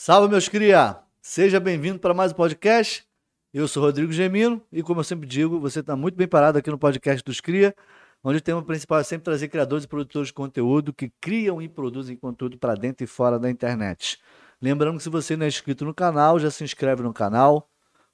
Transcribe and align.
Salve, 0.00 0.28
meus 0.28 0.48
cria! 0.48 0.96
Seja 1.20 1.58
bem-vindo 1.58 1.98
para 1.98 2.14
mais 2.14 2.30
um 2.30 2.36
podcast. 2.36 3.04
Eu 3.52 3.66
sou 3.66 3.82
Rodrigo 3.82 4.12
Gemino 4.12 4.62
e, 4.70 4.80
como 4.80 5.00
eu 5.00 5.04
sempre 5.04 5.26
digo, 5.26 5.58
você 5.58 5.80
está 5.80 5.96
muito 5.96 6.14
bem 6.14 6.28
parado 6.28 6.56
aqui 6.56 6.70
no 6.70 6.78
podcast 6.78 7.20
dos 7.24 7.40
Cria, 7.40 7.74
onde 8.22 8.38
o 8.38 8.40
tema 8.40 8.62
principal 8.62 9.00
é 9.00 9.02
sempre 9.02 9.24
trazer 9.24 9.48
criadores 9.48 9.84
e 9.84 9.88
produtores 9.88 10.28
de 10.28 10.34
conteúdo 10.34 10.92
que 10.92 11.10
criam 11.20 11.60
e 11.60 11.68
produzem 11.68 12.16
conteúdo 12.16 12.56
para 12.56 12.76
dentro 12.76 13.02
e 13.02 13.08
fora 13.08 13.40
da 13.40 13.50
internet. 13.50 14.20
Lembrando 14.62 14.98
que 14.98 15.02
se 15.02 15.10
você 15.10 15.36
não 15.36 15.46
é 15.46 15.48
inscrito 15.48 15.84
no 15.84 15.92
canal, 15.92 16.38
já 16.38 16.48
se 16.48 16.62
inscreve 16.62 17.02
no 17.02 17.12
canal, 17.12 17.68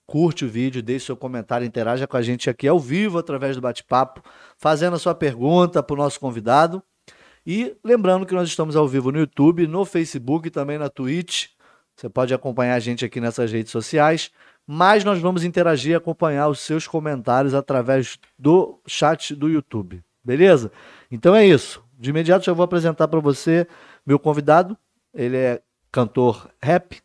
curte 0.06 0.46
o 0.46 0.48
vídeo, 0.48 0.82
deixe 0.82 1.04
seu 1.04 1.16
comentário, 1.18 1.66
interaja 1.66 2.06
com 2.06 2.16
a 2.16 2.22
gente 2.22 2.48
aqui 2.48 2.66
ao 2.66 2.80
vivo 2.80 3.18
através 3.18 3.56
do 3.56 3.60
bate-papo, 3.60 4.22
fazendo 4.56 4.96
a 4.96 4.98
sua 4.98 5.14
pergunta 5.14 5.82
para 5.82 5.94
o 5.94 5.98
nosso 5.98 6.18
convidado. 6.18 6.82
E 7.46 7.76
lembrando 7.84 8.24
que 8.24 8.32
nós 8.32 8.48
estamos 8.48 8.74
ao 8.74 8.88
vivo 8.88 9.12
no 9.12 9.18
YouTube, 9.18 9.66
no 9.66 9.84
Facebook 9.84 10.48
e 10.48 10.50
também 10.50 10.78
na 10.78 10.88
Twitch. 10.88 11.52
Você 11.96 12.08
pode 12.08 12.34
acompanhar 12.34 12.74
a 12.74 12.80
gente 12.80 13.04
aqui 13.04 13.20
nessas 13.20 13.52
redes 13.52 13.70
sociais, 13.70 14.30
mas 14.66 15.04
nós 15.04 15.20
vamos 15.20 15.44
interagir 15.44 15.92
e 15.92 15.94
acompanhar 15.94 16.48
os 16.48 16.60
seus 16.60 16.86
comentários 16.86 17.54
através 17.54 18.18
do 18.38 18.80
chat 18.86 19.34
do 19.34 19.48
YouTube. 19.48 20.02
Beleza? 20.24 20.72
Então 21.10 21.34
é 21.34 21.46
isso. 21.46 21.84
De 21.98 22.10
imediato 22.10 22.44
já 22.44 22.52
vou 22.52 22.64
apresentar 22.64 23.08
para 23.08 23.20
você 23.20 23.66
meu 24.04 24.18
convidado. 24.18 24.76
Ele 25.12 25.36
é 25.36 25.62
cantor 25.92 26.50
rap, 26.60 27.00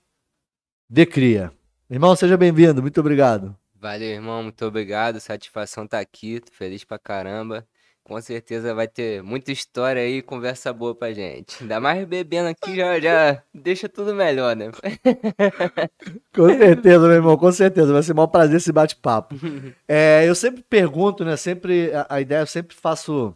de 0.90 1.06
cria. 1.06 1.52
Irmão, 1.90 2.16
seja 2.16 2.36
bem-vindo. 2.36 2.82
Muito 2.82 3.00
obrigado. 3.00 3.56
Valeu, 3.76 4.10
irmão. 4.10 4.44
Muito 4.44 4.66
obrigado. 4.66 5.20
Satisfação 5.20 5.86
tá 5.88 6.00
aqui. 6.00 6.40
Tô 6.40 6.52
feliz 6.52 6.84
pra 6.84 6.98
caramba. 6.98 7.68
Com 8.10 8.20
certeza 8.20 8.74
vai 8.74 8.88
ter 8.88 9.22
muita 9.22 9.52
história 9.52 10.02
aí, 10.02 10.24
conversa 10.24 10.74
boa 10.74 10.96
pra 10.96 11.14
gente. 11.14 11.62
Ainda 11.62 11.80
mais 11.80 12.08
bebendo 12.08 12.50
aqui 12.50 12.76
já, 12.76 13.00
já 13.00 13.44
deixa 13.54 13.88
tudo 13.88 14.16
melhor, 14.16 14.56
né? 14.56 14.72
com 16.34 16.48
certeza, 16.48 17.08
meu 17.08 17.16
irmão, 17.18 17.38
com 17.38 17.52
certeza. 17.52 17.94
Vai 17.94 18.02
ser 18.02 18.20
um 18.20 18.28
prazer 18.28 18.58
esse 18.58 18.72
bate-papo. 18.72 19.36
É, 19.88 20.28
eu 20.28 20.34
sempre 20.34 20.64
pergunto, 20.64 21.24
né? 21.24 21.38
Sempre, 21.38 21.94
a, 21.94 22.08
a 22.10 22.22
ideia, 22.22 22.40
eu 22.42 22.48
sempre 22.48 22.76
faço 22.76 23.36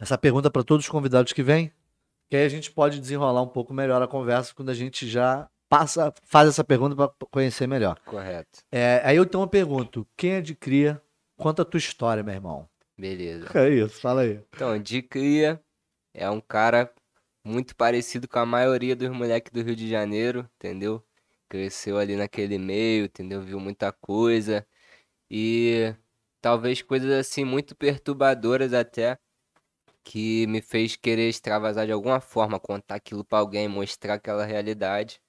essa 0.00 0.18
pergunta 0.18 0.50
para 0.50 0.64
todos 0.64 0.84
os 0.84 0.90
convidados 0.90 1.32
que 1.32 1.44
vêm, 1.44 1.72
que 2.28 2.36
aí 2.36 2.44
a 2.44 2.48
gente 2.48 2.72
pode 2.72 2.98
desenrolar 2.98 3.42
um 3.42 3.48
pouco 3.48 3.72
melhor 3.72 4.02
a 4.02 4.08
conversa 4.08 4.52
quando 4.54 4.70
a 4.70 4.74
gente 4.74 5.08
já 5.08 5.48
passa, 5.68 6.12
faz 6.24 6.48
essa 6.48 6.64
pergunta 6.64 6.96
para 6.96 7.12
conhecer 7.30 7.68
melhor. 7.68 8.00
Correto. 8.04 8.60
É, 8.70 9.00
aí 9.04 9.16
eu 9.16 9.26
tenho 9.26 9.42
uma 9.42 9.48
pergunta: 9.48 10.04
quem 10.16 10.32
é 10.32 10.40
de 10.40 10.56
cria? 10.56 11.00
Conta 11.36 11.62
a 11.62 11.64
tua 11.64 11.78
história, 11.78 12.22
meu 12.22 12.34
irmão. 12.34 12.71
Beleza. 13.02 13.48
É 13.52 13.68
isso, 13.68 14.00
fala 14.00 14.20
aí. 14.20 14.40
Então, 14.54 14.78
de 14.78 15.02
cria 15.02 15.60
é 16.14 16.30
um 16.30 16.40
cara 16.40 16.88
muito 17.44 17.74
parecido 17.74 18.28
com 18.28 18.38
a 18.38 18.46
maioria 18.46 18.94
dos 18.94 19.08
moleques 19.08 19.50
do 19.50 19.60
Rio 19.60 19.74
de 19.74 19.88
Janeiro, 19.88 20.48
entendeu? 20.54 21.04
Cresceu 21.48 21.98
ali 21.98 22.14
naquele 22.14 22.58
meio, 22.58 23.06
entendeu? 23.06 23.42
Viu 23.42 23.58
muita 23.58 23.90
coisa. 23.90 24.64
E 25.28 25.92
talvez 26.40 26.80
coisas 26.80 27.10
assim 27.10 27.44
muito 27.44 27.74
perturbadoras 27.74 28.72
até 28.72 29.18
que 30.04 30.46
me 30.46 30.62
fez 30.62 30.94
querer 30.94 31.28
extravasar 31.28 31.86
de 31.86 31.92
alguma 31.92 32.20
forma, 32.20 32.60
contar 32.60 32.94
aquilo 32.94 33.24
para 33.24 33.40
alguém, 33.40 33.66
mostrar 33.66 34.14
aquela 34.14 34.44
realidade. 34.44 35.20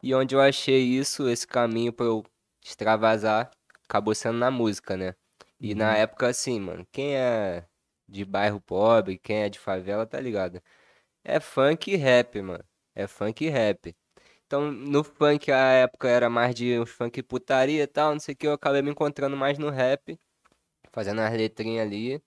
E 0.00 0.14
onde 0.14 0.36
eu 0.36 0.40
achei 0.40 0.80
isso, 0.80 1.28
esse 1.28 1.44
caminho 1.44 1.92
para 1.92 2.06
eu 2.06 2.24
extravasar, 2.64 3.50
acabou 3.82 4.14
sendo 4.14 4.38
na 4.38 4.50
música, 4.52 4.96
né? 4.96 5.16
E 5.60 5.74
na 5.74 5.94
Uhum. 5.94 5.96
época, 5.96 6.28
assim, 6.28 6.60
mano, 6.60 6.86
quem 6.92 7.16
é 7.16 7.66
de 8.08 8.24
bairro 8.24 8.60
pobre, 8.60 9.18
quem 9.18 9.42
é 9.44 9.48
de 9.48 9.58
favela, 9.58 10.06
tá 10.06 10.20
ligado? 10.20 10.60
É 11.24 11.40
funk 11.40 11.90
e 11.92 11.96
rap, 11.96 12.40
mano. 12.42 12.64
É 12.94 13.06
funk 13.06 13.44
e 13.44 13.48
rap. 13.50 13.96
Então, 14.46 14.70
no 14.72 15.04
funk, 15.04 15.50
a 15.52 15.72
época 15.72 16.08
era 16.08 16.30
mais 16.30 16.54
de 16.54 16.78
uns 16.80 16.90
funk 16.90 17.22
putaria 17.22 17.84
e 17.84 17.86
tal, 17.86 18.12
não 18.14 18.20
sei 18.20 18.34
o 18.34 18.36
que, 18.38 18.46
eu 18.46 18.52
acabei 18.54 18.82
me 18.82 18.90
encontrando 18.90 19.36
mais 19.36 19.58
no 19.58 19.70
rap, 19.70 20.18
fazendo 20.92 21.20
as 21.22 21.32
letrinhas 21.34 21.86
ali. 21.86 22.22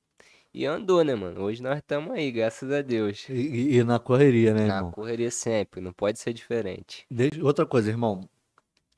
E 0.53 0.65
andou, 0.65 1.03
né, 1.03 1.15
mano? 1.15 1.41
Hoje 1.43 1.61
nós 1.63 1.77
estamos 1.79 2.11
aí, 2.13 2.31
graças 2.31 2.71
a 2.71 2.81
Deus. 2.81 3.27
E, 3.29 3.77
e- 3.79 3.83
na 3.83 3.99
correria, 3.99 4.53
né, 4.53 4.65
Na 4.65 4.67
irmão? 4.67 4.95
correria 4.95 5.29
sempre, 5.29 5.79
não 5.79 5.93
pode 5.93 6.17
ser 6.17 6.33
diferente. 6.33 7.07
Outra 7.43 7.65
coisa, 7.65 7.89
irmão. 7.89 8.27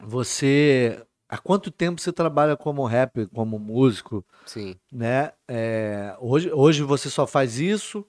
Você. 0.01 1.05
Há 1.27 1.37
quanto 1.37 1.71
tempo 1.71 1.99
você 1.99 2.11
trabalha 2.13 2.55
como 2.55 2.85
rapper, 2.85 3.27
como 3.29 3.57
músico, 3.57 4.23
Sim. 4.45 4.75
né? 4.91 5.31
É, 5.47 6.15
hoje, 6.19 6.51
hoje 6.53 6.83
você 6.83 7.09
só 7.09 7.25
faz 7.25 7.59
isso, 7.59 8.05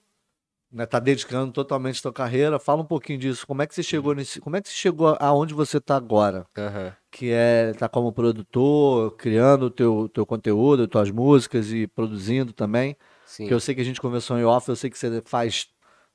né? 0.71 0.85
Tá 0.85 0.99
dedicando 0.99 1.51
totalmente 1.51 1.97
a 1.97 2.01
sua 2.01 2.13
carreira. 2.13 2.59
Fala 2.59 2.81
um 2.81 2.85
pouquinho 2.85 3.19
disso. 3.19 3.47
Como 3.47 3.61
é 3.61 3.67
que 3.67 3.73
você 3.73 3.81
chegou 3.81 4.13
nesse. 4.13 4.39
Como 4.39 4.55
é 4.55 4.61
que 4.61 4.69
você 4.69 4.75
chegou 4.75 5.17
aonde 5.19 5.53
você 5.53 5.79
tá 5.79 5.95
agora? 5.95 6.45
Aham. 6.57 6.93
Que 7.09 7.31
é 7.31 7.73
tá 7.73 7.87
como 7.89 8.11
produtor, 8.11 9.15
criando 9.15 9.67
o 9.67 9.69
teu, 9.71 10.09
teu 10.09 10.25
conteúdo, 10.25 10.87
tuas 10.87 11.09
músicas 11.09 11.71
e 11.71 11.87
produzindo 11.87 12.53
também. 12.53 12.95
Sim. 13.25 13.47
Que 13.47 13.53
eu 13.53 13.59
sei 13.59 13.73
que 13.73 13.81
a 13.81 13.85
gente 13.85 14.01
conversou 14.01 14.37
em 14.37 14.43
off, 14.43 14.67
eu 14.69 14.75
sei 14.75 14.89
que 14.89 14.97
você 14.97 15.21
faz 15.25 15.67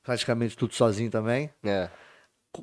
praticamente 0.03 0.55
tudo 0.55 0.73
sozinho 0.73 1.09
também. 1.09 1.49
É. 1.63 1.89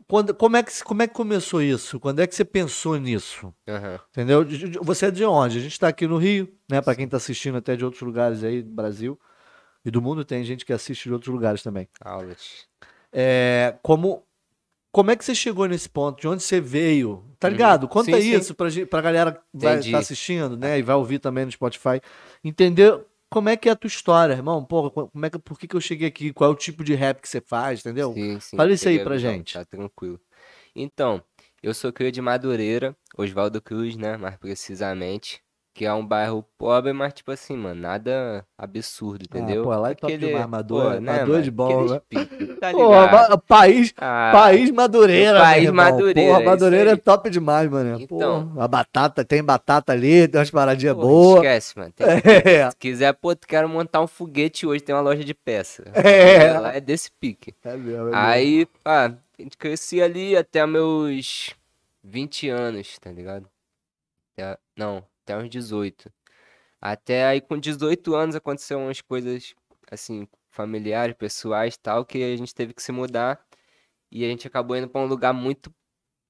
Quando, 0.07 0.33
como, 0.35 0.57
é 0.57 0.63
que, 0.63 0.85
como 0.85 1.03
é 1.03 1.09
que 1.09 1.15
começou 1.15 1.61
isso? 1.61 1.99
Quando 1.99 2.21
é 2.21 2.27
que 2.27 2.35
você 2.35 2.45
pensou 2.45 2.97
nisso? 2.97 3.53
Aham. 3.69 3.99
Entendeu? 4.11 4.45
De- 4.45 4.69
de- 4.69 4.79
Você 4.79 5.07
é 5.07 5.11
de 5.11 5.25
onde? 5.25 5.59
A 5.59 5.61
gente 5.61 5.73
está 5.73 5.89
aqui 5.89 6.07
no 6.07 6.17
Rio, 6.17 6.49
né? 6.69 6.81
Para 6.81 6.95
quem 6.95 7.05
está 7.07 7.17
assistindo 7.17 7.57
até 7.59 7.75
de 7.77 7.85
outros 7.85 8.03
lugares 8.03 8.45
aí 8.45 8.63
do 8.63 8.71
Brasil 8.71 9.19
e 9.85 9.91
do 9.91 10.01
mundo, 10.01 10.25
tem 10.25 10.45
gente 10.45 10.65
que 10.65 10.73
assiste 10.73 11.05
de 11.09 11.13
outros 11.13 11.33
lugares 11.33 11.63
também. 11.63 11.89
Aulas. 12.01 12.67
É, 13.13 13.75
como, 13.83 14.23
como 14.93 15.11
é 15.11 15.17
que 15.17 15.25
você 15.25 15.35
chegou 15.35 15.67
nesse 15.67 15.89
ponto? 15.89 16.21
De 16.21 16.29
onde 16.29 16.43
você 16.43 16.61
veio? 16.61 17.25
Tá 17.39 17.49
Uhum. 17.49 17.53
ligado? 17.55 17.89
Conta 17.89 18.21
Sim, 18.21 18.37
isso 18.37 18.55
pra, 18.55 18.69
gen- 18.69 18.87
pra 18.87 19.01
galera 19.01 19.33
que 19.33 19.41
vai 19.55 19.73
Entendi. 19.75 19.89
estar 19.89 19.99
assistindo, 19.99 20.57
né? 20.57 20.79
E 20.79 20.83
vai 20.83 20.95
ouvir 20.95 21.19
também 21.19 21.45
no 21.47 21.51
Spotify. 21.51 22.01
Entender 22.45 23.01
como 23.31 23.49
é 23.49 23.57
que 23.57 23.69
é 23.69 23.73
a 23.73 23.77
tua 23.77 23.89
história, 23.89 24.35
irmão. 24.35 24.65
Porra, 24.65 24.91
como 24.91 25.27
é 25.27 25.31
que, 25.31 25.39
por 25.39 25.59
que, 25.59 25.69
que 25.69 25.77
eu 25.77 25.81
cheguei 25.81 26.09
aqui? 26.09 26.33
Qual 26.33 26.51
é 26.51 26.53
o 26.53 26.57
tipo 26.57 26.83
de 26.83 26.95
rap 26.95 27.21
que 27.21 27.29
você 27.29 27.41
faz, 27.41 27.81
entendeu? 27.81 28.13
Sim, 28.13 28.41
sim. 28.41 28.57
Fala 28.57 28.73
isso 28.73 28.89
aí 28.89 28.99
pra 28.99 29.15
visão, 29.15 29.33
gente. 29.33 29.55
Tá 29.55 29.65
tranquilo. 29.65 30.21
Então, 30.75 31.23
eu 31.63 31.73
sou 31.73 31.93
cria 31.93 32.11
de 32.11 32.21
Madureira, 32.21 32.97
Oswaldo 33.17 33.63
Cruz, 33.63 33.97
né? 33.97 34.17
Mais 34.17 34.37
precisamente. 34.37 35.41
Que 35.81 35.87
é 35.87 35.95
um 35.95 36.05
bairro 36.05 36.45
pobre, 36.59 36.93
mas 36.93 37.15
tipo 37.15 37.33
assim, 37.33 37.57
mano, 37.57 37.81
nada 37.81 38.45
absurdo, 38.59 39.25
entendeu? 39.25 39.63
Ah, 39.63 39.65
pô, 39.65 39.81
lá 39.81 39.91
é 39.93 39.95
top 39.95 40.19
demais, 40.19 40.47
Maduro, 40.47 40.85
pô, 40.97 41.01
Maduro 41.01 41.39
é 41.39 41.41
de 41.41 41.51
mano? 41.51 41.65
Aquele 41.73 41.91
né? 41.91 41.97
espírito, 41.97 42.61
tá 42.61 42.73
ma- 42.75 43.39
país, 43.39 43.95
Ah, 43.97 44.31
país 44.31 44.71
Madureira, 44.71 45.41
país 45.41 45.65
irmão. 45.65 45.87
Madureira, 45.87 46.21
Porra, 46.33 46.43
é 46.43 46.45
Madureira 46.45 46.91
é 46.91 46.93
aí. 46.93 46.99
top 46.99 47.31
demais, 47.31 47.71
mano. 47.71 47.99
Então. 47.99 48.49
Porra, 48.51 48.63
a 48.65 48.69
batata, 48.69 49.25
tem 49.25 49.43
batata 49.43 49.91
ali, 49.95 50.29
tem 50.29 50.39
umas 50.39 50.51
paradinhas 50.51 50.95
porra, 50.95 51.07
boas. 51.09 51.35
esquece, 51.37 51.79
mano. 51.79 51.93
Tem- 51.93 52.07
É, 52.61 52.71
Se 52.71 52.77
quiser, 52.77 53.15
pô, 53.15 53.35
tu 53.35 53.47
quero 53.49 53.67
montar 53.67 54.03
um 54.03 54.07
foguete 54.07 54.67
hoje, 54.67 54.85
tem 54.85 54.95
uma 54.95 55.01
loja 55.01 55.25
de 55.25 55.33
peça. 55.33 55.85
É. 55.97 56.59
Lá 56.59 56.75
é 56.75 56.81
desse 56.83 57.11
pique. 57.11 57.55
é 57.65 57.75
mesmo, 57.75 57.93
é 57.93 58.03
mesmo. 58.03 58.17
Aí, 58.17 58.67
pá, 58.85 59.07
a 59.07 59.43
gente 59.43 59.57
crescia 59.57 60.05
ali 60.05 60.37
até 60.37 60.67
meus 60.67 61.55
20 62.05 62.51
anos, 62.51 62.99
tá 62.99 63.11
ligado? 63.11 63.49
Não, 64.77 65.03
até 65.31 65.37
uns 65.45 65.51
18. 65.51 66.13
Até 66.81 67.27
aí 67.27 67.41
com 67.41 67.59
18 67.59 68.15
anos 68.15 68.35
aconteceram 68.35 68.85
umas 68.85 69.01
coisas, 69.01 69.55
assim, 69.91 70.27
familiares, 70.51 71.15
pessoais 71.17 71.77
tal, 71.77 72.05
que 72.05 72.23
a 72.23 72.37
gente 72.37 72.55
teve 72.55 72.73
que 72.75 72.83
se 72.83 72.91
mudar. 72.93 73.41
E 74.11 74.25
a 74.25 74.29
gente 74.29 74.47
acabou 74.47 74.77
indo 74.77 74.89
pra 74.89 75.01
um 75.01 75.07
lugar 75.07 75.33
muito 75.33 75.73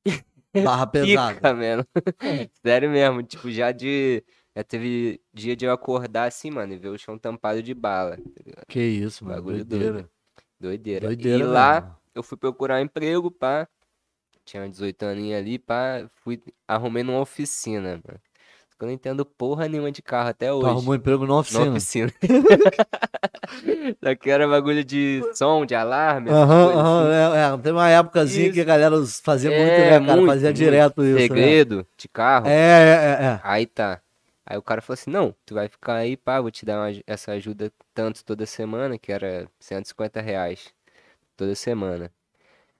Barra 0.64 0.86
pesada. 0.86 1.34
pica, 1.34 1.54
mano. 1.54 1.86
Sério 2.64 2.90
mesmo, 2.90 3.22
tipo, 3.22 3.50
já 3.50 3.72
de... 3.72 4.22
Já 4.56 4.64
teve 4.64 5.22
dia 5.32 5.54
de 5.54 5.64
eu 5.64 5.70
acordar 5.72 6.24
assim, 6.26 6.50
mano, 6.50 6.72
e 6.72 6.76
ver 6.76 6.88
o 6.88 6.98
chão 6.98 7.16
tampado 7.16 7.62
de 7.62 7.72
bala, 7.72 8.16
tá? 8.16 8.62
Que 8.66 8.80
isso, 8.80 9.24
mano. 9.24 9.36
Bagulho 9.36 9.64
Doideira. 9.64 9.92
doido. 9.92 10.10
Doideira. 10.58 11.06
Doideira 11.06 11.38
e 11.38 11.46
lá, 11.46 11.80
mesmo. 11.80 11.96
eu 12.16 12.22
fui 12.24 12.36
procurar 12.36 12.80
um 12.80 12.84
emprego, 12.84 13.30
pá. 13.30 13.68
Tinha 14.44 14.68
18 14.68 15.04
aninhos 15.04 15.38
ali, 15.38 15.56
pá. 15.56 16.10
Fui, 16.16 16.42
arrumei 16.66 17.04
numa 17.04 17.20
oficina, 17.20 18.02
mano. 18.04 18.20
Eu 18.80 18.86
não 18.88 18.94
entendo 18.94 19.24
porra 19.24 19.68
nenhuma 19.68 19.92
de 19.92 20.02
carro 20.02 20.28
até 20.30 20.50
Tu 20.50 20.56
hoje. 20.56 20.66
arrumou 20.66 20.94
emprego 20.94 21.26
na 21.26 21.34
Na 21.34 21.38
oficina. 21.40 21.70
oficina. 21.70 22.12
Só 24.02 24.14
que 24.14 24.30
era 24.30 24.46
bagulho 24.48 24.84
de 24.84 25.22
som, 25.34 25.64
de 25.66 25.74
alarme. 25.74 26.30
Aham, 26.30 26.64
coisas 26.64 26.80
aham, 26.80 27.10
assim. 27.10 27.36
é, 27.36 27.54
é. 27.54 27.58
Tem 27.58 27.72
uma 27.72 27.88
épocazinha 27.88 28.46
Isso. 28.46 28.54
que 28.54 28.60
a 28.60 28.64
galera 28.64 28.96
fazia 29.22 29.50
muito, 29.50 29.80
É, 29.80 29.90
né, 29.90 30.00
cara? 30.00 30.16
muito, 30.16 30.26
fazia 30.26 30.48
muito. 30.48 30.56
direto 30.58 31.02
isso, 31.04 31.16
né? 31.16 31.22
Segredo 31.28 31.86
de 31.96 32.08
carro. 32.08 32.46
É, 32.48 32.52
é, 32.52 33.24
é, 33.24 33.26
é. 33.26 33.40
Aí 33.42 33.66
tá. 33.66 34.00
Aí 34.46 34.56
o 34.58 34.62
cara 34.62 34.80
falou 34.80 34.94
assim: 34.94 35.10
não, 35.10 35.34
tu 35.46 35.54
vai 35.54 35.68
ficar 35.68 35.94
aí, 35.96 36.16
pá, 36.16 36.40
vou 36.40 36.50
te 36.50 36.64
dar 36.64 36.78
uma- 36.90 37.02
essa 37.06 37.32
ajuda 37.32 37.72
tanto 37.94 38.24
toda 38.24 38.46
semana, 38.46 38.98
que 38.98 39.12
era 39.12 39.48
150 39.58 40.20
reais 40.20 40.72
toda 41.36 41.54
semana. 41.54 42.12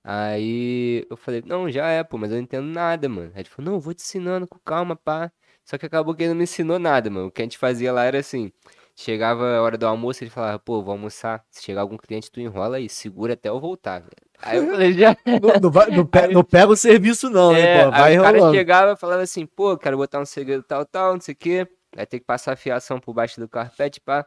Aí 0.05 1.07
eu 1.11 1.17
falei: 1.17 1.43
não, 1.47 1.71
já 1.71 1.89
é, 1.89 2.03
pô, 2.05 2.19
mas 2.19 2.31
eu 2.31 2.37
não 2.37 2.43
entendo 2.45 2.67
nada, 2.67 3.09
mano. 3.09 3.33
Aí 3.35 3.43
ele 3.43 3.49
falou: 3.49 3.73
não, 3.73 3.81
vou 3.81 3.95
te 3.95 4.03
ensinando 4.03 4.47
com 4.47 4.59
calma, 4.65 4.97
pá. 4.97 5.31
Só 5.71 5.79
que 5.79 5.87
acabou 5.87 6.15
que 6.17 6.25
ele 6.25 6.31
não 6.31 6.37
me 6.37 6.43
ensinou 6.43 6.81
nada, 6.81 7.09
mano. 7.09 7.29
O 7.29 7.31
que 7.31 7.41
a 7.43 7.45
gente 7.45 7.57
fazia 7.57 7.93
lá 7.93 8.03
era 8.05 8.19
assim: 8.19 8.51
Chegava 8.97 9.45
a 9.57 9.63
hora 9.63 9.79
do 9.79 9.87
almoço, 9.87 10.25
ele 10.25 10.31
falava, 10.31 10.59
pô, 10.59 10.83
vou 10.83 10.91
almoçar. 10.91 11.45
Se 11.49 11.63
chegar 11.63 11.83
algum 11.83 11.97
cliente, 11.97 12.29
tu 12.29 12.41
enrola 12.41 12.79
aí, 12.79 12.89
segura 12.89 13.35
até 13.35 13.49
eu 13.49 13.61
voltar. 13.61 14.01
velho. 14.01 14.11
Aí 14.43 14.57
eu 14.59 14.67
falei, 14.67 14.93
já. 14.95 15.17
Não, 15.41 15.61
não, 15.61 15.71
vai- 15.71 15.91
não 15.91 16.05
pe- 16.05 16.27
não 16.27 16.43
pega 16.43 16.73
o 16.73 16.77
serviço, 16.77 17.31
não, 17.31 17.57
hein, 17.57 17.63
É, 17.63 17.85
pô. 17.85 17.91
Vai 17.93 18.03
aí 18.13 18.19
o 18.19 18.23
cara 18.23 18.51
chegava 18.53 18.93
e 18.93 18.97
falava 18.97 19.23
assim, 19.23 19.47
pô, 19.47 19.77
quero 19.79 19.97
botar 19.97 20.19
um 20.19 20.27
segredo 20.27 20.65
tal, 20.65 20.85
tal, 20.85 21.13
não 21.15 21.21
sei 21.21 21.35
o 21.35 21.37
quê. 21.37 21.69
Vai 21.95 22.05
ter 22.05 22.19
que 22.19 22.27
passar 22.27 22.53
a 22.53 22.57
fiação 22.57 22.99
por 22.99 23.15
baixo 23.15 23.39
do 23.41 23.49
carpete, 23.49 24.01
pá. 24.01 24.27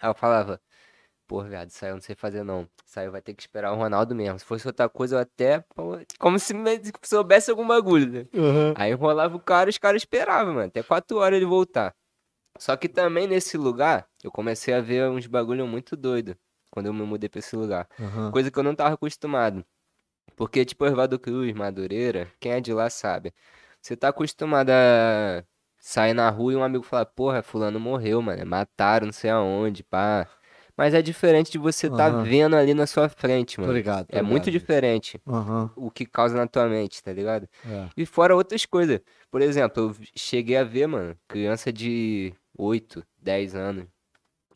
Aí 0.00 0.10
eu 0.10 0.14
falava, 0.14 0.60
pô, 1.26 1.42
viado, 1.42 1.70
eu 1.82 1.94
não 1.94 2.00
sei 2.00 2.14
fazer 2.14 2.42
não. 2.44 2.68
Aí 2.94 3.08
vai 3.08 3.20
ter 3.20 3.34
que 3.34 3.42
esperar 3.42 3.72
o 3.72 3.76
Ronaldo 3.76 4.14
mesmo. 4.14 4.38
Se 4.38 4.44
fosse 4.44 4.66
outra 4.66 4.88
coisa, 4.88 5.16
eu 5.16 5.20
até. 5.20 5.64
Como 6.18 6.38
se 6.38 6.54
me- 6.54 6.80
soubesse 7.02 7.50
algum 7.50 7.66
bagulho, 7.66 8.10
né? 8.10 8.26
Aham. 8.34 8.74
Aí 8.76 8.92
enrolava 8.92 9.36
o 9.36 9.40
cara 9.40 9.68
e 9.68 9.72
os 9.72 9.78
caras 9.78 10.02
esperavam, 10.02 10.54
mano. 10.54 10.68
Até 10.68 10.82
4 10.82 11.18
horas 11.18 11.36
ele 11.36 11.46
voltar. 11.46 11.94
Só 12.58 12.74
que 12.76 12.88
também 12.88 13.26
nesse 13.26 13.58
lugar, 13.58 14.06
eu 14.24 14.30
comecei 14.30 14.72
a 14.72 14.80
ver 14.80 15.10
uns 15.10 15.26
bagulho 15.26 15.66
muito 15.66 15.94
doido. 15.96 16.36
Quando 16.70 16.86
eu 16.86 16.92
me 16.94 17.02
mudei 17.02 17.28
pra 17.28 17.38
esse 17.38 17.54
lugar. 17.54 17.86
Aham. 18.00 18.30
Coisa 18.30 18.50
que 18.50 18.58
eu 18.58 18.62
não 18.62 18.74
tava 18.74 18.94
acostumado. 18.94 19.64
Porque, 20.36 20.64
tipo, 20.64 20.84
Oswaldo 20.84 21.18
Cruz, 21.18 21.52
Madureira, 21.54 22.30
quem 22.40 22.52
é 22.52 22.60
de 22.60 22.72
lá 22.72 22.90
sabe. 22.90 23.32
Você 23.80 23.96
tá 23.96 24.08
acostumado 24.08 24.70
a 24.70 25.44
sair 25.78 26.12
na 26.14 26.28
rua 26.28 26.52
e 26.52 26.56
um 26.56 26.62
amigo 26.64 26.82
falar, 26.84 27.06
porra, 27.06 27.42
fulano 27.42 27.78
morreu, 27.78 28.20
mano. 28.20 28.44
Mataram 28.44 29.06
não 29.06 29.12
sei 29.12 29.30
aonde, 29.30 29.82
pá. 29.84 30.26
Mas 30.76 30.92
é 30.92 31.00
diferente 31.00 31.50
de 31.50 31.58
você 31.58 31.88
tá 31.88 32.06
Aham. 32.06 32.22
vendo 32.24 32.54
ali 32.54 32.74
na 32.74 32.86
sua 32.86 33.08
frente, 33.08 33.58
mano. 33.58 33.72
tô 34.04 34.16
É 34.18 34.22
muito 34.22 34.50
diferente 34.50 35.20
o 35.74 35.90
que 35.90 36.04
causa 36.04 36.36
na 36.36 36.46
tua 36.46 36.68
mente, 36.68 37.02
tá 37.02 37.12
ligado? 37.12 37.48
É. 37.66 37.88
E 37.96 38.04
fora 38.04 38.34
outras 38.36 38.66
coisas. 38.66 39.00
Por 39.30 39.40
exemplo, 39.40 39.82
eu 39.82 39.96
cheguei 40.14 40.56
a 40.56 40.64
ver, 40.64 40.86
mano, 40.86 41.16
criança 41.26 41.72
de 41.72 42.34
8, 42.56 43.02
10 43.20 43.54
anos 43.54 43.86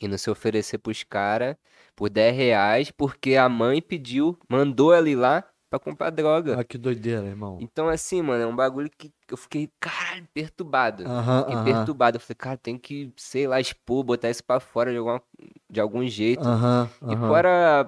indo 0.00 0.16
se 0.16 0.30
oferecer 0.30 0.78
pros 0.78 1.02
caras 1.02 1.56
por 1.94 2.08
10 2.08 2.34
reais 2.34 2.90
porque 2.90 3.36
a 3.36 3.48
mãe 3.48 3.82
pediu, 3.82 4.38
mandou 4.48 4.94
ela 4.94 5.08
ir 5.08 5.16
lá 5.16 5.44
pra 5.70 5.78
comprar 5.78 6.10
droga. 6.10 6.58
Ah, 6.60 6.64
que 6.64 6.76
doideira, 6.76 7.24
irmão. 7.26 7.58
Então, 7.60 7.88
assim, 7.88 8.20
mano, 8.20 8.42
é 8.42 8.46
um 8.46 8.54
bagulho 8.56 8.90
que 8.90 9.10
eu 9.30 9.36
fiquei, 9.36 9.70
caralho, 9.78 10.26
perturbado. 10.34 11.04
Aham, 11.04 11.44
Fiquei 11.44 11.74
perturbado. 11.74 12.16
Eu 12.16 12.20
falei, 12.20 12.34
cara, 12.36 12.56
tem 12.58 12.76
que, 12.76 13.12
sei 13.16 13.46
lá, 13.46 13.60
expor, 13.60 14.02
botar 14.02 14.28
isso 14.28 14.42
pra 14.44 14.58
fora 14.58 14.90
de, 14.90 14.98
alguma, 14.98 15.22
de 15.70 15.80
algum 15.80 16.06
jeito. 16.06 16.42
Aham, 16.46 16.88
E 17.08 17.16
fora 17.16 17.82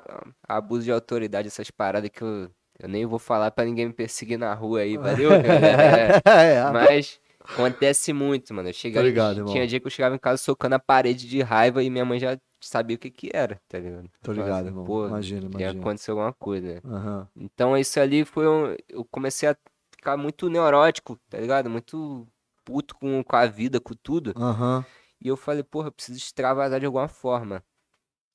a- 0.46 0.56
abuso 0.56 0.84
de 0.84 0.92
autoridade, 0.92 1.48
essas 1.48 1.70
paradas 1.70 2.08
que 2.10 2.22
eu, 2.22 2.48
eu 2.78 2.88
nem 2.88 3.04
vou 3.04 3.18
falar 3.18 3.50
pra 3.50 3.64
ninguém 3.64 3.86
me 3.86 3.92
perseguir 3.92 4.38
na 4.38 4.54
rua 4.54 4.80
aí, 4.80 4.96
valeu? 4.96 5.30
É, 5.42 6.20
É, 6.26 6.70
mas 6.72 7.20
acontece 7.52 8.12
muito, 8.12 8.54
mano. 8.54 8.68
Eu 8.68 8.72
chegava, 8.72 9.06
ligado, 9.06 9.38
irmão. 9.38 9.52
tinha 9.52 9.66
dia 9.66 9.80
que 9.80 9.86
eu 9.86 9.90
chegava 9.90 10.14
em 10.14 10.18
casa 10.18 10.40
socando 10.42 10.74
a 10.76 10.78
parede 10.78 11.28
de 11.28 11.42
raiva 11.42 11.82
e 11.82 11.90
minha 11.90 12.04
mãe 12.04 12.18
já 12.18 12.38
sabia 12.66 12.96
o 12.96 12.98
que 12.98 13.10
que 13.10 13.30
era, 13.32 13.60
tá 13.68 13.78
ligado? 13.78 14.08
Tô 14.22 14.32
falava 14.32 14.42
ligado, 14.42 14.56
assim, 14.58 14.66
irmão. 14.66 14.84
Pô, 14.84 15.06
Imagina, 15.08 15.40
ia 15.42 15.48
imagina. 15.48 15.80
acontecer 15.80 16.10
alguma 16.10 16.32
coisa? 16.32 16.80
Aham. 16.84 17.28
Então 17.36 17.76
isso 17.76 17.98
ali 18.00 18.24
foi 18.24 18.48
um... 18.48 18.76
Eu 18.88 19.04
comecei 19.04 19.48
a 19.48 19.56
ficar 19.94 20.16
muito 20.16 20.48
neurótico, 20.48 21.18
tá 21.28 21.38
ligado? 21.38 21.68
Muito 21.70 22.26
puto 22.64 22.94
com, 22.96 23.22
com 23.22 23.36
a 23.36 23.46
vida, 23.46 23.80
com 23.80 23.94
tudo. 23.94 24.32
Aham. 24.36 24.84
E 25.20 25.28
eu 25.28 25.36
falei, 25.36 25.62
porra, 25.62 25.88
eu 25.88 25.92
preciso 25.92 26.18
extravasar 26.18 26.80
de 26.80 26.86
alguma 26.86 27.08
forma. 27.08 27.62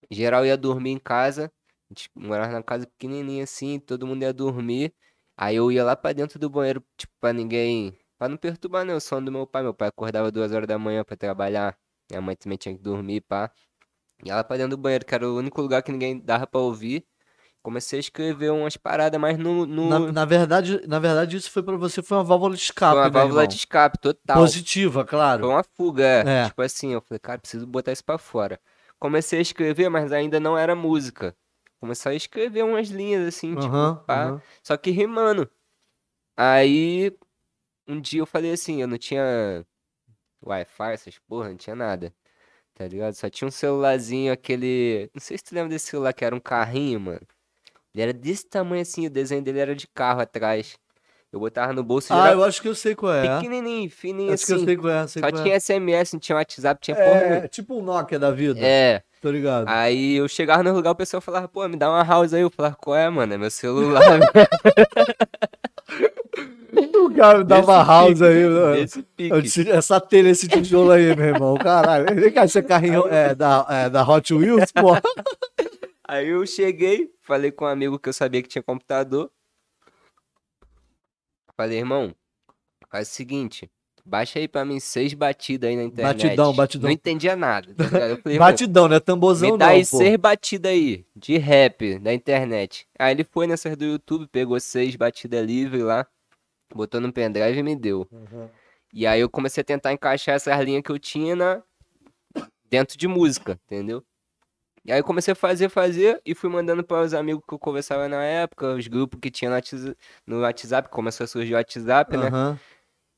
Em 0.10 0.16
geral 0.16 0.46
ia 0.46 0.58
dormir 0.58 0.92
em 0.92 1.00
casa, 1.00 1.52
a 1.90 1.94
gente 1.94 2.10
morava 2.16 2.52
na 2.52 2.64
casa 2.64 2.88
pequenininha 2.88 3.44
assim, 3.44 3.80
todo 3.80 4.08
mundo 4.08 4.24
ia 4.24 4.34
dormir. 4.34 4.94
Aí 5.36 5.56
eu 5.56 5.72
ia 5.72 5.84
lá 5.84 5.96
pra 5.96 6.14
dentro 6.14 6.40
do 6.40 6.50
banheiro, 6.50 6.84
tipo, 6.98 7.14
pra 7.20 7.34
ninguém. 7.34 7.98
Pra 8.18 8.28
não 8.28 8.38
perturbar, 8.38 8.84
né, 8.86 8.96
o 8.96 9.00
sono 9.00 9.26
do 9.26 9.32
meu 9.32 9.46
pai. 9.46 9.64
Meu 9.64 9.74
pai 9.74 9.90
acordava 9.90 10.32
duas 10.32 10.52
horas 10.52 10.68
da 10.68 10.80
manhã 10.80 11.04
pra 11.04 11.16
trabalhar. 11.16 11.78
Minha 12.10 12.22
mãe 12.22 12.36
também 12.36 12.58
tinha 12.58 12.76
que 12.76 12.82
dormir, 12.82 13.22
pá. 13.22 13.52
Ia 14.24 14.36
lá 14.36 14.44
pra 14.44 14.58
dentro 14.58 14.72
do 14.72 14.78
banheiro, 14.82 15.06
que 15.06 15.14
era 15.14 15.28
o 15.30 15.38
único 15.38 15.62
lugar 15.62 15.82
que 15.84 15.92
ninguém 15.92 16.20
dava 16.20 16.48
pra 16.48 16.60
ouvir. 16.60 17.06
Comecei 17.62 17.98
a 17.98 18.00
escrever 18.00 18.52
umas 18.52 18.78
paradas, 18.78 19.20
mas 19.20 19.38
no, 19.38 19.66
no... 19.66 19.90
Na, 19.90 20.12
na 20.12 20.26
verdade, 20.26 20.82
na 20.88 21.00
verdade, 21.00 21.36
isso 21.36 21.52
foi 21.52 21.62
pra 21.62 21.76
você, 21.76 22.02
foi 22.02 22.18
uma 22.18 22.24
válvula 22.24 22.56
de 22.56 22.62
escape, 22.62 22.94
foi 22.94 23.10
uma 23.10 23.10
né, 23.10 23.20
válvula 23.20 23.42
irmão? 23.42 23.48
de 23.48 23.56
escape 23.56 23.98
total. 24.00 24.42
Positiva, 24.42 25.02
Foi 25.02 25.10
claro. 25.10 25.50
uma 25.50 25.64
fuga, 25.64 26.04
é. 26.04 26.24
É. 26.46 26.46
Tipo 26.48 26.62
assim, 26.62 26.94
eu 26.94 27.02
falei, 27.02 27.20
cara, 27.20 27.40
preciso 27.40 27.68
botar 27.68 27.92
isso 27.92 28.04
pra 28.06 28.18
fora. 28.18 28.60
Comecei 29.00 29.40
a 29.40 29.42
escrever, 29.42 29.90
mas 29.90 30.12
ainda 30.12 30.40
não 30.40 30.58
era 30.58 30.76
música. 30.76 31.36
Comecei 31.80 32.14
a 32.14 32.16
escrever 32.16 32.64
umas 32.64 32.88
linhas 32.90 33.28
assim, 33.28 33.56
tipo, 33.56 33.72
Aham, 33.72 34.04
pá, 34.06 34.28
aham. 34.28 34.42
só 34.64 34.78
que 34.78 34.90
rimando. 34.90 35.50
Aí, 36.38 37.12
um 37.88 38.00
dia 38.02 38.22
eu 38.22 38.26
falei 38.26 38.52
assim, 38.54 38.82
eu 38.82 38.88
não 38.88 38.98
tinha 38.98 39.66
Wi-Fi, 40.46 40.94
essas 40.94 41.20
porra, 41.20 41.50
não 41.50 41.58
tinha 41.58 41.76
nada. 41.76 42.14
Tá 42.78 42.88
ligado? 42.88 43.14
Só 43.16 43.28
tinha 43.28 43.48
um 43.48 43.52
celularzinho, 43.52 44.32
aquele. 44.32 45.10
Não 45.12 45.20
sei 45.20 45.36
se 45.38 45.44
tu 45.44 45.56
lembra 45.56 45.70
desse 45.70 45.88
celular 45.88 46.14
que 46.14 46.24
era 46.24 46.36
um 46.36 46.40
carrinho, 46.40 47.00
mano. 47.00 47.22
Ele 47.94 48.04
era 48.04 48.14
desse 48.14 48.46
tamanho 48.46 48.84
assim, 48.84 49.08
o 49.08 49.10
desenho 49.10 49.42
dele 49.42 49.60
era 49.60 49.76
de 49.76 49.88
carro 49.88 50.22
atrás. 50.22 50.78
Eu 51.34 51.40
botava 51.40 51.74
no 51.74 51.84
bolso 51.84 52.14
e 52.14 52.16
Ah, 52.16 52.32
eu 52.32 52.44
acho 52.44 52.62
que 52.62 52.68
eu 52.68 52.76
sei 52.76 52.94
qual 52.96 53.12
é. 53.14 53.36
pequenininho, 53.40 53.90
fininho 53.90 54.32
Acho 54.32 54.46
que 54.46 54.52
eu 54.52 54.56
assim. 54.58 54.66
sei 54.66 54.78
qual 54.78 54.94
é, 54.94 55.08
sei 55.08 55.22
Só 55.24 55.30
qual 55.30 55.42
é. 55.42 55.44
tinha 55.44 55.60
SMS, 55.60 56.14
não 56.14 56.20
tinha 56.20 56.36
WhatsApp, 56.38 56.80
tinha 56.82 56.96
porra 56.96 57.16
nenhuma. 57.20 57.36
É, 57.38 57.48
tipo 57.48 57.76
um 57.78 57.82
Nokia 57.82 58.18
da 58.20 58.32
vida. 58.32 58.60
É, 58.62 59.02
Tô 59.22 59.30
ligado. 59.32 59.66
aí 59.68 60.16
eu 60.16 60.28
chegava 60.28 60.62
no 60.64 60.72
lugar, 60.74 60.92
o 60.92 60.96
pessoal 60.96 61.20
falava, 61.20 61.48
pô, 61.48 61.68
me 61.68 61.76
dá 61.76 61.90
uma 61.90 62.04
house 62.04 62.34
aí. 62.34 62.42
Eu 62.42 62.50
falava, 62.52 62.76
qual 62.76 62.96
é, 62.96 63.10
mano? 63.10 63.34
É 63.34 63.38
meu 63.38 63.50
celular. 63.52 64.02
Cara 67.18 67.44
dava 67.44 67.84
house 67.84 68.20
pique, 68.20 68.24
aí. 68.24 69.04
pique. 69.16 69.42
disse, 69.42 69.70
Essa 69.70 70.00
telha, 70.00 70.30
esse 70.30 70.48
tijolo 70.48 70.92
aí, 70.92 71.16
meu 71.16 71.26
irmão. 71.26 71.56
Caralho. 71.56 72.14
Vem 72.16 72.32
cá, 72.32 72.46
esse 72.46 72.62
carrinho 72.62 73.08
é 73.08 73.34
da, 73.34 73.66
é 73.70 73.90
da 73.90 74.08
Hot 74.08 74.34
Wheels, 74.34 74.72
pô. 74.72 74.94
Aí 76.10 76.30
eu 76.30 76.46
cheguei, 76.48 77.12
falei 77.22 77.52
com 77.52 77.66
um 77.66 77.68
amigo 77.68 78.00
que 78.00 78.08
eu 78.08 78.14
sabia 78.14 78.42
que 78.42 78.48
tinha 78.48 78.64
computador. 78.64 79.30
Falei, 81.54 81.80
irmão, 81.80 82.16
faz 82.90 83.10
o 83.10 83.12
seguinte, 83.12 83.70
baixa 84.06 84.40
aí 84.40 84.48
pra 84.48 84.64
mim 84.64 84.80
seis 84.80 85.14
batidas 85.14 85.70
aí 85.70 85.76
na 85.76 85.84
internet. 85.84 86.24
Batidão, 86.24 86.54
batidão. 86.54 86.88
Não 86.88 86.94
entendia 86.94 87.36
nada, 87.36 87.74
tá 87.76 87.84
falei, 88.24 88.40
Batidão, 88.40 88.88
né? 88.88 89.02
Tambozão 89.02 89.52
me 89.52 89.58
dá 89.58 89.66
não, 89.66 89.74
aí 89.74 89.86
pô. 89.86 89.98
seis 89.98 90.16
batidas 90.16 90.72
aí, 90.72 91.06
de 91.14 91.38
rap, 91.38 92.00
da 92.00 92.14
internet. 92.14 92.88
Aí 92.98 93.12
ele 93.12 93.26
foi 93.26 93.46
nessas 93.46 93.76
do 93.76 93.84
YouTube, 93.84 94.28
pegou 94.32 94.58
seis 94.62 94.96
batidas 94.96 95.46
livre 95.46 95.84
lá, 95.84 96.08
botou 96.74 97.00
no 97.02 97.12
pendrive 97.12 97.58
e 97.60 97.64
me 97.64 97.76
deu. 97.76 98.08
Uhum. 98.12 98.50
E 98.94 99.06
aí 99.06 99.20
eu 99.20 99.30
comecei 99.30 99.62
a 99.62 99.66
tentar 99.66 99.92
encaixar 99.94 100.36
essas 100.36 100.60
linhas 100.64 100.82
que 100.84 100.92
eu 100.92 101.00
tinha 101.00 101.36
na... 101.36 101.62
dentro 102.70 102.98
de 102.98 103.08
música, 103.08 103.60
entendeu? 103.66 104.04
E 104.86 104.92
aí 104.92 105.00
eu 105.00 105.04
comecei 105.04 105.34
a 105.34 105.36
fazer, 105.36 105.68
fazer 105.68 106.22
e 106.26 106.34
fui 106.34 106.50
mandando 106.50 106.82
para 106.84 107.02
os 107.02 107.14
amigos 107.14 107.44
que 107.46 107.54
eu 107.54 107.60
conversava 107.60 108.08
na 108.08 108.24
época, 108.24 108.74
os 108.74 108.88
grupos 108.88 109.20
que 109.20 109.30
tinha 109.30 109.52
no 110.26 110.40
WhatsApp, 110.42 110.90
começou 110.90 111.26
a 111.26 111.28
surgir 111.28 111.54
o 111.54 111.58
WhatsApp, 111.58 112.16
né? 112.16 112.30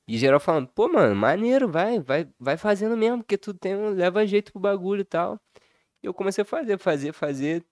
E 0.08 0.18
geral 0.18 0.40
falando, 0.40 0.68
pô, 0.68 0.88
mano, 0.88 1.16
maneiro, 1.16 1.70
vai, 1.70 2.00
vai, 2.00 2.28
vai 2.40 2.58
fazendo 2.58 2.98
mesmo, 2.98 3.20
porque 3.20 3.38
tu 3.38 3.54
tem, 3.54 3.76
leva 3.92 4.26
jeito 4.26 4.52
pro 4.52 4.60
bagulho 4.60 5.02
e 5.02 5.06
tal. 5.06 5.40
E 6.02 6.08
eu 6.08 6.14
comecei 6.16 6.42
a 6.42 6.46
fazer, 6.46 6.80
fazer, 6.80 7.14
fazer. 7.14 7.64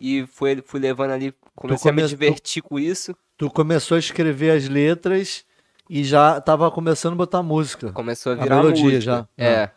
E 0.00 0.26
foi, 0.26 0.60
fui 0.60 0.80
levando 0.80 1.12
ali, 1.12 1.32
comecei 1.54 1.88
a 1.88 1.94
me 1.94 2.02
come- 2.02 2.08
tu- 2.08 2.10
divertir 2.10 2.60
com 2.62 2.80
isso. 2.80 3.16
Tu 3.36 3.50
começou 3.50 3.96
a 3.96 3.98
escrever 3.98 4.50
as 4.56 4.68
letras 4.68 5.44
e 5.88 6.04
já 6.04 6.40
tava 6.40 6.70
começando 6.70 7.14
a 7.14 7.16
botar 7.16 7.42
música. 7.42 7.92
Começou 7.92 8.32
a 8.32 8.36
A 8.36 8.38
virar 8.42 8.56
melodia 8.56 8.84
música. 8.84 9.00
já. 9.00 9.28
É. 9.36 9.70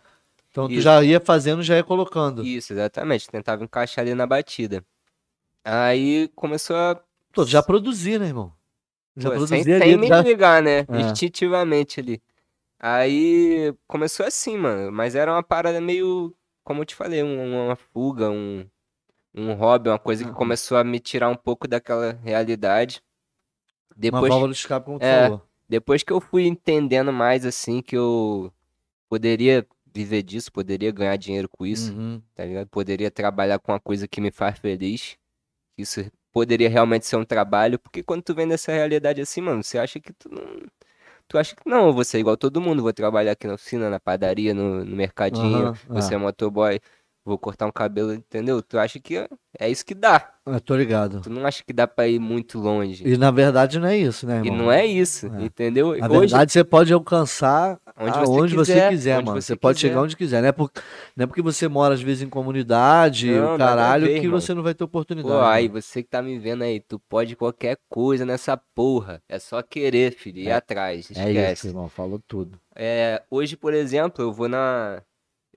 Então 0.51 0.67
tu 0.67 0.73
Isso. 0.73 0.81
já 0.81 1.03
ia 1.03 1.19
fazendo, 1.19 1.61
já 1.63 1.75
ia 1.75 1.83
colocando. 1.83 2.43
Isso, 2.43 2.73
exatamente. 2.73 3.27
Tentava 3.29 3.63
encaixar 3.63 4.03
ali 4.03 4.13
na 4.13 4.25
batida. 4.27 4.83
Aí 5.63 6.29
começou 6.35 6.75
a. 6.75 6.95
Pô, 7.33 7.43
tu 7.43 7.49
já 7.51 7.61
produzia, 7.61 8.17
né, 8.19 8.27
irmão? 8.27 8.53
Já 9.15 9.31
pô, 9.31 9.39
sem, 9.47 9.47
produzia 9.63 9.79
sem 9.79 9.93
ali, 9.93 9.97
me 9.97 10.07
já... 10.07 10.21
ligar, 10.21 10.61
né? 10.61 10.79
É. 10.87 10.99
Instintivamente 11.01 11.99
ali. 11.99 12.21
Aí 12.79 13.73
começou 13.87 14.25
assim, 14.25 14.57
mano. 14.57 14.91
Mas 14.91 15.15
era 15.15 15.31
uma 15.31 15.43
parada 15.43 15.81
meio. 15.81 16.33
Como 16.63 16.81
eu 16.81 16.85
te 16.85 16.95
falei, 16.95 17.23
um- 17.23 17.65
uma 17.65 17.75
fuga, 17.75 18.29
um, 18.29 18.65
um 19.33 19.53
hobby, 19.53 19.89
uma 19.89 19.97
coisa 19.99 20.23
que 20.23 20.29
Uhum. 20.29 20.35
começou 20.35 20.77
a 20.77 20.83
me 20.83 20.99
tirar 20.99 21.29
um 21.29 21.35
pouco 21.35 21.67
daquela 21.67 22.13
realidade. 22.23 23.01
Uma 23.97 24.19
Depois, 24.19 24.29
válvula 24.29 24.51
de 24.51 24.57
escape, 24.59 24.85
como 24.85 24.99
tu 24.99 25.03
É. 25.05 25.23
falou. 25.25 25.41
depois 25.67 26.03
que 26.03 26.13
eu 26.13 26.21
fui 26.21 26.45
entendendo 26.47 27.11
mais, 27.11 27.45
assim, 27.45 27.81
que 27.81 27.95
eu 27.97 28.51
poderia 29.09 29.65
viver 29.93 30.21
disso, 30.23 30.51
poderia 30.51 30.91
ganhar 30.91 31.15
dinheiro 31.17 31.49
com 31.49 31.65
isso. 31.65 31.91
Uhum. 31.93 32.21
tá 32.35 32.45
ligado? 32.45 32.67
Poderia 32.67 33.09
trabalhar 33.09 33.57
com 33.59 33.71
uma 33.71 33.79
coisa 33.79 34.07
que 34.07 34.21
me 34.21 34.31
faz 34.31 34.59
feliz. 34.59 35.17
Isso 35.77 36.05
poderia 36.31 36.69
realmente 36.69 37.05
ser 37.07 37.15
um 37.15 37.25
trabalho, 37.25 37.79
porque 37.79 38.03
quando 38.03 38.21
tu 38.21 38.35
vem 38.35 38.45
nessa 38.45 38.71
realidade 38.71 39.19
assim, 39.21 39.41
mano, 39.41 39.63
você 39.63 39.77
acha 39.79 39.99
que 39.99 40.13
tu 40.13 40.29
não. 40.29 40.43
Tu 41.27 41.37
acha 41.37 41.55
que 41.55 41.67
não, 41.67 41.87
eu 41.87 41.93
vou 41.93 42.05
ser 42.05 42.19
igual 42.19 42.37
todo 42.37 42.61
mundo, 42.61 42.81
vou 42.81 42.93
trabalhar 42.93 43.33
aqui 43.33 43.47
na 43.47 43.55
oficina, 43.55 43.89
na 43.89 43.99
padaria, 43.99 44.53
no, 44.53 44.85
no 44.85 44.95
mercadinho, 44.95 45.67
Aham, 45.67 45.73
vou 45.89 45.97
é. 45.99 46.17
motoboy, 46.17 46.79
vou 47.27 47.37
cortar 47.37 47.65
um 47.67 47.71
cabelo, 47.71 48.13
entendeu? 48.13 48.61
Tu 48.61 48.79
acha 48.79 48.99
que 48.99 49.17
é- 49.17 49.27
é 49.59 49.69
isso 49.69 49.85
que 49.85 49.93
dá. 49.93 50.31
Eu 50.45 50.61
tô 50.61 50.75
ligado. 50.77 51.19
Tu 51.21 51.29
não 51.29 51.45
acha 51.45 51.61
que 51.61 51.73
dá 51.73 51.85
pra 51.85 52.07
ir 52.07 52.19
muito 52.19 52.57
longe. 52.57 53.05
E 53.05 53.17
na 53.17 53.29
verdade 53.31 53.77
não 53.79 53.87
é 53.87 53.97
isso, 53.97 54.25
né, 54.25 54.37
E 54.41 54.47
irmão? 54.47 54.57
não 54.65 54.71
é 54.71 54.85
isso, 54.85 55.27
É. 55.27 55.43
entendeu? 55.43 55.97
Na 55.97 56.07
Hoje, 56.07 56.19
verdade, 56.19 56.51
você 56.53 56.63
pode 56.63 56.93
alcançar 56.93 57.77
onde 57.99 58.17
você 58.17 58.31
onde 58.31 58.55
quiser. 58.55 58.83
você 58.83 58.89
quiser, 58.95 59.17
onde 59.17 59.25
mano. 59.25 59.41
você 59.41 59.47
Você 59.47 59.55
pode 59.57 59.75
quiser. 59.75 59.87
chegar 59.89 60.01
onde 60.01 60.15
quiser. 60.15 60.41
Não 60.41 60.47
é, 60.47 60.51
por, 60.53 60.71
não 61.17 61.23
é 61.23 61.27
porque 61.27 61.41
você 61.41 61.67
mora, 61.67 61.93
às 61.93 62.01
vezes, 62.01 62.21
em 62.23 62.29
comunidade, 62.29 63.29
Não, 63.31 63.55
o 63.55 63.57
caralho, 63.57 64.05
ver, 64.07 64.19
que 64.19 64.25
irmão. 64.25 64.39
você 64.39 64.53
não 64.53 64.63
vai 64.63 64.73
ter 64.73 64.83
oportunidade. 64.85 65.33
Pô, 65.33 65.41
aí 65.41 65.67
você 65.67 66.01
que 66.01 66.09
tá 66.09 66.21
me 66.21 66.39
vendo 66.39 66.63
aí, 66.63 66.79
tu 66.79 66.97
pode 67.09 67.35
qualquer 67.35 67.77
coisa 67.89 68.25
nessa 68.25 68.55
porra. 68.73 69.21
É 69.27 69.39
só 69.39 69.61
querer, 69.61 70.13
filho, 70.13 70.39
ir 70.39 70.47
É- 70.47 70.53
atrás, 70.53 71.09
É 71.11 71.27
esquece. 71.29 71.53
isso, 71.53 71.67
irmão. 71.67 71.89
Falou 71.89 72.21
tudo. 72.25 72.57
É, 72.73 73.21
hoje, 73.29 73.57
por 73.57 73.73
exemplo, 73.73 74.23
eu 74.23 74.31
vou 74.31 74.47
na. 74.47 75.01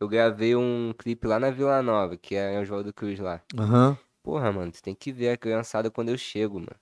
Eu 0.01 0.09
gravei 0.09 0.57
um 0.57 0.93
clipe 0.97 1.27
lá 1.27 1.39
na 1.39 1.51
Vila 1.51 1.83
Nova, 1.83 2.17
que 2.17 2.35
é 2.35 2.55
em 2.55 2.59
Oswaldo 2.61 2.93
Cruz 2.93 3.19
lá. 3.19 3.43
Aham. 3.59 3.99
Porra, 4.23 4.53
mano, 4.53 4.73
você 4.73 4.83
tem 4.83 4.95
que 4.95 5.13
ver 5.13 5.31
a 5.31 5.37
criançada 5.37 5.91
quando 5.91 6.11
eu 6.11 6.19
chego, 6.19 6.59
mano. 6.61 6.77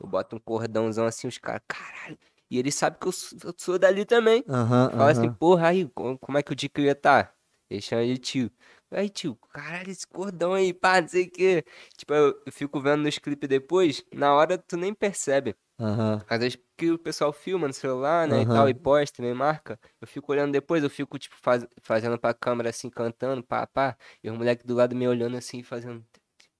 Eu 0.00 0.08
boto 0.08 0.36
um 0.36 0.40
cordãozão 0.40 1.06
assim, 1.06 1.28
os 1.28 1.38
caras, 1.38 1.62
caralho. 1.68 2.18
E 2.50 2.58
eles 2.58 2.74
sabem 2.74 2.98
que 3.00 3.06
eu 3.08 3.12
sou, 3.12 3.38
eu 3.44 3.54
sou 3.58 3.78
dali 3.78 4.04
também. 4.04 4.44
Aham. 4.48 4.90
Fala 4.96 5.10
assim, 5.12 5.28
aham. 5.28 5.34
porra, 5.38 5.68
aí, 5.68 5.88
co- 5.88 6.18
como 6.18 6.38
é 6.38 6.42
que 6.42 6.52
o 6.52 6.56
de 6.56 6.68
cria 6.68 6.94
tá? 6.94 7.32
Eles 7.70 7.84
chamam 7.84 8.06
de 8.06 8.18
tio. 8.18 8.50
Aí, 8.90 9.08
tio, 9.10 9.36
caralho, 9.52 9.90
esse 9.90 10.06
cordão 10.06 10.54
aí, 10.54 10.72
pá, 10.74 11.00
não 11.00 11.08
sei 11.08 11.24
o 11.26 11.30
quê. 11.30 11.64
Tipo, 11.96 12.14
eu, 12.14 12.42
eu 12.46 12.52
fico 12.52 12.80
vendo 12.80 13.02
nos 13.02 13.18
clipes 13.18 13.48
depois, 13.48 14.04
na 14.14 14.34
hora 14.34 14.58
tu 14.58 14.76
nem 14.76 14.94
percebe. 14.94 15.56
Aham. 15.78 16.24
Às 16.28 16.38
vezes 16.38 16.58
que 16.76 16.90
o 16.90 16.98
pessoal 16.98 17.32
filma 17.32 17.66
no 17.68 17.72
celular, 17.74 18.26
né, 18.26 18.42
e 18.42 18.46
tal, 18.46 18.68
e 18.68 18.74
posta, 18.74 19.22
me 19.22 19.32
marca. 19.34 19.78
Eu 20.00 20.06
fico 20.06 20.32
olhando 20.32 20.52
depois, 20.52 20.82
eu 20.82 20.90
fico, 20.90 21.18
tipo, 21.18 21.36
faz, 21.36 21.66
fazendo 21.82 22.18
pra 22.18 22.34
câmera 22.34 22.70
assim, 22.70 22.88
cantando, 22.90 23.42
pá, 23.42 23.66
pá. 23.66 23.96
E 24.22 24.30
os 24.30 24.36
moleques 24.36 24.64
do 24.64 24.74
lado 24.74 24.94
me 24.96 25.06
olhando 25.06 25.36
assim, 25.36 25.62
fazendo, 25.62 26.04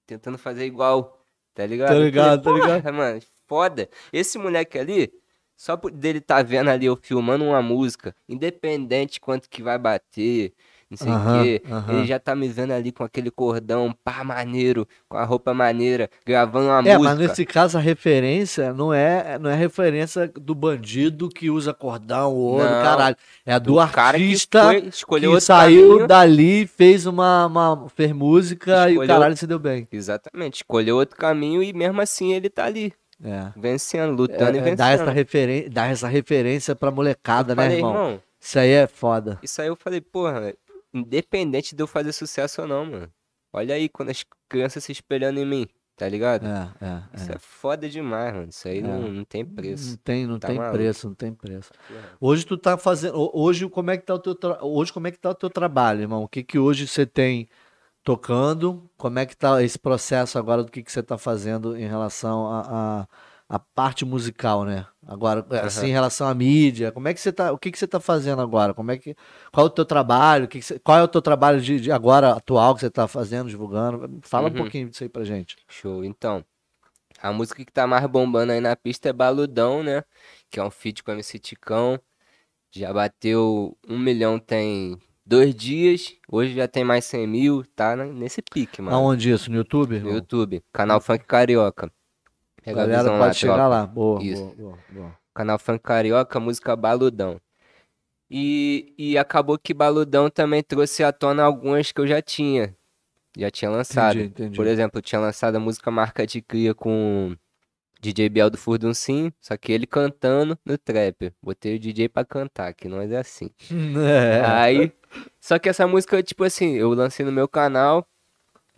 tentando 0.05 0.37
fazer 0.37 0.65
igual, 0.65 1.19
tá 1.53 1.65
ligado? 1.65 1.89
Tá 1.89 1.93
Eu 2.01 2.09
falei, 2.09 2.31
ligado, 2.31 2.43
tá 2.43 2.51
ligado? 2.51 2.85
Mano, 2.93 3.19
foda. 3.47 3.89
Esse 4.13 4.37
moleque 4.37 4.77
ali, 4.79 5.11
só 5.55 5.77
por 5.77 5.91
dele 5.91 6.21
tá 6.21 6.41
vendo 6.43 6.69
ali 6.69 6.85
eu 6.85 6.95
filmando 6.95 7.45
uma 7.45 7.61
música, 7.61 8.15
independente 8.29 9.19
quanto 9.19 9.49
que 9.49 9.63
vai 9.63 9.77
bater, 9.79 10.53
não 10.89 10.97
sei 10.97 11.11
o 11.11 11.15
Aham, 11.15 11.43
quê, 11.43 11.61
ele 11.89 12.05
já 12.07 12.17
tá 12.19 12.33
me 12.35 12.47
vendo 12.47 12.71
ali 12.71 12.91
com 12.91 13.03
aquele 13.03 13.29
cordão, 13.29 13.93
pá, 14.03 14.23
maneiro, 14.23 14.87
com 15.09 15.17
a 15.17 15.23
roupa 15.25 15.53
maneira, 15.53 16.09
gravando 16.25 16.67
uma 16.69 16.79
É, 16.79 16.97
mas 16.97 17.13
música. 17.17 17.27
nesse 17.27 17.45
caso 17.45 17.77
a 17.77 17.81
referência 17.81 18.73
não 18.73 18.93
é, 18.93 19.37
não 19.37 19.49
é 19.49 19.55
referência 19.55 20.27
do 20.27 20.55
bandido 20.55 21.27
que 21.29 21.49
usa 21.49 21.73
cordão, 21.73 22.33
ouro, 22.33 22.63
Não, 22.69 22.81
caralho. 22.81 23.15
É 23.45 23.53
a 23.53 23.59
do, 23.59 23.73
do 23.73 23.87
cara 23.91 24.17
que 24.17 24.23
artista 24.23 24.63
foi- 24.63 24.81
que, 24.81 24.87
escolheu 24.87 25.31
outro 25.31 25.45
saiu 25.45 25.87
caminho. 25.89 26.07
dali, 26.07 26.65
fez 26.67 27.05
uma, 27.05 27.45
uma 27.47 27.89
fez 27.89 28.11
música 28.11 28.71
e 28.89 28.97
o 28.97 29.01
Escolheu- 29.01 29.07
caralho 29.15 29.35
se 29.37 29.45
deu 29.47 29.59
bem. 29.59 29.87
Exatamente, 29.91 30.55
escolheu 30.57 30.95
outro 30.95 31.17
caminho 31.17 31.61
e 31.61 31.73
mesmo 31.73 31.99
assim 32.01 32.33
ele 32.33 32.49
tá 32.49 32.63
ali, 32.65 32.93
É. 33.23 33.47
vencendo, 33.57 34.15
lutando 34.15 34.55
e 34.55 34.59
É, 34.59 34.61
é, 34.61 34.63
vencendo. 34.63 34.77
dá, 34.77 34.89
essa 34.91 35.11
referen 35.11 35.69
dá 35.69 35.85
essa 35.87 36.07
referência 36.07 36.75
pra 36.75 36.91
molecada, 36.91 37.53
né, 37.55 37.63
Falei, 37.63 37.77
irmão? 37.77 37.91
irmão, 37.93 38.21
Isso 38.39 38.57
aí 38.59 38.69
é 38.69 38.87
foda. 38.87 39.37
isso 39.43 39.61
aí 39.61 39.67
eu 39.67 39.75
falei, 39.75 39.99
porra, 39.99 40.53
independente 40.97 41.75
de 41.75 41.81
eu 41.83 41.87
fazer 41.87 42.11
sucesso 42.11 42.61
ou 42.61 42.67
não, 42.67 42.85
mano. 42.85 43.11
Olha 43.53 43.75
aí 43.75 43.87
quando 43.89 44.09
as 44.09 44.25
crianças 44.49 44.83
se 44.83 44.91
espelhando 44.91 45.39
em 45.39 45.45
mim, 45.45 45.67
tá 45.95 46.07
ligado? 46.07 46.45
É, 46.45 46.85
é, 46.85 47.03
Isso 47.15 47.31
é. 47.31 47.35
é 47.35 47.39
foda 47.39 47.89
demais, 47.89 48.33
mano. 48.33 48.49
Isso 48.49 48.67
aí 48.67 48.81
não, 48.81 49.11
não 49.11 49.23
tem 49.23 49.43
Não 49.43 49.53
preço. 49.55 49.97
tem, 49.99 50.27
não 50.27 50.37
Tá 50.37 50.47
tem 50.49 50.57
maluco. 50.57 50.77
preço, 50.77 51.07
não 51.07 51.15
tem 51.15 51.33
preço. 51.33 51.71
Hoje 52.19 52.45
tu 52.45 52.57
tá 52.57 52.77
fazendo, 52.77 53.17
ho- 53.17 53.31
hoje 53.33 53.67
como 53.69 53.89
é 53.91 53.97
que 53.97 54.05
tá 54.05 54.13
o 54.15 54.19
teu, 54.19 54.35
tra- 54.35 54.59
hoje 54.63 54.91
como 54.93 55.07
é 55.07 55.11
que 55.11 55.17
tá 55.19 55.29
o 55.29 55.35
teu 55.35 55.49
trabalho, 55.49 56.01
irmão? 56.01 56.23
O 56.23 56.27
que 56.27 56.43
que 56.43 56.59
hoje 56.59 56.87
você 56.87 57.05
tem 57.05 57.47
tocando? 58.03 58.89
Como 58.97 59.19
é 59.19 59.25
que 59.25 59.35
tá 59.35 59.61
esse 59.63 59.79
processo 59.79 60.37
agora 60.37 60.63
do 60.63 60.71
que 60.71 60.83
que 60.83 60.91
você 60.91 61.03
tá 61.03 61.17
fazendo 61.17 61.75
em 61.77 61.87
relação 61.87 62.47
a, 62.51 63.01
a, 63.01 63.07
a 63.49 63.57
parte 63.59 64.03
musical, 64.03 64.65
né? 64.65 64.85
Agora, 65.05 65.45
é, 65.51 65.59
assim, 65.59 65.79
Aham. 65.81 65.87
em 65.87 65.91
relação 65.91 66.27
à 66.27 66.33
mídia, 66.33 66.91
como 66.91 67.07
é 67.07 67.13
que 67.13 67.19
você 67.21 67.31
tá, 67.31 67.51
o 67.53 67.57
que 67.57 67.71
que 67.71 67.79
você 67.79 67.87
tá 67.87 67.99
fazendo 67.99 68.41
agora? 68.41 68.73
Como 68.73 68.91
é 68.91 68.97
que, 68.97 69.15
qual 69.53 69.65
é 69.65 69.69
o 69.69 69.71
teu 69.71 69.85
trabalho? 69.85 70.45
O 70.45 70.47
que 70.49 70.59
que 70.59 70.65
você- 70.65 70.79
qual 70.79 70.97
é 70.97 71.03
o 71.03 71.07
teu 71.07 71.21
trabalho 71.21 71.61
de, 71.61 71.79
de 71.79 71.91
agora 71.91 72.31
atual 72.33 72.75
que 72.75 72.81
você 72.81 72.89
tá 72.89 73.07
fazendo, 73.07 73.47
divulgando? 73.49 74.19
Fala 74.23 74.47
um 74.49 74.51
Uhum. 74.51 74.57
pouquinho 74.57 74.89
disso 74.89 75.03
aí 75.03 75.09
pra 75.09 75.23
gente. 75.23 75.55
Show. 75.69 76.03
Então, 76.03 76.43
a 77.21 77.31
música 77.31 77.63
que 77.63 77.71
tá 77.71 77.87
mais 77.87 78.05
bombando 78.07 78.51
aí 78.51 78.59
na 78.59 78.75
pista 78.75 79.07
é 79.09 79.13
Baludão, 79.13 79.81
né? 79.81 80.03
Que 80.51 80.59
é 80.59 80.63
um 80.63 80.69
feat 80.69 81.01
com 81.01 81.11
MC 81.13 81.39
Ticão. 81.39 81.97
Já 82.75 82.91
bateu 82.91 83.77
um 83.87 83.97
milhão 83.97 84.37
tem 84.37 84.99
dois 85.25 85.55
dias. 85.55 86.13
Hoje 86.29 86.53
já 86.53 86.67
tem 86.67 86.83
mais 86.83 87.05
100 87.05 87.25
mil. 87.25 87.63
Tá 87.75 87.95
nesse 87.95 88.41
pique, 88.41 88.81
mano. 88.81 88.95
Aonde 88.97 89.31
isso? 89.31 89.49
No 89.49 89.55
YouTube? 89.57 89.91
No 89.91 89.95
irmão? 89.95 90.13
YouTube. 90.15 90.61
Canal 90.73 90.99
Funk 90.99 91.25
Carioca. 91.25 91.89
Pega 92.67 92.81
a 92.81 92.85
Galera 92.85 93.03
visão 93.03 93.13
pode 93.13 93.27
lá, 93.27 93.33
chegar 93.33 93.53
tropa. 93.53 93.69
lá. 93.69 93.85
Boa, 93.85 94.21
Isso. 94.23 94.43
boa, 94.43 94.55
boa, 94.55 94.77
boa. 94.89 95.17
Canal 95.33 95.57
Funk 95.57 95.79
Carioca, 95.79 96.37
música 96.37 96.75
Baludão. 96.75 97.39
E, 98.29 98.93
e 98.97 99.17
acabou 99.17 99.57
que 99.57 99.73
Baludão 99.73 100.29
também 100.29 100.61
trouxe 100.61 101.01
à 101.01 101.13
tona 101.13 101.43
algumas 101.43 101.93
que 101.93 102.01
eu 102.01 102.05
já 102.05 102.21
tinha. 102.21 102.75
Já 103.37 103.49
tinha 103.49 103.71
lançado. 103.71 104.17
Entendi, 104.17 104.31
entendi. 104.31 104.57
Por 104.57 104.67
exemplo, 104.67 104.97
eu 104.97 105.01
tinha 105.01 105.21
lançado 105.21 105.55
a 105.55 105.59
música 105.61 105.89
Marca 105.89 106.27
de 106.27 106.41
Cria 106.41 106.73
com 106.73 107.37
DJ 108.01 108.27
Biel 108.27 108.49
do 108.49 108.57
Furdun 108.57 108.93
Sim, 108.93 109.31
só 109.39 109.55
que 109.55 109.71
ele 109.71 109.87
cantando 109.87 110.59
no 110.65 110.77
trap. 110.77 111.31
Botei 111.41 111.77
o 111.77 111.79
DJ 111.79 112.09
pra 112.09 112.25
cantar, 112.25 112.73
que 112.73 112.89
nós 112.89 113.09
é 113.09 113.17
assim. 113.17 113.49
É. 113.97 114.41
Aí, 114.45 114.91
só 115.39 115.57
que 115.57 115.69
essa 115.69 115.87
música, 115.87 116.21
tipo 116.21 116.43
assim, 116.43 116.73
eu 116.73 116.89
lancei 116.93 117.25
no 117.25 117.31
meu 117.31 117.47
canal, 117.47 118.05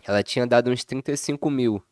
ela 0.06 0.22
tinha 0.22 0.46
dado 0.46 0.70
uns 0.70 0.86
35 0.86 1.50
mil. 1.50 1.84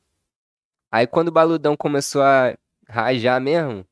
Aí 0.92 1.06
quando 1.08 1.28
o 1.30 1.32
Baludão 1.32 1.76
começou 1.76 2.22
a 2.22 2.56
rajar 2.88 3.40
mesmo, 3.42 3.86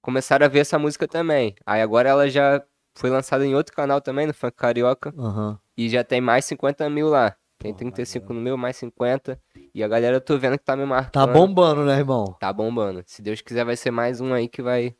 começaram 0.00 0.44
a 0.46 0.48
ver 0.48 0.60
essa 0.60 0.78
música 0.78 1.06
também. 1.06 1.54
Aí 1.64 1.80
agora 1.80 2.08
ela 2.08 2.28
já 2.28 2.62
foi 2.94 3.10
lançada 3.10 3.46
em 3.46 3.54
outro 3.54 3.74
canal 3.74 4.00
também, 4.00 4.26
no 4.26 4.34
Funk 4.34 4.56
Carioca, 4.56 5.14
Aham. 5.16 5.58
e 5.76 5.88
já 5.88 6.02
tem 6.04 6.20
mais 6.20 6.44
50 6.44 6.88
mil 6.90 7.08
lá. 7.08 7.36
Tem 7.58 7.70
Porra, 7.72 7.78
35 7.78 8.32
no 8.34 8.40
meu, 8.40 8.56
mais 8.56 8.76
50. 8.76 9.40
E 9.72 9.84
a 9.84 9.88
galera 9.88 10.16
eu 10.16 10.20
tô 10.20 10.36
vendo 10.36 10.58
que 10.58 10.64
tá 10.64 10.74
me 10.76 10.84
marcando. 10.84 11.12
Tá 11.12 11.32
bombando, 11.32 11.84
né, 11.84 11.96
irmão? 11.98 12.36
Tá 12.40 12.52
bombando. 12.52 13.04
Se 13.06 13.22
Deus 13.22 13.40
quiser, 13.40 13.64
vai 13.64 13.76
ser 13.76 13.92
mais 13.92 14.20
um 14.20 14.34
aí 14.34 14.48
que 14.48 14.60
vai 14.60 14.96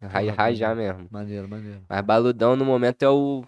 ra- 0.00 0.20
Porra, 0.20 0.32
rajar 0.36 0.76
mesmo. 0.76 1.08
Maneiro, 1.10 1.48
maneiro. 1.48 1.82
Mas 1.88 2.00
Baludão 2.02 2.54
no 2.54 2.64
momento 2.64 3.02
é 3.02 3.08
o. 3.08 3.44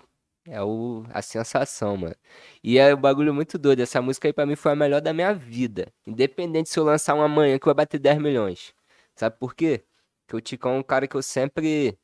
É 0.47 0.63
o, 0.63 1.05
a 1.13 1.21
sensação, 1.21 1.97
mano. 1.97 2.15
E 2.63 2.79
é 2.79 2.95
um 2.95 3.01
bagulho 3.01 3.35
muito 3.35 3.59
doido. 3.59 3.81
Essa 3.81 4.01
música 4.01 4.27
aí 4.27 4.33
pra 4.33 4.47
mim 4.47 4.57
foi 4.57 4.73
a 4.73 4.77
melhor 4.77 5.01
da 5.01 5.13
minha 5.13 5.35
vida. 5.35 5.93
Independente 6.07 6.71
se 6.71 6.79
eu 6.79 6.85
lançar 6.85 7.15
uma 7.15 7.27
amanhã 7.27 7.59
que 7.59 7.67
vai 7.67 7.75
bater 7.75 7.99
10 7.99 8.19
milhões. 8.19 8.73
Sabe 9.15 9.37
por 9.39 9.55
quê? 9.55 9.85
Porque 10.27 10.37
o 10.37 10.41
Ticão 10.41 10.77
é 10.77 10.79
um 10.79 10.83
cara 10.83 11.07
que 11.07 11.17
eu 11.17 11.23
sempre. 11.23 11.99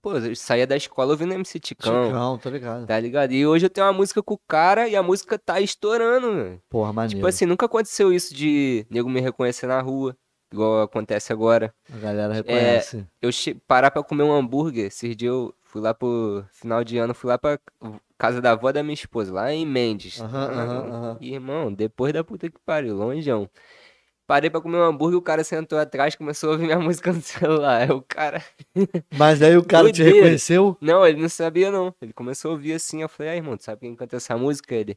Pô, 0.00 0.16
eu 0.16 0.34
saía 0.34 0.66
da 0.66 0.76
escola 0.76 1.10
ouvindo 1.10 1.34
MC 1.34 1.60
Ticão. 1.60 2.06
Chicão, 2.06 2.38
tá 2.38 2.48
ligado? 2.48 2.86
Tá 2.86 2.98
ligado? 2.98 3.32
E 3.32 3.46
hoje 3.46 3.66
eu 3.66 3.70
tenho 3.70 3.86
uma 3.86 3.92
música 3.92 4.22
com 4.22 4.34
o 4.34 4.40
cara 4.48 4.88
e 4.88 4.96
a 4.96 5.02
música 5.02 5.38
tá 5.38 5.60
estourando, 5.60 6.28
mano. 6.28 6.62
Porra, 6.70 6.92
maneiro. 6.92 7.16
Tipo 7.16 7.26
assim, 7.26 7.44
nunca 7.44 7.66
aconteceu 7.66 8.10
isso 8.10 8.34
de 8.34 8.86
nego 8.88 9.10
me 9.10 9.20
reconhecer 9.20 9.66
na 9.66 9.82
rua, 9.82 10.16
igual 10.50 10.80
acontece 10.80 11.32
agora. 11.32 11.74
A 11.92 11.98
galera 11.98 12.32
reconhece. 12.32 13.06
Eu 13.20 13.30
che... 13.30 13.54
parar 13.68 13.90
pra 13.90 14.02
comer 14.02 14.22
um 14.22 14.32
hambúrguer, 14.32 14.86
esses 14.86 15.14
dias 15.14 15.30
eu 15.30 15.54
fui 15.70 15.80
lá 15.80 15.94
pro 15.94 16.44
final 16.50 16.82
de 16.82 16.98
ano, 16.98 17.14
fui 17.14 17.28
lá 17.28 17.38
pra 17.38 17.58
casa 18.18 18.40
da 18.40 18.50
avó 18.52 18.72
da 18.72 18.82
minha 18.82 18.94
esposa, 18.94 19.32
lá 19.32 19.52
em 19.52 19.64
Mendes. 19.64 20.20
Aham, 20.20 20.50
aham, 20.50 20.92
aham. 20.92 21.18
Irmão, 21.20 21.72
depois 21.72 22.12
da 22.12 22.24
puta 22.24 22.50
que 22.50 22.58
pariu, 22.66 22.96
longeão. 22.96 23.48
Parei 24.26 24.50
pra 24.50 24.60
comer 24.60 24.78
um 24.78 24.82
hambúrguer, 24.82 25.18
o 25.18 25.22
cara 25.22 25.42
sentou 25.44 25.78
atrás, 25.78 26.14
começou 26.16 26.50
a 26.50 26.52
ouvir 26.52 26.64
minha 26.66 26.78
música 26.80 27.12
no 27.12 27.20
celular. 27.20 27.82
Aí 27.82 27.90
o 27.90 28.02
cara. 28.02 28.42
Mas 29.16 29.42
aí 29.42 29.56
o 29.56 29.64
cara 29.64 29.90
te 29.92 30.02
reconheceu? 30.02 30.76
Não, 30.80 31.06
ele 31.06 31.20
não 31.20 31.28
sabia 31.28 31.70
não. 31.70 31.94
Ele 32.00 32.12
começou 32.12 32.50
a 32.50 32.54
ouvir 32.54 32.72
assim, 32.74 33.02
eu 33.02 33.08
falei, 33.08 33.32
ah, 33.32 33.36
irmão, 33.36 33.56
tu 33.56 33.64
sabe 33.64 33.80
quem 33.82 33.94
canta 33.94 34.16
essa 34.16 34.36
música? 34.36 34.74
Ele. 34.74 34.96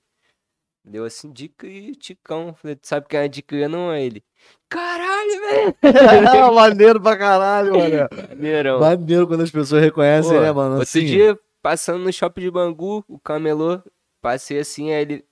Deu 0.85 1.05
assim, 1.05 1.31
dica 1.31 1.65
e 1.65 1.95
ticão. 1.95 2.53
Falei, 2.53 2.75
tu 2.75 2.87
sabe 2.87 3.07
quem 3.07 3.19
é 3.19 3.23
a 3.23 3.27
dica 3.27 3.69
não 3.69 3.91
é 3.91 4.03
ele. 4.03 4.23
Caralho, 4.67 5.39
velho! 5.39 5.75
maneiro 6.53 6.99
pra 7.01 7.15
caralho, 7.15 7.71
mano. 7.77 8.09
Maneirão. 8.29 8.79
Maneiro 8.79 9.27
quando 9.27 9.41
as 9.41 9.51
pessoas 9.51 9.81
reconhecem, 9.81 10.33
Pô, 10.33 10.41
né, 10.41 10.51
mano? 10.51 10.71
Outro 10.71 10.83
Assim, 10.83 11.05
dia, 11.05 11.39
passando 11.61 12.03
no 12.03 12.11
shopping 12.11 12.41
de 12.41 12.51
Bangu, 12.51 13.03
o 13.07 13.17
camelô, 13.17 13.81
passei 14.21 14.59
assim, 14.59 14.91
aí 14.91 15.01
ele 15.01 15.25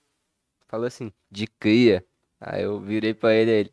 falou 0.68 0.86
assim, 0.86 1.12
de 1.30 1.46
cria. 1.46 2.02
Aí 2.40 2.62
eu 2.62 2.80
virei 2.80 3.12
pra 3.12 3.34
ele, 3.34 3.50
aí 3.50 3.56
ele. 3.58 3.72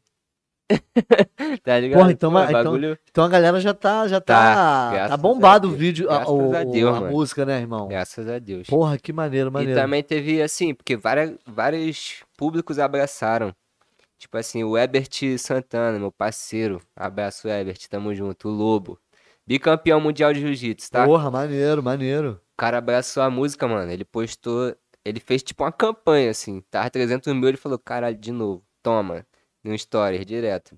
tá 1.64 1.80
ligado? 1.80 2.00
Porra, 2.00 2.12
então, 2.12 2.32
Pô, 2.32 2.40
então- 2.42 2.52
bagulho... 2.64 3.00
Então 3.10 3.24
a 3.24 3.28
galera 3.30 3.60
já 3.60 3.74
tá, 3.74 4.08
já 4.08 4.22
Tá, 4.22 4.92
tá, 4.92 5.10
tá 5.10 5.18
bombado 5.18 5.68
o 5.68 5.72
vídeo, 5.72 6.10
a, 6.10 6.30
o- 6.30 6.56
a 6.56 6.64
Deus, 6.64 6.96
a 6.98 7.02
música, 7.02 7.46
né, 7.46 7.60
irmão? 7.60 7.88
Graças 7.88 8.28
a 8.30 8.40
Deus. 8.40 8.68
Porra, 8.68 8.98
que 8.98 9.12
maneiro, 9.12 9.50
E 9.50 9.54
maneiro. 9.54 9.80
também 9.80 10.04
teve 10.04 10.42
assim, 10.42 10.74
porque 10.74 10.96
várias, 10.96 11.36
vários 11.46 12.24
públicos 12.38 12.78
abraçaram. 12.80 13.54
Tipo 14.18 14.38
assim, 14.38 14.64
o 14.64 14.78
Ebert 14.78 15.38
Santana, 15.38 15.98
meu 15.98 16.12
parceiro. 16.12 16.82
Abraço, 16.96 17.48
Ebert, 17.48 17.88
tamo 17.90 18.14
junto. 18.14 18.50
O 18.50 18.52
Lobo. 18.52 19.00
Bicampeão 19.48 20.00
mundial 20.02 20.34
de 20.34 20.42
jiu-jitsu, 20.42 20.92
tá? 20.92 21.06
Porra, 21.06 21.32
maneiro, 21.32 21.82
maneiro. 21.82 22.40
O 22.54 22.58
cara 22.58 22.78
abraçou 22.78 23.24
a 23.24 23.30
música, 23.30 23.68
mano. 23.68 23.90
Ele 23.92 24.04
postou. 24.06 24.76
Ele 25.06 25.20
fez 25.22 25.42
tipo 25.42 25.64
uma 25.64 25.72
campanha, 25.72 26.30
assim. 26.32 26.62
Tava 26.70 26.90
300 26.90 27.34
mil, 27.34 27.48
ele 27.48 27.58
falou, 27.58 27.80
caralho, 27.80 28.18
de 28.18 28.32
novo. 28.32 28.62
Toma. 28.84 29.26
No 29.64 29.78
stories, 29.78 30.26
direto. 30.26 30.78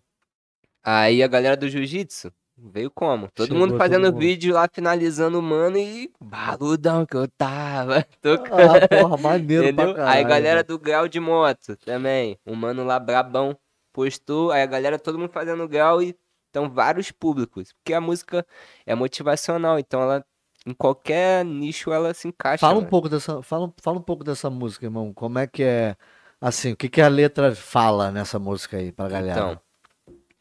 Aí 0.84 1.22
a 1.22 1.28
galera 1.28 1.56
do 1.58 1.70
jiu-jitsu 1.70 2.32
Veio 2.64 2.92
como? 2.92 3.28
Todo 3.32 3.48
Chegou 3.48 3.60
mundo 3.60 3.72
todo 3.72 3.80
fazendo 3.80 4.06
mundo. 4.12 4.20
vídeo 4.20 4.54
lá, 4.54 4.68
finalizando 4.72 5.40
o 5.40 5.42
mano 5.42 5.78
e 5.78 6.12
baludão 6.22 7.06
que 7.08 7.16
eu 7.18 7.28
tava. 7.28 8.06
Tocando. 8.22 8.84
Ah, 8.84 8.88
porra, 8.88 9.18
maneiro 9.18 9.64
Entendeu? 9.64 9.86
pra 9.88 9.96
caralho. 9.96 10.18
aí 10.18 10.24
galera 10.24 10.56
mano. 10.58 10.68
do 10.68 10.80
grau 10.80 11.08
de 11.08 11.20
moto 11.20 11.76
também. 11.78 12.38
Um 12.46 12.54
mano 12.56 12.84
lá 12.84 13.00
brabão 13.00 13.58
postou. 13.92 14.52
Aí 14.52 14.62
a 14.62 14.66
galera, 14.68 15.00
todo 15.00 15.18
mundo 15.18 15.32
fazendo 15.32 15.68
grau 15.68 16.04
e 16.04 16.16
então 16.52 16.70
vários 16.70 17.10
públicos. 17.12 17.74
Porque 17.74 17.94
a 17.94 18.02
música 18.02 18.46
é 18.86 18.94
motivacional, 18.94 19.80
então 19.80 20.02
ela 20.02 20.24
em 20.64 20.74
qualquer 20.74 21.44
nicho 21.44 21.92
ela 21.92 22.14
se 22.14 22.28
encaixa. 22.28 22.60
Fala 22.60 22.76
um 22.78 22.78
mano. 22.82 22.90
pouco 22.90 23.10
dessa, 23.10 23.42
fala, 23.42 23.74
fala 23.82 23.98
um 23.98 24.04
pouco 24.04 24.24
dessa 24.24 24.52
música, 24.52 24.86
irmão. 24.86 25.12
Como 25.14 25.40
é 25.40 25.48
que 25.48 25.64
é, 25.64 25.96
assim, 26.42 26.72
o 26.74 26.76
que 26.76 26.90
que 26.90 27.02
a 27.02 27.08
letra 27.08 27.56
fala 27.56 28.12
nessa 28.12 28.40
música 28.40 28.78
aí 28.78 28.92
pra 28.92 29.08
galera? 29.08 29.40
Então, 29.40 29.62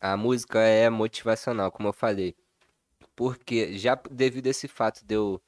a 0.01 0.17
música 0.17 0.59
é 0.61 0.89
motivacional, 0.89 1.71
como 1.71 1.89
eu 1.89 1.93
falei. 1.93 2.35
Porque 3.15 3.77
já 3.77 4.01
devido 4.11 4.47
a 4.47 4.51
esse 4.51 4.67
fato 4.67 5.05
de 5.05 5.15
eu 5.15 5.41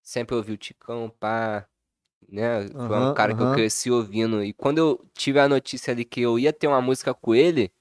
sempre 0.00 0.36
ouvir 0.36 0.52
o 0.52 0.56
Ticão, 0.56 1.12
pá, 1.18 1.66
né? 2.28 2.68
Foi 2.68 2.98
um 2.98 3.12
cara 3.14 3.34
que 3.34 3.42
eu 3.42 3.52
cresci 3.52 3.90
ouvindo. 3.90 4.42
E 4.44 4.52
quando 4.52 4.78
eu 4.78 5.04
tive 5.12 5.40
a 5.40 5.48
notícia 5.48 5.92
ali 5.92 6.04
que 6.04 6.20
eu 6.20 6.38
ia 6.38 6.52
ter 6.52 6.68
uma 6.68 6.80
música 6.80 7.12
com 7.12 7.34
ele, 7.34 7.72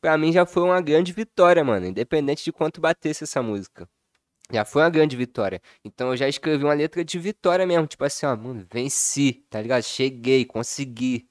pra 0.00 0.16
mim 0.16 0.32
já 0.32 0.46
foi 0.46 0.62
uma 0.62 0.80
grande 0.80 1.12
vitória, 1.12 1.62
mano. 1.62 1.86
Independente 1.86 2.42
de 2.42 2.52
quanto 2.52 2.80
batesse 2.80 3.24
essa 3.24 3.42
música. 3.42 3.88
Já 4.50 4.64
foi 4.64 4.82
uma 4.82 4.90
grande 4.90 5.16
vitória. 5.16 5.60
Então 5.84 6.10
eu 6.10 6.16
já 6.16 6.28
escrevi 6.28 6.64
uma 6.64 6.74
letra 6.74 7.04
de 7.04 7.18
vitória 7.18 7.66
mesmo. 7.66 7.86
Tipo 7.86 8.04
assim, 8.04 8.24
ó, 8.26 8.34
mano, 8.36 8.66
venci, 8.72 9.44
tá 9.50 9.60
ligado? 9.60 9.82
Cheguei, 9.82 10.44
consegui. 10.44 11.28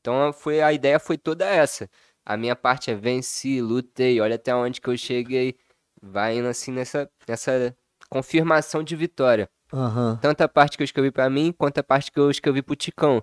Então 0.00 0.32
foi, 0.32 0.62
a 0.62 0.72
ideia 0.72 0.98
foi 0.98 1.18
toda 1.18 1.44
essa. 1.46 1.88
A 2.24 2.36
minha 2.36 2.54
parte 2.54 2.90
é 2.90 2.94
venci, 2.94 3.60
lutei, 3.60 4.20
olha 4.20 4.36
até 4.36 4.54
onde 4.54 4.80
que 4.80 4.88
eu 4.88 4.96
cheguei. 4.96 5.56
Vai 6.00 6.38
indo 6.38 6.48
assim 6.48 6.70
nessa, 6.70 7.10
nessa 7.26 7.76
confirmação 8.08 8.82
de 8.82 8.94
vitória. 8.94 9.48
Aham. 9.72 10.18
Tanto 10.20 10.40
a 10.42 10.48
parte 10.48 10.76
que 10.76 10.82
eu 10.82 10.84
escrevi 10.84 11.10
pra 11.10 11.28
mim, 11.28 11.52
quanto 11.52 11.78
a 11.78 11.82
parte 11.82 12.10
que 12.10 12.18
eu 12.18 12.30
escrevi 12.30 12.62
pro 12.62 12.76
Ticão. 12.76 13.22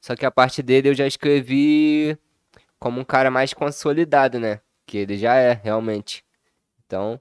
Só 0.00 0.14
que 0.14 0.24
a 0.24 0.30
parte 0.30 0.62
dele 0.62 0.88
eu 0.90 0.94
já 0.94 1.06
escrevi 1.06 2.16
como 2.78 3.00
um 3.00 3.04
cara 3.04 3.30
mais 3.30 3.52
consolidado, 3.52 4.38
né? 4.38 4.60
Que 4.86 4.98
ele 4.98 5.16
já 5.16 5.34
é, 5.34 5.52
realmente. 5.52 6.24
Então, 6.84 7.20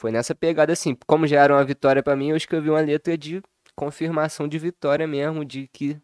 foi 0.00 0.10
nessa 0.10 0.34
pegada 0.34 0.72
assim. 0.72 0.96
Como 1.06 1.26
já 1.26 1.42
era 1.42 1.52
uma 1.52 1.62
vitória 1.62 2.02
pra 2.02 2.16
mim, 2.16 2.30
eu 2.30 2.36
escrevi 2.36 2.70
uma 2.70 2.80
letra 2.80 3.18
de 3.18 3.42
confirmação 3.76 4.48
de 4.48 4.58
vitória 4.58 5.06
mesmo, 5.06 5.44
de 5.44 5.68
que 5.68 6.00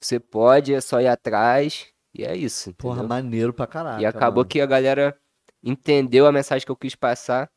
você 0.00 0.20
pode, 0.20 0.72
é 0.72 0.80
só 0.80 1.00
ir 1.00 1.08
atrás, 1.08 1.88
e 2.14 2.24
é 2.24 2.36
isso. 2.36 2.72
Porra, 2.74 2.98
entendeu? 3.00 3.08
maneiro 3.08 3.52
pra 3.52 3.66
caralho. 3.66 4.00
E 4.00 4.06
acabou 4.06 4.44
que 4.44 4.60
a 4.60 4.66
galera 4.66 5.18
entendeu 5.64 6.26
a 6.28 6.32
mensagem 6.32 6.64
que 6.64 6.70
eu 6.70 6.76
quis 6.76 6.94
passar. 6.94 7.50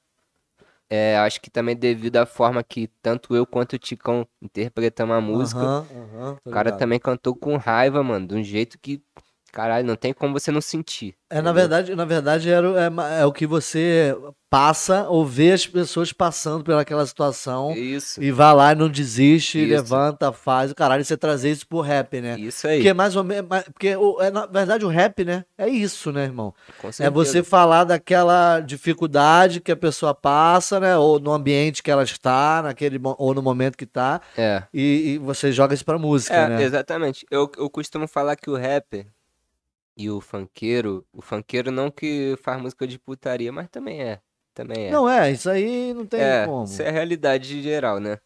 É, 0.90 1.16
acho 1.18 1.40
que 1.40 1.50
também 1.50 1.76
devido 1.76 2.18
à 2.18 2.26
forma 2.26 2.64
que 2.64 2.88
tanto 3.02 3.36
eu 3.36 3.46
quanto 3.46 3.74
o 3.74 3.80
Ticão 3.80 4.28
interpretamos 4.42 5.16
a 5.16 5.22
música. 5.22 5.62
Aham, 5.62 6.38
tô 6.44 6.50
O 6.50 6.54
cara 6.54 6.70
ligado. 6.70 6.80
também 6.80 7.00
cantou 7.00 7.36
com 7.36 7.56
raiva, 7.56 8.02
mano, 8.02 8.28
de 8.28 8.36
um 8.36 8.44
jeito 8.44 8.80
que, 8.80 9.00
caralho, 9.54 9.86
não 9.86 9.96
tem 9.96 10.12
como 10.12 10.34
você 10.38 10.52
não 10.52 10.60
sentir. 10.60 11.16
É, 11.30 11.36
na 11.36 11.52
entendeu? 11.52 11.54
verdade, 11.54 11.96
na 11.96 12.06
verdade 12.06 12.50
era, 12.50 12.68
é, 12.68 13.22
é 13.22 13.26
o 13.26 13.32
que 13.32 13.46
você 13.48 14.16
passa 14.50 15.08
ou 15.10 15.26
vê 15.26 15.52
as 15.52 15.66
pessoas 15.66 16.14
passando 16.14 16.64
pelaquela 16.64 17.04
situação 17.08 17.72
Isso, 17.76 18.22
e 18.22 18.32
vai 18.32 18.54
lá 18.54 18.72
e 18.72 18.76
não 18.76 18.88
desiste, 18.88 19.58
Isso. 19.58 19.68
levanta, 19.70 20.32
faz 20.32 20.70
o 20.72 20.76
caralho, 20.76 21.02
e 21.02 21.06
você 21.06 21.18
trazer 21.18 21.50
isso 21.50 21.68
pro 21.68 21.82
rap, 21.82 22.22
né? 22.22 22.38
isso 22.38 22.68
aí, 22.68 22.78
Porque 22.78 22.90
é 22.90 22.94
mais 22.94 23.16
ou 23.16 23.24
menos, 23.24 23.48
porque 23.74 23.96
é, 24.20 24.32
na 24.32 24.46
verdade 24.46 24.86
o 24.86 24.90
rap, 24.90 25.24
né? 25.24 25.44
É 25.58 25.68
isso, 25.68 26.12
né, 26.12 26.24
irmão? 26.24 26.54
com 26.80 26.90
É 27.00 27.10
você 27.10 27.42
falar 27.42 27.84
daquela 27.84 28.60
dificuldade 28.60 29.60
que 29.60 29.72
a 29.72 29.76
pessoa 29.76 30.14
passa, 30.14 30.80
né? 30.80 30.96
Ou 30.98 31.20
no 31.20 31.32
ambiente 31.32 31.82
que 31.82 31.90
ela 31.90 32.04
está, 32.04 32.62
naquele, 32.62 33.00
ou 33.04 33.34
no 33.34 33.42
momento 33.42 33.76
que 33.76 33.86
tá, 33.88 34.22
É, 34.38 34.64
e, 34.72 35.14
e 35.14 35.18
você 35.18 35.52
joga 35.52 35.74
isso 35.74 35.86
pra 35.86 35.98
música, 35.98 36.36
é, 36.36 36.50
né? 36.50 36.64
exatamente. 36.64 37.26
Eu, 37.32 37.52
eu 37.58 37.70
costumo 37.70 38.08
falar 38.08 38.36
que 38.36 38.50
o 38.50 38.56
rapper 38.56 39.08
e 39.96 40.10
o 40.10 40.20
funkeiro, 40.20 41.06
o 41.14 41.22
funkeiro 41.22 41.72
não 41.72 41.92
que 41.92 42.36
faz 42.42 42.62
música 42.62 42.88
de 42.88 42.98
putaria, 42.98 43.52
mas 43.52 43.68
também 43.70 44.02
é, 44.02 44.20
também 44.54 44.88
é. 44.88 44.92
Não 44.92 45.08
é, 45.10 45.32
isso 45.32 45.50
aí 45.50 45.94
não 45.94 46.06
tem 46.06 46.20
é, 46.22 46.46
como. 46.46 46.66
isso 46.66 46.82
é 46.82 46.90
a 46.90 46.92
realidade 46.92 47.62
geral, 47.62 48.00
né? 48.00 48.18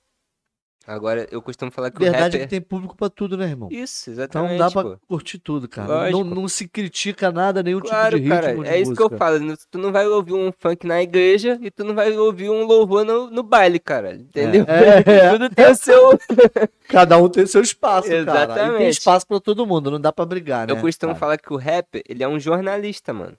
Agora, 0.87 1.27
eu 1.29 1.41
costumo 1.41 1.69
falar 1.69 1.91
que 1.91 1.97
o 1.97 1.99
Verdade 1.99 2.21
é 2.21 2.23
rapper... 2.25 2.41
que 2.41 2.47
tem 2.47 2.61
público 2.61 2.95
pra 2.95 3.09
tudo, 3.09 3.35
né, 3.35 3.43
irmão? 3.49 3.67
Isso, 3.69 4.09
Então 4.09 4.13
exatamente, 4.13 4.57
dá 4.57 4.71
pra 4.71 4.83
pô. 4.83 4.97
curtir 5.05 5.37
tudo, 5.37 5.67
cara. 5.67 6.09
Não, 6.09 6.23
não 6.23 6.47
se 6.47 6.65
critica 6.65 7.29
nada, 7.29 7.61
nenhum 7.61 7.81
Claro, 7.81 8.15
tipo 8.15 8.23
de 8.23 8.29
cara, 8.29 8.47
ritmo 8.47 8.63
de 8.63 8.69
é 8.69 8.79
isso 8.79 8.93
que 8.95 9.01
eu 9.01 9.09
falo. 9.09 9.37
não- 9.37 9.55
Tu 9.69 9.77
não 9.77 9.91
vai 9.91 10.07
ouvir 10.07 10.31
um 10.33 10.49
funk 10.57 10.87
na 10.87 11.01
igreja 11.01 11.59
e 11.61 11.69
tu 11.69 11.83
não 11.83 11.93
vai 11.93 12.17
ouvir 12.17 12.49
um 12.49 12.63
louvor 12.63 13.03
no, 13.03 13.29
no 13.29 13.43
baile, 13.43 13.79
cara. 13.79 14.15
Entendeu? 14.15 14.63
É, 14.65 14.99
é. 15.11 15.29
Tudo 15.35 15.49
tem 15.49 15.69
o 15.69 15.75
seu. 15.75 16.17
Cada 16.87 17.17
um 17.17 17.27
tem 17.27 17.45
seu 17.45 17.61
espaço, 17.61 18.07
cara. 18.07 18.21
E 18.21 18.25
tem 18.25 18.33
Exatamente. 18.33 18.97
espaço 18.97 19.27
pra 19.27 19.41
todo 19.41 19.65
mundo, 19.67 19.91
não 19.91 19.99
dá 19.99 20.13
pra 20.13 20.25
brigar, 20.25 20.65
né? 20.67 20.71
Eu 20.71 20.77
costumo 20.79 21.09
cara? 21.11 21.19
falar 21.19 21.37
que 21.37 21.51
o 21.53 21.57
rapper, 21.57 22.01
ele 22.07 22.23
é 22.23 22.27
um 22.29 22.39
jornalista, 22.39 23.13
mano. 23.13 23.37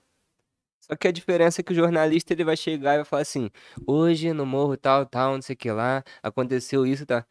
Só 0.81 0.95
que 0.95 1.07
a 1.07 1.11
diferença 1.11 1.61
é 1.61 1.63
que 1.63 1.71
o 1.71 1.75
jornalista, 1.75 2.33
ele 2.33 2.43
vai 2.43 2.57
chegar 2.57 2.93
e 2.93 2.97
vai 2.97 3.05
falar 3.05 3.21
assim, 3.21 3.49
hoje 3.87 4.33
no 4.33 4.45
morro 4.45 4.75
tal, 4.75 5.05
tal, 5.05 5.33
não 5.33 5.41
sei 5.41 5.53
o 5.53 5.57
que 5.57 5.71
lá, 5.71 6.03
aconteceu 6.23 6.85
isso, 6.85 7.05
tá? 7.05 7.25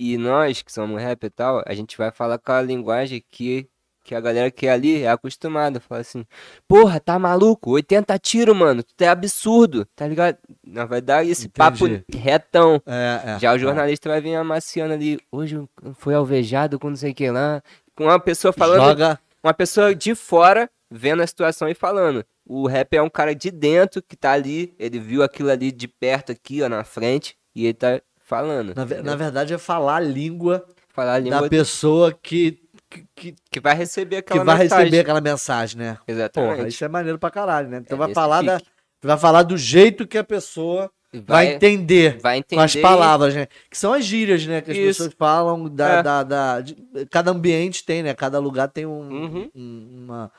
E 0.00 0.16
nós, 0.16 0.62
que 0.62 0.72
somos 0.72 1.02
rap 1.02 1.24
e 1.24 1.28
tal, 1.28 1.60
a 1.66 1.74
gente 1.74 1.98
vai 1.98 2.12
falar 2.12 2.38
com 2.38 2.52
a 2.52 2.62
linguagem 2.62 3.20
que, 3.28 3.68
que 4.04 4.14
a 4.14 4.20
galera 4.20 4.48
que 4.48 4.68
é 4.68 4.70
ali 4.70 5.02
é 5.02 5.10
acostumada. 5.10 5.80
Fala 5.80 6.02
assim, 6.02 6.24
porra, 6.68 7.00
tá 7.00 7.18
maluco? 7.18 7.72
80 7.72 8.16
tiros, 8.20 8.56
mano, 8.56 8.84
tu 8.84 9.02
é 9.02 9.08
absurdo, 9.08 9.84
tá 9.96 10.06
ligado? 10.06 10.38
Não, 10.64 10.86
vai 10.86 11.00
dar 11.00 11.26
esse 11.26 11.48
papo 11.48 11.88
Entendi. 11.88 12.16
retão. 12.16 12.80
É, 12.86 13.22
é. 13.24 13.38
Já 13.40 13.52
o 13.52 13.56
é. 13.56 13.58
jornalista 13.58 14.08
vai 14.08 14.20
vir 14.20 14.36
amaciando 14.36 14.94
ali, 14.94 15.18
hoje 15.32 15.60
foi 15.94 16.14
alvejado 16.14 16.78
com 16.78 16.90
não 16.90 16.96
sei 16.96 17.10
o 17.10 17.14
que 17.14 17.28
lá. 17.28 17.60
Com 17.96 18.04
uma 18.04 18.20
pessoa 18.20 18.52
falando 18.52 18.90
Joga. 18.90 19.18
uma 19.42 19.52
pessoa 19.52 19.92
de 19.96 20.14
fora 20.14 20.70
vendo 20.88 21.24
a 21.24 21.26
situação 21.26 21.68
e 21.68 21.74
falando. 21.74 22.24
O 22.46 22.68
rap 22.68 22.94
é 22.94 23.02
um 23.02 23.10
cara 23.10 23.34
de 23.34 23.50
dentro 23.50 24.00
que 24.00 24.16
tá 24.16 24.30
ali, 24.30 24.72
ele 24.78 25.00
viu 25.00 25.24
aquilo 25.24 25.50
ali 25.50 25.72
de 25.72 25.88
perto 25.88 26.30
aqui, 26.30 26.62
ó, 26.62 26.68
na 26.68 26.84
frente, 26.84 27.36
e 27.52 27.64
ele 27.64 27.74
tá 27.74 28.00
falando. 28.28 28.74
Na, 28.76 28.84
na 29.02 29.16
verdade, 29.16 29.54
é 29.54 29.58
falar 29.58 29.96
a 29.96 30.00
língua 30.00 30.64
Falar 30.94 31.14
a 31.14 31.18
língua 31.18 31.42
da 31.42 31.48
pessoa 31.48 32.12
que, 32.12 32.60
que, 32.90 33.04
que, 33.14 33.34
que 33.50 33.60
vai 33.60 33.74
receber 33.74 34.22
que 34.22 34.32
aquela 34.32 34.44
vai 34.44 34.58
mensagem. 34.58 34.84
receber 34.84 35.00
aquela 35.00 35.20
mensagem, 35.20 35.78
né? 35.78 35.98
Exatamente. 36.06 36.56
Porra, 36.56 36.68
isso 36.68 36.84
é 36.84 36.88
maneiro 36.88 37.18
pra 37.18 37.30
caralho, 37.30 37.68
né? 37.68 37.78
Então 37.78 37.96
É 37.96 37.98
vai 37.98 38.12
falar 38.14 38.42
da, 38.42 38.60
vai 39.02 39.16
falar 39.16 39.42
do 39.44 39.56
jeito 39.56 40.06
que 40.06 40.18
a 40.18 40.24
pessoa 40.24 40.90
E 41.12 41.20
vai, 41.20 41.54
entender. 41.54 42.18
vai 42.20 42.42
Com 42.42 42.58
as 42.60 42.72
entender 42.72 42.82
palavras, 42.82 43.34
né? 43.34 43.46
Que 43.70 43.78
são 43.78 43.92
as 43.92 44.04
gírias, 44.04 44.44
né? 44.46 44.60
Que 44.60 44.72
as 44.72 44.76
Isso. 44.76 44.86
pessoas 45.04 45.14
falam 45.16 45.68
da, 45.68 45.88
É. 45.88 46.02
da, 46.02 46.22
da- 46.24 46.60
de- 46.60 46.76
cada 47.10 47.30
ambiente 47.30 47.84
tem, 47.84 48.02
né? 48.02 48.12
Cada 48.12 48.38
lugar 48.40 48.66
tem 48.68 48.84
um, 48.84 49.00
Uhum. 49.08 49.50
um, 49.54 50.04
uma- 50.04 50.32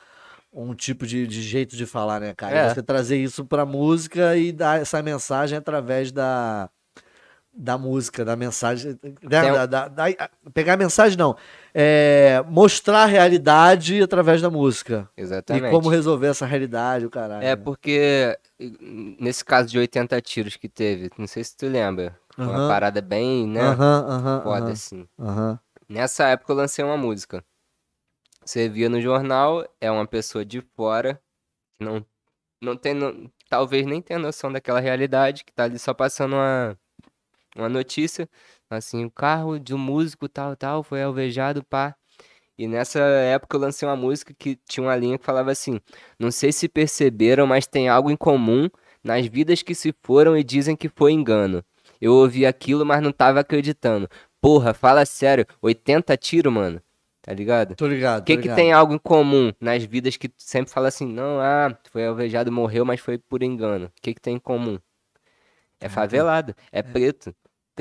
um 0.52 0.74
tipo 0.74 1.06
de, 1.06 1.26
de 1.26 1.40
jeito 1.40 1.74
de 1.76 1.86
falar, 1.86 2.20
né, 2.20 2.34
cara? 2.36 2.54
É. 2.54 2.74
Você 2.74 2.82
trazer 2.82 3.16
isso 3.16 3.44
pra 3.46 3.64
música 3.64 4.36
e 4.36 4.52
dar 4.52 4.80
essa 4.80 5.00
mensagem 5.02 5.56
através 5.56 6.12
da, 6.12 6.68
da 7.52 7.76
música, 7.76 8.24
da 8.24 8.36
mensagem. 8.36 8.98
né? 9.02 9.14
Da, 9.22 9.66
da- 9.66 9.88
da- 9.88 10.30
pegar 10.54 10.74
a 10.74 10.76
mensagem, 10.76 11.16
não. 11.18 11.36
É, 11.74 12.42
mostrar 12.48 13.02
a 13.02 13.06
realidade 13.06 14.00
através 14.02 14.40
da 14.40 14.48
música. 14.50 15.08
Exatamente. 15.16 15.66
E 15.66 15.70
como 15.70 15.88
resolver 15.88 16.28
essa 16.28 16.46
realidade, 16.46 17.06
o 17.06 17.10
caralho. 17.10 17.44
É 17.44 17.56
porque 17.56 18.38
nesse 19.18 19.44
caso 19.44 19.68
de 19.68 19.78
80 19.78 20.20
tiros 20.20 20.56
que 20.56 20.68
teve, 20.68 21.10
não 21.18 21.26
sei 21.26 21.42
se 21.44 21.56
tu 21.56 21.66
lembra, 21.66 22.16
uma 22.38 22.68
parada 22.68 23.00
bem, 23.00 23.46
né, 23.46 23.68
Aham, 23.70 24.06
aham, 24.08 24.42
foda 24.42 24.72
assim. 24.72 25.08
Nessa 25.88 26.28
época 26.28 26.52
eu 26.52 26.56
lancei 26.56 26.84
uma 26.84 26.96
música. 26.96 27.44
Você 28.44 28.68
via 28.68 28.88
no 28.88 29.00
jornal, 29.00 29.66
é 29.80 29.90
uma 29.90 30.06
pessoa 30.06 30.44
de 30.44 30.60
fora, 30.76 31.20
que 31.78 31.84
não, 31.84 32.04
não 32.62 32.76
tem, 32.76 32.94
no- 32.94 33.30
talvez 33.48 33.86
nem 33.86 34.00
tenha 34.00 34.18
noção 34.18 34.50
daquela 34.52 34.80
realidade, 34.80 35.44
que 35.44 35.52
tá 35.52 35.64
ali 35.64 35.78
só 35.78 35.92
passando 35.92 36.34
uma, 36.36 36.76
uma 37.56 37.68
notícia, 37.68 38.28
assim, 38.68 39.04
o 39.04 39.10
carro 39.10 39.58
de 39.58 39.74
um 39.74 39.78
músico 39.78 40.28
tal, 40.28 40.56
tal, 40.56 40.82
foi 40.82 41.02
alvejado, 41.02 41.64
pá. 41.64 41.94
E 42.58 42.68
nessa 42.68 42.98
época 43.00 43.56
eu 43.56 43.60
lancei 43.60 43.88
uma 43.88 43.96
música 43.96 44.34
que 44.38 44.58
tinha 44.68 44.84
uma 44.84 44.94
linha 44.94 45.18
que 45.18 45.24
falava 45.24 45.50
assim, 45.50 45.80
não 46.18 46.30
sei 46.30 46.52
se 46.52 46.68
perceberam, 46.68 47.46
mas 47.46 47.66
tem 47.66 47.88
algo 47.88 48.10
em 48.10 48.16
comum 48.16 48.68
nas 49.02 49.26
vidas 49.26 49.62
que 49.62 49.74
se 49.74 49.94
foram 50.02 50.36
e 50.36 50.44
dizem 50.44 50.76
que 50.76 50.88
foi 50.88 51.12
engano. 51.12 51.64
Eu 52.00 52.14
ouvi 52.14 52.44
aquilo, 52.44 52.84
mas 52.84 53.02
não 53.02 53.12
tava 53.12 53.40
acreditando. 53.40 54.08
Porra, 54.40 54.74
fala 54.74 55.04
sério, 55.06 55.46
80 55.62 56.16
tiros, 56.16 56.52
mano. 56.52 56.82
Tá 57.22 57.34
ligado? 57.34 57.74
Tô 57.74 57.86
ligado. 57.86 58.22
O 58.22 58.24
que 58.24 58.36
que 58.38 58.54
tem 58.54 58.72
algo 58.72 58.94
em 58.94 58.98
comum 58.98 59.52
nas 59.60 59.84
vidas 59.84 60.16
que 60.16 60.28
tu 60.28 60.42
sempre 60.42 60.72
fala 60.72 60.88
assim, 60.88 61.06
não, 61.06 61.38
ah, 61.40 61.76
foi 61.90 62.06
alvejado, 62.06 62.50
morreu, 62.50 62.84
mas 62.84 63.00
foi 63.00 63.18
por 63.18 63.42
engano. 63.42 63.86
O 63.86 64.02
que 64.02 64.14
que 64.14 64.20
tem 64.20 64.36
em 64.36 64.38
comum? 64.38 64.78
É 65.80 65.88
favelado, 65.88 66.54
é 66.70 66.82
preto. 66.82 67.34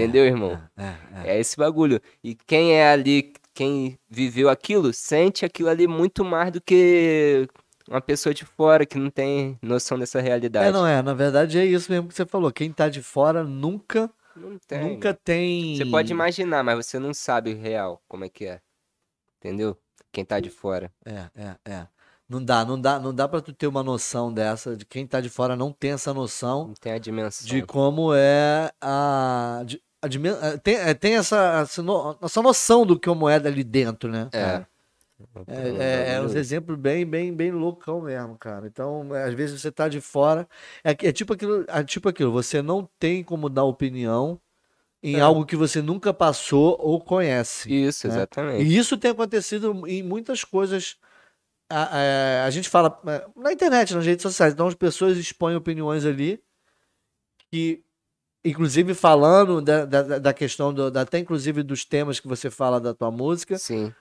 Entendeu, 0.04 0.26
irmão? 0.26 0.62
É, 0.78 0.84
é. 1.26 1.36
É 1.36 1.40
esse 1.40 1.58
bagulho. 1.58 2.00
E 2.24 2.36
quem 2.36 2.74
é 2.74 2.90
ali, 2.92 3.34
quem 3.54 3.98
viveu 4.10 4.50
aquilo, 4.50 4.94
sente 4.94 5.46
aquilo 5.46 5.70
ali 5.70 5.88
muito 5.88 6.24
mais 6.24 6.52
do 6.52 6.62
que 6.62 7.48
uma 7.90 8.00
pessoa 8.02 8.34
de 8.34 8.46
fora 8.46 8.86
que 8.86 8.98
não 8.98 9.10
tem 9.10 9.58
noção 9.62 9.98
dessa 9.98 10.22
realidade. 10.22 10.70
É, 10.70 10.72
não 10.72 10.86
é. 10.86 11.02
Na 11.02 11.14
verdade 11.14 11.58
é 11.60 11.66
isso 11.66 11.92
mesmo 11.92 12.08
que 12.08 12.14
você 12.16 12.26
falou. 12.26 12.52
Quem 12.52 12.72
tá 12.72 12.88
de 12.88 13.02
fora 13.02 13.44
nunca, 13.44 14.10
tem. 14.68 14.80
nunca 14.82 15.14
tem. 15.14 15.76
Você 15.76 15.86
pode 15.86 16.12
imaginar, 16.12 16.64
mas 16.64 16.86
você 16.86 17.00
não 17.00 17.14
sabe 17.14 17.54
o 17.54 17.58
real, 17.60 18.02
como 18.08 18.24
é 18.26 18.30
que 18.30 18.46
é. 18.46 18.62
Entendeu? 19.38 19.78
Quem 20.12 20.26
tá 20.26 20.40
de 20.40 20.50
fora. 20.50 20.92
É, 21.06 21.30
é, 21.36 21.56
é. 21.66 21.88
Não 22.28 22.44
dá, 22.44 22.64
não 22.64 22.80
dá, 22.80 23.00
não 23.00 23.12
dá 23.14 23.28
para 23.28 23.42
tu 23.42 23.52
ter 23.52 23.66
uma 23.66 23.82
noção 23.82 24.32
dessa 24.32 24.78
de 24.78 24.86
quem 24.86 25.08
tá 25.08 25.20
de 25.20 25.30
fora 25.30 25.56
não 25.56 25.72
tem 25.72 25.94
essa 25.94 26.14
noção 26.14 26.68
Não 26.68 26.74
tem 26.76 26.92
a 26.92 27.00
dimensão. 27.00 27.48
de 27.48 27.64
como 27.64 28.14
é 28.14 28.72
a, 28.80 29.64
de- 29.66 29.82
tem, 30.58 30.76
eh, 30.76 30.94
tem 30.94 31.16
essa, 31.16 31.62
essa, 31.62 31.82
no- 31.82 32.18
essa 32.22 32.42
noção 32.42 32.86
do 32.86 32.98
que 32.98 33.10
é 33.30 33.40
dali 33.40 33.64
dentro, 33.64 34.10
né? 34.12 34.30
É. 34.32 34.66
Um 35.20 35.44
É, 35.48 35.70
é, 36.12 36.14
é 36.14 36.22
uns 36.22 36.34
exemplos 36.34 36.78
bem, 36.80 37.06
bem, 37.06 37.34
bem 37.34 37.52
loucão 37.52 38.02
mesmo, 38.02 38.38
cara. 38.38 38.66
Então, 38.68 39.14
é, 39.14 39.26
às 39.26 39.34
vezes 39.34 39.60
você 39.62 39.70
tá 39.70 39.90
de 39.90 40.00
fora. 40.00 40.48
É, 40.82 40.92
é 40.92 41.12
tipo 41.12 41.34
aquilo, 41.34 41.66
é 41.68 41.84
tipo 41.84 42.08
aquilo, 42.08 42.32
você 42.32 42.62
não 42.62 42.88
tem 42.98 43.22
como 43.22 43.50
dar 43.50 43.66
opinião 43.66 44.40
em 45.04 45.18
É. 45.18 45.20
algo 45.22 45.46
que 45.46 45.58
você 45.58 45.82
nunca 45.82 46.14
passou 46.14 46.78
ou 46.80 47.02
conhece. 47.02 47.70
Isso, 47.74 48.08
né? 48.08 48.14
exatamente. 48.14 48.64
E 48.64 48.78
isso 48.78 48.98
tem 48.98 49.12
acontecido 49.12 49.86
em 49.88 50.02
muitas 50.02 50.46
coisas. 50.46 50.96
A, 51.70 51.98
a- 51.98 52.46
a 52.46 52.50
gente 52.50 52.70
fala 52.70 53.00
é, 53.08 53.26
na 53.36 53.52
internet, 53.52 53.94
nas 53.94 54.06
redes 54.06 54.24
sociais. 54.24 54.54
Então 54.54 54.68
as 54.68 54.76
pessoas 54.76 55.18
expõem 55.18 55.56
opiniões 55.56 56.06
ali 56.06 56.42
que, 57.52 57.84
inclusive 58.44 58.94
falando 58.94 59.62
da, 59.62 59.86
da, 59.86 60.20
da 60.20 60.34
questão, 60.34 60.74
do, 60.74 60.90
da- 60.90 61.02
até 61.02 61.20
inclusive 61.20 61.64
dos 61.64 61.84
temas 61.86 62.20
que 62.20 62.28
você 62.28 62.50
fala 62.50 62.80
da 62.80 62.94
tua 62.94 63.12
música, 63.12 63.58
Sim, 63.58 63.94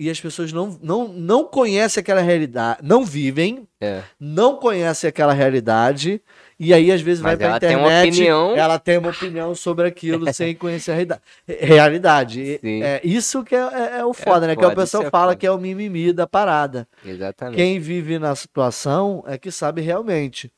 e 0.00 0.08
as 0.08 0.20
pessoas 0.20 0.52
não, 0.52 0.78
não, 0.80 1.08
não 1.08 1.44
conhecem 1.44 2.00
aquela 2.00 2.20
realidade, 2.20 2.78
não 2.84 3.04
vivem, 3.04 3.66
é. 3.80 4.02
não 4.18 4.54
conhecem 4.56 5.08
aquela 5.08 5.32
realidade, 5.32 6.22
e 6.58 6.72
aí 6.72 6.92
às 6.92 7.00
vezes 7.00 7.20
vai 7.20 7.32
Mas 7.32 7.38
pra 7.38 7.46
ela 7.48 7.60
tem 7.60 7.76
uma 7.76 7.86
internet, 7.88 8.14
opinião. 8.14 8.56
ela 8.56 8.78
tem 8.78 8.96
uma 8.98 9.10
opinião 9.10 9.54
sobre 9.56 9.88
aquilo 9.88 10.24
sem 10.32 10.54
conhecer 10.54 10.92
a 10.92 10.94
realida- 10.94 11.22
realidade. 11.48 12.58
Sim. 12.60 12.82
É 12.82 13.00
isso 13.04 13.42
que 13.44 13.54
é, 13.54 13.58
é- 13.58 13.98
é 13.98 14.04
o 14.04 14.12
foda, 14.14 14.46
né? 14.46 14.54
Que 14.56 14.64
o 14.64 14.74
pessoal 14.74 15.02
é 15.04 15.10
fala 15.10 15.32
foda. 15.32 15.36
que 15.36 15.46
é 15.46 15.50
o 15.50 15.58
mimimi 15.58 16.12
da 16.12 16.26
parada. 16.26 16.86
Exatamente. 17.04 17.56
Quem 17.56 17.78
vive 17.80 18.18
na 18.20 18.34
situação 18.36 19.24
é 19.26 19.36
que 19.36 19.50
sabe 19.50 19.80
realmente. 19.80 20.50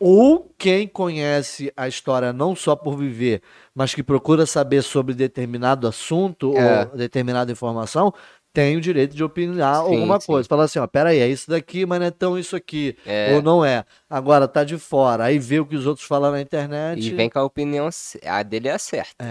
Ou 0.00 0.50
quem 0.56 0.88
conhece 0.88 1.70
a 1.76 1.86
história 1.86 2.32
não 2.32 2.56
só 2.56 2.74
por 2.74 2.96
viver, 2.96 3.42
mas 3.74 3.94
que 3.94 4.02
procura 4.02 4.46
saber 4.46 4.80
sobre 4.82 5.14
determinado 5.14 5.86
assunto 5.86 6.56
É. 6.56 6.88
ou 6.90 6.96
determinada 6.96 7.52
informação, 7.52 8.10
tem 8.52 8.76
o 8.76 8.80
direito 8.80 9.14
de 9.14 9.22
opinar 9.22 9.76
Sim, 9.76 9.80
alguma 9.94 10.18
sim. 10.18 10.26
coisa. 10.26 10.48
Fala 10.48 10.64
assim, 10.64 10.78
ó, 10.80 10.86
peraí, 10.86 11.20
é 11.20 11.28
isso 11.28 11.48
daqui, 11.50 11.84
mas 11.86 12.00
não 12.00 12.06
é 12.06 12.10
tão 12.10 12.36
isso 12.38 12.56
aqui. 12.56 12.96
É. 13.06 13.34
Ou 13.34 13.42
não 13.42 13.64
é. 13.64 13.84
Agora 14.08 14.48
tá 14.48 14.64
de 14.64 14.76
fora. 14.78 15.24
Aí 15.24 15.38
vê 15.38 15.60
o 15.60 15.66
que 15.66 15.76
os 15.76 15.86
outros 15.86 16.04
falam 16.06 16.32
na 16.32 16.40
internet. 16.40 16.98
E 17.06 17.14
vem 17.14 17.28
com 17.30 17.38
a 17.38 17.44
opinião, 17.44 17.88
a 18.26 18.42
dele 18.42 18.66
é 18.68 18.72
a 18.72 18.78
certa. 18.78 19.24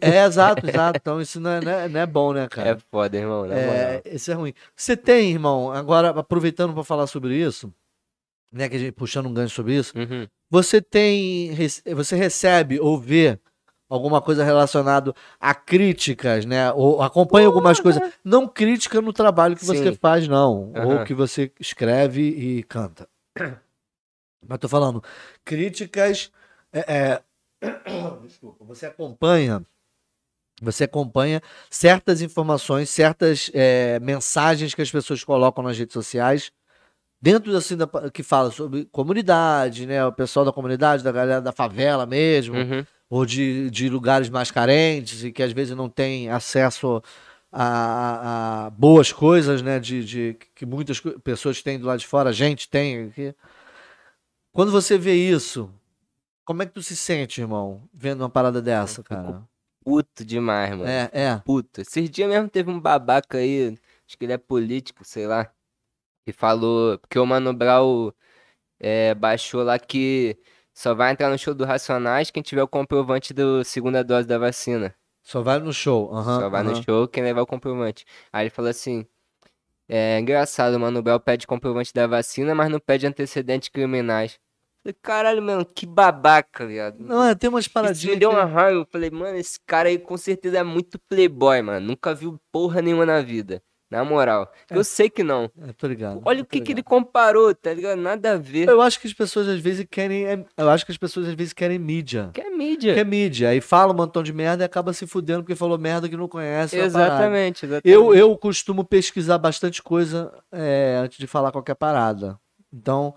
É, 0.00 0.24
exato, 0.24 0.66
exato. 0.66 0.98
Então 1.00 1.20
isso 1.20 1.38
não 1.38 1.50
é, 1.50 1.60
não 1.60 1.70
é- 1.72 1.88
não 1.88 2.00
é 2.00 2.06
bom, 2.06 2.32
né, 2.32 2.48
cara? 2.48 2.70
É 2.70 2.76
foda, 2.90 3.16
irmão, 3.16 3.46
na 3.46 3.54
É, 3.54 3.66
moral. 3.66 4.02
isso 4.06 4.30
é 4.32 4.34
ruim. 4.34 4.54
Você 4.74 4.96
tem, 4.96 5.30
irmão, 5.30 5.70
agora 5.70 6.08
aproveitando 6.08 6.72
para 6.74 6.82
falar 6.82 7.06
sobre 7.06 7.36
isso, 7.36 7.72
né, 8.52 8.68
que 8.68 8.76
a 8.76 8.78
gente 8.78 8.92
puxando 8.92 9.26
um 9.26 9.34
gancho 9.34 9.54
sobre 9.54 9.74
isso, 9.76 9.92
Uhum. 9.96 10.26
você 10.50 10.80
tem, 10.80 11.50
você 11.94 12.16
recebe 12.16 12.78
ou 12.80 12.98
vê 12.98 13.38
alguma 13.88 14.20
coisa 14.20 14.44
relacionada 14.44 15.14
a 15.38 15.54
críticas, 15.54 16.44
né, 16.44 16.72
ou 16.72 17.02
acompanha 17.02 17.46
algumas 17.46 17.80
coisas, 17.80 18.02
não 18.24 18.48
crítica 18.48 19.00
no 19.00 19.12
trabalho 19.12 19.56
que 19.56 19.64
você 19.64 19.92
Sim. 19.92 19.98
faz, 20.00 20.26
não, 20.26 20.72
ou 20.72 20.92
Aham. 20.92 21.04
que 21.04 21.14
você 21.14 21.52
escreve 21.60 22.22
e 22.22 22.62
canta. 22.64 23.08
Mas 24.48 24.58
tô 24.58 24.68
falando, 24.68 25.02
críticas, 25.44 26.30
é, 26.72 26.94
é, 26.94 27.22
desculpa, 28.22 28.64
você 28.64 28.86
acompanha 28.86 29.64
você 30.62 30.84
acompanha 30.84 31.42
certas 31.70 32.22
informações, 32.22 32.88
certas 32.88 33.50
é, 33.52 34.00
mensagens 34.00 34.74
que 34.74 34.80
as 34.80 34.90
pessoas 34.90 35.22
colocam 35.22 35.62
nas 35.62 35.76
redes 35.76 35.92
sociais, 35.92 36.50
dentro 37.20 37.54
assim 37.56 37.76
da, 37.76 37.86
que 38.12 38.22
fala 38.22 38.50
sobre 38.50 38.84
comunidade, 38.86 39.86
né? 39.86 40.04
O 40.04 40.12
pessoal 40.12 40.44
da 40.44 40.52
comunidade, 40.52 41.02
da 41.02 41.12
galera 41.12 41.40
da 41.40 41.52
favela 41.52 42.06
mesmo, 42.06 42.56
Uhum. 42.56 42.84
ou 43.10 43.24
de, 43.26 43.70
de 43.70 43.88
lugares 43.88 44.28
mais 44.28 44.50
carentes 44.50 45.24
e 45.24 45.32
que 45.32 45.42
às 45.42 45.52
vezes 45.52 45.76
não 45.76 45.88
tem 45.88 46.28
acesso 46.30 47.02
a, 47.50 47.64
a- 47.64 48.66
a 48.66 48.70
boas 48.70 49.12
coisas, 49.12 49.62
né? 49.62 49.78
De, 49.80 50.04
de- 50.04 50.36
que 50.54 50.66
muitas 50.66 51.00
pessoas 51.24 51.62
têm 51.62 51.78
do 51.78 51.86
lado 51.86 52.00
de 52.00 52.06
fora, 52.06 52.30
a 52.30 52.32
gente 52.32 52.68
tem 52.68 53.04
aqui. 53.06 53.34
Quando 54.52 54.72
você 54.72 54.96
vê 54.96 55.14
isso, 55.14 55.70
como 56.44 56.62
é 56.62 56.66
que 56.66 56.72
tu 56.72 56.82
se 56.82 56.96
sente, 56.96 57.40
irmão, 57.40 57.82
vendo 57.92 58.20
uma 58.22 58.30
parada 58.30 58.62
dessa, 58.62 59.02
cara? 59.02 59.42
Puto 59.84 60.24
demais, 60.24 60.70
mano. 60.70 60.86
É, 60.86 61.10
é. 61.12 61.36
Puto. 61.44 61.80
Esses 61.80 62.10
dias 62.10 62.28
mesmo 62.28 62.48
teve 62.48 62.70
um 62.70 62.80
babaca 62.80 63.38
aí, 63.38 63.78
acho 64.06 64.18
que 64.18 64.24
ele 64.24 64.32
é 64.32 64.38
político, 64.38 65.04
sei 65.04 65.26
lá, 65.26 65.48
que 66.26 66.32
falou, 66.32 66.98
porque 66.98 67.18
o 67.20 67.24
Mano 67.24 67.52
Brown 67.54 68.10
é, 68.80 69.14
baixou 69.14 69.62
lá 69.62 69.78
que 69.78 70.36
só 70.74 70.94
vai 70.94 71.12
entrar 71.12 71.30
no 71.30 71.38
show 71.38 71.54
do 71.54 71.64
Racionais 71.64 72.30
quem 72.30 72.42
tiver 72.42 72.62
o 72.64 72.68
comprovante 72.68 73.32
da 73.32 73.64
segunda 73.64 74.02
dose 74.04 74.26
da 74.26 74.38
vacina. 74.38 74.94
Só 75.22 75.40
vai 75.42 75.58
no 75.60 75.72
show. 75.72 76.12
aham, 76.14 76.40
Só 76.40 76.48
vai 76.48 76.62
no 76.64 76.70
aham. 76.72 76.82
show 76.82 77.08
quem 77.08 77.22
levar 77.22 77.42
o 77.42 77.46
comprovante. 77.46 78.04
Aí 78.32 78.44
ele 78.44 78.50
falou 78.50 78.70
assim: 78.70 79.06
é 79.88 80.18
engraçado, 80.18 80.74
o 80.74 80.80
Mano 80.80 81.02
Brown 81.02 81.20
pede 81.20 81.46
comprovante 81.46 81.92
da 81.94 82.06
vacina, 82.06 82.54
mas 82.54 82.68
não 82.70 82.80
pede 82.80 83.06
antecedentes 83.06 83.68
criminais. 83.68 84.38
Falei, 84.82 84.96
caralho, 85.02 85.42
mano, 85.42 85.64
que 85.64 85.84
babaca, 85.86 86.66
viado. 86.66 87.00
Não, 87.00 87.24
é, 87.24 87.34
tem 87.34 87.50
umas 87.50 87.64
Isso 87.64 87.72
paradinhas. 87.72 88.14
me 88.14 88.20
deu 88.20 88.30
uma 88.30 88.44
raiva. 88.44 88.80
Eu 88.80 88.86
falei, 88.86 89.10
mano, 89.10 89.36
esse 89.36 89.58
cara 89.66 89.88
aí 89.88 89.98
com 89.98 90.16
certeza 90.16 90.58
é 90.58 90.62
muito 90.62 90.98
playboy, 91.08 91.60
mano. 91.62 91.86
Nunca 91.88 92.14
viu 92.14 92.40
porra 92.52 92.80
nenhuma 92.82 93.04
na 93.06 93.20
vida. 93.20 93.62
Na 93.96 94.04
moral. 94.04 94.52
Eu 94.70 94.84
sei 94.84 95.08
que 95.08 95.22
não. 95.24 95.50
É, 95.66 95.72
tô 95.72 95.86
ligado. 95.86 96.20
Olha 96.24 96.40
o 96.42 96.44
tô 96.44 96.50
que, 96.50 96.60
que 96.60 96.72
ele 96.72 96.76
ligado. 96.80 96.84
comparou, 96.90 97.54
tá 97.54 97.72
ligado? 97.72 97.98
Nada 97.98 98.32
a 98.32 98.36
ver. 98.36 98.68
Eu 98.68 98.80
acho 98.82 99.00
que 99.00 99.06
as 99.06 99.12
pessoas 99.12 99.48
às 99.48 99.58
vezes 99.60 99.86
querem. 99.90 100.26
é, 100.26 100.44
Eu 100.56 100.68
acho 100.70 100.84
que 100.84 100.92
as 100.92 100.98
pessoas 100.98 101.28
às 101.28 101.34
vezes 101.34 101.52
querem 101.52 101.78
mídia. 101.78 102.30
Que 102.34 102.40
é 102.40 102.50
mídia. 102.50 102.94
Quer 102.94 103.04
mídia. 103.06 103.48
Aí 103.50 103.60
fala 103.60 103.92
um 103.92 103.96
montão 103.96 104.22
de 104.22 104.32
merda 104.32 104.64
e 104.64 104.66
acaba 104.66 104.92
se 104.92 105.06
fudendo 105.06 105.42
porque 105.42 105.54
falou 105.54 105.78
merda 105.78 106.08
que 106.08 106.16
não 106.16 106.28
conhece. 106.28 106.76
Exatamente, 106.78 107.64
exatamente. 107.66 107.88
Eu, 107.88 108.14
eu 108.14 108.36
costumo 108.36 108.84
pesquisar 108.84 109.38
bastante 109.38 109.82
coisa 109.82 110.32
é, 110.52 111.00
antes 111.02 111.18
de 111.18 111.26
falar 111.26 111.52
qualquer 111.52 111.74
parada. 111.74 112.38
Então, 112.72 113.14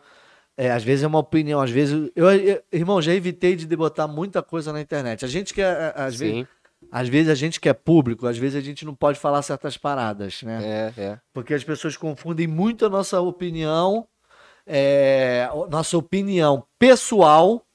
é, 0.58 0.72
às 0.72 0.84
vezes 0.84 1.04
é 1.04 1.08
uma 1.08 1.20
opinião, 1.20 1.60
às 1.62 1.70
vezes. 1.72 2.12
Eu, 2.16 2.30
eu- 2.32 2.62
irmão, 2.72 3.02
já 3.02 3.14
evitei 3.14 3.56
de 3.56 3.66
botar 3.76 4.08
muita 4.08 4.42
coisa 4.42 4.72
na 4.74 4.82
internet. 4.82 5.24
A 5.26 5.28
gente 5.28 5.54
que 5.54 5.62
é, 5.62 5.94
às 5.96 6.16
vezes, 6.16 6.36
Sim, 6.36 6.48
às 6.92 7.08
vezes 7.08 7.30
a 7.30 7.36
gente 7.36 7.60
que 7.60 7.70
é 7.70 7.74
público, 7.74 8.26
às 8.28 8.38
vezes 8.38 8.56
a 8.56 8.62
gente 8.62 8.86
não 8.86 8.96
pode 8.96 9.20
falar 9.20 9.42
certas 9.42 9.78
paradas, 9.78 10.42
né? 10.44 10.92
é, 10.98 11.02
é. 11.02 11.20
Porque 11.34 11.54
as 11.54 11.64
pessoas 11.64 11.96
confundem 11.98 12.48
muito 12.48 12.86
a 12.86 12.90
nossa 12.90 13.20
opinião, 13.22 14.08
é, 14.66 15.48
nossa 15.70 15.98
opinião 15.98 16.64
pessoal 16.78 17.66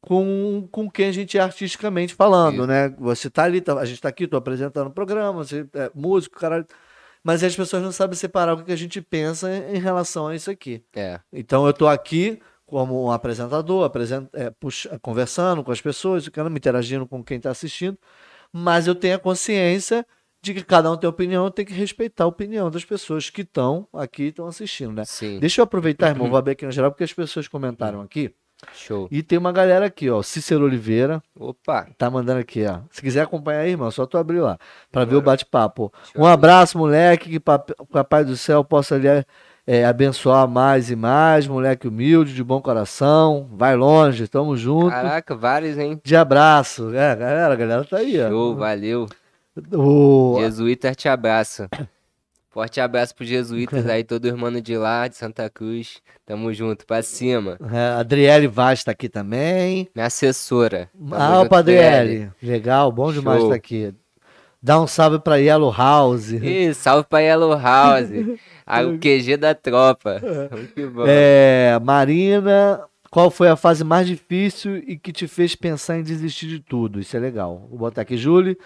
com, 0.00 0.68
com 0.70 0.90
quem 0.90 1.08
a 1.08 1.12
gente 1.12 1.36
é 1.36 1.40
artisticamente 1.40 2.14
falando, 2.14 2.66
né? 2.66 2.88
Você 2.98 3.28
tá 3.28 3.44
ali, 3.44 3.60
tá- 3.60 3.78
a 3.78 3.84
gente 3.84 4.00
tá 4.00 4.08
aqui, 4.08 4.26
tô 4.26 4.36
apresentando 4.36 4.88
o 4.88 4.92
programa, 4.92 5.44
você 5.44 5.66
é 5.74 5.90
músico, 5.94 6.38
caralho. 6.38 6.66
Mas 7.24 7.42
as 7.42 7.56
pessoas 7.56 7.82
não 7.82 7.90
sabem 7.90 8.16
separar 8.16 8.54
o 8.54 8.64
que 8.64 8.70
a 8.70 8.76
gente 8.76 9.00
pensa 9.02 9.50
em 9.52 9.78
relação 9.78 10.28
a 10.28 10.36
isso 10.36 10.48
aqui. 10.48 10.84
É, 10.94 11.18
Então 11.32 11.66
eu 11.66 11.72
tô 11.72 11.88
aqui 11.88 12.40
como 12.64 13.04
um 13.04 13.10
apresentador, 13.10 13.84
apresen- 13.84 14.28
é, 14.32 14.50
puxa- 14.50 14.96
conversando 15.00 15.64
com 15.64 15.72
as 15.72 15.80
pessoas, 15.80 16.28
me 16.28 16.56
interagindo 16.56 17.06
com 17.06 17.22
quem 17.24 17.36
está 17.38 17.50
assistindo, 17.50 17.98
mas 18.52 18.86
eu 18.86 18.94
tenho 18.94 19.16
a 19.16 19.18
consciência 19.18 20.06
de 20.42 20.54
que 20.54 20.62
cada 20.62 20.90
um 20.90 20.96
tem 20.96 21.08
opinião, 21.08 21.50
tenho 21.50 21.66
que 21.66 21.74
respeitar 21.74 22.24
a 22.24 22.28
opinião 22.28 22.70
das 22.70 22.84
pessoas 22.84 23.28
que 23.30 23.42
estão 23.42 23.86
aqui 23.92 24.24
e 24.24 24.28
estão 24.28 24.46
assistindo, 24.46 24.92
né? 24.92 25.04
sim. 25.04 25.40
Deixa 25.40 25.60
eu 25.60 25.64
aproveitar, 25.64 26.08
irmão, 26.08 26.28
vou 26.28 26.38
abrir 26.38 26.52
aqui 26.52 26.64
no 26.64 26.72
geral, 26.72 26.90
porque 26.90 27.04
as 27.04 27.12
pessoas 27.12 27.48
comentaram 27.48 28.00
aqui. 28.00 28.32
Show. 28.72 29.06
E 29.10 29.22
tem 29.22 29.38
uma 29.38 29.52
galera 29.52 29.86
aqui, 29.86 30.08
ó, 30.08 30.22
Cícero 30.22 30.64
Oliveira, 30.64 31.22
Opa. 31.38 31.88
tá 31.98 32.08
mandando 32.08 32.40
aqui, 32.40 32.64
ó. 32.64 32.80
Se 32.90 33.02
quiser 33.02 33.22
acompanhar 33.22 33.60
aí, 33.60 33.72
irmão, 33.72 33.90
só 33.90 34.06
tu 34.06 34.16
abrir 34.16 34.40
lá, 34.40 34.58
pra 34.90 35.04
ver 35.04 35.16
o 35.16 35.20
bate-papo. 35.20 35.92
Um 36.16 36.24
abraço, 36.24 36.78
moleque, 36.78 37.28
que 37.28 37.40
Papai 37.40 38.24
do 38.24 38.36
Céu 38.36 38.64
possa 38.64 38.96
lhe 38.96 39.08
é, 39.66 39.84
abençoar 39.84 40.46
mais 40.46 40.90
e 40.90 40.96
mais, 40.96 41.48
moleque 41.48 41.88
humilde, 41.88 42.32
de 42.32 42.44
bom 42.44 42.60
coração, 42.60 43.48
vai 43.52 43.74
longe, 43.74 44.28
tamo 44.28 44.56
junto. 44.56 44.90
Caraca, 44.90 45.34
vários, 45.34 45.76
hein? 45.76 46.00
De 46.04 46.14
abraço. 46.14 46.94
É, 46.94 47.16
galera, 47.16 47.52
a 47.52 47.56
galera 47.56 47.84
tá 47.84 47.98
aí, 47.98 48.20
ó. 48.20 48.28
Show, 48.28 48.56
valeu. 48.56 49.06
O... 49.72 50.36
Jesuíta 50.40 50.94
te 50.94 51.08
abraça. 51.08 51.68
Forte 52.50 52.80
abraço 52.80 53.14
pros 53.14 53.28
jesuítas 53.28 53.84
aí, 53.88 54.04
todo 54.04 54.26
irmão 54.26 54.50
de 54.52 54.76
lá, 54.78 55.08
de 55.08 55.16
Santa 55.16 55.50
Cruz. 55.50 56.00
Tamo 56.24 56.52
junto, 56.54 56.86
pra 56.86 57.02
cima. 57.02 57.58
É, 57.72 57.98
Adriele 57.98 58.46
Vaz 58.46 58.84
tá 58.84 58.92
aqui 58.92 59.08
também. 59.08 59.88
Minha 59.94 60.06
assessora. 60.06 60.88
Tamo 60.96 61.14
Ah, 61.14 61.32
o 61.32 61.40
junto, 61.40 61.50
Padriele. 61.50 62.30
Legal, 62.42 62.90
bom 62.92 63.12
demais 63.12 63.42
estar 63.42 63.54
aqui. 63.54 63.92
Dá 64.66 64.80
um 64.80 64.86
salve 64.88 65.20
pra 65.20 65.36
Yellow 65.36 65.70
House. 65.70 66.32
Ih, 66.32 66.74
salve 66.74 67.06
pra 67.08 67.20
Yellow 67.20 67.56
House. 67.56 68.10
ah, 68.66 68.82
o 68.82 68.98
QG 68.98 69.36
da 69.36 69.54
tropa. 69.54 70.20
Muito 70.50 70.90
bom. 70.90 71.04
É, 71.06 71.78
Marina, 71.80 72.82
qual 73.08 73.30
foi 73.30 73.46
a 73.48 73.54
fase 73.54 73.84
mais 73.84 74.08
difícil 74.08 74.78
e 74.78 74.98
que 74.98 75.12
te 75.12 75.28
fez 75.28 75.54
pensar 75.54 76.00
em 76.00 76.02
desistir 76.02 76.48
de 76.48 76.58
tudo? 76.58 76.98
Isso 76.98 77.16
é 77.16 77.20
legal. 77.20 77.64
Vou 77.70 77.78
botar 77.78 78.02
aqui, 78.02 78.16
Júlia. 78.16 78.56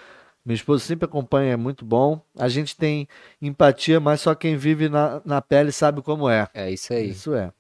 Minha 0.43 0.55
esposa 0.55 0.83
sempre 0.83 1.05
acompanha, 1.05 1.53
é 1.53 1.57
muito 1.57 1.85
bom. 1.85 2.19
A 2.35 2.49
gente 2.49 2.75
tem 2.75 3.07
empatia, 3.43 4.01
mas 4.01 4.23
só 4.23 4.35
quem 4.35 4.57
vive 4.57 4.89
na, 4.89 5.21
na 5.23 5.43
pele 5.43 5.71
sabe 5.71 6.01
como 6.01 6.31
é. 6.31 6.49
É 6.55 6.71
isso 6.71 6.95
aí. 6.95 7.11
Isso 7.11 7.35
é. 7.35 7.53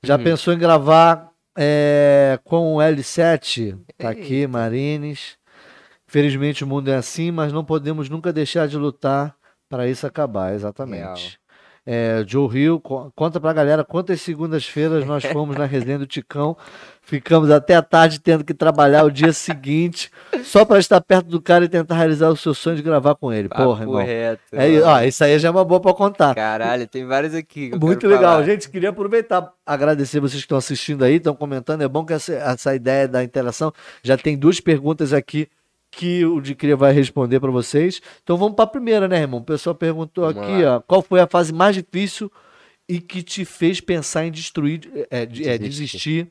Já 0.00 0.16
pensou 0.16 0.54
em 0.54 0.58
gravar 0.58 1.28
é, 1.58 2.38
com 2.44 2.76
o 2.76 2.78
L7? 2.78 3.76
Tá 3.98 4.10
aqui. 4.10 4.46
Marines. 4.46 5.36
Felizmente 6.14 6.62
o 6.62 6.66
mundo 6.68 6.88
é 6.92 6.94
assim, 6.94 7.32
mas 7.32 7.52
não 7.52 7.64
podemos 7.64 8.08
nunca 8.08 8.32
deixar 8.32 8.68
de 8.68 8.76
lutar 8.76 9.34
para 9.68 9.88
isso 9.88 10.06
acabar, 10.06 10.54
exatamente. 10.54 11.40
É, 11.84 12.24
Joe 12.24 12.56
Hill, 12.56 12.78
co- 12.80 13.10
conta 13.16 13.40
pra 13.40 13.52
galera 13.52 13.82
quantas 13.82 14.20
segundas-feiras 14.20 15.04
nós 15.04 15.24
fomos 15.26 15.56
na 15.56 15.64
resenha 15.64 15.98
do 15.98 16.06
Ticão. 16.06 16.56
Ficamos 17.02 17.50
até 17.50 17.74
a 17.74 17.82
tarde 17.82 18.20
tendo 18.20 18.44
que 18.44 18.54
trabalhar 18.54 19.02
o 19.04 19.10
dia 19.10 19.32
seguinte, 19.32 20.08
só 20.44 20.64
para 20.64 20.78
estar 20.78 21.00
perto 21.00 21.26
do 21.26 21.42
cara 21.42 21.64
e 21.64 21.68
tentar 21.68 21.96
realizar 21.96 22.28
o 22.28 22.36
seu 22.36 22.54
sonho 22.54 22.76
de 22.76 22.82
gravar 22.82 23.16
com 23.16 23.32
ele. 23.32 23.48
Porra, 23.48 23.80
Papo 23.80 23.82
irmão. 23.82 24.06
reto. 24.06 24.40
É, 24.52 24.68
isso- 24.68 24.84
mano. 24.86 24.96
ó, 24.96 25.02
isso 25.02 25.24
aí 25.24 25.36
já 25.40 25.48
é 25.48 25.50
uma 25.50 25.64
boa 25.64 25.80
pra 25.80 25.92
contar. 25.92 26.32
Caralho, 26.36 26.86
tem 26.86 27.04
vários 27.04 27.34
aqui. 27.34 27.72
Muito 27.76 28.06
legal. 28.06 28.34
falar. 28.34 28.44
Gente, 28.44 28.70
queria 28.70 28.90
aproveitar, 28.90 29.52
agradecer 29.66 30.20
vocês 30.20 30.34
que 30.40 30.46
estão 30.46 30.58
assistindo 30.58 31.02
aí, 31.02 31.16
estão 31.16 31.34
comentando. 31.34 31.82
É 31.82 31.88
bom 31.88 32.04
que 32.04 32.12
essa, 32.12 32.32
essa 32.34 32.72
ideia 32.72 33.08
da 33.08 33.24
interação 33.24 33.72
já 34.00 34.16
tem 34.16 34.38
duas 34.38 34.60
perguntas 34.60 35.12
aqui 35.12 35.48
que 35.94 36.24
o 36.24 36.40
de 36.40 36.54
Cria 36.54 36.76
vai 36.76 36.92
responder 36.92 37.40
para 37.40 37.50
vocês. 37.50 38.00
Então 38.22 38.36
vamos 38.36 38.54
para 38.56 38.64
a 38.64 38.68
primeira, 38.68 39.06
né, 39.08 39.20
irmão? 39.20 39.40
O 39.40 39.44
pessoal 39.44 39.74
perguntou 39.74 40.24
Vamos 40.32 40.42
aqui, 40.50 40.64
ó, 40.64 40.80
qual 40.80 41.02
foi 41.02 41.20
a 41.20 41.26
fase 41.26 41.52
mais 41.52 41.74
difícil 41.74 42.30
e 42.88 43.00
que 43.00 43.22
te 43.22 43.44
fez 43.44 43.80
pensar 43.80 44.26
em 44.26 44.30
destruir, 44.30 45.06
é, 45.10 45.24
de- 45.24 45.48
é, 45.48 45.56
desistir, 45.56 46.30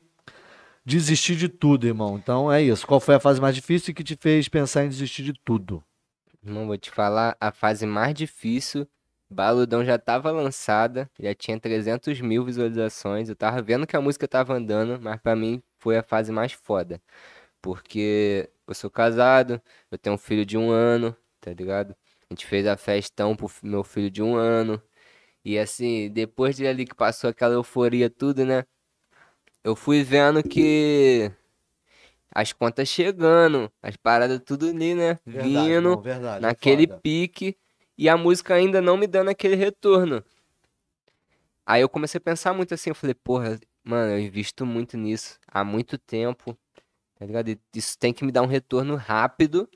desistir 0.84 1.36
de 1.36 1.48
tudo, 1.48 1.86
irmão. 1.86 2.16
Então 2.16 2.50
é 2.52 2.62
isso. 2.62 2.86
Qual 2.86 3.00
foi 3.00 3.14
a 3.14 3.20
fase 3.20 3.40
mais 3.40 3.54
difícil 3.54 3.90
e 3.90 3.94
que 3.94 4.04
te 4.04 4.16
fez 4.20 4.48
pensar 4.48 4.84
em 4.84 4.88
desistir 4.88 5.22
de 5.22 5.32
tudo? 5.44 5.82
Não 6.42 6.66
vou 6.66 6.76
te 6.76 6.90
falar, 6.90 7.36
a 7.40 7.50
fase 7.50 7.86
mais 7.86 8.14
difícil, 8.14 8.86
Baludão 9.30 9.82
já 9.84 9.98
tava 9.98 10.30
lançada, 10.30 11.10
já 11.18 11.34
tinha 11.34 11.58
300 11.58 12.20
mil 12.20 12.44
visualizações, 12.44 13.28
eu 13.30 13.34
tava 13.34 13.62
vendo 13.62 13.86
que 13.86 13.96
a 13.96 14.00
música 14.00 14.28
tava 14.28 14.54
andando, 14.54 15.00
mas 15.00 15.18
pra 15.20 15.34
mim 15.34 15.62
foi 15.78 15.96
a 15.96 16.02
fase 16.02 16.30
mais 16.30 16.52
foda, 16.52 17.00
porque 17.62 18.48
eu 18.66 18.74
sou 18.74 18.90
casado, 18.90 19.60
eu 19.90 19.98
tenho 19.98 20.14
um 20.14 20.18
filho 20.18 20.44
de 20.46 20.56
um 20.56 20.70
ano, 20.70 21.16
tá 21.40 21.52
ligado? 21.52 21.94
A 22.30 22.34
gente 22.34 22.46
fez 22.46 22.66
a 22.66 22.76
festão 22.76 23.36
pro 23.36 23.50
meu 23.62 23.84
filho 23.84 24.10
de 24.10 24.22
um 24.22 24.36
ano, 24.36 24.82
e 25.44 25.58
assim, 25.58 26.10
depois 26.10 26.56
de 26.56 26.66
ali 26.66 26.86
que 26.86 26.94
passou 26.94 27.30
aquela 27.30 27.54
euforia 27.54 28.08
tudo, 28.08 28.44
né? 28.44 28.64
Eu 29.62 29.76
fui 29.76 30.02
vendo 30.02 30.42
que 30.42 31.30
as 32.34 32.52
contas 32.52 32.88
chegando, 32.88 33.70
as 33.82 33.96
paradas 33.96 34.40
tudo 34.44 34.68
ali, 34.68 34.94
né? 34.94 35.18
Vindo 35.24 36.02
verdade. 36.02 36.42
naquele 36.42 36.86
pique 36.86 37.56
e 37.96 38.08
a 38.08 38.16
música 38.16 38.54
ainda 38.54 38.80
não 38.82 38.96
me 38.96 39.06
dando 39.06 39.28
aquele 39.30 39.54
retorno. 39.54 40.24
Aí 41.66 41.80
eu 41.80 41.88
comecei 41.88 42.18
a 42.18 42.20
pensar 42.20 42.52
muito 42.52 42.74
assim, 42.74 42.90
eu 42.90 42.94
falei, 42.94 43.14
porra, 43.14 43.58
mano, 43.82 44.12
eu 44.12 44.18
invisto 44.18 44.66
muito 44.66 44.96
nisso 44.96 45.38
há 45.46 45.64
muito 45.64 45.96
tempo, 45.96 46.58
tá 47.24 47.26
ligado? 47.26 47.58
Isso 47.74 47.98
tem 47.98 48.12
que 48.12 48.24
me 48.24 48.30
dar 48.30 48.42
um 48.42 48.46
retorno 48.46 48.96
rápido. 48.96 49.68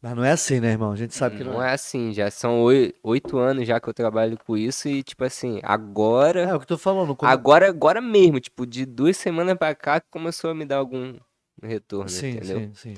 Mas 0.00 0.14
não 0.14 0.24
é 0.24 0.30
assim, 0.30 0.60
né, 0.60 0.70
irmão? 0.70 0.92
A 0.92 0.96
gente 0.96 1.14
sabe 1.14 1.36
que 1.36 1.42
não, 1.44 1.54
Não 1.54 1.62
é. 1.62 1.70
é 1.70 1.72
assim, 1.74 2.12
já 2.12 2.30
são 2.30 2.62
oi- 2.62 2.94
oito 3.02 3.36
anos 3.38 3.66
já 3.66 3.80
que 3.80 3.88
eu 3.88 3.94
trabalho 3.94 4.38
com 4.38 4.56
isso 4.56 4.88
e 4.88 5.02
tipo 5.02 5.24
assim, 5.24 5.58
agora, 5.62 6.42
É 6.42 6.54
o 6.54 6.58
que 6.58 6.64
eu 6.64 6.68
tô 6.68 6.78
falando. 6.78 7.16
quando- 7.16 7.30
agora, 7.30 7.68
agora 7.68 8.00
mesmo, 8.00 8.38
tipo, 8.38 8.66
de 8.66 8.86
duas 8.86 9.16
semanas 9.16 9.56
pra 9.58 9.74
cá 9.74 10.00
que 10.00 10.06
começou 10.10 10.50
a 10.50 10.54
me 10.54 10.64
dar 10.64 10.76
algum 10.76 11.18
retorno, 11.62 12.10
Sim, 12.10 12.32
entendeu? 12.32 12.60
sim, 12.60 12.74
sim. 12.74 12.94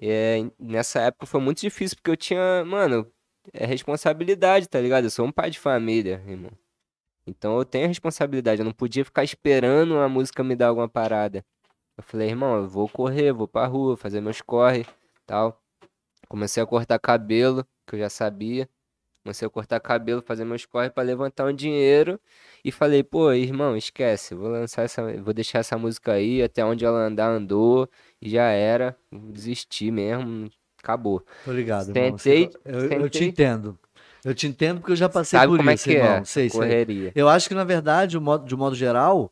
E 0.00 0.08
é, 0.10 0.36
nessa 0.58 1.00
época 1.00 1.26
foi 1.26 1.40
muito 1.40 1.60
difícil, 1.60 1.96
porque 1.96 2.10
eu 2.10 2.16
tinha, 2.16 2.64
mano, 2.64 3.10
é 3.52 3.64
responsabilidade, 3.66 4.68
tá 4.68 4.80
ligado? 4.80 5.04
Eu 5.04 5.10
sou 5.10 5.26
um 5.26 5.32
pai 5.32 5.50
de 5.50 5.58
família, 5.58 6.22
irmão. 6.26 6.52
Então 7.26 7.56
eu 7.58 7.64
tenho 7.64 7.88
responsabilidade, 7.88 8.60
eu 8.60 8.64
não 8.64 8.72
podia 8.72 9.04
ficar 9.04 9.24
esperando 9.24 9.96
a 9.98 10.08
música 10.08 10.44
me 10.44 10.54
dar 10.54 10.68
alguma 10.68 10.88
parada. 10.88 11.44
Eu 11.96 12.02
falei, 12.02 12.28
irmão, 12.28 12.56
eu 12.56 12.68
vou 12.68 12.88
correr, 12.88 13.32
vou 13.32 13.46
pra 13.46 13.66
rua, 13.66 13.96
fazer 13.96 14.20
meus 14.20 14.40
corre, 14.40 14.84
tal. 15.26 15.60
Comecei 16.28 16.62
a 16.62 16.66
cortar 16.66 16.98
cabelo, 16.98 17.64
que 17.86 17.94
eu 17.94 17.98
já 18.00 18.08
sabia. 18.10 18.68
Comecei 19.22 19.46
a 19.46 19.50
cortar 19.50 19.80
cabelo, 19.80 20.20
fazer 20.20 20.44
meus 20.44 20.66
corre 20.66 20.90
pra 20.90 21.02
levantar 21.02 21.46
um 21.46 21.52
dinheiro. 21.54 22.20
E 22.64 22.72
falei, 22.72 23.02
pô, 23.02 23.32
irmão, 23.32 23.76
esquece, 23.76 24.34
vou 24.34 24.48
lançar 24.48 24.82
essa, 24.82 25.02
vou 25.22 25.32
deixar 25.32 25.60
essa 25.60 25.78
música 25.78 26.12
aí, 26.12 26.42
até 26.42 26.64
onde 26.64 26.84
ela 26.84 26.98
andar, 26.98 27.28
andou, 27.28 27.88
e 28.20 28.28
já 28.28 28.44
era. 28.50 28.96
Vou 29.10 29.30
desistir 29.32 29.90
mesmo, 29.90 30.50
acabou. 30.82 31.24
Tô 31.44 31.52
ligado, 31.52 31.88
irmão. 31.96 32.16
Tentei, 32.16 32.48
Você- 32.48 32.58
eu, 32.64 32.80
eu 32.80 33.08
te 33.08 33.18
tentei. 33.20 33.28
entendo. 33.28 33.78
Eu 34.24 34.34
te 34.34 34.46
entendo 34.46 34.80
porque 34.80 34.92
eu 34.92 34.96
já 34.96 35.08
passei 35.08 35.38
Sabe 35.38 35.52
por 35.52 35.58
como 35.58 35.70
é 35.70 35.74
isso, 35.74 35.84
que 35.84 35.92
irmão. 35.92 36.12
é? 36.16 36.24
Sei, 36.24 36.48
sei. 36.50 36.58
Correria. 36.60 37.12
Eu 37.14 37.28
acho 37.28 37.46
que, 37.48 37.54
na 37.54 37.64
verdade, 37.64 38.16
o 38.18 38.20
modo- 38.22 38.46
de 38.46 38.56
modo 38.56 38.74
geral, 38.74 39.30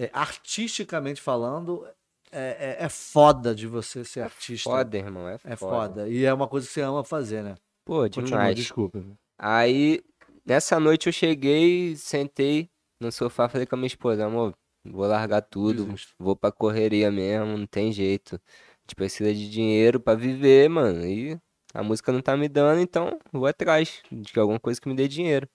é, 0.00 0.10
artisticamente 0.14 1.20
falando, 1.20 1.86
é, 2.32 2.76
é, 2.80 2.84
é 2.84 2.88
foda 2.88 3.54
de 3.54 3.66
você 3.66 4.02
ser 4.02 4.22
artista. 4.22 4.70
Foda, 4.70 4.96
irmão, 4.96 5.28
é 5.28 5.36
foda. 5.36 5.52
É 5.52 5.56
foda. 5.56 6.08
E 6.08 6.24
é 6.24 6.32
uma 6.32 6.48
coisa 6.48 6.66
que 6.66 6.72
você 6.72 6.80
ama 6.80 7.04
fazer, 7.04 7.42
né? 7.42 7.54
Pô, 7.84 8.02
Continua, 8.02 8.24
demais. 8.24 8.56
desculpa. 8.56 9.04
Aí, 9.38 10.02
nessa 10.44 10.80
noite 10.80 11.06
eu 11.06 11.12
cheguei, 11.12 11.94
sentei 11.96 12.70
no 12.98 13.12
sofá, 13.12 13.46
falei 13.46 13.66
com 13.66 13.74
a 13.74 13.78
minha 13.78 13.88
esposa, 13.88 14.24
amor, 14.24 14.54
vou 14.84 15.06
largar 15.06 15.42
tudo, 15.42 15.84
Desisto. 15.84 16.14
vou 16.18 16.34
pra 16.34 16.50
correria 16.50 17.10
mesmo, 17.10 17.58
não 17.58 17.66
tem 17.66 17.92
jeito. 17.92 18.36
A 18.36 18.80
gente 18.82 18.94
precisa 18.94 19.34
de 19.34 19.50
dinheiro 19.50 20.00
pra 20.00 20.14
viver, 20.14 20.68
mano. 20.70 21.06
E 21.06 21.38
a 21.74 21.82
música 21.82 22.10
não 22.10 22.22
tá 22.22 22.36
me 22.38 22.48
dando, 22.48 22.80
então 22.80 23.18
vou 23.30 23.46
atrás 23.46 24.02
de 24.10 24.40
alguma 24.40 24.58
coisa 24.58 24.80
que 24.80 24.88
me 24.88 24.94
dê 24.94 25.06
dinheiro. 25.06 25.46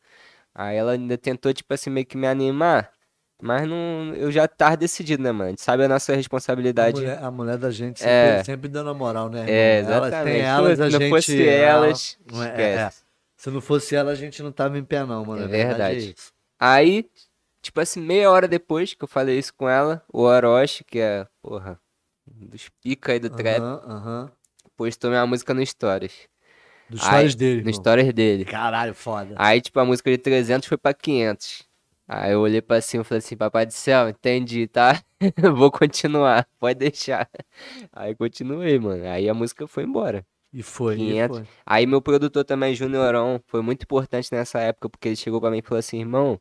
Aí 0.53 0.77
ela 0.77 0.93
ainda 0.93 1.17
tentou, 1.17 1.53
tipo 1.53 1.73
assim, 1.73 1.89
meio 1.89 2.05
que 2.05 2.15
me 2.15 2.27
animar, 2.27 2.91
mas 3.41 3.67
não, 3.67 4.13
eu 4.15 4.31
já 4.31 4.47
tava 4.47 4.77
decidido, 4.77 5.21
né, 5.21 5.31
mano? 5.31 5.45
A 5.45 5.49
gente 5.49 5.61
sabe 5.61 5.83
a 5.83 5.87
nossa 5.87 6.13
A 6.13 6.15
responsabilidade. 6.15 6.97
mulher, 6.99 7.23
a 7.23 7.29
mulher 7.31 7.57
da 7.57 7.69
gente 7.71 7.99
sempre, 7.99 8.11
É. 8.13 8.43
sempre 8.43 8.67
dando 8.69 8.89
a 8.89 8.93
moral, 8.93 9.29
né? 9.29 9.45
É, 9.49 9.77
irmão? 9.79 9.93
Elas 9.93 10.07
exatamente. 10.13 10.41
elas, 10.41 10.79
a 10.79 10.85
se 10.85 10.91
não 10.93 10.99
gente... 10.99 11.09
fosse 11.09 11.47
elas, 11.47 12.17
é- 12.55 12.61
é, 12.61 12.75
é. 12.75 12.91
Se 13.37 13.49
não 13.49 13.61
fosse 13.61 13.95
ela, 13.95 14.11
a 14.11 14.15
gente 14.15 14.41
não 14.41 14.51
tava 14.51 14.77
em 14.77 14.83
pé, 14.83 15.03
não, 15.05 15.25
mano. 15.25 15.41
É 15.41 15.45
A 15.45 15.47
verdade. 15.47 15.77
verdade. 15.77 16.15
É. 16.17 16.21
Aí, 16.59 17.05
tipo 17.61 17.79
assim, 17.81 18.01
meia 18.01 18.31
hora 18.31 18.47
depois 18.47 18.93
que 18.93 19.03
eu 19.03 19.07
falei 19.07 19.37
isso 19.37 19.53
com 19.53 19.67
ela, 19.69 20.01
o 20.11 20.21
Orochi, 20.21 20.83
que 20.83 20.99
é, 20.99 21.27
porra, 21.41 21.79
dos 22.25 22.69
pica 22.81 23.11
aí 23.11 23.19
do 23.19 23.29
trap, 23.29 23.59
Aham, 23.61 23.81
aham. 23.85 24.31
postou 24.77 25.09
minha 25.09 25.25
música 25.25 25.53
no 25.53 25.63
Stories. 25.65 26.13
Dos 26.89 27.01
Aí, 27.01 27.07
stories 27.07 27.35
dele, 27.35 27.63
No. 27.63 27.73
Stories 27.73 28.13
dele. 28.13 28.45
Caralho, 28.45 28.93
foda. 28.95 29.35
Aí, 29.37 29.59
tipo, 29.59 29.79
a 29.79 29.85
música 29.85 30.09
de 30.09 30.17
300 30.17 30.67
foi 30.67 30.77
pra 30.77 30.93
500. 30.93 31.64
Aí 32.07 32.33
eu 32.33 32.41
olhei 32.41 32.61
pra 32.61 32.81
cima 32.81 33.01
e 33.01 33.05
falei 33.05 33.19
assim, 33.19 33.35
papai 33.35 33.65
do 33.65 33.73
céu, 33.73 34.09
entendi, 34.09 34.67
tá? 34.67 35.01
Vou 35.55 35.71
continuar, 35.71 36.47
pode 36.59 36.79
deixar. 36.79 37.29
Aí 37.91 38.15
continuei, 38.15 38.77
mano. 38.77 39.07
Aí 39.07 39.27
a 39.27 39.33
música 39.33 39.67
foi 39.67 39.83
embora. 39.83 40.25
E 40.53 40.61
foi, 40.61 40.95
e 40.95 40.97
500. 40.97 41.37
foi. 41.37 41.47
Aí 41.65 41.85
meu 41.85 42.01
produtor 42.01 42.45
também, 42.45 42.75
Juniorão, 42.75 43.41
foi 43.47 43.61
muito 43.61 43.83
importante 43.83 44.29
nessa 44.31 44.59
época, 44.59 44.87
porque 44.89 45.09
ele 45.09 45.15
chegou 45.15 45.41
pra 45.41 45.49
mim 45.49 45.57
e 45.57 45.61
falou 45.61 45.79
assim, 45.79 45.99
irmão, 45.99 46.39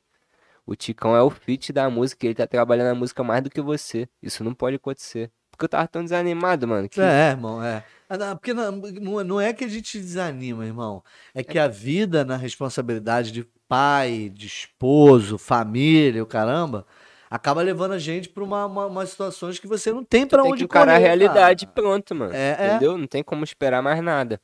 o 0.67 0.77
Ticão 0.77 1.17
é 1.17 1.23
o 1.23 1.31
feat 1.31 1.73
da 1.73 1.91
música, 1.91 2.27
ele 2.27 2.35
tá 2.35 2.47
trabalhando 2.47 2.89
a 2.93 2.95
música 2.95 3.25
mais 3.25 3.43
do 3.43 3.51
que 3.51 3.61
você. 3.61 4.09
Isso 4.23 4.45
não 4.45 4.55
pode 4.55 4.77
acontecer. 4.77 5.31
Porque 5.57 5.65
eu 5.67 5.69
tava 5.69 5.87
tão 5.89 6.03
desanimado, 6.03 6.67
mano, 6.67 6.89
que 6.89 7.01
É, 7.01 7.31
irmão, 7.31 7.63
é. 7.63 7.85
Ah, 8.09 8.35
Porque 8.35 8.53
não, 8.53 8.73
não 9.25 9.41
é- 9.41 9.49
é 9.49 9.53
que 9.53 9.65
a 9.65 9.69
gente 9.69 9.99
desanima, 9.99 10.65
irmão. 10.67 11.03
É 11.35 11.43
que 11.43 11.59
a 11.59 11.69
vida 11.69 12.25
na 12.25 12.37
responsabilidade 12.37 13.33
de 13.33 13.47
pai, 13.69 14.31
de 14.33 14.47
esposo, 14.47 15.39
família, 15.39 16.23
o 16.23 16.27
caramba, 16.27 16.87
acaba 17.31 17.63
levando 17.63 17.93
a 17.93 17.99
gente 17.99 18.29
pra 18.29 18.45
uma, 18.45 18.67
uma, 18.67 18.87
umas 18.87 19.11
situações 19.11 19.59
que 19.59 19.67
você 19.67 19.93
não 19.93 20.05
tem 20.05 20.27
pra 20.27 20.43
tem 20.43 20.53
onde 20.53 20.59
que 20.61 20.65
encarar 20.65 20.93
a 20.93 20.95
correr, 20.97 21.07
realidade 21.07 21.67
cara. 21.67 21.75
pronto, 21.75 22.15
mano. 22.15 22.35
É, 22.35 22.57
é. 22.59 22.67
Entendeu? 22.67 22.99
Não 22.99 23.07
tem 23.07 23.23
como 23.23 23.43
esperar 23.45 23.83
mais 23.83 24.03
nada. 24.03 24.41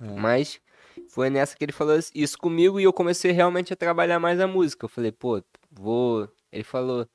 É. 0.00 0.06
Mas 0.06 0.60
foi 1.08 1.30
nessa 1.30 1.56
que 1.56 1.64
ele 1.64 1.72
falou 1.72 1.98
isso 2.14 2.38
comigo 2.38 2.80
e 2.80 2.84
eu 2.84 2.92
comecei 2.92 3.32
realmente 3.32 3.72
a 3.72 3.76
trabalhar 3.76 4.18
mais 4.18 4.40
a 4.40 4.46
música. 4.46 4.84
Eu 4.86 4.88
falei, 4.88 5.12
pô, 5.12 5.42
vou. 5.70 6.28
Ele 6.50 6.64
falou, 6.64 7.06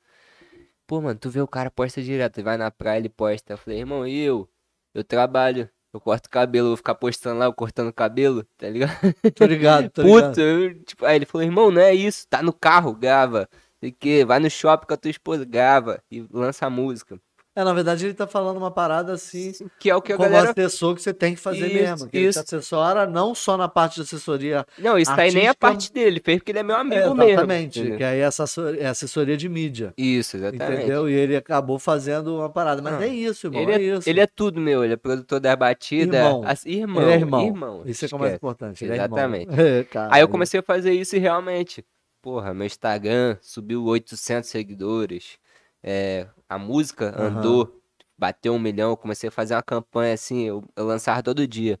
pô, 0.90 1.00
mano, 1.00 1.16
tu 1.16 1.30
vê 1.30 1.40
o 1.40 1.46
cara 1.46 1.70
posta 1.70 2.02
direto, 2.02 2.38
ele 2.38 2.44
vai 2.44 2.56
na 2.56 2.68
praia, 2.68 2.98
ele 2.98 3.08
posta. 3.08 3.52
Eu 3.52 3.58
falei, 3.58 3.78
irmão, 3.78 4.04
e 4.04 4.18
eu? 4.18 4.50
Eu 4.92 5.04
trabalho, 5.04 5.70
eu 5.94 6.00
corto 6.00 6.28
cabelo, 6.28 6.66
eu 6.66 6.70
vou 6.70 6.76
ficar 6.76 6.96
postando 6.96 7.38
lá, 7.38 7.44
eu 7.44 7.52
cortando 7.52 7.92
cabelo, 7.92 8.42
tá 8.58 8.68
ligado? 8.68 8.98
Tô 9.36 9.44
ligado, 9.44 9.88
tô 9.88 10.02
ligado. 10.02 10.30
Puta, 10.30 10.40
eu, 10.40 10.82
tipo, 10.82 11.06
aí 11.06 11.14
ele 11.14 11.26
falou, 11.26 11.44
irmão, 11.44 11.70
não 11.70 11.80
é 11.80 11.94
isso, 11.94 12.26
tá 12.26 12.42
no 12.42 12.52
carro, 12.52 12.92
grava. 12.92 13.48
Sei 13.78 13.92
que, 13.92 14.24
vai 14.24 14.40
no 14.40 14.50
shopping 14.50 14.88
com 14.88 14.94
a 14.94 14.96
tua 14.96 15.12
esposa, 15.12 15.44
grava 15.44 16.02
e 16.10 16.26
lança 16.28 16.66
a 16.66 16.70
música. 16.70 17.20
É, 17.54 17.64
na 17.64 17.72
verdade, 17.74 18.06
ele 18.06 18.14
tá 18.14 18.28
falando 18.28 18.56
uma 18.58 18.70
parada 18.70 19.12
assim, 19.12 19.50
Que 19.80 19.90
é 19.90 19.96
o 19.96 20.00
que 20.00 20.12
a 20.12 20.16
como 20.16 20.28
galera. 20.30 20.50
assessor 20.52 20.94
que 20.94 21.02
você 21.02 21.12
tem 21.12 21.34
que 21.34 21.40
fazer 21.40 21.66
Isso, 21.66 21.74
mesmo. 21.74 22.08
Que 22.08 22.16
ele 22.18 22.26
te 22.26 22.30
isso. 22.30 22.38
assessora 22.40 23.06
não 23.06 23.34
só 23.34 23.56
na 23.56 23.68
parte 23.68 23.96
de 23.96 24.02
assessoria. 24.02 24.64
Não, 24.78 24.96
isso 24.96 25.10
aí 25.10 25.32
nem 25.32 25.46
é 25.46 25.48
artística- 25.48 25.56
parte 25.66 25.92
dele, 25.92 26.06
ele 26.06 26.22
fez 26.24 26.38
porque 26.38 26.52
ele 26.52 26.60
é 26.60 26.62
meu 26.62 26.76
amigo 26.76 26.94
É, 26.94 27.08
mesmo. 27.08 27.22
exatamente. 27.24 27.96
que 27.96 28.04
aí 28.04 28.20
é 28.20 28.24
assessor- 28.24 28.76
é 28.78 28.86
assessoria 28.86 29.36
de 29.36 29.48
mídia. 29.48 29.92
Isso, 29.98 30.36
exatamente. 30.36 30.72
Entendeu? 30.78 31.10
E 31.10 31.12
ele 31.12 31.34
acabou 31.34 31.78
fazendo 31.80 32.36
uma 32.36 32.48
parada. 32.48 32.80
Mas 32.80 32.92
Não, 32.94 33.02
é 33.02 33.08
isso, 33.08 33.48
irmão. 33.48 33.62
Ele 33.62 33.72
é, 33.72 33.74
é, 33.74 33.82
isso. 33.98 34.08
ele 34.08 34.20
é 34.20 34.26
tudo 34.28 34.60
meu, 34.60 34.84
ele 34.84 34.92
é 34.94 34.96
produtor 34.96 35.40
da 35.40 35.56
batida. 35.56 36.18
Irmão. 36.18 36.42
as- 36.46 36.64
irmão, 36.64 37.02
Ele 37.02 37.12
é 37.12 37.16
irmão. 37.16 37.82
Isso 37.84 38.04
é 38.04 38.08
é 38.12 38.16
o 38.16 38.18
mais 38.20 38.34
importante. 38.34 38.84
Exatamente. 38.84 39.50
É 39.50 39.62
irmão. 39.78 39.84
Cara, 39.90 40.14
Aí 40.14 40.20
eu 40.22 40.28
comecei 40.28 40.60
a 40.60 40.62
fazer 40.62 40.92
isso 40.92 41.16
e 41.16 41.18
realmente, 41.18 41.84
porra, 42.22 42.54
meu 42.54 42.64
Instagram 42.66 43.36
subiu 43.42 43.82
800 43.84 44.48
seguidores, 44.48 45.36
é, 45.82 46.26
a 46.48 46.58
música 46.58 47.08
Aham. 47.16 47.38
andou, 47.38 47.82
bateu 48.18 48.52
um 48.54 48.58
milhão, 48.58 48.90
eu 48.90 48.96
comecei 48.96 49.28
a 49.28 49.32
fazer 49.32 49.54
uma 49.54 49.62
campanha 49.62 50.14
assim, 50.14 50.42
eu, 50.44 50.62
eu 50.76 50.84
lançava 50.86 51.22
todo 51.22 51.46
dia. 51.46 51.78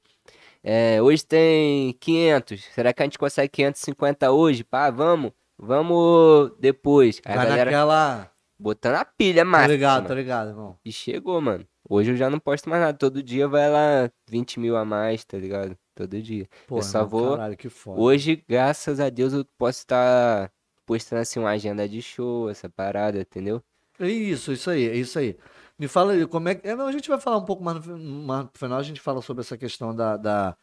É, 0.62 1.00
hoje 1.00 1.24
tem 1.24 1.92
500, 1.94 2.64
será 2.74 2.92
que 2.92 3.02
a 3.02 3.06
gente 3.06 3.18
consegue 3.18 3.48
550 3.48 4.30
hoje? 4.30 4.62
Pá, 4.62 4.90
vamos, 4.90 5.32
vamos 5.58 6.52
depois. 6.58 7.20
Aí 7.24 7.32
a 7.34 7.36
Vai 7.36 7.46
galera 7.46 7.70
naquela. 7.70 8.30
botando 8.58 8.96
a 8.96 9.04
pilha 9.04 9.42
Tá 9.42 9.48
máxima. 9.50 9.72
ligado, 9.74 10.08
tá 10.08 10.14
ligado, 10.14 10.48
irmão. 10.50 10.78
E 10.84 10.92
chegou, 10.92 11.40
mano. 11.40 11.66
Hoje 11.88 12.12
eu 12.12 12.16
já 12.16 12.28
não 12.30 12.38
posto 12.38 12.68
mais 12.68 12.82
nada. 12.82 12.96
Todo 12.96 13.22
dia 13.22 13.48
vai 13.48 13.70
lá 13.70 14.10
20 14.28 14.60
mil 14.60 14.76
a 14.76 14.84
mais, 14.84 15.24
tá 15.24 15.38
ligado? 15.38 15.76
Todo 15.94 16.20
dia. 16.22 16.46
Pô, 16.66 16.80
só 16.82 16.98
irmão, 16.98 17.08
vou- 17.08 17.36
Caralho, 17.36 17.56
que 17.56 17.68
foda. 17.68 18.00
Hoje, 18.00 18.44
graças 18.48 19.00
a 19.00 19.08
Deus, 19.08 19.32
eu 19.32 19.44
posso 19.58 19.78
estar 19.80 20.52
postando 20.86 21.22
assim 21.22 21.40
uma 21.40 21.50
agenda 21.50 21.88
de 21.88 22.00
show, 22.02 22.48
essa 22.50 22.68
parada, 22.68 23.20
entendeu? 23.20 23.62
É 24.00 24.08
isso, 24.08 24.52
isso 24.52 24.70
aí, 24.70 24.88
é 24.88 24.96
isso 24.96 25.18
aí. 25.18 25.36
Me 25.78 25.86
fala 25.88 26.12
aí, 26.12 26.26
como 26.26 26.48
é 26.48 26.54
que. 26.54 26.66
É, 26.68 26.74
não, 26.74 26.86
a 26.86 26.92
gente 26.92 27.08
vai 27.08 27.20
falar 27.20 27.38
um 27.38 27.44
pouco 27.44 27.62
mais 27.62 27.84
no, 27.86 27.98
mais 27.98 28.44
no 28.44 28.50
final, 28.54 28.78
a 28.78 28.82
gente 28.82 29.00
fala 29.00 29.22
sobre 29.22 29.42
essa 29.42 29.56
questão 29.56 29.94
da, 29.94 30.16
da- 30.16 30.56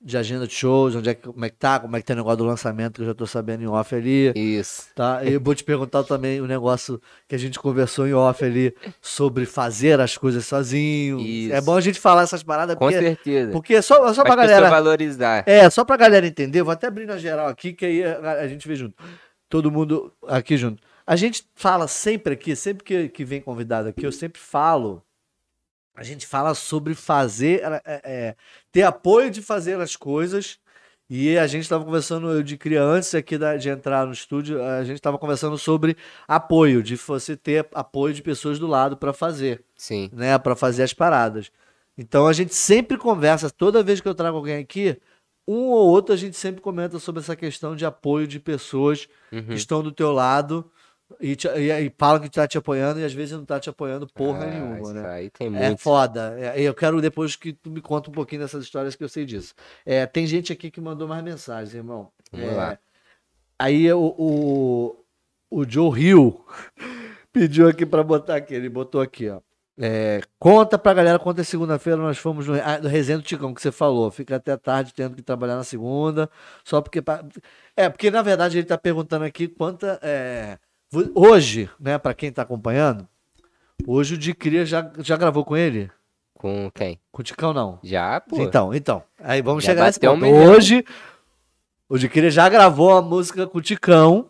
de 0.00 0.18
agenda 0.18 0.46
de 0.46 0.52
shows, 0.52 0.94
onde 0.94 1.08
é 1.08 1.14
que, 1.14 1.22
como 1.22 1.44
é 1.44 1.48
que 1.48 1.56
tá, 1.56 1.80
como 1.80 1.96
é 1.96 2.00
que 2.00 2.04
tem 2.04 2.14
o 2.14 2.18
negócio 2.18 2.36
do 2.38 2.44
lançamento, 2.44 2.96
que 2.96 3.02
eu 3.02 3.06
já 3.06 3.14
tô 3.14 3.26
sabendo 3.26 3.62
em 3.62 3.66
off 3.66 3.94
ali. 3.94 4.32
Isso. 4.36 4.88
Tá? 4.94 5.24
E 5.24 5.32
eu 5.32 5.40
vou 5.40 5.54
te 5.54 5.64
perguntar 5.64 6.02
também 6.04 6.42
o 6.42 6.46
negócio 6.46 7.00
que 7.26 7.34
a 7.34 7.38
gente 7.38 7.58
conversou 7.58 8.06
em 8.06 8.12
off 8.12 8.44
ali 8.44 8.74
sobre 9.00 9.46
fazer 9.46 10.00
as 10.00 10.18
coisas 10.18 10.44
sozinho. 10.44 11.20
Isso. 11.20 11.54
É 11.54 11.60
bom 11.62 11.74
a 11.76 11.80
gente 11.80 11.98
falar 11.98 12.22
essas 12.22 12.42
paradas, 12.42 12.74
Com 12.76 12.80
porque, 12.86 12.98
certeza. 13.00 13.50
porque 13.52 13.74
é 13.76 13.80
só, 13.82 14.06
é 14.06 14.12
só 14.12 14.22
pra 14.24 14.34
Pra 14.34 14.46
galera. 14.46 14.68
valorizar. 14.68 15.42
É, 15.46 15.70
só 15.70 15.84
pra 15.86 15.96
galera 15.96 16.26
entender, 16.26 16.62
vou 16.62 16.72
até 16.72 16.86
abrir 16.88 17.06
na 17.06 17.16
geral 17.16 17.46
aqui, 17.48 17.72
que 17.72 17.86
aí 17.86 18.04
a, 18.04 18.32
a 18.42 18.48
gente 18.48 18.68
vê 18.68 18.76
junto. 18.76 18.94
Todo 19.48 19.70
mundo 19.70 20.12
aqui 20.26 20.56
junto. 20.58 20.82
A 21.06 21.16
gente 21.16 21.46
fala 21.54 21.86
sempre 21.86 22.34
aqui, 22.34 22.56
sempre 22.56 22.82
que, 22.84 23.08
que 23.08 23.24
vem 23.24 23.40
convidado 23.40 23.88
aqui, 23.88 24.06
eu 24.06 24.12
sempre 24.12 24.40
falo. 24.40 25.02
A 25.94 26.02
gente 26.02 26.26
fala 26.26 26.54
sobre 26.54 26.94
fazer, 26.94 27.62
é, 27.62 27.82
é, 27.84 28.36
ter 28.72 28.82
apoio 28.82 29.30
de 29.30 29.42
fazer 29.42 29.80
as 29.80 29.94
coisas. 29.96 30.58
E 31.08 31.36
a 31.36 31.46
gente 31.46 31.62
estava 31.64 31.84
conversando, 31.84 32.30
eu 32.30 32.42
de 32.42 32.56
cria 32.56 32.82
antes 32.82 33.14
aqui 33.14 33.36
da- 33.36 33.56
de 33.58 33.68
entrar 33.68 34.06
no 34.06 34.12
estúdio, 34.12 34.62
a 34.64 34.82
gente 34.82 34.96
estava 34.96 35.18
conversando 35.18 35.58
sobre 35.58 35.96
apoio, 36.26 36.82
de 36.82 36.96
você 36.96 37.36
ter 37.36 37.68
apoio 37.74 38.14
de 38.14 38.22
pessoas 38.22 38.58
do 38.58 38.66
lado 38.66 38.96
para 38.96 39.12
fazer 39.12 39.62
Sim. 39.76 40.08
né, 40.14 40.38
para 40.38 40.56
fazer 40.56 40.82
as 40.82 40.94
paradas. 40.94 41.52
Então 41.96 42.26
a 42.26 42.32
gente 42.32 42.54
sempre 42.54 42.96
conversa, 42.96 43.50
toda 43.50 43.82
vez 43.82 44.00
que 44.00 44.08
eu 44.08 44.14
trago 44.14 44.38
alguém 44.38 44.56
aqui, 44.56 44.98
um 45.46 45.66
ou 45.66 45.86
outro 45.90 46.14
a 46.14 46.16
gente 46.16 46.38
sempre 46.38 46.62
comenta 46.62 46.98
sobre 46.98 47.20
essa 47.20 47.36
questão 47.36 47.76
de 47.76 47.84
apoio 47.84 48.26
de 48.26 48.40
pessoas 48.40 49.06
que 49.30 49.36
Uhum. 49.36 49.52
estão 49.52 49.82
do 49.82 49.92
teu 49.92 50.10
lado 50.10 50.68
e, 51.20 51.36
te, 51.36 51.48
e, 51.48 51.70
e 51.86 51.92
falam 51.98 52.20
que 52.20 52.30
tá 52.30 52.46
te 52.46 52.58
apoiando 52.58 53.00
e 53.00 53.04
às 53.04 53.12
vezes 53.12 53.36
não 53.36 53.44
tá 53.44 53.60
te 53.60 53.68
apoiando 53.70 54.06
porra 54.08 54.44
Ah, 54.44 54.50
nenhuma, 54.50 54.80
isso 54.80 54.94
né? 54.94 55.08
aí 55.08 55.30
tem 55.30 55.48
É 55.48 55.50
muito. 55.68 55.80
foda. 55.80 56.34
É, 56.38 56.60
eu 56.60 56.74
quero 56.74 57.00
depois 57.00 57.36
que 57.36 57.52
tu 57.52 57.70
me 57.70 57.80
conta 57.80 58.10
um 58.10 58.12
pouquinho 58.12 58.42
dessas 58.42 58.64
histórias 58.64 58.94
que 58.96 59.04
eu 59.04 59.08
sei 59.08 59.24
disso. 59.24 59.54
É, 59.84 60.06
tem 60.06 60.26
gente 60.26 60.52
aqui 60.52 60.70
que 60.70 60.80
mandou 60.80 61.06
mais 61.08 61.22
mensagens, 61.22 61.74
irmão. 61.74 62.10
Vamos 62.32 62.48
É, 62.48 62.54
lá. 62.54 62.78
Aí 63.58 63.92
o, 63.92 64.14
o, 64.18 65.04
o 65.50 65.64
Joe 65.68 65.98
Hill 66.00 66.44
pediu 67.32 67.68
aqui 67.68 67.86
pra 67.86 68.02
botar 68.02 68.36
aqui. 68.36 68.54
Ele 68.54 68.68
botou 68.68 69.00
aqui, 69.00 69.28
ó. 69.28 69.40
É, 69.76 70.20
conta 70.38 70.78
pra 70.78 70.94
galera 70.94 71.18
quanto 71.18 71.40
é 71.40 71.44
segunda-feira 71.44 72.00
nós 72.00 72.16
fomos 72.16 72.46
no, 72.46 72.54
ah, 72.54 72.78
no 72.80 72.88
Resenha 72.88 73.18
do 73.18 73.24
Ticão, 73.24 73.52
que 73.52 73.60
você 73.60 73.72
falou. 73.72 74.08
Fica 74.10 74.36
até 74.36 74.56
tarde 74.56 74.94
tendo 74.94 75.16
que 75.16 75.22
trabalhar 75.22 75.56
na 75.56 75.64
segunda. 75.64 76.30
Só 76.64 76.80
porque. 76.80 77.02
É, 77.76 77.88
porque 77.88 78.10
na 78.10 78.22
verdade 78.22 78.58
ele 78.58 78.66
tá 78.66 78.78
perguntando 78.78 79.24
aqui 79.24 79.48
quanta. 79.48 79.98
é, 80.02 80.58
hoje, 81.14 81.68
né, 81.78 81.98
pra 81.98 82.14
quem 82.14 82.30
tá 82.32 82.42
acompanhando, 82.42 83.06
hoje 83.86 84.14
o 84.14 84.18
Di 84.18 84.34
Cria 84.34 84.64
já, 84.64 84.90
já 84.98 85.16
gravou 85.16 85.44
com 85.44 85.56
ele? 85.56 85.90
Com 86.34 86.70
quem? 86.74 87.00
Com 87.10 87.22
o 87.22 87.24
Ticão 87.24 87.52
não. 87.54 87.78
Já, 87.82 88.20
pô. 88.20 88.42
Então, 88.42 88.74
então. 88.74 89.02
Aí 89.18 89.40
vamos 89.40 89.64
Já 89.64 89.70
chegar 89.72 89.86
nesse 89.86 89.98
um 90.08 90.20
ponto. 90.20 90.26
Hoje, 90.26 90.84
o 91.88 91.96
de 91.96 92.08
Querer 92.08 92.30
já 92.30 92.48
gravou 92.48 92.96
a 92.96 93.00
música 93.00 93.46
com 93.46 93.58
o 93.58 93.62
Ticão. 93.62 94.28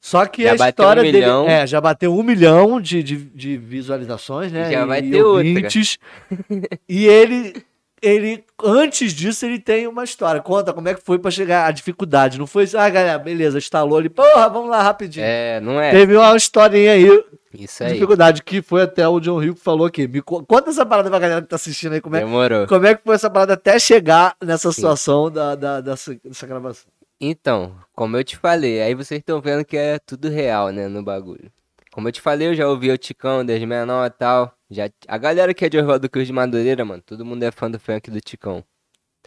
Só 0.00 0.26
que 0.26 0.42
Já 0.42 0.52
a 0.52 0.56
bateu 0.56 0.66
um 0.66 0.68
história 0.68 1.02
dele. 1.02 1.18
milhão. 1.18 1.48
É, 1.48 1.66
já 1.66 1.80
bateu 1.80 2.12
um 2.12 2.22
milhão 2.24 2.80
de, 2.80 3.02
de, 3.04 3.16
de 3.16 3.56
visualizações, 3.56 4.50
né? 4.50 4.70
Já 4.70 4.84
vai 4.84 4.98
e 4.98 5.10
ter 5.10 5.22
outra. 5.22 5.48
ouvintes. 5.48 5.96
e 6.88 7.06
ele. 7.06 7.64
Ele, 8.02 8.44
antes 8.64 9.12
disso, 9.12 9.46
ele 9.46 9.60
tem 9.60 9.86
uma 9.86 10.02
história. 10.02 10.40
Conta 10.42 10.72
como 10.72 10.88
é 10.88 10.94
que 10.94 11.00
foi 11.00 11.18
pra 11.20 11.30
chegar 11.30 11.66
a 11.66 11.70
dificuldade. 11.70 12.36
Não 12.38 12.46
foi 12.48 12.64
assim, 12.64 12.76
ah, 12.76 12.90
galera, 12.90 13.18
beleza, 13.18 13.58
instalou 13.58 13.96
ali, 13.96 14.08
porra, 14.08 14.48
vamos 14.48 14.68
lá 14.70 14.82
rapidinho. 14.82 15.24
É, 15.24 15.60
não 15.60 15.80
é? 15.80 15.92
Teve 15.92 16.16
uma 16.16 16.36
historinha 16.36 16.92
aí, 16.92 17.24
Isso 17.54 17.84
aí. 17.84 17.92
dificuldade, 17.92 18.42
que 18.42 18.60
foi 18.60 18.82
até 18.82 19.06
o 19.06 19.20
John 19.20 19.38
Rico 19.38 19.56
falou 19.60 19.86
aqui. 19.86 20.08
Me 20.08 20.20
co- 20.20 20.44
conta 20.44 20.70
essa 20.70 20.84
parada 20.84 21.08
pra 21.08 21.18
galera 21.20 21.42
que 21.42 21.46
tá 21.48 21.54
assistindo 21.54 21.92
aí, 21.92 22.00
como 22.00 22.16
é, 22.16 22.20
Demorou. 22.20 22.66
como 22.66 22.84
é 22.86 22.94
que 22.96 23.04
foi 23.04 23.14
essa 23.14 23.30
parada 23.30 23.52
até 23.54 23.78
chegar 23.78 24.34
nessa 24.42 24.70
Sim. 24.72 24.74
situação 24.76 25.30
da, 25.30 25.54
da, 25.54 25.80
dessa, 25.80 26.12
dessa 26.24 26.44
gravação? 26.46 26.90
Então, 27.20 27.72
como 27.94 28.16
eu 28.16 28.24
te 28.24 28.36
falei, 28.36 28.82
aí 28.82 28.94
vocês 28.96 29.20
estão 29.20 29.40
vendo 29.40 29.64
que 29.64 29.76
é 29.76 30.00
tudo 30.00 30.28
real, 30.28 30.70
né, 30.70 30.88
no 30.88 31.04
bagulho. 31.04 31.52
Como 31.92 32.08
eu 32.08 32.12
te 32.12 32.20
falei, 32.20 32.48
eu 32.48 32.54
já 32.56 32.66
ouvi 32.66 32.90
o 32.90 32.98
Ticão 32.98 33.44
desde 33.44 33.64
menor 33.64 34.06
e 34.06 34.10
tal. 34.10 34.52
Já, 34.72 34.90
a 35.06 35.18
galera 35.18 35.52
que 35.52 35.64
é 35.64 35.68
de 35.68 35.78
Oswaldo 35.78 36.08
Cruz 36.08 36.26
de 36.26 36.32
Madureira, 36.32 36.84
mano, 36.84 37.02
todo 37.02 37.26
mundo 37.26 37.42
é 37.42 37.50
fã 37.50 37.70
do 37.70 37.78
funk 37.78 38.10
do 38.10 38.20
Ticão. 38.20 38.64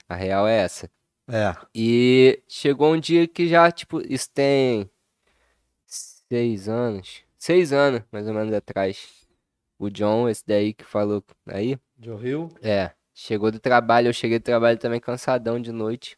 A 0.10 0.16
real 0.16 0.48
é 0.48 0.58
essa. 0.58 0.89
É. 1.28 1.56
E 1.74 2.41
chegou 2.48 2.93
um 2.93 3.00
dia 3.00 3.28
que 3.28 3.48
já, 3.48 3.72
tipo, 3.72 4.02
isso 4.12 4.30
tem 4.32 4.89
seis 5.86 6.68
anos. 6.68 7.24
Seis 7.38 7.72
anos, 7.72 8.02
mais 8.12 8.28
ou 8.28 8.34
menos, 8.34 8.54
atrás. 8.54 9.28
O 9.78 9.89
John, 9.89 10.28
esse 10.28 10.43
daí 10.46 10.74
que 10.74 10.84
falou 10.84 11.24
aí, 11.48 11.78
John 11.98 12.16
Rio. 12.16 12.50
é, 12.62 12.91
chegou 13.14 13.52
do 13.52 13.60
trabalho, 13.60 14.08
eu 14.08 14.14
cheguei 14.14 14.39
do 14.39 14.43
trabalho 14.43 14.80
também 14.80 15.00
cansadão 15.00 15.60
de 15.60 15.72
noite. 15.72 16.18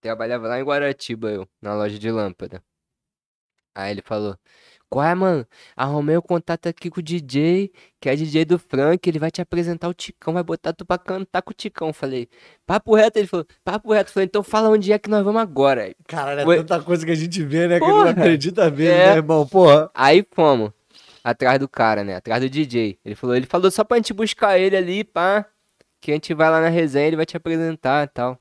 Trabalhava 0.00 0.48
lá 0.48 0.60
em 0.60 0.64
Guaratiba, 0.64 1.30
eu, 1.30 1.48
na 1.60 1.74
loja 1.74 1.98
de 1.98 2.10
lâmpada. 2.10 2.62
Aí 3.74 3.90
ele 3.90 4.02
falou: 4.02 4.38
Qual 4.88 5.04
é, 5.04 5.14
mano? 5.14 5.44
Arrumei 5.76 6.16
o 6.16 6.22
contato 6.22 6.68
aqui 6.68 6.88
com 6.88 7.00
o 7.00 7.02
DJ, 7.02 7.72
que 8.00 8.08
é 8.08 8.14
DJ 8.14 8.44
do 8.44 8.58
Frank, 8.58 9.08
ele 9.08 9.18
vai 9.18 9.30
te 9.30 9.42
apresentar 9.42 9.88
o 9.88 9.94
Ticão, 9.94 10.32
vai 10.34 10.42
botar 10.44 10.72
tu 10.72 10.86
pra 10.86 10.96
cantar 10.96 11.42
com 11.42 11.50
o 11.50 11.54
Ticão. 11.54 11.92
Falei: 11.92 12.28
Papo 12.64 12.94
reto, 12.94 13.18
ele 13.18 13.26
falou: 13.26 13.44
Papo 13.64 13.92
reto. 13.92 14.12
Falei: 14.12 14.26
Então 14.26 14.42
fala 14.42 14.68
onde 14.70 14.92
é 14.92 14.98
que 14.98 15.10
nós 15.10 15.24
vamos 15.24 15.42
agora. 15.42 15.92
Caralho, 16.06 16.40
é 16.40 16.44
Foi- 16.44 16.56
tanta 16.58 16.80
coisa 16.82 17.04
que 17.04 17.10
a 17.12 17.16
gente 17.16 17.42
vê, 17.42 17.66
né? 17.66 17.78
Que 17.78 17.84
a 17.84 17.88
gente 17.88 17.96
Porra. 17.96 18.04
não 18.04 18.10
acredita 18.22 18.70
ver, 18.70 18.90
É. 18.92 19.06
né, 19.10 19.16
irmão? 19.16 19.46
Porra. 19.46 19.90
Aí 19.92 20.24
fomos 20.32 20.70
atrás 21.24 21.58
do 21.58 21.68
cara, 21.68 22.04
né? 22.04 22.14
Atrás 22.14 22.40
do 22.40 22.48
DJ. 22.48 22.98
Ele 23.04 23.14
falou, 23.16 23.34
ele 23.36 23.46
falou 23.46 23.70
só 23.70 23.82
pra 23.82 23.96
gente 23.96 24.12
buscar 24.14 24.56
ele 24.58 24.76
ali, 24.76 25.02
pá. 25.02 25.44
Que 26.00 26.12
a 26.12 26.14
gente 26.14 26.32
vai 26.32 26.48
lá 26.48 26.60
na 26.60 26.68
resenha, 26.68 27.08
ele 27.08 27.16
vai 27.16 27.26
te 27.26 27.36
apresentar 27.36 28.04
e 28.04 28.08
tal. 28.08 28.38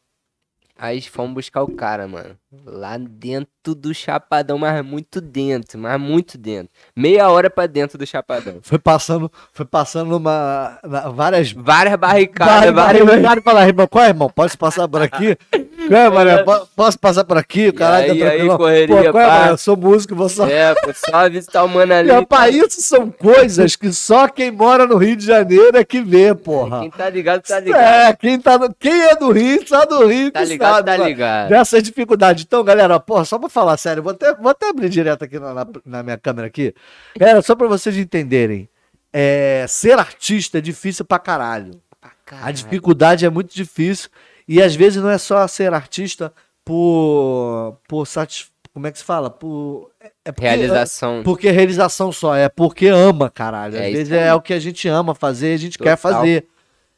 Aí 0.78 1.02
fomos 1.02 1.34
buscar 1.36 1.64
o 1.64 1.72
cara, 1.74 2.06
mano. 2.08 2.36
Lá 2.66 2.98
dentro 2.98 3.74
do 3.74 3.94
Chapadão, 3.94 4.58
mas 4.58 4.86
muito 4.86 5.22
dentro, 5.22 5.80
mas 5.80 6.00
muito 6.00 6.38
dentro. 6.38 6.70
Meia 6.96 7.30
hora 7.30 7.50
pra 7.50 7.66
dentro 7.66 7.98
do 7.98 8.06
Chapadão. 8.06 8.60
Foi 8.62 8.78
passando, 8.78 9.32
foi 9.54 9.66
passando 9.66 10.10
numa, 10.10 10.78
na- 10.84 11.10
várias. 11.10 11.52
Várias 11.54 11.96
barricadas, 11.96 12.74
Várias, 12.74 12.76
várias. 13.06 13.22
várias, 13.22 13.44
falar, 13.44 13.68
irmão, 13.68 13.88
qual 13.88 14.04
é, 14.04 14.10
irmão? 14.10 14.30
Posso 14.30 14.58
passar 14.58 14.88
por 14.88 15.02
aqui? 15.02 15.38
Qual 15.88 16.28
é? 16.28 16.44
Po- 16.44 16.68
Posso 16.76 17.00
passar 17.00 17.24
por 17.24 17.38
aqui? 17.38 17.72
Caralho 17.72 18.12
aí, 18.14 18.20
tá 18.20 18.30
aí, 18.30 18.48
correria, 18.48 18.88
Pô, 19.04 19.12
qual 19.12 19.24
é, 19.24 19.28
mané? 19.28 19.52
Eu 19.52 19.58
sou 19.58 19.76
músico, 19.78 20.16
vou 20.16 20.30
só. 20.30 20.46
É, 20.48 20.74
só 21.10 21.30
visitar 21.30 21.64
o 21.64 21.68
mano 21.70 21.94
ali. 21.94 22.26
Pai, 22.26 22.52
isso 22.52 22.82
são 22.82 23.10
coisas 23.12 23.76
que 23.76 23.92
só 23.94 24.28
quem 24.28 24.52
mora 24.52 24.86
no 24.86 24.98
Rio 24.98 25.16
de 25.16 25.26
Janeiro 25.26 25.78
é 25.78 25.84
que 25.84 26.02
vê, 26.02 26.34
porra. 26.36 26.82
Quem 26.82 26.90
tá 26.92 27.10
ligado, 27.10 27.42
tá 27.42 27.60
ligado. 27.60 27.82
É, 27.82 28.14
quem, 28.14 28.40
tá 28.40 28.58
no- 28.58 28.74
quem 28.74 29.02
é 29.04 29.16
do 29.16 29.32
Rio, 29.32 29.68
só 29.68 29.86
do 29.86 30.06
Rio 30.06 30.32
Tá 30.32 30.42
que 30.42 30.46
ligado, 30.48 30.74
sabe. 30.86 30.86
tá 30.86 30.98
ligado. 30.98 31.50
Dessas 31.50 31.84
dificuldades. 31.84 32.44
Então, 32.46 32.64
galera, 32.64 33.00
porra, 33.00 33.26
só 33.26 33.38
pra 33.40 33.50
falar 33.50 33.78
sério, 33.78 34.02
vou 34.04 34.12
até, 34.12 34.34
vou 34.36 34.50
até 34.52 34.70
abrir 34.70 34.90
direto 34.90 35.24
aqui 35.24 35.40
na, 35.40 35.54
na- 35.54 35.68
na 35.86 36.04
minha 36.04 36.18
câmera 36.18 36.48
aqui. 36.48 36.74
Galera, 37.18 37.42
só 37.42 37.56
pra 37.56 37.68
vocês 37.68 37.96
entenderem. 37.98 38.68
É, 39.14 39.66
ser 39.70 39.98
artista 39.98 40.58
é 40.58 40.62
difícil 40.62 41.06
pra 41.06 41.18
caralho. 41.18 41.72
Pra 42.02 42.10
A 42.10 42.14
caralho. 42.26 42.54
dificuldade 42.54 43.26
é 43.26 43.30
muito 43.30 43.56
difícil. 43.56 44.10
E 44.48 44.62
às 44.62 44.76
vezes 44.76 45.02
não 45.02 45.10
é 45.10 45.18
só 45.18 45.48
ser 45.48 45.74
artista 45.74 46.32
por, 46.64 47.78
por 47.88 48.06
satis- 48.06 48.50
como 48.74 48.88
é 48.88 48.92
que 48.92 48.98
se 48.98 49.04
fala? 49.04 49.30
Por, 49.30 49.90
é- 50.02 50.12
é 50.26 50.32
porque, 50.32 50.48
Realização. 50.48 51.22
Porque 51.24 51.50
realização 51.50 52.12
só, 52.12 52.36
é 52.36 52.50
porque 52.50 52.88
ama, 52.88 53.30
caralho. 53.30 53.76
Às 53.76 53.82
É 53.82 53.92
vezes 53.92 54.12
é 54.12 54.34
o 54.34 54.42
que 54.42 54.54
a 54.54 54.60
gente 54.60 54.88
ama 54.88 55.16
fazer, 55.16 55.54
a 55.54 55.58
gente 55.58 55.78
quer 55.78 55.98
Total. 55.98 56.20
fazer. 56.20 56.48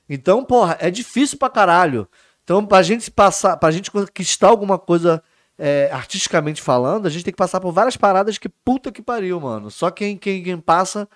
Então, 0.09 0.43
porra, 0.43 0.77
é 0.79 0.89
difícil 0.89 1.37
pra 1.37 1.49
caralho. 1.49 2.07
Então, 2.43 2.65
pra 2.65 2.81
gente 2.81 3.11
passar, 3.11 3.57
pra 3.57 3.71
gente 3.71 3.91
conquistar 3.91 4.47
alguma 4.47 4.79
coisa 4.79 5.21
é, 5.59 5.89
artisticamente 5.91 6.61
falando, 6.61 7.05
a 7.05 7.09
gente 7.09 7.23
tem 7.25 7.33
que 7.33 7.37
passar 7.37 7.59
por 7.59 7.71
várias 7.71 7.97
paradas 7.97 8.37
que 8.37 8.47
puta 8.47 8.91
que 8.91 9.01
pariu, 9.01 9.39
mano. 9.39 9.69
Só 9.69 9.91
quem, 9.91 10.17
quem, 10.17 10.41
quem 10.43 10.57
passa 10.57 11.07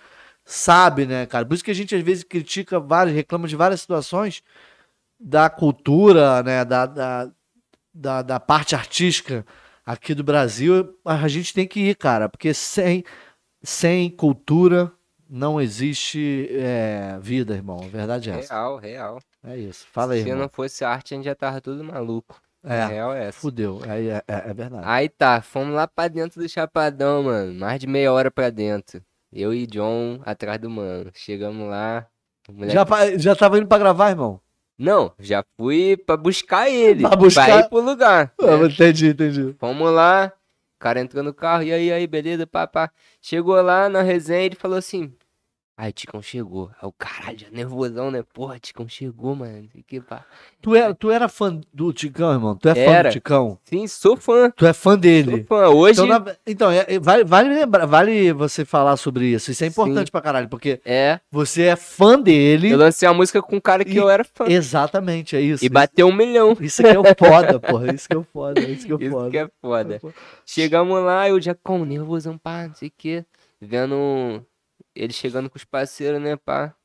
sabe, 0.44 1.06
né, 1.06 1.26
cara? 1.26 1.46
Por 1.46 1.54
isso 1.54 1.64
que 1.64 1.72
a 1.72 1.76
gente 1.76 1.96
às 1.96 2.02
vezes 2.02 2.24
critica 2.24 2.80
várias, 2.80 3.16
reclama 3.16 3.48
de 3.48 3.56
várias 3.56 3.80
situações 3.82 4.44
da 5.24 5.50
cultura, 5.50 6.42
né, 6.44 6.66
da, 6.66 6.86
da, 6.86 7.32
da, 7.94 8.22
da 8.22 8.40
parte 8.40 8.74
artística 8.76 9.46
aqui 9.86 10.14
do 10.16 10.24
Brasil. 10.24 10.98
A 11.06 11.28
gente 11.28 11.54
tem 11.54 11.68
que 11.68 11.80
ir, 11.90 11.96
cara, 11.96 12.28
porque 12.28 12.54
sem, 12.54 13.04
sem 13.64 14.10
cultura 14.10 14.92
não 15.30 15.62
existe 15.62 16.50
é, 16.52 17.18
vida, 17.22 17.54
irmão. 17.54 17.80
A 17.84 17.88
verdade 17.88 18.30
é 18.32 18.40
essa. 18.40 18.54
Real, 18.54 18.78
real. 18.78 19.20
É 19.44 19.58
isso. 19.58 19.86
Fala 19.92 20.14
aí, 20.14 20.24
Se 20.24 20.28
irmão. 20.30 20.44
não 20.44 20.50
fosse 20.50 20.84
arte, 20.84 21.14
a 21.14 21.18
gente 21.18 21.26
já 21.26 21.36
tava 21.36 21.62
tudo 21.62 21.84
maluco. 21.84 22.42
É, 22.64 22.86
Real 22.86 23.14
é 23.14 23.28
essa. 23.30 23.40
fudeu. 23.40 23.82
É, 23.88 24.18
é, 24.18 24.24
é, 24.28 24.54
verdade. 24.54 24.84
Aí 24.86 25.10
tá, 25.10 25.42
fomos 25.42 25.74
lá 25.74 25.88
pra 25.88 26.08
dentro 26.08 26.40
do 26.40 26.48
Chapadão, 26.48 27.24
mano. 27.24 27.54
Mais 27.60 27.80
de 27.80 27.88
meia 27.88 28.14
hora 28.14 28.30
pra 28.30 28.52
dentro. 28.52 29.02
Eu 29.34 29.52
e 29.54 29.66
John 29.66 30.20
atrás 30.24 30.60
do 30.60 30.70
mano. 30.70 31.10
Chegamos 31.16 31.68
lá. 31.68 32.06
moleque- 32.52 32.74
Já, 32.74 32.86
já 33.18 33.36
tava 33.36 33.58
indo 33.58 33.66
pra 33.68 33.80
gravar, 33.80 34.10
irmão? 34.12 34.40
Não, 34.82 35.14
já 35.20 35.44
fui 35.58 35.96
pra 35.96 36.18
buscar 36.18 36.70
ele. 36.70 37.04
Pra 37.04 37.16
buscar- 37.16 37.46
Pra 37.46 37.60
ir 37.60 37.70
pro 37.70 37.80
lugar. 37.82 38.34
Ah, 38.42 38.58
né? 38.58 38.66
entendi, 38.68 39.08
entendi. 39.10 39.56
Fomos 39.60 39.92
lá. 39.92 40.32
O 40.76 40.80
cara 40.82 41.00
entrou 41.00 41.24
no 41.24 41.34
carro. 41.34 41.62
E 41.62 41.72
aí, 41.72 41.92
aí, 41.92 42.08
beleza, 42.08 42.48
papá. 42.48 42.90
Chegou 43.22 43.62
lá 43.62 43.88
na 43.88 44.02
resenha 44.02 44.42
ele 44.46 44.56
falou 44.56 44.78
assim. 44.80 45.14
Ai, 45.78 45.92
Ticão 45.92 46.22
chegou. 46.22 46.70
Aí 46.80 46.88
o 46.88 46.92
caralho, 46.92 47.40
já 47.40 47.48
nervosão, 47.50 48.12
né? 48.12 48.24
Porra, 48.34 48.60
Ticão 48.60 48.88
chegou, 48.88 49.36
mano. 49.36 49.68
que, 49.88 50.00
pá. 50.00 50.24
Tu, 50.62 50.76
é, 50.76 50.94
tu 50.94 51.10
era 51.10 51.28
fã 51.28 51.60
do 51.74 51.92
Ticão, 51.92 52.32
irmão? 52.32 52.56
Tu 52.56 52.70
é 52.70 52.76
fã 52.76 52.82
Era. 52.82 53.10
do 53.10 53.14
Ticão? 53.14 53.58
Sim, 53.64 53.88
sou 53.88 54.16
fã. 54.16 54.52
Tu 54.56 54.66
é 54.68 54.74
fã 54.74 54.92
Sou 54.92 54.98
dele? 54.98 55.44
fã. 55.50 55.70
Hoje. 55.70 55.94
Então, 56.04 56.06
na- 56.06 56.36
então 56.46 56.70
é- 56.72 56.86
é- 56.88 57.00
vale, 57.00 57.24
vale 57.24 57.50
lembrar, 57.50 57.88
vale 57.88 58.32
você 58.32 58.64
falar 58.64 58.96
sobre 58.96 59.26
isso. 59.26 59.50
Isso 59.50 59.64
é 59.64 59.68
importante 59.68 60.12
pra 60.12 60.22
caralho, 60.22 60.48
porque 60.50 60.80
É. 60.86 61.20
você 61.32 61.64
é 61.64 61.76
fã 61.76 62.20
dele. 62.20 62.70
Eu 62.70 62.78
lancei 62.78 63.08
a 63.08 63.14
música 63.14 63.42
com 63.42 63.56
um 63.56 63.62
cara 63.62 63.84
que 63.84 63.94
E- 63.94 63.98
eu 63.98 64.08
era 64.08 64.24
fã. 64.24 64.46
Exatamente, 64.48 65.36
é 65.36 65.42
isso. 65.42 65.66
E 65.66 65.70
bateu 65.70 66.06
um 66.08 66.14
milhão. 66.16 66.56
Isso 66.60 66.84
que 66.84 66.90
é 66.90 67.00
o 67.00 67.04
foda, 67.18 67.60
porra. 67.60 67.92
Isso 67.96 68.08
que 68.08 68.16
é 68.16 68.20
o 68.20 68.24
foda. 68.24 68.62
Isso 68.62 68.86
que 68.86 68.92
é 68.92 68.96
o 68.96 69.00
Isso 69.02 69.12
foda. 69.12 69.32
que 69.32 69.38
é 69.38 69.50
foda. 69.60 70.02
Chegamos 70.46 71.04
lá, 71.04 71.28
eu 71.28 71.42
já 71.42 71.56
como, 71.56 71.86
nervosão, 71.86 72.38
pá, 72.38 72.68
não 72.68 72.76
sei 72.76 72.90
o 72.90 72.94
que. 72.96 73.26
Vendo 73.60 74.44
ele 74.96 75.14
chegando 75.14 75.50
com 75.50 75.58
os 75.58 75.66
parceiros, 75.66 76.22
né, 76.22 76.36
pá. 76.38 76.76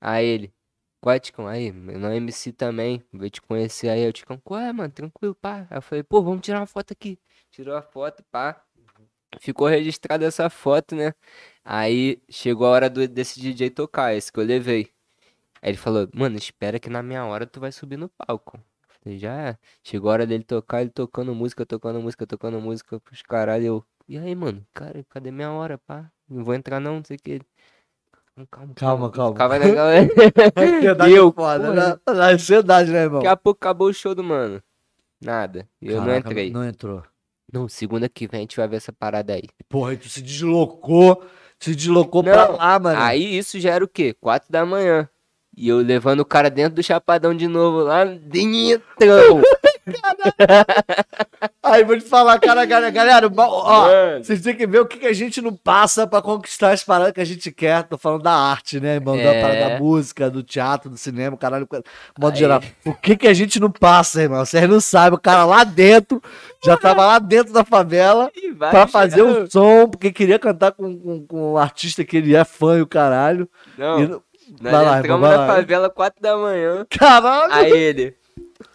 Aí 0.00 0.26
ele, 0.26 0.54
qual 1.00 1.14
é, 1.14 1.18
Ticão? 1.18 1.46
Aí, 1.48 1.72
meu 1.72 1.98
nome 1.98 2.14
é 2.14 2.16
MC 2.18 2.52
também, 2.52 3.02
veio 3.12 3.30
te 3.30 3.42
conhecer 3.42 3.88
aí. 3.88 4.02
Eu, 4.02 4.12
Ticão, 4.12 4.38
qual 4.42 4.60
é, 4.60 4.72
mano? 4.72 4.92
Tranquilo, 4.92 5.34
pá. 5.34 5.66
Aí 5.70 5.78
eu 5.78 5.82
falei, 5.82 6.02
pô, 6.04 6.22
vamos 6.22 6.42
tirar 6.42 6.60
uma 6.60 6.66
foto 6.66 6.92
aqui. 6.92 7.18
Tirou 7.50 7.76
a 7.76 7.82
foto, 7.82 8.24
pá. 8.30 8.62
Ficou 9.40 9.66
registrada 9.68 10.24
essa 10.26 10.48
foto, 10.48 10.94
né? 10.94 11.12
Aí 11.64 12.22
chegou 12.30 12.66
a 12.66 12.70
hora 12.70 12.90
do- 12.90 13.08
desse 13.08 13.40
DJ 13.40 13.70
tocar, 13.70 14.14
esse 14.14 14.32
que 14.32 14.38
eu 14.40 14.44
levei. 14.44 14.92
Aí 15.62 15.70
ele 15.70 15.78
falou, 15.78 16.08
mano, 16.14 16.36
espera 16.36 16.78
que 16.78 16.90
na 16.90 17.02
minha 17.02 17.24
hora 17.26 17.46
tu 17.46 17.60
vai 17.60 17.72
subir 17.72 17.96
no 17.96 18.08
palco. 18.10 18.60
Falei, 19.02 19.18
já 19.18 19.34
é. 19.50 19.58
Chegou 19.82 20.10
a 20.10 20.14
hora 20.14 20.26
dele 20.26 20.44
tocar, 20.44 20.82
ele 20.82 20.90
tocando 20.90 21.34
música, 21.34 21.66
tocando 21.66 22.00
música, 22.00 22.26
tocando 22.26 22.60
música 22.60 23.00
pros 23.00 23.22
caralho. 23.22 23.64
Eu, 23.66 23.86
e 24.08 24.18
aí, 24.18 24.34
mano? 24.34 24.64
Cara, 24.74 25.04
cadê 25.08 25.30
minha 25.30 25.50
hora, 25.50 25.78
pá? 25.78 26.10
Não 26.28 26.44
vou 26.44 26.54
entrar 26.54 26.80
não, 26.80 26.96
não 26.96 27.04
sei 27.04 27.16
o 27.16 27.20
que. 27.20 27.40
Calma, 28.50 28.74
Calma, 28.74 29.10
calma. 29.10 29.58
Naquela... 29.58 29.92
Ansiedade 30.58 31.12
E 31.12 31.14
eu, 31.14 31.32
foda, 31.32 31.72
né? 31.72 31.98
Na 32.06 32.28
ansiedade, 32.30 32.90
né, 32.90 33.02
irmão? 33.02 33.20
Daqui 33.20 33.28
a 33.28 33.36
pouco 33.36 33.58
acabou 33.58 33.88
o 33.88 33.94
show 33.94 34.14
do 34.14 34.24
mano. 34.24 34.60
Nada. 35.20 35.68
Eu 35.80 35.98
não 35.98 36.06
Caraca, 36.06 36.30
entrei. 36.30 36.50
Não 36.50 36.64
entrou. 36.64 37.02
Não, 37.52 37.68
segunda 37.68 38.08
que 38.08 38.26
vem 38.26 38.38
a 38.38 38.42
gente 38.42 38.56
vai 38.56 38.66
ver 38.66 38.76
essa 38.76 38.92
parada 38.92 39.34
aí. 39.34 39.44
Porra, 39.68 39.92
aí 39.92 39.96
tu 39.96 40.08
se 40.08 40.20
deslocou. 40.20 41.24
Se 41.60 41.74
deslocou 41.74 42.24
pra 42.24 42.48
Não, 42.48 42.56
lá, 42.56 42.78
mano. 42.80 43.00
Aí 43.00 43.38
isso 43.38 43.60
já 43.60 43.70
era 43.70 43.84
o 43.84 43.88
quê? 43.88 44.12
Quatro 44.20 44.50
da 44.50 44.66
manhã. 44.66 45.08
E 45.56 45.68
eu 45.68 45.78
levando 45.78 46.20
o 46.20 46.24
cara 46.24 46.50
dentro 46.50 46.74
do 46.74 46.82
chapadão 46.82 47.32
de 47.34 47.46
novo 47.46 47.84
lá 47.84 48.04
dentro. 48.04 48.82
Aí 51.64 51.82
vou 51.82 51.96
te 51.98 52.04
falar, 52.04 52.38
cara, 52.38 52.64
galera, 52.66 52.90
galera, 52.90 53.32
ó, 53.36 54.18
vocês 54.22 54.42
têm 54.42 54.54
que 54.54 54.66
ver 54.66 54.80
o 54.80 54.86
que, 54.86 54.98
que 54.98 55.06
a 55.06 55.12
gente 55.12 55.40
não 55.40 55.54
passa 55.54 56.06
pra 56.06 56.20
conquistar 56.20 56.72
as 56.72 56.84
paradas 56.84 57.12
que 57.14 57.20
a 57.20 57.24
gente 57.24 57.50
quer. 57.50 57.82
Tô 57.84 57.96
falando 57.96 58.22
da 58.22 58.32
arte, 58.32 58.78
né, 58.78 58.94
irmão? 58.96 59.16
Da 59.16 59.22
É. 59.22 59.40
parada 59.40 59.68
da 59.70 59.78
música, 59.78 60.30
do 60.30 60.42
teatro, 60.42 60.90
do 60.90 60.96
cinema, 60.98 61.36
caralho, 61.36 61.66
modo 62.18 62.32
Aí. 62.34 62.38
geral. 62.38 62.60
O 62.84 62.92
que 62.92 63.16
que 63.16 63.26
a 63.26 63.32
gente 63.34 63.58
não 63.58 63.70
passa, 63.70 64.22
irmão? 64.22 64.44
Vocês 64.44 64.68
não 64.68 64.80
sabem, 64.80 65.16
o 65.16 65.20
cara 65.20 65.44
lá 65.46 65.64
dentro, 65.64 66.22
já 66.64 66.76
tava 66.76 67.06
lá 67.06 67.18
dentro 67.18 67.52
da 67.52 67.64
favela 67.64 68.30
pra 68.58 68.86
fazer 68.86 69.24
chegar- 69.24 69.40
um 69.42 69.50
som, 69.50 69.88
porque 69.88 70.12
queria 70.12 70.38
cantar 70.38 70.72
com, 70.72 70.98
com, 70.98 71.26
com 71.26 71.52
um 71.54 71.56
artista 71.58 72.04
que 72.04 72.16
ele 72.18 72.36
é 72.36 72.44
fã 72.44 72.76
e 72.78 72.82
o 72.82 72.86
caralho. 72.86 73.48
Não, 73.78 74.00
E 74.00 74.06
não- 74.06 74.22
nós 74.60 74.72
vai 74.72 74.84
lá, 74.84 74.98
entramos 74.98 75.26
vai 75.28 75.36
na 75.38 75.46
favela 75.46 75.88
quatro 75.88 76.20
da 76.20 76.36
manhã. 76.36 76.86
Caralho! 76.90 77.52
Aí 77.54 77.72
ele, 77.72 78.14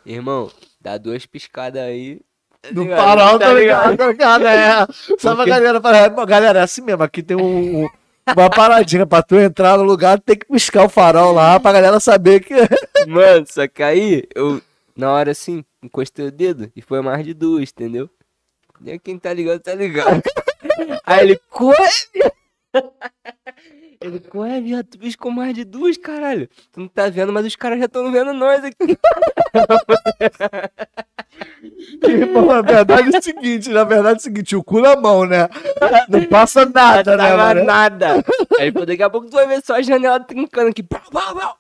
irmão, 0.03 0.49
dá 0.81 0.97
duas 0.97 1.25
piscadas 1.27 1.81
aí. 1.83 2.19
Tá 2.61 2.71
No 2.73 2.83
ligado? 2.83 2.97
farol, 2.97 3.39
tá 3.39 3.53
ligado? 3.53 3.97
Tá 3.97 4.07
ligado? 4.07 4.47
É. 4.47 4.87
Só 5.17 5.35
pra 5.35 5.45
galera 5.45 5.79
falar, 5.81 6.09
"Pô, 6.11 6.25
galera, 6.25 6.59
é 6.59 6.61
assim 6.63 6.81
mesmo, 6.81 7.01
aqui 7.03 7.23
tem 7.23 7.37
um, 7.37 7.83
um- 7.85 7.89
uma 8.35 8.49
paradinha 8.49 9.05
pra 9.05 9.23
tu 9.23 9.35
entrar 9.39 9.77
no 9.77 9.83
lugar, 9.83 10.19
tem 10.19 10.37
que 10.37 10.45
piscar 10.45 10.83
o 10.85 10.89
farol 10.89 11.31
lá 11.33 11.59
pra 11.59 11.71
galera 11.71 11.99
saber 11.99 12.41
que. 12.41 12.53
Mano, 13.07 13.45
só 13.49 13.65
que 13.67 13.81
aí 13.81 14.23
eu, 14.35 14.61
na 14.95 15.11
hora 15.11 15.31
assim, 15.31 15.63
encostei 15.81 16.27
o 16.27 16.31
dedo 16.31 16.69
e 16.75 16.81
foi 16.81 17.01
mais 17.01 17.23
de 17.25 17.33
duas, 17.33 17.69
entendeu? 17.69 18.09
E 18.85 18.99
quem 18.99 19.17
tá 19.17 19.33
ligado, 19.33 19.59
tá 19.61 19.73
ligado. 19.73 20.21
Aí 21.05 21.21
ele, 21.21 21.39
corre! 21.49 21.75
Ele, 24.01 24.17
corre, 24.21 24.61
viado, 24.61 24.85
tu 24.85 24.97
piscou 24.97 25.29
mais 25.29 25.53
de 25.53 25.65
duas, 25.65 25.97
caralho. 25.97 26.47
Tu 26.71 26.79
não 26.79 26.87
tá 26.87 27.09
vendo, 27.09 27.33
mas 27.33 27.45
os 27.45 27.55
caras 27.57 27.79
já 27.79 27.83
estão 27.85 28.09
vendo 28.09 28.31
nós 28.33 28.63
aqui. 28.63 28.97
Irmão, 32.03 32.45
na 32.47 32.61
verdade 32.61 33.15
é 33.15 33.19
o 33.19 33.21
seguinte, 33.21 33.69
na 33.69 33.83
verdade 33.83 34.15
é 34.15 34.17
o 34.17 34.21
seguinte, 34.21 34.55
o 34.55 34.63
cu 34.63 34.79
na 34.81 34.95
mão, 34.95 35.25
né? 35.25 35.47
Não 36.07 36.23
passa 36.25 36.65
nada, 36.65 37.15
né, 37.17 37.23
Tava 37.29 37.37
mano? 37.37 37.63
nada. 37.65 38.23
Aí 38.59 38.71
falou, 38.71 38.85
daqui 38.85 39.03
a 39.03 39.09
pouco 39.09 39.27
tu 39.27 39.33
vai 39.33 39.47
ver 39.47 39.61
só 39.63 39.75
a 39.75 39.81
janela 39.81 40.19
trincando 40.19 40.69
aqui. 40.69 40.81
Pau, 40.83 41.01
pau, 41.11 41.35
pau. 41.35 41.55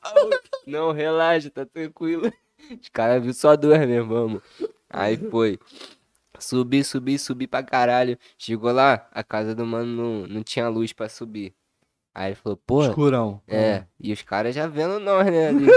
Não, 0.65 0.91
relaxa, 0.91 1.49
tá 1.49 1.65
tranquilo. 1.65 2.31
Os 2.81 2.89
caras 2.89 3.21
viram 3.21 3.33
só 3.33 3.55
duas 3.55 3.79
mesmo, 3.85 4.07
vamos. 4.13 4.41
Aí 4.89 5.17
foi. 5.17 5.59
Subi, 6.37 6.83
subi, 6.83 7.19
subi 7.19 7.47
pra 7.47 7.61
caralho. 7.63 8.17
Chegou 8.37 8.71
lá, 8.71 9.07
a 9.11 9.23
casa 9.23 9.53
do 9.53 9.65
mano 9.65 9.85
não, 9.85 10.27
não 10.27 10.43
tinha 10.43 10.69
luz 10.69 10.93
pra 10.93 11.09
subir. 11.09 11.53
Aí 12.15 12.29
ele 12.29 12.35
falou, 12.35 12.57
pô, 12.65 12.83
Escurão. 12.85 13.41
é. 13.47 13.83
E 13.99 14.11
os 14.13 14.21
caras 14.21 14.55
já 14.55 14.65
vendo 14.67 14.99
nós, 14.99 15.25
né? 15.25 15.49
Ali. 15.49 15.67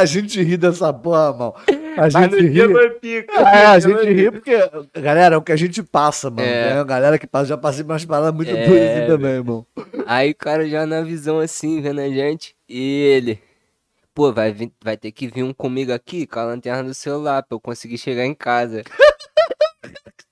A 0.00 0.04
gente 0.06 0.42
ri 0.42 0.56
dessa 0.56 0.92
porra, 0.92 1.28
irmão. 1.30 1.54
A 1.96 2.00
Mas 2.02 2.12
gente 2.12 2.30
no 2.32 2.38
ri. 2.38 2.50
dia 2.50 2.68
foi 2.68 2.90
pica. 2.90 3.32
É, 3.40 3.66
a 3.66 3.78
gente 3.78 4.04
ri 4.12 4.30
porque, 4.30 4.56
galera, 5.00 5.36
é 5.36 5.38
o 5.38 5.42
que 5.42 5.52
a 5.52 5.56
gente 5.56 5.82
passa, 5.82 6.28
mano. 6.30 6.42
É. 6.42 6.70
É. 6.70 6.72
A 6.72 6.84
galera 6.84 7.18
que 7.18 7.26
passa, 7.26 7.46
já 7.46 7.56
passei 7.56 7.84
umas 7.84 8.04
paradas 8.04 8.34
muito 8.34 8.50
É, 8.50 8.62
assim 8.64 9.06
também, 9.06 9.30
irmão. 9.32 9.64
Aí 10.06 10.32
o 10.32 10.34
cara 10.34 10.68
já 10.68 10.84
na 10.84 11.02
visão 11.02 11.38
assim, 11.38 11.80
vendo 11.80 12.00
a 12.00 12.08
gente. 12.08 12.56
E 12.68 13.02
ele. 13.02 13.38
Pô, 14.12 14.32
vai, 14.32 14.52
vir- 14.52 14.72
vai 14.82 14.96
ter 14.96 15.10
que 15.12 15.26
vir 15.28 15.42
um 15.42 15.52
comigo 15.52 15.92
aqui 15.92 16.26
com 16.26 16.38
a 16.40 16.44
lanterna 16.44 16.84
do 16.84 16.94
celular 16.94 17.42
pra 17.42 17.56
eu 17.56 17.60
conseguir 17.60 17.98
chegar 17.98 18.24
em 18.24 18.34
casa. 18.34 18.82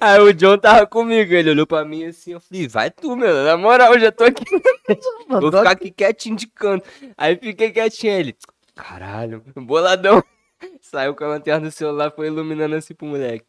Aí 0.00 0.20
o 0.20 0.32
John 0.32 0.58
tava 0.58 0.86
comigo, 0.86 1.34
ele 1.34 1.50
olhou 1.50 1.66
pra 1.66 1.84
mim 1.84 2.04
assim, 2.04 2.32
eu 2.32 2.40
falei, 2.40 2.68
vai 2.68 2.90
tu, 2.90 3.16
meu, 3.16 3.44
na 3.44 3.56
moral, 3.56 3.94
eu 3.94 4.00
já 4.00 4.12
tô 4.12 4.24
aqui. 4.24 4.44
Vou 5.28 5.50
ficar 5.50 5.70
aqui 5.70 5.90
quietinho 5.90 6.36
de 6.36 6.46
canto. 6.46 6.88
Aí 7.18 7.36
fiquei 7.36 7.70
quietinho, 7.70 8.12
ele, 8.12 8.36
caralho, 8.74 9.42
boladão. 9.56 10.22
Saiu 10.80 11.14
com 11.14 11.24
a 11.24 11.28
lanterna 11.28 11.68
do 11.68 11.72
celular, 11.72 12.10
foi 12.10 12.26
iluminando 12.28 12.76
assim 12.76 12.94
pro 12.94 13.06
moleque. 13.06 13.46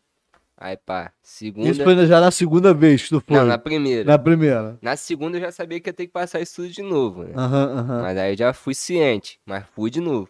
Aí 0.58 0.78
pá, 0.78 1.12
segunda... 1.24 1.70
Isso 1.70 1.84
foi 1.84 2.06
já 2.06 2.22
na 2.22 2.30
segunda 2.30 2.74
vez 2.74 3.04
que 3.04 3.10
tu 3.10 3.20
foi. 3.20 3.36
Não, 3.36 3.45
na 3.45 3.58
primeira. 3.58 4.04
Na 4.04 4.20
primeira. 4.20 4.78
Na 4.82 4.95
segunda 4.95 5.38
eu 5.38 5.41
já 5.41 5.52
sabia 5.52 5.80
que 5.80 5.89
ia 5.89 5.93
ter 5.93 6.06
que 6.06 6.12
passar 6.14 6.39
isso 6.39 6.58
tudo 6.58 6.70
de 6.70 6.84
novo, 6.84 7.24
né? 7.24 7.34
Aham, 7.36 7.80
aham. 7.80 8.02
Mas 8.02 8.18
aí 8.18 8.34
eu 8.34 8.38
já 8.38 8.54
fui 8.54 8.76
ciente, 8.76 9.39
mas 9.45 9.66
fui 9.74 9.89
de 9.89 9.99
novo. 9.99 10.30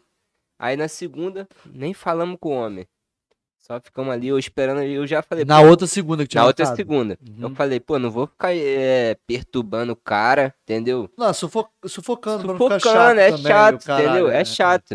Aí 0.58 0.78
na 0.78 0.88
segunda, 0.88 1.48
nem 1.66 1.94
falamos 1.94 2.38
com 2.40 2.50
o 2.50 2.62
homem. 2.62 2.88
Só 3.72 3.80
ficamos 3.80 4.12
ali, 4.12 4.28
eu 4.28 4.38
esperando 4.38 4.82
eu 4.82 5.08
já 5.08 5.22
falei, 5.22 5.46
Na 5.46 5.62
outra 5.62 5.88
segunda 5.88 6.24
que 6.24 6.28
tinha 6.30 6.42
na 6.42 6.48
outra 6.48 6.76
segunda. 6.76 7.18
Uhum. 7.26 7.44
Eu 7.44 7.56
falei, 7.56 7.80
pô, 7.80 7.98
não 7.98 8.12
vou 8.12 8.28
ficar 8.28 8.54
é, 8.54 9.16
perturbando 9.26 9.94
o 9.94 9.96
cara, 9.96 10.54
entendeu? 10.64 11.10
Não, 11.18 11.34
sufo- 11.34 11.70
sufocando, 11.86 12.42
Sufocando, 12.42 12.82
chato 12.82 13.18
é 13.18 13.30
também, 13.32 13.44
chato, 13.44 13.86
caralho, 13.86 14.10
entendeu? 14.10 14.28
né? 14.28 14.42
É 14.42 14.44
chato. 14.44 14.92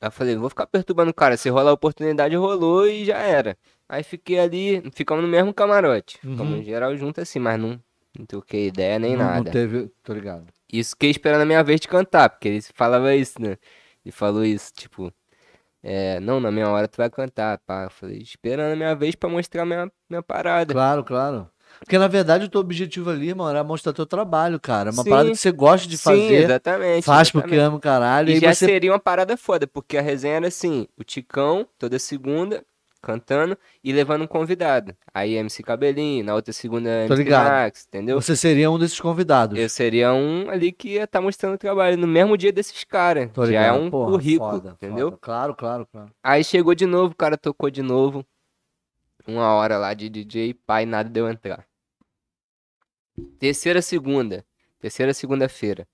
Aí 0.00 0.06
eu 0.06 0.12
falei, 0.12 0.34
não 0.34 0.42
vou 0.42 0.48
ficar 0.48 0.68
perturbando 0.68 1.10
o 1.10 1.14
cara. 1.14 1.36
Se 1.36 1.48
rolar 1.48 1.70
a 1.70 1.74
oportunidade, 1.74 2.36
rolou 2.36 2.86
e 2.86 3.04
já 3.04 3.18
era. 3.18 3.58
Aí 3.88 4.04
fiquei 4.04 4.38
ali, 4.38 4.80
ficamos 4.94 5.24
no 5.24 5.28
mesmo 5.28 5.52
camarote. 5.52 6.20
Uhum. 6.22 6.30
Ficamos 6.30 6.58
em 6.60 6.62
geral 6.62 6.96
junto 6.96 7.20
assim, 7.20 7.40
mas 7.40 7.58
não, 7.58 7.80
não 8.16 8.26
troquei 8.26 8.68
ideia 8.68 8.96
nem 9.00 9.16
não, 9.16 9.24
nada. 9.24 9.42
Não 9.42 9.50
teve, 9.50 9.90
tô 10.04 10.12
ligado. 10.14 10.46
Isso 10.72 10.90
fiquei 10.90 11.10
esperando 11.10 11.40
a 11.40 11.46
minha 11.46 11.64
vez 11.64 11.80
de 11.80 11.88
cantar, 11.88 12.30
porque 12.30 12.46
ele 12.46 12.62
falava 12.62 13.12
isso, 13.16 13.42
né? 13.42 13.56
Ele 14.04 14.12
falou 14.12 14.44
isso, 14.44 14.72
tipo, 14.72 15.12
é, 15.82 16.18
não, 16.20 16.40
na 16.40 16.50
minha 16.50 16.68
hora 16.68 16.88
tu 16.88 16.96
vai 16.96 17.08
cantar, 17.10 17.58
pá. 17.58 17.84
Eu 17.84 17.90
falei, 17.90 18.18
esperando 18.18 18.72
a 18.72 18.76
minha 18.76 18.94
vez 18.94 19.14
pra 19.14 19.28
mostrar 19.28 19.64
minha, 19.64 19.90
minha 20.08 20.22
parada. 20.22 20.72
Claro, 20.72 21.04
claro. 21.04 21.48
Porque 21.80 21.98
na 21.98 22.08
verdade 22.08 22.46
o 22.46 22.48
teu 22.48 22.60
objetivo 22.60 23.10
ali, 23.10 23.32
mano, 23.34 23.50
era 23.50 23.62
mostrar 23.62 23.92
teu 23.92 24.06
trabalho, 24.06 24.58
cara. 24.58 24.90
É 24.90 24.92
uma 24.92 25.02
Sim. 25.04 25.10
parada 25.10 25.30
que 25.30 25.36
você 25.36 25.52
gosta 25.52 25.86
de 25.86 25.96
Sim, 25.96 26.04
fazer. 26.04 26.44
exatamente. 26.44 27.04
Faz 27.04 27.30
porque 27.30 27.48
exatamente. 27.48 27.66
ama 27.66 27.76
o 27.76 27.80
caralho. 27.80 28.30
E 28.30 28.34
aí 28.34 28.40
já 28.40 28.54
você. 28.54 28.66
seria 28.66 28.90
uma 28.90 28.98
parada 28.98 29.36
foda, 29.36 29.66
porque 29.66 29.96
a 29.96 30.02
resenha 30.02 30.36
era 30.36 30.48
assim, 30.48 30.88
o 30.96 31.04
Ticão, 31.04 31.66
toda 31.78 31.98
segunda, 31.98 32.64
cantando 33.00 33.56
e 33.82 33.92
levando 33.92 34.22
um 34.22 34.26
convidado. 34.26 34.96
Aí 35.14 35.34
MC 35.34 35.62
Cabelinho, 35.62 36.24
na 36.24 36.34
outra 36.34 36.52
segunda 36.52 36.88
Tô 37.06 37.14
MC 37.14 37.24
ligado. 37.24 37.48
Max, 37.48 37.86
entendeu? 37.86 38.20
Você 38.20 38.36
seria 38.36 38.70
um 38.70 38.78
desses 38.78 39.00
convidados. 39.00 39.58
Eu 39.58 39.68
seria 39.68 40.12
um 40.12 40.50
ali 40.50 40.72
que 40.72 40.90
ia 40.94 41.04
estar 41.04 41.20
mostrando 41.20 41.54
o 41.54 41.58
trabalho 41.58 41.96
no 41.96 42.06
mesmo 42.06 42.36
dia 42.36 42.52
desses 42.52 42.84
caras. 42.84 43.30
Já 43.36 43.42
é 43.42 43.46
ligado. 43.46 43.80
um 43.80 43.90
Porra, 43.90 44.10
currículo, 44.12 44.50
foda, 44.50 44.70
entendeu? 44.70 45.06
foda. 45.10 45.18
Claro, 45.20 45.54
claro, 45.54 45.86
claro. 45.86 46.10
Aí 46.22 46.42
chegou 46.44 46.74
de 46.74 46.86
novo, 46.86 47.12
o 47.12 47.16
cara 47.16 47.36
tocou 47.36 47.70
de 47.70 47.82
novo. 47.82 48.24
Uma 49.26 49.52
hora 49.54 49.76
lá 49.76 49.92
de 49.94 50.08
DJ, 50.08 50.54
pai, 50.54 50.86
nada 50.86 51.08
deu 51.08 51.28
entrar. 51.28 51.66
Terceira 53.38 53.82
segunda. 53.82 54.44
Terceira 54.80 55.12
segunda-feira. 55.12 55.86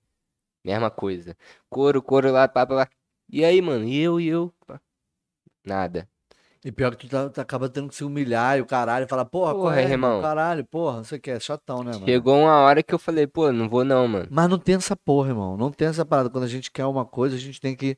Mesma 0.63 0.89
coisa. 0.89 1.35
Coro, 1.69 2.01
coro 2.01 2.31
lá, 2.31 2.47
pá, 2.47 2.65
pá, 2.65 2.85
pá. 2.85 2.89
E 3.29 3.43
aí, 3.43 3.61
mano? 3.61 3.83
E 3.85 3.99
eu, 3.99 4.19
e 4.19 4.27
eu? 4.27 4.53
Pá. 4.65 4.79
Nada. 5.63 6.07
E 6.65 6.71
pior 6.71 6.95
que 6.95 7.05
tu, 7.05 7.11
tá, 7.11 7.29
tu 7.29 7.39
acaba 7.39 7.69
tendo 7.69 7.89
que 7.89 7.95
se 7.95 8.03
humilhar 8.03 8.57
e 8.57 8.61
o 8.61 8.65
caralho, 8.65 9.07
falar, 9.07 9.23
porra, 9.25 9.53
Porra, 9.53 9.65
corre, 9.75 9.81
irmão. 9.83 10.09
irmão. 10.15 10.21
Caralho, 10.23 10.65
porra, 10.65 11.03
você 11.03 11.19
quer, 11.19 11.39
chatão, 11.39 11.83
né, 11.83 11.91
mano? 11.93 12.05
Chegou 12.05 12.35
uma 12.39 12.55
hora 12.61 12.81
que 12.81 12.91
eu 12.91 12.97
falei, 12.97 13.27
pô, 13.27 13.51
não 13.51 13.69
vou 13.69 13.85
não, 13.85 14.07
mano. 14.07 14.27
Mas 14.31 14.49
não 14.49 14.57
tem 14.57 14.73
essa 14.73 14.95
porra, 14.95 15.29
irmão. 15.29 15.55
Não 15.55 15.71
tem 15.71 15.87
essa 15.87 16.03
parada. 16.03 16.27
Quando 16.27 16.45
a 16.45 16.47
gente 16.47 16.71
quer 16.71 16.85
uma 16.87 17.05
coisa, 17.05 17.35
a 17.35 17.39
gente 17.39 17.61
tem 17.61 17.75
que 17.75 17.95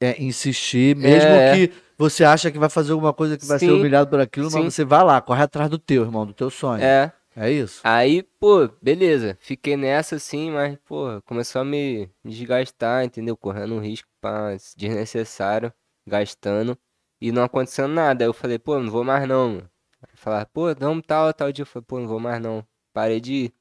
é, 0.00 0.22
insistir, 0.22 0.94
mesmo 0.94 1.30
É. 1.30 1.56
que 1.56 1.72
você 1.98 2.22
acha 2.22 2.48
que 2.52 2.58
vai 2.60 2.68
fazer 2.68 2.92
alguma 2.92 3.12
coisa 3.12 3.36
que 3.36 3.44
vai 3.44 3.58
ser 3.58 3.66
Sim, 3.66 3.72
humilhado 3.72 4.08
por 4.08 4.20
aquilo, 4.20 4.48
sim. 4.50 4.62
mas 4.62 4.74
você 4.74 4.84
vai 4.84 5.02
lá, 5.02 5.20
corre 5.20 5.42
atrás 5.42 5.68
do 5.68 5.78
teu, 5.78 6.02
irmão, 6.04 6.24
do 6.24 6.32
teu 6.32 6.48
sonho. 6.48 6.84
É, 6.84 7.12
É. 7.34 7.50
isso? 7.50 7.80
Aí, 7.82 8.22
pô, 8.38 8.68
beleza. 8.80 9.36
Fiquei 9.40 9.76
nessa 9.76 10.14
assim, 10.14 10.50
mas, 10.52 10.78
pô, 10.86 11.20
começou 11.24 11.60
a 11.62 11.64
me 11.64 12.08
desgastar, 12.24 13.04
entendeu? 13.04 13.36
Correndo 13.36 13.74
um 13.74 13.80
risco 13.80 14.06
pá, 14.20 14.50
desnecessário, 14.76 15.72
gastando. 16.06 16.78
E 17.20 17.32
não 17.32 17.44
acontecendo 17.44 17.88
nada. 17.92 18.24
Aí 18.24 18.28
eu 18.28 18.34
falei, 18.34 18.58
pô, 18.58 18.78
não 18.78 18.90
vou 18.90 19.04
mais 19.04 19.26
não, 19.28 19.48
mano. 19.50 19.70
Falar, 20.14 20.46
pô, 20.46 20.74
vamos 20.74 21.04
tal, 21.06 21.32
tal 21.32 21.50
dia. 21.52 21.62
Eu 21.62 21.66
falei, 21.66 21.84
pô, 21.86 21.98
não 22.00 22.06
vou 22.08 22.20
mais 22.20 22.40
não. 22.40 22.64
Parei 22.92 23.20
de 23.20 23.32
ir. 23.32 23.54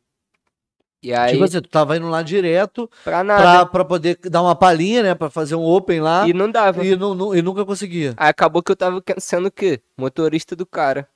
E 1.01 1.13
aí, 1.13 1.33
Tipo 1.33 1.43
assim, 1.43 1.61
tu 1.61 1.69
tava 1.69 1.95
indo 1.97 2.07
lá 2.09 2.23
direto 2.23 2.89
pra 3.03 3.23
nada. 3.23 3.41
pra, 3.43 3.65
pra 3.67 3.85
poder 3.85 4.17
dar 4.23 4.41
uma 4.41 4.55
palhinha, 4.55 5.03
né? 5.03 5.13
Pra 5.15 5.29
fazer 5.29 5.53
um 5.55 5.63
open 5.63 6.01
lá 6.01 6.27
E 6.27 6.33
não 6.33 6.49
dava. 6.49 6.83
e, 6.83 6.95
nu- 6.95 7.13
nu- 7.13 7.35
e 7.35 7.41
nunca 7.43 7.63
conseguia. 7.63 8.13
Aí 8.17 8.29
acabou 8.29 8.63
que 8.63 8.71
eu 8.71 8.75
tava 8.75 9.03
sendo 9.19 9.47
o 9.47 9.51
quê? 9.51 9.81
Motorista 9.97 10.55
do 10.55 10.65
cara. 10.65 11.07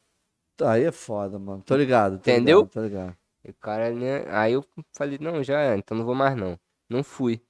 Aí 0.62 0.84
é 0.84 0.92
foda, 0.92 1.40
mano. 1.40 1.64
Tô 1.66 1.76
ligado. 1.76 2.20
Tô 2.20 2.30
Entendeu? 2.30 2.60
Ligado, 2.60 2.72
tô 2.74 2.82
ligado. 2.84 3.18
E 3.44 3.50
o 3.50 3.54
cara, 3.56 3.90
né? 3.92 4.26
Aí 4.30 4.54
eu 4.54 4.64
falei, 4.96 5.18
não, 5.20 5.42
já 5.44 5.60
é, 5.62 5.76
então 5.78 5.98
não 5.98 6.06
vou 6.06 6.14
mais 6.14 6.36
não. 6.36 6.60
Não 6.88 7.04
fui. 7.04 7.42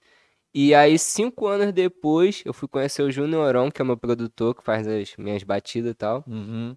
E 0.54 0.74
aí, 0.74 0.97
cinco 0.97 1.45
anos 1.45 1.72
depois, 1.72 2.41
eu 2.43 2.54
fui 2.54 2.68
conhecer 2.68 3.04
o 3.04 3.12
Juniorão, 3.12 3.70
que 3.70 3.82
é 3.82 3.86
meu 3.86 3.97
produtor, 3.97 4.56
que 4.56 4.64
faz 4.64 4.88
as 4.88 5.16
minhas 5.16 5.43
batidas 5.43 5.91
e 5.91 5.93
tal. 5.93 6.24
Uhum. 6.28 6.76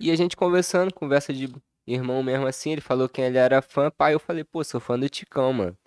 E 0.00 0.10
a 0.10 0.16
gente 0.16 0.36
conversando, 0.36 0.92
conversa 0.92 1.32
de 1.32 1.48
irmão 1.86 2.22
mesmo 2.22 2.46
assim, 2.46 2.72
ele 2.72 2.80
falou 2.80 3.08
que 3.08 3.20
ele 3.20 3.38
era 3.38 3.62
fã, 3.62 3.90
pai, 3.90 4.14
eu 4.14 4.20
falei, 4.20 4.42
pô, 4.42 4.64
sou 4.64 4.80
fã 4.80 4.98
do 4.98 5.08
Ticão, 5.08 5.52
mano. 5.52 5.78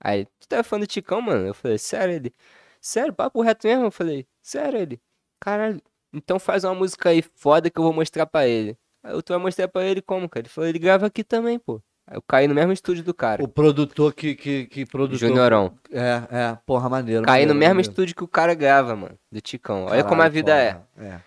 Aí, 0.00 0.26
tu 0.40 0.48
tá 0.48 0.62
fã 0.62 0.78
do 0.78 0.86
Ticão, 0.86 1.20
mano? 1.20 1.46
Eu 1.46 1.54
falei, 1.54 1.78
sério? 1.78 2.14
Ele, 2.14 2.34
sério, 2.80 3.12
papo 3.12 3.42
reto 3.42 3.66
mesmo? 3.66 3.84
Eu 3.86 3.90
falei, 3.90 4.26
sério? 4.42 4.78
Ele, 4.80 5.00
caralho, 5.40 5.80
então 6.12 6.38
faz 6.38 6.64
uma 6.64 6.74
música 6.74 7.10
aí 7.10 7.22
foda 7.22 7.68
que 7.70 7.78
eu 7.78 7.84
vou 7.84 7.92
mostrar 7.92 8.26
pra 8.26 8.46
ele. 8.46 8.78
Aí 9.02 9.12
eu, 9.12 9.22
tu 9.22 9.32
vai 9.32 9.42
mostrar 9.42 9.68
pra 9.68 9.84
ele 9.84 10.00
como, 10.00 10.28
cara? 10.28 10.42
Ele 10.42 10.48
falou, 10.48 10.68
ele 10.68 10.78
grava 10.78 11.06
aqui 11.06 11.22
também, 11.22 11.58
pô. 11.58 11.82
Eu 12.12 12.20
caí 12.22 12.46
no 12.46 12.54
mesmo 12.54 12.72
estúdio 12.72 13.02
do 13.02 13.14
cara, 13.14 13.42
O 13.42 13.48
produtor 13.48 14.12
que, 14.12 14.34
que, 14.34 14.66
que 14.66 14.84
produtor. 14.84 15.28
Juniorão. 15.28 15.72
É, 15.90 16.22
é, 16.30 16.58
porra, 16.66 16.88
maneiro. 16.88 17.22
Caí 17.24 17.42
no 17.46 17.54
maneiro, 17.54 17.58
mesmo 17.58 17.74
maneiro. 17.76 17.90
estúdio 17.90 18.14
que 18.14 18.24
o 18.24 18.28
cara 18.28 18.52
grava, 18.54 18.94
mano, 18.94 19.18
do 19.32 19.40
Ticão. 19.40 19.86
Olha 19.86 20.02
como 20.04 20.14
a 20.14 20.16
Caralho, 20.28 20.32
vida 20.32 20.54
é. 20.54 20.72
foda. 20.72 20.84
é. 20.98 21.20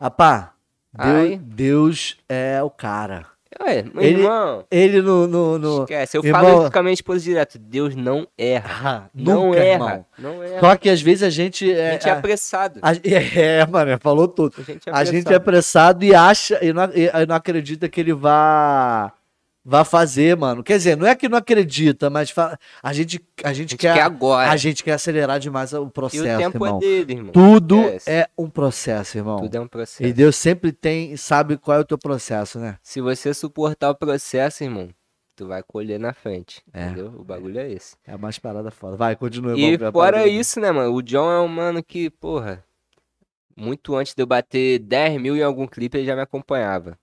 Rapá, 0.00 0.52
Deus, 0.92 1.38
Deus 1.42 2.16
é 2.28 2.62
o 2.62 2.70
cara. 2.70 3.26
Ué, 3.62 3.82
meu 3.82 4.02
Ele- 4.02 4.20
irmão, 4.22 4.64
Ele 4.70 5.02
no. 5.02 5.26
no, 5.26 5.58
no... 5.58 5.80
esquece. 5.82 6.16
Eu 6.16 6.24
Irmão- 6.24 6.40
falo 6.44 6.62
isso 6.62 6.72
com 6.72 6.78
a 6.78 6.82
minha 6.82 6.94
esposa 6.94 7.20
direto. 7.20 7.58
Deus 7.58 7.96
não 7.96 8.26
erra. 8.38 9.04
Ah, 9.06 9.10
Não 9.12 9.46
nunca, 9.48 9.58
erra. 9.58 9.72
irmão. 9.72 10.06
Não 10.18 10.42
erra. 10.42 10.60
Só 10.60 10.76
que 10.76 10.88
às 10.88 11.02
vezes 11.02 11.22
a 11.24 11.30
gente 11.30 11.68
A 11.70 11.76
é. 11.76 11.92
gente 11.92 12.08
é 12.08 12.12
a- 12.12 12.18
apressado. 12.18 12.78
a- 12.80 12.92
é, 13.38 13.66
mano, 13.66 13.98
falou 14.00 14.28
tudo. 14.28 14.54
A 14.58 14.62
gente 14.62 14.88
é 14.88 14.92
A 14.92 15.04
gente 15.04 15.32
é 15.32 15.34
apressado. 15.34 15.36
apressado 15.36 16.04
e 16.04 16.14
acha 16.14 16.64
e 16.64 16.72
não, 16.72 16.84
e- 16.94 17.10
e 17.12 17.26
não 17.26 17.34
acredita 17.34 17.88
que 17.88 18.00
ele 18.00 18.12
vá 18.14 19.12
vá 19.64 19.84
fazer, 19.84 20.36
mano. 20.36 20.62
Quer 20.62 20.76
dizer, 20.78 20.96
não 20.96 21.06
é 21.06 21.14
que 21.14 21.28
não 21.28 21.36
acredita, 21.38 22.08
mas 22.10 22.30
fa- 22.30 22.58
a 22.82 22.92
gente 22.92 23.20
a 23.42 23.48
gente, 23.48 23.48
A 23.48 23.52
gente 23.52 23.76
quer, 23.76 23.94
quer 23.94 24.02
agora. 24.02 24.50
a 24.50 24.56
gente 24.56 24.82
quer 24.84 24.92
acelerar 24.92 25.38
demais 25.38 25.72
o 25.72 25.86
E 25.86 25.90
processo, 25.90 26.22
o 26.24 26.38
tempo 26.38 26.56
irmão. 26.66 26.76
é 26.76 26.80
dele, 26.80 27.12
irmão. 27.14 27.32
Tudo 27.32 27.80
Esquece. 27.80 28.10
é 28.10 28.28
um 28.36 28.48
processo, 28.50 29.18
irmão. 29.18 29.38
Tudo 29.40 29.54
é 29.54 29.60
um 29.60 29.68
processo. 29.68 30.02
E 30.04 30.12
Deus 30.12 30.36
sempre 30.36 30.72
tem, 30.72 31.16
sabe 31.16 31.56
qual 31.56 31.76
é 31.78 31.80
o 31.80 31.84
teu 31.84 31.98
processo, 31.98 32.58
né? 32.58 32.78
Se 32.82 33.00
você 33.00 33.32
suportar 33.34 33.90
o 33.90 33.94
processo, 33.94 34.62
irmão, 34.64 34.88
tu 35.36 35.46
vai 35.46 35.62
colher 35.62 35.98
na 35.98 36.12
frente. 36.12 36.62
É. 36.72 36.86
Entendeu? 36.86 37.14
O 37.18 37.24
bagulho 37.24 37.58
é 37.60 37.70
esse. 37.70 37.96
É 38.06 38.16
mais 38.16 38.38
parada 38.38 38.70
foda. 38.70 38.96
Vai, 38.96 39.16
continua. 39.16 39.58
E 39.58 39.62
irmão, 39.72 39.90
fora 39.92 40.12
parada- 40.18 40.28
isso, 40.30 40.60
né, 40.60 40.70
mano? 40.70 40.92
O 40.94 41.02
John 41.02 41.30
é 41.30 41.40
um 41.40 41.48
mano 41.48 41.82
que, 41.82 42.10
porra, 42.10 42.62
muito 43.56 43.94
antes 43.96 44.14
de 44.14 44.22
eu 44.22 44.26
bater 44.26 44.78
10 44.78 45.20
mil 45.20 45.36
em 45.36 45.42
algum 45.42 45.66
clipe, 45.66 45.98
ele 45.98 46.06
já 46.06 46.14
me 46.16 46.22
acompanhava. 46.22 46.98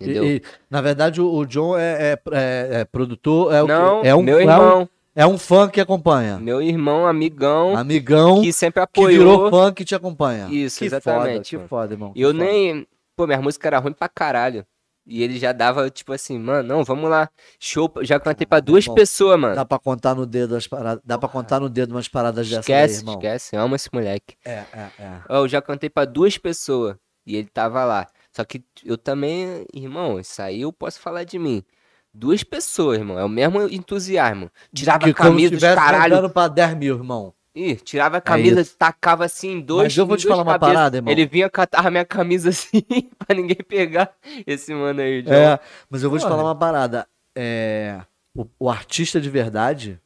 E- 0.00 0.04
Entendeu? 0.04 0.24
e, 0.24 0.42
na 0.70 0.80
verdade, 0.80 1.20
o, 1.20 1.32
o 1.32 1.46
John 1.46 1.76
é, 1.76 2.12
é, 2.12 2.18
é- 2.32 2.68
é 2.80 2.84
produtor, 2.84 3.52
é, 3.54 3.62
Não, 3.62 4.02
é, 4.04 4.14
um, 4.14 4.22
meu 4.22 4.34
é, 4.38 4.38
um, 4.38 4.40
irmão, 4.50 4.88
é 5.14 5.26
um 5.26 5.38
fã 5.38 5.68
que 5.68 5.80
acompanha. 5.80 6.38
meu 6.38 6.60
irmão, 6.60 7.06
amigão, 7.06 7.76
Amigão 7.76 8.42
que 8.42 8.52
sempre 8.52 8.80
que 8.86 9.00
apoiou. 9.00 9.08
virou 9.38 9.50
fã 9.50 9.72
que 9.72 9.84
te 9.84 9.94
acompanha. 9.94 10.48
Isso, 10.50 10.78
que 10.80 10.84
exatamente, 10.86 11.56
Foda, 11.56 11.62
que 11.64 11.68
foda, 11.68 11.94
irmão. 11.94 12.12
que 12.12 12.18
E 12.18 12.22
eu 12.22 12.32
foda. 12.32 12.44
nem. 12.44 12.86
Pô, 13.16 13.26
minha 13.26 13.40
música 13.40 13.66
era 13.68 13.78
ruim 13.78 13.92
pra 13.92 14.08
caralho. 14.08 14.66
E 15.08 15.22
ele 15.22 15.38
já 15.38 15.52
dava, 15.52 15.88
tipo 15.88 16.12
assim, 16.12 16.36
mano, 16.36 16.66
não, 16.68 16.82
vamos 16.84 17.08
lá. 17.08 17.30
Show. 17.60 17.90
Já 18.02 18.18
cantei 18.18 18.44
pra 18.44 18.58
duas 18.58 18.86
bom. 18.86 18.94
pessoas, 18.94 19.38
mano. 19.38 19.54
Dá 19.54 19.64
pra 19.64 19.78
contar 19.78 20.16
no 20.16 20.26
dedo 20.26 20.56
as 20.56 20.66
paradas. 20.66 21.00
Dá 21.06 21.16
pra 21.16 21.28
contar 21.28 21.60
no 21.60 21.68
dedo 21.68 21.92
umas 21.92 22.08
paradas 22.08 22.48
dessas 22.50 22.68
aí, 22.68 22.74
Esquece, 22.74 23.00
irmão. 23.02 23.14
esquece. 23.14 23.54
Eu 23.54 23.62
amo 23.62 23.76
esse 23.76 23.88
moleque. 23.92 24.34
É, 24.44 24.64
é, 24.72 24.88
é. 24.98 25.12
Eu 25.28 25.46
já 25.46 25.62
cantei 25.62 25.88
pra 25.88 26.04
duas 26.04 26.36
pessoas. 26.36 26.96
E 27.24 27.36
ele 27.36 27.46
tava 27.48 27.84
lá. 27.84 28.08
Só 28.36 28.44
que 28.44 28.62
eu 28.84 28.98
também, 28.98 29.64
irmão, 29.72 30.20
isso 30.20 30.42
aí 30.42 30.60
eu 30.60 30.70
posso 30.70 31.00
falar 31.00 31.24
de 31.24 31.38
mim. 31.38 31.64
Duas 32.12 32.42
pessoas, 32.44 32.98
irmão. 32.98 33.18
É 33.18 33.24
o 33.24 33.28
mesmo 33.30 33.62
entusiasmo. 33.62 34.50
Tirava 34.74 35.04
Que 35.04 35.10
a 35.10 35.14
camisa, 35.14 35.54
os 35.54 35.62
estivesse 35.62 35.74
caralho. 35.74 36.28
pra 36.28 36.46
10 36.48 36.74
mil, 36.76 36.96
irmão. 36.96 37.32
Ih, 37.54 37.76
tirava 37.76 38.18
a 38.18 38.20
camisa, 38.20 38.60
É 38.60 38.64
tacava 38.64 39.24
assim 39.24 39.52
em 39.52 39.60
dois. 39.60 39.84
Mas 39.84 39.96
eu 39.96 40.04
vou 40.06 40.18
te 40.18 40.26
falar 40.28 40.42
uma 40.42 40.52
cabeças. 40.52 40.74
parada, 40.74 40.96
irmão. 40.98 41.10
Ele 41.10 41.24
vinha 41.24 41.48
catar 41.48 41.90
minha 41.90 42.04
camisa 42.04 42.50
assim 42.50 42.82
pra 43.18 43.34
ninguém 43.34 43.56
pegar. 43.66 44.12
Esse 44.46 44.74
mano 44.74 45.00
aí, 45.00 45.22
John. 45.22 45.32
É, 45.32 45.58
mas 45.88 46.02
eu 46.02 46.10
vou 46.10 46.18
te 46.18 46.22
Porra. 46.22 46.36
falar 46.36 46.44
uma 46.48 46.54
parada. 46.54 47.08
É, 47.34 48.02
o, 48.34 48.46
o 48.58 48.68
artista 48.68 49.18
de 49.18 49.30
verdade 49.30 49.98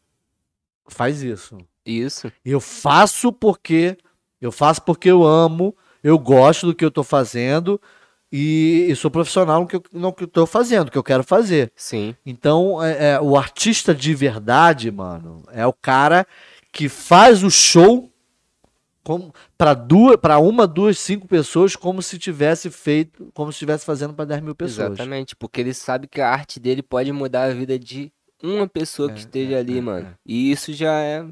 faz 0.87 1.21
isso. 1.23 1.59
Isso. 1.85 2.31
Eu 2.45 2.61
faço 2.61 3.33
porque 3.33 3.99
eu 4.41 4.53
faço 4.53 4.83
porque 4.83 5.11
eu 5.11 5.25
amo, 5.25 5.77
eu 6.03 6.17
gosto 6.17 6.67
do 6.67 6.75
que 6.77 6.85
eu 6.85 6.91
tô 6.93 7.03
fazendo 7.03 7.81
e, 8.33 8.87
e 8.89 8.97
sou 8.97 9.11
profissional 9.11 9.61
no 9.61 9.67
que 9.67 9.77
eu, 9.77 9.83
no 9.93 10.13
que 10.13 10.25
eu 10.25 10.29
tô 10.29 10.47
fazendo, 10.47 10.87
no 10.87 10.91
que 10.91 10.99
eu 10.99 11.03
quero 11.03 11.25
fazer. 11.25 11.73
Sim. 11.75 12.15
Então, 12.25 12.83
é, 12.83 13.13
é, 13.13 13.21
o 13.21 13.37
artista 13.37 13.95
de 13.95 14.15
verdade, 14.15 14.91
mano, 14.91 15.43
é 15.53 15.67
o 15.67 15.73
cara 15.73 16.27
que 16.73 16.89
faz 16.89 17.43
o 17.43 17.51
show 17.51 18.09
para 19.59 19.75
duas, 19.75 20.17
para 20.17 20.39
uma, 20.39 20.67
duas, 20.67 20.99
cinco 20.99 21.27
pessoas, 21.27 21.75
como 21.75 22.01
se 22.03 22.19
tivesse 22.19 22.71
feito, 22.71 23.31
como 23.35 23.51
se 23.51 23.57
estivesse 23.57 23.85
fazendo 23.85 24.15
para 24.15 24.25
10 24.27 24.41
mil 24.43 24.55
pessoas. 24.55 24.91
Exatamente, 24.93 25.35
porque 25.35 25.61
ele 25.61 25.75
sabe 25.75 26.07
que 26.07 26.21
a 26.21 26.29
arte 26.31 26.61
dele 26.61 26.83
pode 26.83 27.11
mudar 27.11 27.45
a 27.45 27.55
vida 27.55 27.79
de 27.79 28.13
uma 28.43 28.69
pessoa 28.69 29.09
que 29.09 29.17
É, 29.17 29.19
esteja 29.19 29.57
é, 29.57 29.59
ali, 29.59 29.79
é, 29.79 29.81
mano. 29.81 30.07
é. 30.07 30.15
E 30.25 30.53
isso 30.53 30.73
já 30.73 30.93
é 31.01 31.27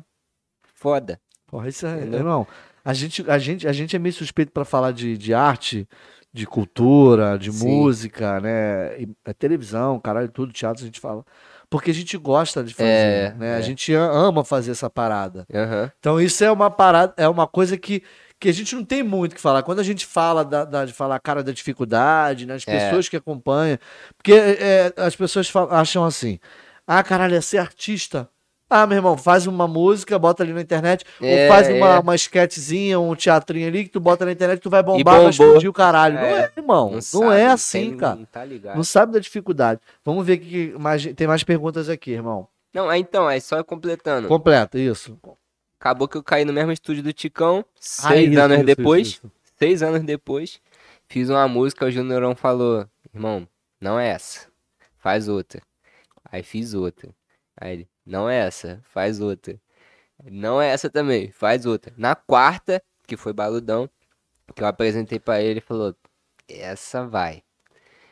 foda. 0.75 1.21
Porra, 1.47 1.69
isso 1.69 1.87
é, 1.87 1.99
Entendeu? 1.99 2.21
irmão, 2.21 2.47
a 2.85 2.93
gente, 2.93 3.31
a 3.31 3.39
gente, 3.39 3.69
a 3.69 3.73
gente 3.73 3.95
é 3.95 3.99
meio 3.99 4.15
suspeito 4.15 4.51
para 4.51 4.65
falar 4.65 4.93
de, 4.93 5.17
de 5.17 5.33
arte, 5.33 5.87
de 6.33 6.47
cultura, 6.47 7.39
de 7.39 7.51
Sim. 7.53 7.67
música, 7.67 8.41
né? 8.41 9.01
E, 9.01 9.09
é 9.25 9.33
televisão, 9.33 9.99
caralho, 9.99 10.29
tudo, 10.29 10.53
teatro, 10.53 10.83
a 10.83 10.87
gente 10.87 11.01
fala. 11.01 11.25
porque 11.71 11.91
a 11.91 11.95
gente 11.95 12.17
gosta 12.17 12.65
de 12.65 12.73
fazer, 12.73 12.89
É, 12.91 13.35
né? 13.37 13.55
A 13.57 13.59
é. 13.59 13.63
gente 13.63 13.95
a- 13.95 14.01
ama 14.11 14.43
fazer 14.45 14.71
essa 14.71 14.89
parada. 14.89 15.47
Aham. 15.53 15.91
Então 15.99 16.19
isso 16.21 16.43
é 16.45 16.51
uma 16.51 16.71
parada, 16.71 17.13
é 17.17 17.29
uma 17.29 17.47
coisa 17.47 17.77
que, 17.77 18.03
que 18.41 18.49
a 18.49 18.53
gente 18.53 18.75
não 18.75 18.85
tem 18.85 19.03
muito 19.03 19.35
que 19.35 19.41
falar. 19.41 19.63
Quando 19.63 19.81
a 19.81 19.83
gente 19.83 20.07
fala 20.07 20.45
da, 20.45 20.65
da- 20.65 20.85
de 20.87 20.93
falar 20.95 21.19
cara 21.21 21.43
da 21.43 21.53
dificuldade, 21.53 22.47
né? 22.47 22.55
As 22.55 22.67
É. 22.67 22.73
pessoas 22.87 23.09
que 23.09 23.17
acompanham, 23.17 23.79
porque 24.17 24.33
é, 24.33 24.93
as 24.97 25.15
pessoas 25.15 25.49
falam- 25.49 25.75
acham 25.75 26.05
assim, 26.05 26.39
ah, 26.87 27.03
caralho, 27.03 27.35
é 27.35 27.41
ser 27.41 27.59
artista. 27.59 28.29
Ah, 28.71 28.87
meu 28.87 28.97
irmão, 28.99 29.17
faz 29.17 29.47
uma 29.47 29.67
música, 29.67 30.19
bota 30.19 30.43
ali 30.43 30.53
na 30.53 30.61
internet, 30.61 31.05
É, 31.23 31.45
ou 31.45 31.49
faz 31.49 31.69
uma, 31.69 31.95
é. 31.95 31.99
uma 32.01 32.15
sketchzinha, 32.15 33.01
um 33.01 33.15
teatrinho 33.17 33.67
ali 33.67 33.85
que 33.85 33.91
tu 33.91 33.99
bota 34.01 34.27
na 34.27 34.33
internet, 34.33 34.61
tu 34.61 34.69
vai 34.69 34.83
bombar, 34.83 35.21
vai 35.23 35.31
explodir 35.31 35.71
o 35.71 35.73
caralho. 35.73 36.17
Não 36.17 36.23
É. 36.23 36.41
é, 36.41 36.53
irmão. 36.57 36.91
Não, 36.93 37.01
sabe, 37.01 37.35
é 37.37 37.47
assim, 37.47 37.89
tem- 37.91 37.97
cara. 37.97 38.17
Não 38.17 38.25
tá. 38.27 38.47
Não 38.77 38.85
sabe 38.85 39.13
da 39.13 39.19
dificuldade. 39.19 39.81
Vamos 40.05 40.27
ver 40.27 40.37
que 40.39 40.75
mais, 40.79 41.07
tem 41.15 41.27
mais 41.27 41.43
perguntas 41.43 41.89
aqui, 41.89 42.11
irmão. 42.11 42.47
Não, 42.75 42.91
aí 42.91 43.01
então, 43.01 43.27
aí 43.27 43.41
só 43.41 43.65
completando. 43.65 44.29
Completa, 44.29 44.79
isso. 44.79 45.19
Acabou 45.81 46.07
que 46.07 46.17
eu 46.19 46.23
caí 46.23 46.45
no 46.45 46.53
mesmo 46.53 46.71
estúdio 46.73 47.03
do 47.03 47.13
Ticão, 47.13 47.65
seis 47.81 48.37
Ah, 48.37 48.45
anos 48.45 48.57
isso, 48.59 48.67
depois. 48.67 49.07
isso, 49.09 49.17
isso. 49.25 49.33
Seis 49.59 49.83
anos 49.83 50.03
depois, 50.03 50.61
fiz 51.09 51.31
uma 51.31 51.49
música, 51.49 51.87
o 51.87 51.91
Juniorão 51.91 52.35
falou, 52.35 52.87
irmão, 53.15 53.49
não 53.81 53.99
é 53.99 54.09
essa, 54.09 54.47
faz 54.99 55.27
outra. 55.29 55.63
Aí 56.31 56.43
fiz 56.43 56.75
outra. 56.75 57.09
Aí 57.61 57.73
ele, 57.73 57.89
não 58.09 58.29
é 58.29 58.39
essa, 58.39 58.81
faz 58.85 59.21
outra. 59.21 59.61
Não 60.25 60.61
é 60.61 60.69
essa 60.69 60.89
também, 60.89 61.31
faz 61.31 61.67
outra. 61.67 61.93
Na 61.97 62.15
quarta, 62.15 62.83
que 63.07 63.17
foi 63.17 63.33
Baludão, 63.33 63.89
que 64.55 64.63
eu 64.63 64.67
apresentei 64.67 65.21
pra 65.21 65.41
ele, 65.41 65.51
ele 65.51 65.61
falou, 65.61 65.95
essa 66.49 67.07
vai. 67.07 67.43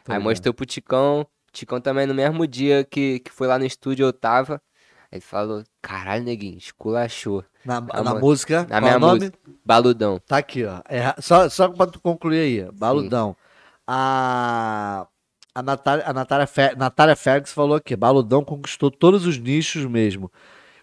Aí 0.06 0.18
mostrou 0.18 0.54
pro 0.54 0.66
Ticão, 0.66 1.26
Ticão 1.50 1.80
também 1.80 2.06
no 2.06 2.14
mesmo 2.14 2.46
dia 2.46 2.84
que, 2.84 3.20
que 3.20 3.30
foi 3.32 3.48
lá 3.48 3.58
no 3.58 3.64
estúdio 3.64 4.04
eu 4.06 4.12
tava. 4.12 4.60
Aí 5.10 5.16
ele 5.18 5.20
falou, 5.20 5.64
caralho, 5.80 6.22
neguinho, 6.22 6.58
esculachou. 6.58 7.42
Na, 7.64 7.80
na 7.80 8.02
mano. 8.02 8.20
música, 8.20 8.66
Na 8.68 8.80
minha 8.80 8.92
é 8.92 8.96
o 8.96 9.00
nome? 9.00 9.18
música, 9.20 9.38
Baludão. 9.64 10.20
Tá 10.26 10.36
aqui, 10.36 10.64
ó. 10.64 10.80
É, 10.88 11.14
só, 11.20 11.48
só 11.48 11.68
pra 11.68 11.86
tu 11.86 12.00
concluir 12.00 12.38
aí, 12.38 12.72
Baludão. 12.72 13.36
A, 13.86 15.08
a, 15.56 15.62
Natália, 15.62 16.04
a 16.06 16.12
Natália, 16.12 16.46
Fe, 16.46 16.76
Natália 16.76 17.16
Fergus 17.16 17.50
falou 17.50 17.76
aqui: 17.76 17.96
Baludão 17.96 18.44
conquistou 18.44 18.90
todos 18.90 19.24
os 19.24 19.38
nichos 19.38 19.86
mesmo. 19.86 20.30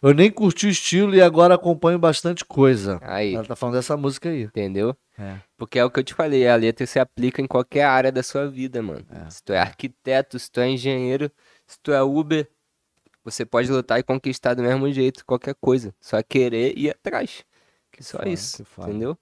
Eu 0.02 0.14
nem 0.14 0.32
curti 0.32 0.66
o 0.66 0.70
estilo 0.70 1.16
e 1.16 1.22
agora 1.22 1.54
acompanho 1.54 2.00
bastante 2.00 2.44
coisa. 2.44 3.00
Aí. 3.04 3.36
Ela 3.36 3.46
tá 3.46 3.56
falando 3.56 3.76
dessa 3.76 3.96
música 3.96 4.30
aí. 4.30 4.44
Entendeu? 4.44 4.98
É. 5.18 5.36
Porque 5.56 5.78
é 5.78 5.86
o 5.86 5.92
que 5.92 6.00
eu 6.00 6.04
te 6.04 6.16
falei, 6.16 6.48
a 6.48 6.56
letra 6.56 6.88
se 6.88 7.00
aplica 7.00 7.40
em 7.40 7.48
qualquer 7.48 7.84
área 7.84 8.12
da 8.12 8.24
sua 8.24 8.50
vida, 8.50 8.82
mano. 8.82 9.06
É. 9.12 9.30
Se 9.30 9.44
tu 9.44 9.54
é 9.54 9.60
arquiteto, 9.60 10.40
se 10.40 10.52
tu 10.52 10.60
é 10.60 10.68
engenheiro, 10.68 11.32
se 11.68 11.80
tu 11.80 11.94
é 11.94 12.02
Uber, 12.02 12.50
você 13.24 13.46
pode 13.46 13.72
lutar 13.72 14.00
e 14.00 14.04
conquistar 14.04 14.56
do 14.56 14.64
mesmo 14.64 14.92
jeito 14.92 15.24
qualquer 15.24 15.54
coisa. 15.54 15.94
Só 16.02 16.22
querer 16.24 16.76
ir 16.76 16.90
atrás. 16.90 17.46
Que 17.92 18.04
Só 18.04 18.18
foda, 18.18 18.30
isso, 18.30 18.66
que 18.66 18.82
entendeu? 18.82 19.16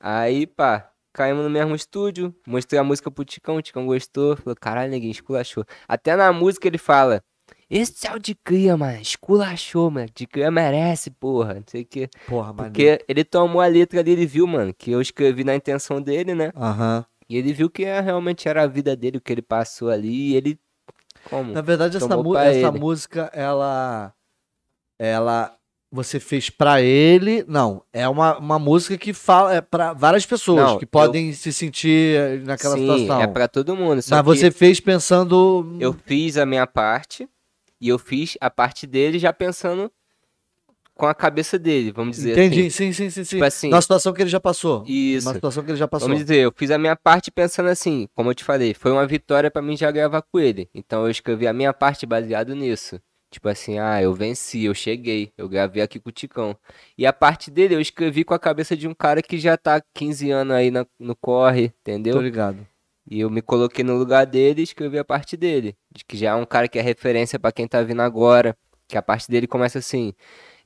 Aí, 0.00 0.46
pá, 0.46 0.91
caímos 1.12 1.42
no 1.44 1.50
mesmo 1.50 1.74
estúdio, 1.74 2.34
mostrei 2.46 2.78
a 2.80 2.84
música 2.84 3.10
pro 3.10 3.24
Ticão, 3.24 3.56
o 3.56 3.62
Ticão 3.62 3.86
gostou, 3.86 4.36
falou, 4.36 4.56
caralho, 4.58 4.90
neguinho, 4.90 5.10
esculachou. 5.12 5.64
Até 5.86 6.16
na 6.16 6.32
música 6.32 6.66
ele 6.66 6.78
fala, 6.78 7.22
esse 7.68 8.06
é 8.06 8.14
o 8.14 8.18
de 8.18 8.34
cria, 8.34 8.76
mano, 8.76 9.00
esculachou, 9.00 9.90
mano, 9.90 10.08
de 10.14 10.26
cria 10.26 10.50
merece, 10.50 11.10
porra, 11.10 11.54
não 11.54 11.64
sei 11.66 11.82
o 11.82 11.86
quê. 11.86 12.08
Porra, 12.26 12.52
mas. 12.52 12.66
Porque 12.66 13.02
ele 13.08 13.24
tomou 13.24 13.60
a 13.62 13.66
letra 13.66 14.00
ali, 14.00 14.10
ele 14.12 14.26
viu, 14.26 14.46
mano, 14.46 14.74
que 14.74 14.90
eu 14.90 15.00
escrevi 15.00 15.42
na 15.44 15.54
intenção 15.54 16.00
dele, 16.00 16.34
né? 16.34 16.52
Aham. 16.56 17.04
E 17.28 17.36
ele 17.36 17.52
viu 17.52 17.70
que 17.70 17.84
é- 17.84 18.00
realmente 18.00 18.46
era 18.46 18.62
a 18.62 18.66
vida 18.66 18.94
dele, 18.94 19.16
o 19.16 19.20
que 19.20 19.32
ele 19.32 19.40
passou 19.42 19.88
ali, 19.88 20.32
e 20.32 20.36
ele. 20.36 20.60
Como? 21.24 21.52
Na 21.52 21.62
verdade, 21.62 21.96
essa, 21.96 22.08
Tomou 22.08 22.36
essa 22.36 22.70
música, 22.72 23.30
ela. 23.32 24.12
Ela. 24.98 25.56
Você 25.94 26.18
fez 26.18 26.48
pra 26.48 26.80
ele. 26.80 27.44
Não, 27.46 27.82
é 27.92 28.08
uma, 28.08 28.38
uma 28.38 28.58
música 28.58 28.96
que 28.96 29.12
fala 29.12 29.54
é 29.54 29.60
pra 29.60 29.92
várias 29.92 30.24
pessoas 30.24 30.62
Não, 30.70 30.78
que 30.78 30.84
eu- 30.84 30.88
podem 30.88 31.32
se 31.34 31.52
sentir 31.52 32.40
naquela 32.46 32.76
Sim, 32.76 32.80
situação. 32.88 33.20
é 33.20 33.26
pra 33.26 33.46
todo 33.46 33.76
mundo. 33.76 34.00
Mas 34.08 34.24
você 34.24 34.50
fez 34.50 34.80
pensando. 34.80 35.76
eu 35.78 35.92
fiz 36.06 36.38
a 36.38 36.46
minha 36.46 36.66
parte, 36.66 37.28
e 37.78 37.88
eu 37.88 37.98
fiz 37.98 38.38
a 38.40 38.48
parte 38.48 38.86
dele 38.86 39.18
já 39.18 39.32
pensando 39.34 39.92
com 40.94 41.06
a 41.06 41.14
cabeça 41.14 41.58
dele, 41.58 41.90
vamos 41.90 42.16
dizer 42.16 42.32
Entendi, 42.32 42.60
assim. 42.60 42.70
sim, 42.70 42.92
sim, 42.92 43.10
sim, 43.10 43.24
sim. 43.24 43.30
Tipo 43.36 43.44
assim, 43.44 43.68
Na 43.70 43.80
situação 43.82 44.12
que 44.12 44.22
ele 44.22 44.30
já 44.30 44.38
passou. 44.40 44.84
isso. 44.86 45.26
Na 45.26 45.34
situação 45.34 45.62
que 45.64 45.70
ele 45.72 45.78
já 45.78 45.88
passou. 45.88 46.08
Vamos 46.08 46.22
dizer, 46.22 46.36
eu 46.38 46.52
fiz 46.56 46.70
a 46.70 46.78
minha 46.78 46.94
parte 46.96 47.30
pensando 47.30 47.68
assim, 47.68 48.08
como 48.14 48.30
eu 48.30 48.34
te 48.34 48.44
falei, 48.44 48.72
foi 48.72 48.92
uma 48.92 49.06
vitória 49.06 49.50
pra 49.50 49.60
mim 49.60 49.76
já 49.76 49.90
gravar 49.90 50.22
com 50.22 50.38
ele. 50.38 50.70
Então 50.74 51.02
eu 51.04 51.10
escrevi 51.10 51.46
a 51.46 51.52
minha 51.52 51.72
parte 51.72 52.06
baseado 52.06 52.54
nisso. 52.54 53.00
Tipo 53.32 53.48
assim, 53.48 53.78
ah, 53.78 54.00
eu 54.02 54.12
venci, 54.12 54.64
eu 54.64 54.74
cheguei, 54.74 55.32
eu 55.38 55.48
gravei 55.48 55.82
aqui 55.82 55.98
com 55.98 56.10
o 56.10 56.12
Ticão. 56.12 56.54
E 56.98 57.06
a 57.06 57.14
parte 57.14 57.50
dele 57.50 57.74
eu 57.74 57.80
escrevi 57.80 58.24
com 58.24 58.34
a 58.34 58.38
cabeça 58.38 58.76
de 58.76 58.86
um 58.86 58.92
cara 58.92 59.22
que 59.22 59.38
já 59.38 59.56
tá 59.56 59.82
15 59.94 60.30
anos 60.30 60.54
aí 60.54 60.70
na- 60.70 60.86
no 61.00 61.16
corre, 61.16 61.70
Tô 61.70 61.74
entendeu? 61.80 62.20
ligado. 62.20 62.66
E 63.10 63.20
eu 63.20 63.30
me 63.30 63.40
coloquei 63.40 63.82
no 63.82 63.96
lugar 63.96 64.26
dele 64.26 64.60
e 64.60 64.64
escrevi 64.64 64.98
a 64.98 65.04
parte 65.04 65.34
dele. 65.34 65.74
De 65.90 66.04
que 66.04 66.14
já 66.14 66.32
é 66.32 66.34
um 66.34 66.44
cara 66.44 66.68
que 66.68 66.78
é 66.78 66.82
referência 66.82 67.38
pra 67.38 67.50
quem 67.50 67.66
tá 67.66 67.82
vindo 67.82 68.02
agora. 68.02 68.54
Que 68.86 68.98
a 68.98 69.02
parte 69.02 69.30
dele 69.30 69.46
começa 69.46 69.78
assim. 69.78 70.12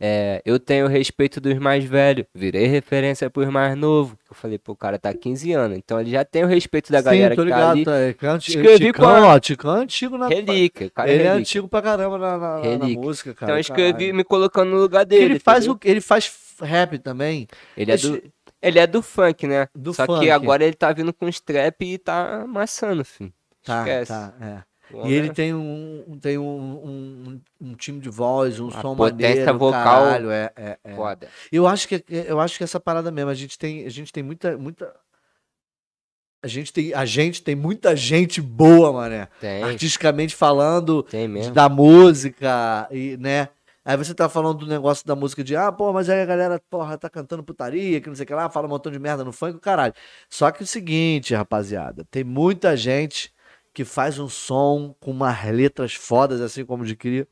É, 0.00 0.42
eu 0.44 0.58
tenho 0.60 0.86
respeito 0.86 1.40
dos 1.40 1.58
mais 1.58 1.84
velhos, 1.84 2.26
virei 2.34 2.66
referência 2.66 3.30
pros 3.30 3.48
mais 3.48 3.76
novos. 3.76 4.16
Eu 4.28 4.34
falei, 4.36 4.58
pô, 4.58 4.72
o 4.72 4.76
cara 4.76 4.98
tá 4.98 5.12
15 5.14 5.52
anos, 5.52 5.78
então 5.78 6.00
ele 6.00 6.10
já 6.10 6.24
tem 6.24 6.44
o 6.44 6.46
respeito 6.46 6.92
da 6.92 7.00
galera 7.00 7.34
sim, 7.34 7.36
tô 7.36 7.44
que 7.44 7.50
tá 7.50 7.56
ligado. 7.56 7.72
ali. 7.72 7.84
tá, 7.84 7.96
é, 7.98 8.12
que 8.12 8.26
é 8.26 8.28
anti- 8.28 8.50
Escrevi 8.50 8.86
Ticão, 8.86 9.04
com 9.04 9.10
a- 9.14 9.34
ó, 9.34 9.38
Ticão 9.38 9.76
é 9.76 9.80
antigo 9.80 10.18
na. 10.18 10.28
Relíquia, 10.28 10.90
cara 10.90 11.08
é 11.10 11.12
ele 11.14 11.22
é 11.22 11.26
relíquia. 11.26 11.40
antigo 11.40 11.68
pra 11.68 11.82
caramba 11.82 12.18
na, 12.18 12.38
na- 12.38 12.78
na- 12.78 12.86
música, 12.88 13.32
cara. 13.34 13.46
Então 13.52 13.56
eu 13.56 13.60
escrevi 13.60 13.92
caralho. 13.92 14.14
me 14.14 14.24
colocando 14.24 14.70
no 14.70 14.78
lugar 14.80 15.04
dele. 15.06 15.24
ele 15.24 15.38
faz, 15.38 15.64
entendeu? 15.66 15.80
o, 15.82 15.88
ele 15.90 16.00
faz 16.00 16.32
rap 16.60 16.98
também. 16.98 17.46
Ele 17.76 17.92
é 17.92 17.96
do, 17.96 18.22
ele 18.62 18.78
é 18.78 18.86
do 18.86 19.02
funk, 19.02 19.46
né? 19.46 19.68
Do 19.74 19.94
Só 19.94 20.04
funk. 20.06 20.20
que 20.20 20.30
agora 20.30 20.64
ele 20.64 20.74
tá 20.74 20.92
vindo 20.92 21.12
com 21.12 21.28
strap 21.28 21.80
e 21.82 21.98
tá 21.98 22.42
amassando, 22.42 23.04
filho. 23.04 23.32
Tá, 23.64 23.78
Esquece. 23.80 24.12
tá, 24.12 24.32
é. 24.40 24.65
E 25.04 25.12
ele 25.12 25.28
é- 25.28 25.32
tem 25.32 25.52
um, 25.54 26.18
tem 26.20 26.38
um, 26.38 26.44
um, 26.44 27.40
um 27.60 27.74
time 27.74 28.00
de 28.00 28.08
voz, 28.08 28.60
um 28.60 28.68
Uma 28.68 28.80
som 28.80 28.96
potência 28.96 29.34
maneiro, 29.34 29.58
vocal 29.58 30.04
caralho, 30.04 30.30
é, 30.30 30.52
é, 30.56 30.78
é. 30.84 30.94
Foda. 30.94 31.28
Eu 31.50 31.66
acho 31.66 31.88
que 31.88 32.04
eu 32.08 32.38
acho 32.40 32.56
que 32.56 32.64
essa 32.64 32.78
parada 32.78 33.10
mesmo, 33.10 33.30
a 33.30 33.34
gente 33.34 33.58
tem, 33.58 33.84
a 33.84 33.90
gente 33.90 34.12
tem 34.12 34.22
muita 34.22 34.56
muita 34.56 34.94
a 36.42 36.48
gente 36.48 36.72
tem, 36.72 36.94
a 36.94 37.04
gente 37.04 37.42
tem 37.42 37.56
muita 37.56 37.96
gente 37.96 38.40
boa, 38.40 38.92
mané. 38.92 39.28
Tem, 39.40 39.64
Artisticamente 39.64 40.34
falando, 40.34 41.02
tem 41.02 41.26
mesmo. 41.26 41.52
da 41.52 41.68
música 41.68 42.86
e, 42.92 43.16
né? 43.16 43.48
Aí 43.84 43.96
você 43.96 44.12
tá 44.14 44.28
falando 44.28 44.58
do 44.58 44.66
negócio 44.66 45.06
da 45.06 45.14
música 45.14 45.44
de, 45.44 45.54
ah, 45.54 45.70
pô, 45.70 45.92
mas 45.92 46.08
aí 46.08 46.20
a 46.20 46.24
galera, 46.26 46.60
porra, 46.68 46.98
tá 46.98 47.08
cantando 47.08 47.42
putaria, 47.42 48.00
que 48.00 48.08
não 48.08 48.16
sei 48.16 48.24
o 48.24 48.26
que 48.26 48.34
lá, 48.34 48.50
fala 48.50 48.66
um 48.66 48.70
montão 48.70 48.90
de 48.90 48.98
merda 48.98 49.24
no 49.24 49.32
funk, 49.32 49.60
caralho. 49.60 49.94
Só 50.28 50.50
que 50.50 50.62
é 50.62 50.64
o 50.64 50.66
seguinte, 50.66 51.34
rapaziada, 51.34 52.04
tem 52.10 52.24
muita 52.24 52.76
gente 52.76 53.32
que 53.76 53.84
faz 53.84 54.18
um 54.18 54.26
som 54.26 54.94
com 54.98 55.10
umas 55.10 55.44
letras 55.44 55.92
fodas, 55.92 56.40
assim 56.40 56.64
como 56.64 56.82
de 56.82 56.96
cria. 56.96 57.28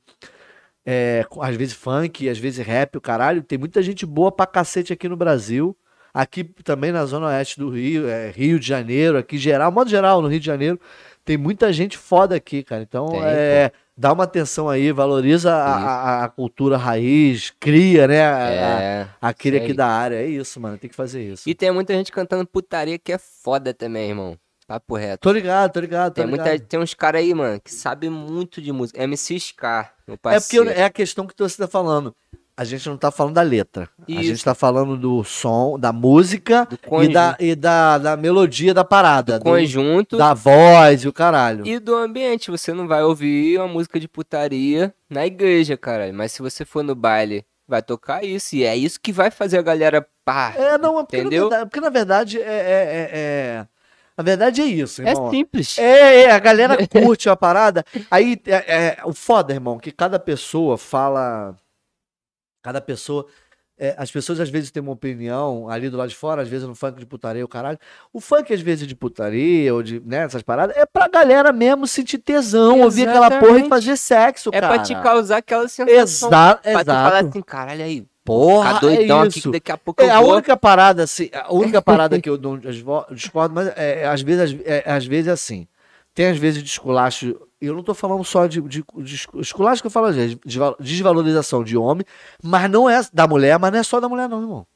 É, 0.84 1.24
às 1.40 1.56
vezes 1.56 1.72
funk, 1.72 2.28
às 2.28 2.36
vezes 2.38 2.64
rap, 2.66 2.98
o 2.98 3.00
caralho. 3.00 3.42
Tem 3.42 3.56
muita 3.56 3.82
gente 3.82 4.04
boa 4.04 4.30
pra 4.30 4.44
cacete 4.44 4.92
aqui 4.92 5.08
no 5.08 5.16
Brasil. 5.16 5.74
Aqui 6.12 6.44
também 6.44 6.92
na 6.92 7.06
zona 7.06 7.28
oeste 7.28 7.58
do 7.58 7.70
Rio, 7.70 8.06
é, 8.06 8.30
Rio 8.30 8.60
de 8.60 8.66
Janeiro, 8.68 9.16
aqui 9.16 9.38
geral, 9.38 9.72
modo 9.72 9.88
geral, 9.88 10.20
no 10.20 10.28
Rio 10.28 10.38
de 10.38 10.44
Janeiro, 10.46 10.78
tem 11.24 11.38
muita 11.38 11.72
gente 11.72 11.96
foda 11.96 12.36
aqui, 12.36 12.62
cara. 12.62 12.82
Então, 12.82 13.06
Tem, 13.08 13.20
é, 13.24 13.72
dá 13.96 14.12
uma 14.12 14.24
atenção 14.24 14.68
aí, 14.68 14.92
valoriza 14.92 15.52
a, 15.54 15.74
a- 15.76 16.24
a 16.24 16.28
cultura 16.28 16.76
raiz, 16.76 17.52
cria, 17.58 18.06
né? 18.06 18.22
a- 18.22 18.36
a- 18.36 18.82
É. 18.82 19.08
aquele 19.20 19.56
aqui 19.56 19.72
da 19.72 19.86
área. 19.88 20.16
É 20.16 20.26
isso, 20.26 20.60
mano, 20.60 20.76
tem 20.76 20.90
que 20.90 20.94
fazer 20.94 21.22
isso. 21.22 21.48
E 21.48 21.54
tem 21.54 21.72
muita 21.72 21.94
gente 21.94 22.12
cantando 22.12 22.46
putaria 22.46 22.98
que 22.98 23.10
é 23.10 23.18
foda 23.18 23.72
também, 23.72 24.10
irmão. 24.10 24.38
Papo 24.66 24.96
reto. 24.96 25.20
Tô 25.20 25.30
ligado, 25.32 25.72
tô 25.72 25.80
ligado, 25.80 26.12
tô 26.14 26.22
Tem, 26.22 26.26
muita, 26.26 26.44
ligado. 26.52 26.66
tem 26.68 26.80
uns 26.80 26.94
caras 26.94 27.20
aí, 27.20 27.34
mano, 27.34 27.60
que 27.60 27.72
sabem 27.72 28.08
muito 28.08 28.62
de 28.62 28.72
música. 28.72 29.02
MC 29.02 29.38
Scar, 29.38 29.92
meu 30.06 30.14
É 30.14 30.16
porque 30.16 30.22
parceiro. 30.58 30.70
é 30.70 30.84
a 30.84 30.90
questão 30.90 31.26
que 31.26 31.34
você 31.36 31.56
tá 31.58 31.68
falando. 31.68 32.14
A 32.56 32.64
gente 32.64 32.88
não 32.88 32.96
tá 32.96 33.10
falando 33.10 33.34
da 33.34 33.42
letra. 33.42 33.88
A 33.98 34.04
Isso. 34.12 34.22
gente 34.22 34.44
tá 34.44 34.54
falando 34.54 34.96
do 34.96 35.24
som, 35.24 35.76
da 35.76 35.92
música 35.92 36.68
Do 36.88 37.02
e, 37.02 37.08
da, 37.12 37.36
e 37.40 37.54
da, 37.56 37.98
da 37.98 38.16
melodia 38.16 38.72
da 38.72 38.84
parada. 38.84 39.40
do- 39.40 39.42
conjunto 39.44 40.16
da 40.16 40.32
voz 40.34 41.02
e 41.02 41.08
o 41.08 41.12
caralho. 41.12 41.66
e 41.66 41.80
do 41.80 41.96
ambiente. 41.96 42.52
Você 42.52 42.72
não 42.72 42.86
vai 42.86 43.02
ouvir 43.02 43.58
uma 43.58 43.66
música 43.66 43.98
de 43.98 44.06
putaria 44.06 44.94
na 45.10 45.26
igreja, 45.26 45.76
caralho. 45.76 46.14
Mas 46.14 46.30
se 46.30 46.40
você 46.40 46.64
for 46.64 46.84
no 46.84 46.94
baile, 46.94 47.44
vai 47.66 47.82
tocar 47.82 48.24
isso. 48.24 48.54
E 48.54 48.62
é 48.62 48.76
isso 48.76 49.00
que 49.00 49.10
vai 49.12 49.32
fazer 49.32 49.58
a 49.58 49.62
galera 49.62 50.06
pá. 50.24 50.54
É, 50.56 50.78
não, 50.78 51.00
é 51.00 51.02
porque, 51.02 51.16
Entendeu? 51.18 51.44
Na 51.44 51.48
verdade, 51.50 51.70
porque 51.70 51.80
na 51.80 51.90
verdade 51.90 52.40
é, 52.40 52.44
é, 52.44 53.10
é- 53.12 53.66
é- 54.16 54.22
Na 54.22 54.24
verdade 54.24 54.62
é 54.62 54.64
isso, 54.64 55.02
É 55.02 55.10
irmão. 55.10 55.30
simples. 55.30 55.78
É, 55.78 56.22
é, 56.24 56.30
a 56.30 56.38
galera 56.38 56.76
curte 56.88 57.28
a 57.28 57.36
parada. 57.36 57.84
Aí, 58.10 58.40
é, 58.46 58.96
é, 58.98 58.98
o 59.04 59.12
foda, 59.12 59.52
irmão, 59.52 59.78
que 59.78 59.90
cada 59.92 60.18
pessoa 60.18 60.78
fala. 60.78 61.54
Cada 62.62 62.80
pessoa 62.80 63.26
é, 63.76 63.92
as 63.98 64.08
pessoas 64.08 64.38
às 64.38 64.48
vezes 64.48 64.70
têm 64.70 64.80
uma 64.80 64.92
opinião 64.92 65.68
ali 65.68 65.90
do 65.90 65.96
lado 65.96 66.08
de 66.08 66.14
fora, 66.14 66.40
às 66.42 66.48
vezes 66.48 66.64
no 66.66 66.76
funk 66.76 66.96
de 66.96 67.04
putaria, 67.04 67.44
o 67.44 67.48
caralho. 67.48 67.76
O 68.12 68.20
funk, 68.20 68.54
às 68.54 68.60
vezes, 68.60 68.86
de 68.86 68.94
putaria 68.94 69.74
ou 69.74 69.82
de 69.82 69.98
né, 69.98 70.18
essas 70.18 70.42
paradas, 70.42 70.76
é 70.76 70.86
pra 70.86 71.08
galera 71.08 71.52
mesmo 71.52 71.84
sentir 71.84 72.18
tesão, 72.18 72.82
ouvir 72.82 73.08
aquela 73.08 73.28
porra 73.28 73.40
e 73.40 73.42
Exatamente. 73.62 73.68
fazer 73.68 73.96
sexo, 73.96 74.50
É 74.52 74.60
cara. 74.60 74.74
pra 74.74 74.82
te 74.84 74.94
causar 75.02 75.38
aquela 75.38 75.66
sensação. 75.66 76.28
Exato, 76.28 76.62
Pra 76.62 76.84
tu 76.84 76.86
falar 76.86 77.08
exato. 77.08 77.28
assim, 77.30 77.42
caralho, 77.42 77.82
aí, 77.84 78.06
Porra, 78.24 78.68
ficar 78.68 78.80
doidão 78.80 79.20
é 79.20 79.22
aqui 79.24 79.38
isso. 79.38 79.48
que 79.48 79.52
daqui 79.58 79.72
a 79.72 79.76
pouco 79.76 80.02
É, 80.02 80.10
a 80.10 80.20
vou. 80.20 80.32
única 80.34 80.56
parada, 80.56 81.02
assim, 81.02 81.28
a 81.32 81.52
única 81.52 81.80
parada 81.82 82.18
que 82.20 82.28
eu 82.28 82.38
não 82.38 82.58
discordo, 83.10 83.54
mas 83.54 83.68
é, 83.76 84.02
é, 84.02 84.06
às 84.06 84.22
vezes, 84.22 84.54
às, 84.54 84.60
é, 84.66 84.84
às 84.90 85.06
vezes 85.06 85.28
é 85.28 85.32
assim. 85.32 85.66
Tem 86.14 86.26
às 86.26 86.38
vezes 86.38 86.62
de 86.62 86.68
esculacho, 86.68 87.36
e 87.60 87.66
eu 87.66 87.74
não 87.74 87.82
tô 87.82 87.92
falando 87.92 88.22
só 88.24 88.46
de, 88.46 88.60
de, 88.62 88.84
de 88.98 89.14
escu- 89.14 89.40
esculacho 89.40 89.82
que 89.82 89.86
eu 89.88 89.90
falo 89.90 90.06
às 90.06 90.14
vezes, 90.16 90.36
desval- 90.46 90.76
desvalorização 90.78 91.64
de 91.64 91.76
homem, 91.76 92.06
mas 92.42 92.70
não 92.70 92.88
é 92.88 93.00
da 93.12 93.26
mulher, 93.26 93.58
mas 93.58 93.72
não 93.72 93.78
é 93.80 93.82
só 93.82 93.98
da 94.00 94.08
mulher, 94.08 94.28
não, 94.28 94.40
irmão. 94.40 94.66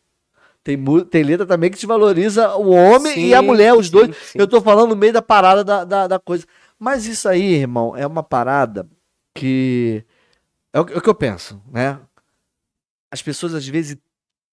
Tem, 0.65 0.77
tem 1.07 1.23
letra 1.23 1.47
também 1.47 1.71
que 1.71 1.77
desvaloriza 1.77 2.55
o 2.57 2.71
homem 2.71 3.25
e 3.25 3.35
a 3.35 3.41
Sim, 3.41 3.47
mulher, 3.47 3.73
os 3.75 3.87
sim, 3.87 3.93
dois. 3.93 4.09
sim. 4.25 4.39
Eu 4.39 4.47
tô 4.49 4.61
falando 4.61 4.91
no 4.91 4.97
meio 4.97 5.13
da 5.13 5.23
parada 5.23 5.65
da, 5.65 5.85
da, 5.85 6.07
da 6.07 6.19
coisa. 6.19 6.45
Mas 6.79 7.07
isso 7.07 7.29
aí, 7.29 7.55
irmão, 7.55 7.97
é 7.97 8.07
uma 8.07 8.23
parada 8.23 8.87
que. 9.35 10.05
É 10.73 10.81
o, 10.81 10.85
que- 10.85 10.95
é 10.95 10.99
o 10.99 11.01
que 11.01 11.09
eu 11.09 11.15
penso, 11.15 11.63
né? 11.73 11.99
As 13.11 13.23
pessoas 13.23 13.55
às 13.55 13.67
vezes 13.67 13.97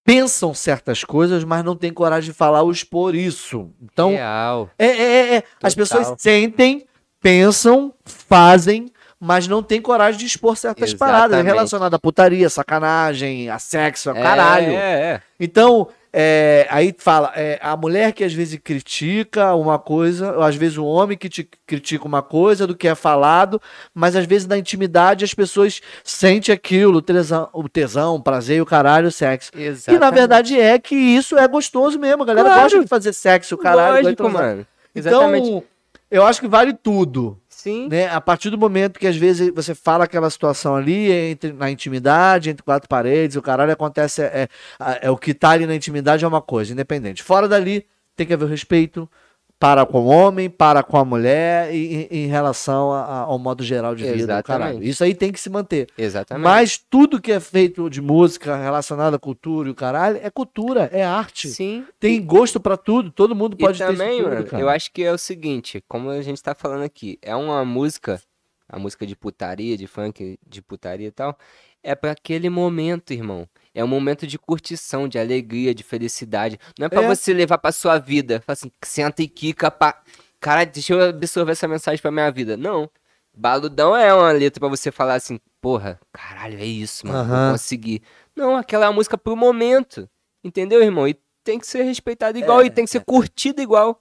pensam 0.04 0.54
certas 0.54 1.02
coisas, 1.02 1.42
mas 1.42 1.64
não 1.64 1.74
têm 1.76 1.92
coragem 1.92 2.30
de 2.30 2.36
falar 2.36 2.62
ou 2.62 2.70
expor 2.70 3.14
isso. 3.14 3.70
Então, 3.82 4.10
Real. 4.10 4.70
é, 4.78 4.86
é, 4.86 5.02
é, 5.02 5.36
é. 5.36 5.42
As 5.62 5.74
pessoas 5.74 6.14
sentem, 6.18 6.86
pensam, 7.20 7.92
fazem, 8.04 8.92
mas 9.18 9.48
não 9.48 9.62
têm 9.62 9.80
coragem 9.80 10.20
de 10.20 10.26
expor 10.26 10.56
certas 10.56 10.94
paradas 10.94 11.30
Exatamente. 11.32 11.52
relacionadas 11.52 11.96
a 11.96 11.98
putaria, 11.98 12.48
sacanagem, 12.48 13.50
a 13.50 13.58
sexo, 13.58 14.10
a 14.10 14.16
É, 14.16 14.22
caralho. 14.22 14.72
É, 14.72 15.02
é. 15.02 15.22
Então, 15.40 15.88
é, 16.18 16.66
aí 16.70 16.94
fala, 16.96 17.30
é, 17.36 17.58
a 17.60 17.76
mulher 17.76 18.10
que 18.10 18.24
às 18.24 18.32
vezes 18.32 18.58
critica 18.64 19.54
uma 19.54 19.78
coisa, 19.78 20.32
ou 20.32 20.42
às 20.42 20.56
vezes 20.56 20.78
o 20.78 20.84
homem 20.86 21.14
que 21.14 21.28
te 21.28 21.46
critica 21.66 22.06
uma 22.06 22.22
coisa 22.22 22.66
do 22.66 22.74
que 22.74 22.88
é 22.88 22.94
falado, 22.94 23.60
mas 23.94 24.16
às 24.16 24.24
vezes 24.24 24.48
na 24.48 24.56
intimidade 24.56 25.26
as 25.26 25.34
pessoas 25.34 25.82
sentem 26.02 26.54
aquilo, 26.54 27.00
o 27.00 27.02
tesão, 27.02 27.50
o, 27.52 27.68
tesão, 27.68 28.14
o 28.14 28.22
prazer 28.22 28.62
o 28.62 28.64
caralho, 28.64 29.08
o 29.08 29.12
sexo. 29.12 29.50
E 29.54 29.58
na 29.58 29.64
Exatamente. 29.66 30.14
verdade 30.14 30.58
é 30.58 30.78
que 30.78 30.94
isso 30.94 31.36
é 31.36 31.46
gostoso 31.46 31.98
mesmo, 31.98 32.22
a 32.22 32.26
galera 32.26 32.48
Claro. 32.48 32.62
gosta 32.62 32.80
de 32.80 32.88
fazer 32.88 33.12
sexo, 33.12 33.54
o 33.54 33.58
caralho. 33.58 34.02
Lógico, 34.02 34.22
transar. 34.22 34.42
mano. 34.42 34.66
Exatamente. 34.94 35.48
Então, 35.48 35.64
eu 36.10 36.24
acho 36.24 36.40
que 36.40 36.48
vale 36.48 36.72
tudo. 36.72 37.38
Sim. 37.66 37.88
Né? 37.88 38.06
A 38.06 38.20
partir 38.20 38.48
do 38.48 38.56
momento 38.56 39.00
que 39.00 39.08
às 39.08 39.16
vezes 39.16 39.50
você 39.52 39.74
fala 39.74 40.04
aquela 40.04 40.30
situação 40.30 40.76
ali, 40.76 41.10
entre, 41.10 41.52
na 41.52 41.68
intimidade, 41.68 42.48
entre 42.48 42.62
quatro 42.62 42.88
paredes, 42.88 43.36
o 43.36 43.42
caralho 43.42 43.72
acontece, 43.72 44.22
é, 44.22 44.48
é, 44.78 44.98
é 45.02 45.10
o 45.10 45.16
que 45.16 45.34
tá 45.34 45.50
ali 45.50 45.66
na 45.66 45.74
intimidade 45.74 46.24
é 46.24 46.28
uma 46.28 46.40
coisa, 46.40 46.72
independente. 46.72 47.24
Fora 47.24 47.48
dali, 47.48 47.84
tem 48.14 48.24
que 48.24 48.32
haver 48.32 48.48
respeito 48.48 49.10
para 49.58 49.86
com 49.86 50.00
o 50.02 50.06
homem, 50.06 50.50
para 50.50 50.82
com 50.82 50.98
a 50.98 51.04
mulher 51.04 51.74
e, 51.74 52.08
e- 52.10 52.24
em 52.24 52.26
relação 52.26 52.92
a- 52.92 53.02
a- 53.04 53.18
ao 53.20 53.38
modo 53.38 53.64
geral 53.64 53.94
de 53.94 54.04
vida. 54.04 54.16
Exatamente. 54.16 54.46
Caralho. 54.46 54.82
Isso 54.84 55.02
aí 55.02 55.14
tem 55.14 55.32
que 55.32 55.40
se 55.40 55.48
manter. 55.48 55.88
Exatamente. 55.96 56.44
Mas 56.44 56.76
tudo 56.78 57.20
que 57.20 57.32
é 57.32 57.40
feito 57.40 57.88
de 57.88 58.00
música 58.02 58.54
relacionada 58.56 59.16
à 59.16 59.18
cultura 59.18 59.68
e 59.68 59.72
o 59.72 59.74
caralho 59.74 60.18
é 60.22 60.28
cultura, 60.30 60.90
é 60.92 61.02
arte. 61.02 61.48
Sim. 61.48 61.84
Tem 61.98 62.22
gosto 62.24 62.60
pra 62.60 62.76
tudo, 62.76 63.10
todo 63.10 63.34
mundo 63.34 63.56
pode 63.56 63.82
e 63.82 63.86
ter 63.86 63.92
também, 63.92 64.22
tudo, 64.22 64.28
mano, 64.34 64.46
eu 64.60 64.68
acho 64.68 64.92
que 64.92 65.02
é 65.02 65.10
o 65.12 65.18
seguinte, 65.18 65.82
como 65.88 66.10
a 66.10 66.20
gente 66.20 66.42
tá 66.42 66.54
falando 66.54 66.82
aqui, 66.82 67.18
é 67.22 67.34
uma 67.34 67.64
música, 67.64 68.20
a 68.68 68.78
música 68.78 69.06
de 69.06 69.16
putaria, 69.16 69.76
de 69.76 69.86
funk, 69.86 70.38
de 70.46 70.60
putaria 70.60 71.08
e 71.08 71.10
tal, 71.12 71.36
é 71.82 71.94
pra 71.94 72.10
aquele 72.10 72.50
momento, 72.50 73.12
irmão. 73.12 73.48
É 73.76 73.84
um 73.84 73.88
momento 73.88 74.26
de 74.26 74.38
curtição, 74.38 75.06
de 75.06 75.18
alegria, 75.18 75.74
de 75.74 75.82
felicidade. 75.82 76.58
Não 76.78 76.86
é 76.86 76.88
pra 76.88 77.02
É. 77.02 77.06
você 77.06 77.34
levar 77.34 77.58
pra 77.58 77.70
sua 77.70 77.98
vida. 77.98 78.40
Fala 78.46 78.54
assim, 78.54 78.70
senta 78.82 79.22
e 79.22 79.28
quica, 79.28 79.70
pá. 79.70 80.00
Cara, 80.40 80.64
deixa 80.64 80.94
eu 80.94 81.10
absorver 81.10 81.52
essa 81.52 81.68
mensagem 81.68 82.00
pra 82.00 82.10
minha 82.10 82.30
vida. 82.30 82.56
Não. 82.56 82.90
Baludão 83.36 83.94
é 83.94 84.14
uma 84.14 84.32
letra 84.32 84.60
pra 84.60 84.68
você 84.68 84.90
falar 84.90 85.14
assim, 85.16 85.38
porra, 85.60 86.00
caralho, 86.10 86.58
é 86.58 86.64
isso, 86.64 87.06
mano. 87.06 87.28
Vou 87.28 87.52
conseguir. 87.52 88.00
Não, 88.34 88.56
aquela 88.56 88.86
é 88.86 88.88
a 88.88 88.92
música 88.92 89.18
pro 89.18 89.36
momento. 89.36 90.08
Entendeu, 90.42 90.82
irmão? 90.82 91.06
E 91.06 91.14
tem 91.44 91.58
que 91.58 91.66
ser 91.66 91.82
respeitado 91.82 92.38
igual 92.38 92.62
É, 92.62 92.66
e 92.66 92.70
tem 92.70 92.84
que 92.86 92.90
ser 92.90 93.04
curtido 93.04 93.60
igual. 93.60 94.00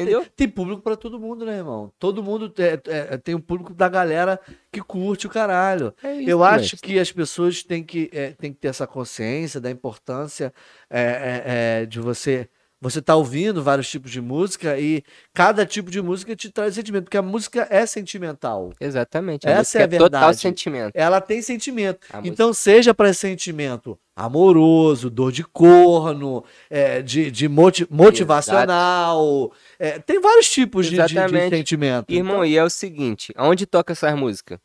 Entendeu? 0.00 0.24
Tem 0.34 0.48
público 0.48 0.80
pra 0.80 0.96
todo 0.96 1.20
mundo, 1.20 1.44
né, 1.44 1.58
irmão? 1.58 1.92
Todo 1.98 2.22
mundo 2.22 2.52
é- 2.58 2.80
é- 3.14 3.18
tem 3.18 3.34
o 3.34 3.40
público 3.40 3.74
da 3.74 3.88
galera 3.88 4.40
que 4.70 4.80
curte 4.80 5.26
o 5.26 5.30
caralho. 5.30 5.94
É 6.02 6.14
isso, 6.14 6.30
Eu 6.30 6.42
acho 6.42 6.76
que 6.78 6.98
as 6.98 7.12
pessoas 7.12 7.62
têm 7.62 7.84
que, 7.84 8.08
é, 8.12 8.30
têm 8.30 8.52
que 8.52 8.58
ter 8.58 8.68
essa 8.68 8.86
consciência 8.86 9.60
da 9.60 9.70
importância 9.70 10.52
é, 10.88 11.00
é, 11.00 11.42
é, 11.82 11.86
de 11.86 12.00
você. 12.00 12.48
Você 12.82 13.00
tá 13.00 13.14
ouvindo 13.14 13.62
vários 13.62 13.88
tipos 13.88 14.10
de 14.10 14.20
música 14.20 14.76
e 14.76 15.04
cada 15.32 15.64
tipo 15.64 15.88
de 15.88 16.02
música 16.02 16.34
te 16.34 16.50
traz 16.50 16.74
sentimento, 16.74 17.04
porque 17.04 17.16
a 17.16 17.22
música 17.22 17.64
é 17.70 17.86
sentimental. 17.86 18.72
Exatamente. 18.80 19.46
Essa 19.46 19.58
música 19.58 19.78
é 19.78 19.82
a 19.82 19.84
é 19.84 19.88
total 19.88 20.20
verdade. 20.20 20.38
sentimento. 20.40 20.92
Ela 20.92 21.20
tem 21.20 21.40
sentimento. 21.40 22.00
A 22.10 22.16
música- 22.16 22.28
Então, 22.34 22.52
seja 22.52 22.92
para 22.92 23.14
sentimento 23.14 23.96
amoroso, 24.16 25.08
dor 25.08 25.30
de 25.30 25.44
corno, 25.44 26.44
é, 26.68 27.00
de, 27.00 27.30
de 27.30 27.48
moti- 27.48 27.86
motivacional. 27.88 29.52
é, 29.78 29.98
tem 29.98 30.20
vários 30.20 30.50
tipos 30.50 30.86
de, 30.86 30.96
de- 30.96 31.02
de 31.02 31.48
sentimento. 31.50 32.12
Irmão, 32.12 32.44
e 32.44 32.56
é 32.56 32.64
o 32.64 32.68
seguinte, 32.70 33.32
aonde 33.36 33.64
toca 33.64 33.92
essas 33.92 34.14
músicas? 34.14 34.58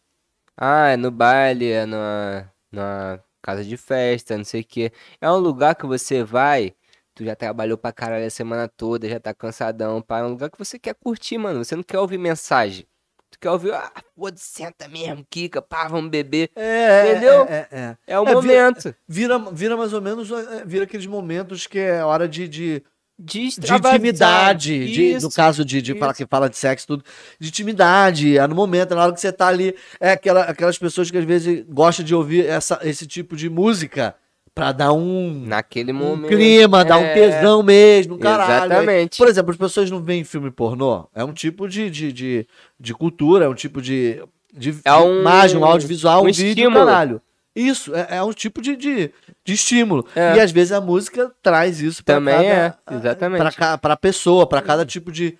Ah, 0.57 0.87
é 0.89 0.97
no 0.97 1.11
baile, 1.11 1.69
é 1.69 1.85
na, 1.85 2.49
na 2.71 3.19
casa 3.43 3.63
de 3.63 3.77
festa, 3.77 4.35
não 4.35 4.43
sei 4.43 4.61
o 4.61 4.65
quê. 4.65 4.91
É 5.21 5.29
um 5.31 5.37
lugar 5.37 5.75
que 5.75 5.85
você 5.85 6.23
vai, 6.23 6.73
tu 7.17 7.25
já 7.25 7.35
trabalhou 7.35 7.77
pra 7.79 7.91
caralho 7.91 8.27
a 8.27 8.29
semana 8.29 8.67
toda, 8.67 9.09
já 9.09 9.19
tá 9.19 9.33
cansadão, 9.33 10.01
pá. 10.03 10.19
É 10.19 10.23
um 10.23 10.29
lugar 10.29 10.51
que 10.51 10.59
você 10.59 10.77
quer 10.77 10.93
curtir, 10.93 11.39
mano. 11.39 11.65
Você 11.65 11.75
não 11.75 11.81
quer 11.81 11.97
ouvir 11.97 12.19
mensagem. 12.19 12.85
Tu 13.31 13.39
quer 13.39 13.49
ouvir, 13.49 13.73
ah, 13.73 13.91
pô, 14.15 14.29
senta 14.35 14.87
mesmo, 14.87 15.25
quica, 15.29 15.61
pá, 15.61 15.87
vamos 15.87 16.11
beber. 16.11 16.51
É, 16.55 17.11
Entendeu? 17.11 17.43
É, 17.49 17.67
é, 17.71 17.79
é. 17.79 17.97
É 18.07 18.19
o 18.19 18.27
É, 18.27 18.33
momento 18.33 18.95
Vira, 19.07 19.39
vira 19.51 19.75
mais 19.75 19.93
ou 19.93 20.01
menos, 20.01 20.31
é, 20.31 20.63
vira 20.63 20.83
aqueles 20.83 21.07
momentos 21.07 21.65
que 21.67 21.79
é 21.79 22.03
hora 22.05 22.27
de, 22.27 22.47
de, 22.47 22.83
de 23.19 23.49
de 23.59 23.73
intimidade, 23.73 24.85
de- 24.93 25.19
no 25.25 25.31
caso 25.31 25.65
de, 25.65 25.81
de 25.81 25.93
falar 25.99 26.13
que 26.13 26.25
fala 26.25 26.47
de 26.49 26.55
sexo, 26.55 26.85
tudo, 26.87 27.03
de 27.39 27.49
intimidade, 27.49 28.37
é 28.37 28.47
no 28.47 28.55
momento, 28.55 28.91
é 28.93 28.95
na 28.95 29.03
hora 29.03 29.13
que 29.13 29.19
você 29.19 29.31
tá 29.33 29.47
ali, 29.47 29.75
é 29.99 30.11
aquela, 30.11 30.43
aquelas 30.43 30.77
pessoas 30.77 31.09
que 31.11 31.17
às 31.17 31.25
vezes 31.25 31.65
gostam 31.67 32.05
de 32.05 32.13
ouvir 32.15 32.45
essa, 32.45 32.79
esse 32.83 33.05
tipo 33.07 33.35
de 33.35 33.49
música 33.49 34.15
pra 34.57 34.71
dar 34.71 34.91
um, 34.91 35.43
Naquele 35.45 35.91
um 35.91 35.95
momento. 35.95 36.29
clima, 36.29 36.83
dar 36.83 36.97
um 36.97 37.03
É. 37.03 37.13
tesão 37.13 37.61
mesmo, 37.61 38.17
caralho. 38.17 38.65
Exatamente. 38.73 39.17
Por 39.17 39.27
exemplo, 39.27 39.51
as 39.51 39.57
pessoas 39.57 39.91
não 39.91 40.01
veem 40.03 40.23
filme 40.23 40.49
pornô, 40.49 41.07
é 41.13 41.23
um 41.23 41.31
tipo 41.31 41.67
de, 41.69 41.89
de, 41.89 42.11
de, 42.11 42.47
de 42.79 42.93
cultura, 42.93 43.45
é 43.45 43.47
um 43.49 43.53
tipo 43.53 43.81
de, 43.81 44.21
de 44.51 44.75
É 44.83 44.93
um- 44.95 45.19
imagem, 45.21 45.57
um 45.57 45.65
audiovisual, 45.65 46.19
um, 46.21 46.23
um 46.23 46.25
vídeo, 46.31 46.47
estímulo. 46.49 46.85
caralho. 46.85 47.21
Isso, 47.55 47.95
é, 47.95 48.17
é 48.17 48.23
um 48.23 48.33
tipo 48.33 48.61
de, 48.61 48.75
de, 48.75 49.11
de 49.43 49.53
estímulo. 49.53 50.05
É. 50.15 50.35
E 50.35 50.39
às 50.39 50.51
vezes 50.51 50.71
a 50.71 50.79
música 50.81 51.31
traz 51.41 51.81
isso 51.81 52.03
pra 52.03 52.15
Também 52.15 52.35
cada, 52.35 52.45
é, 52.45 52.95
exatamente. 52.95 53.55
Pra, 53.55 53.77
pra 53.79 53.97
pessoa, 53.97 54.45
pra 54.47 54.61
cada 54.61 54.85
tipo 54.85 55.11
de. 55.11 55.37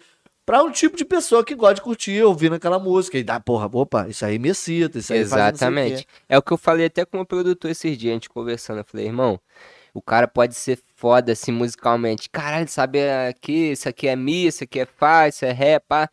Pra 0.48 0.64
um 0.64 0.72
tipo 0.72 0.96
de 0.96 1.04
pessoa 1.04 1.44
que 1.44 1.54
gosta 1.54 1.76
de 1.76 1.82
curtir 1.82 2.24
ouvindo 2.24 2.56
aquela 2.56 2.80
música. 2.80 3.18
E 3.18 3.24
dá, 3.24 3.38
porra, 3.38 3.70
opa, 3.70 4.08
isso 4.08 4.26
aí 4.26 4.40
me 4.40 4.48
excita, 4.48 4.98
isso 4.98 5.12
aí 5.12 5.20
sei 5.28 5.40
o. 5.40 5.52
Exatamente. 5.52 6.08
É 6.30 6.38
o 6.38 6.42
que 6.42 6.54
eu 6.54 6.58
falei 6.58 6.86
até 6.86 7.04
com 7.04 7.20
o 7.20 7.26
produtor 7.26 7.70
esses 7.70 7.98
dias, 7.98 8.12
a 8.12 8.14
gente 8.14 8.30
conversando. 8.30 8.78
Eu 8.78 8.86
falei, 8.86 9.08
irmão, 9.08 9.38
o 9.94 10.02
cara 10.02 10.26
pode 10.26 10.56
ser 10.56 10.80
foda 10.96 11.34
assim 11.34 11.52
musicalmente. 11.52 12.30
Caralho, 12.30 12.70
sabe 12.70 13.00
aqui, 13.28 13.74
isso 13.74 13.90
aqui 13.90 14.08
é 14.08 14.16
mi, 14.16 14.48
isso 14.48 14.64
aqui 14.64 14.80
é 14.80 14.86
fá, 14.86 15.28
isso 15.28 15.44
é 15.44 15.52
ré, 15.52 15.82
pá. 15.82 16.10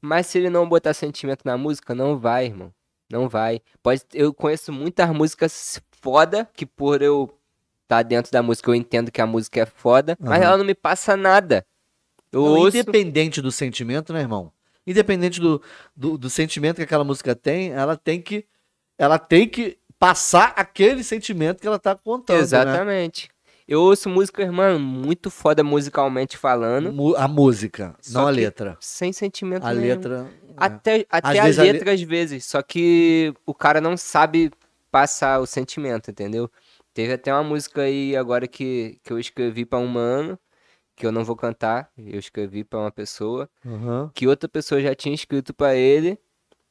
Mas 0.00 0.28
se 0.28 0.38
ele 0.38 0.48
não 0.48 0.66
botar 0.66 0.94
sentimento 0.94 1.42
na 1.44 1.58
música, 1.58 1.94
não 1.94 2.18
vai, 2.18 2.46
irmão. 2.46 2.72
Não 3.12 3.28
vai. 3.28 3.60
Pode, 3.82 4.00
eu 4.14 4.32
conheço 4.32 4.72
muitas 4.72 5.10
músicas 5.10 5.82
foda, 6.00 6.48
que 6.54 6.64
por 6.64 7.02
eu 7.02 7.28
estar 7.82 8.02
dentro 8.04 8.32
da 8.32 8.42
música 8.42 8.70
eu 8.70 8.74
entendo 8.74 9.12
que 9.12 9.20
a 9.20 9.26
música 9.26 9.60
é 9.60 9.66
foda, 9.66 10.16
mas 10.18 10.40
Aham. 10.40 10.44
ela 10.44 10.56
não 10.56 10.64
me 10.64 10.74
passa 10.74 11.14
nada. 11.14 11.62
Não. 12.32 12.68
Independente 12.68 13.40
do 13.42 13.50
sentimento, 13.52 14.12
né, 14.12 14.20
irmão? 14.20 14.52
Independente 14.86 15.40
do, 15.40 15.60
do, 15.96 16.16
do 16.16 16.30
sentimento 16.30 16.76
que 16.76 16.82
aquela 16.82 17.04
música 17.04 17.34
tem, 17.34 17.70
ela 17.72 17.96
tem 17.96 18.20
que. 18.20 18.44
Ela 18.98 19.18
tem 19.18 19.48
que 19.48 19.78
passar 19.98 20.52
aquele 20.56 21.02
sentimento 21.04 21.60
que 21.60 21.66
ela 21.66 21.78
tá 21.78 21.94
contando. 21.94 22.36
Né? 22.36 22.42
Exatamente. 22.42 23.28
Eu 23.68 23.80
ouço 23.82 24.08
música, 24.08 24.42
irmão, 24.42 24.78
muito 24.78 25.30
foda 25.30 25.62
musicalmente 25.62 26.36
falando, 26.36 27.16
A 27.16 27.28
música, 27.28 27.94
Só 28.00 28.20
não 28.22 28.26
a 28.26 28.30
letra. 28.30 28.76
sem 28.80 29.12
sentimento 29.12 29.64
A 29.64 29.72
nenhum. 29.72 29.86
letra. 29.88 30.26
é. 30.48 30.52
Até, 30.56 31.06
até 31.08 31.38
a 31.38 31.44
vezes 31.44 31.58
a 31.58 31.62
le- 31.62 31.72
letra 31.72 31.92
às 31.92 32.02
vezes, 32.02 32.44
só 32.44 32.60
que 32.62 33.32
o 33.46 33.54
cara 33.54 33.80
não 33.80 33.96
sabe 33.96 34.50
passar 34.90 35.38
o 35.38 35.46
sentimento, 35.46 36.10
entendeu? 36.10 36.50
Teve 36.92 37.12
até 37.12 37.32
uma 37.32 37.44
música 37.44 37.82
aí 37.82 38.16
agora 38.16 38.48
que, 38.48 38.98
que 39.04 39.12
eu 39.12 39.18
escrevi 39.20 39.64
pra 39.64 39.78
um 39.78 39.86
mano, 39.86 40.36
que 41.00 41.06
eu 41.06 41.10
não 41.10 41.24
vou 41.24 41.34
cantar, 41.34 41.90
eu 41.96 42.18
escrevi 42.18 42.62
pra 42.62 42.78
uma 42.78 42.90
pessoa, 42.90 43.48
Aham. 43.64 44.10
que 44.14 44.26
outra 44.28 44.46
pessoa 44.46 44.82
já 44.82 44.94
tinha 44.94 45.14
escrito 45.14 45.54
pra 45.54 45.74
ele. 45.74 46.18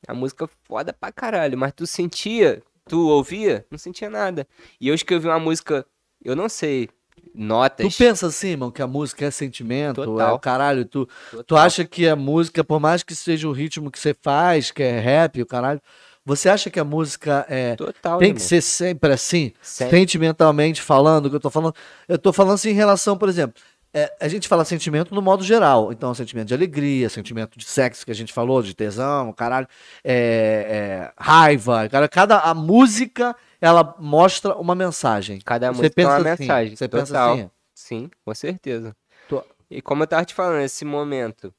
A 0.08 0.14
música 0.14 0.48
foda 0.66 0.94
pra 0.94 1.12
caralho, 1.12 1.58
mas 1.58 1.74
tu 1.74 1.88
sentia, 1.88 2.62
tu 2.88 3.08
ouvia, 3.10 3.66
não 3.72 3.78
sentia 3.80 4.08
nada. 4.08 4.48
E 4.80 4.88
eu 4.88 4.94
escrevi 4.94 5.28
uma 5.28 5.40
música 5.40 5.84
eu 6.24 6.36
não 6.36 6.48
sei 6.48 6.90
notas. 7.34 7.92
Tu 7.92 7.98
pensa 7.98 8.28
assim, 8.28 8.50
irmão, 8.50 8.70
que 8.70 8.84
a 8.84 8.88
música 8.88 9.26
é 9.26 9.32
sentimento, 9.32 10.04
Total. 10.06 10.30
é 10.30 10.32
o 10.34 10.40
caralho, 10.40 10.86
tu, 10.86 11.10
tu 11.48 11.56
acha 11.58 11.84
que 11.84 12.08
a 12.08 12.16
música, 12.16 12.64
por 12.64 12.80
mais 12.80 13.02
que 13.02 13.16
seja 13.16 13.48
o 13.48 13.52
ritmo 13.52 13.90
que 13.90 13.98
você 13.98 14.14
faz, 14.14 14.70
que 14.70 14.84
é 14.84 15.00
rap, 15.00 15.42
o 15.42 15.46
caralho, 15.46 15.82
você 16.24 16.48
acha 16.50 16.70
que 16.70 16.80
a 16.80 16.84
música 16.84 17.46
é 17.50 17.76
Total, 17.76 18.20
tem 18.20 18.34
que 18.34 18.40
irmão. 18.40 18.48
ser 18.48 18.62
sempre 18.62 19.12
assim? 19.12 19.52
Sempre. 19.62 19.98
Sentimentalmente 20.00 20.82
falando, 20.82 21.30
que 21.30 21.36
eu 21.36 21.40
tô 21.40 21.50
falando. 21.50 21.74
Eu 22.08 22.20
tô 22.20 22.32
falando 22.32 22.54
assim 22.54 22.70
em 22.70 22.74
relação, 22.74 23.18
por 23.18 23.28
exemplo, 23.30 23.60
é, 23.94 24.16
a 24.20 24.28
gente 24.28 24.48
fala 24.48 24.64
sentimento 24.66 25.14
no 25.16 25.22
modo 25.22 25.44
geral. 25.44 25.92
Então, 25.92 26.14
sentimento 26.14 26.48
de 26.48 26.54
alegria, 26.54 27.10
sentimento 27.10 27.58
de 27.58 27.66
sexo 27.66 28.06
que 28.06 28.12
a 28.12 28.16
gente 28.16 28.32
falou, 28.34 28.62
de 28.62 28.76
tesão, 28.76 29.34
caralho, 29.34 29.68
é, 30.04 31.12
é, 31.12 31.14
raiva. 31.18 31.88
Cara, 31.90 32.08
cada 32.08 32.40
a 32.40 32.54
música 32.54 33.36
ela 33.62 33.96
mostra 34.00 34.56
uma 34.56 34.76
mensagem. 34.76 35.40
Cada 35.42 35.72
Você 35.72 35.84
música 35.84 36.02
uma 36.02 36.16
pensa 36.18 36.34
assim, 36.34 36.44
mensagem. 36.44 36.76
você 36.76 36.88
pensa 36.88 37.06
total. 37.08 37.34
assim? 37.34 37.52
Sim, 37.74 38.12
com 38.26 38.34
certeza. 38.36 38.96
Tu- 39.28 39.44
E 39.70 39.82
como 39.82 40.04
eu 40.04 40.08
tava 40.08 40.26
te 40.26 40.34
falando, 40.34 40.58
nesse 40.60 40.84
momento, 40.86 41.54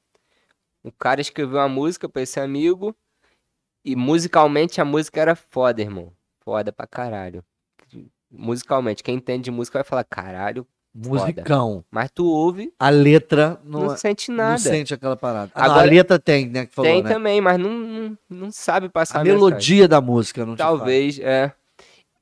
o 0.83 0.91
cara 0.93 1.21
escreveu 1.21 1.59
uma 1.59 1.69
música 1.69 2.09
pra 2.09 2.23
esse 2.23 2.39
amigo 2.41 2.95
e 3.85 3.97
musicalmente 3.97 4.81
a 4.81 4.85
música 4.85 5.21
era 5.21 5.35
foda, 5.35 5.81
irmão. 5.81 6.13
Foda 6.45 6.73
pra 6.73 6.87
caralho. 6.87 7.45
Musicalmente, 8.31 9.03
quem 9.03 9.17
entende 9.17 9.45
de 9.45 9.51
música 9.51 9.79
vai 9.79 9.85
falar, 9.85 10.05
caralho, 10.05 10.67
Musicão. 10.95 11.85
mas 11.91 12.11
tu 12.11 12.27
ouve, 12.27 12.73
A 12.79 12.91
letra 12.91 13.61
não, 13.65 13.81
não, 13.87 13.93
é- 13.93 13.97
sente 13.97 14.31
não 14.31 14.37
nada. 14.45 14.59
sente 14.59 14.93
aquela 14.93 15.17
parada. 15.17 15.53
Ah, 15.55 15.61
não, 15.67 15.71
Agora- 15.73 15.87
a 15.87 15.91
letra 15.91 16.19
tem, 16.19 16.49
né? 16.49 16.67
Que 16.67 16.75
falou, 16.75 16.91
Tem 16.91 17.03
né? 17.03 17.09
também, 17.09 17.41
mas 17.41 17.59
não, 17.59 17.71
não, 17.71 18.19
não 18.29 18.51
sabe 18.51 18.89
passar 18.89 19.19
A 19.19 19.21
a 19.21 19.25
mensagem. 19.25 19.45
melodia 19.47 19.89
da 19.89 20.01
música, 20.01 20.45
não. 20.45 20.57
Talvez, 20.57 21.19
é. 21.21 21.53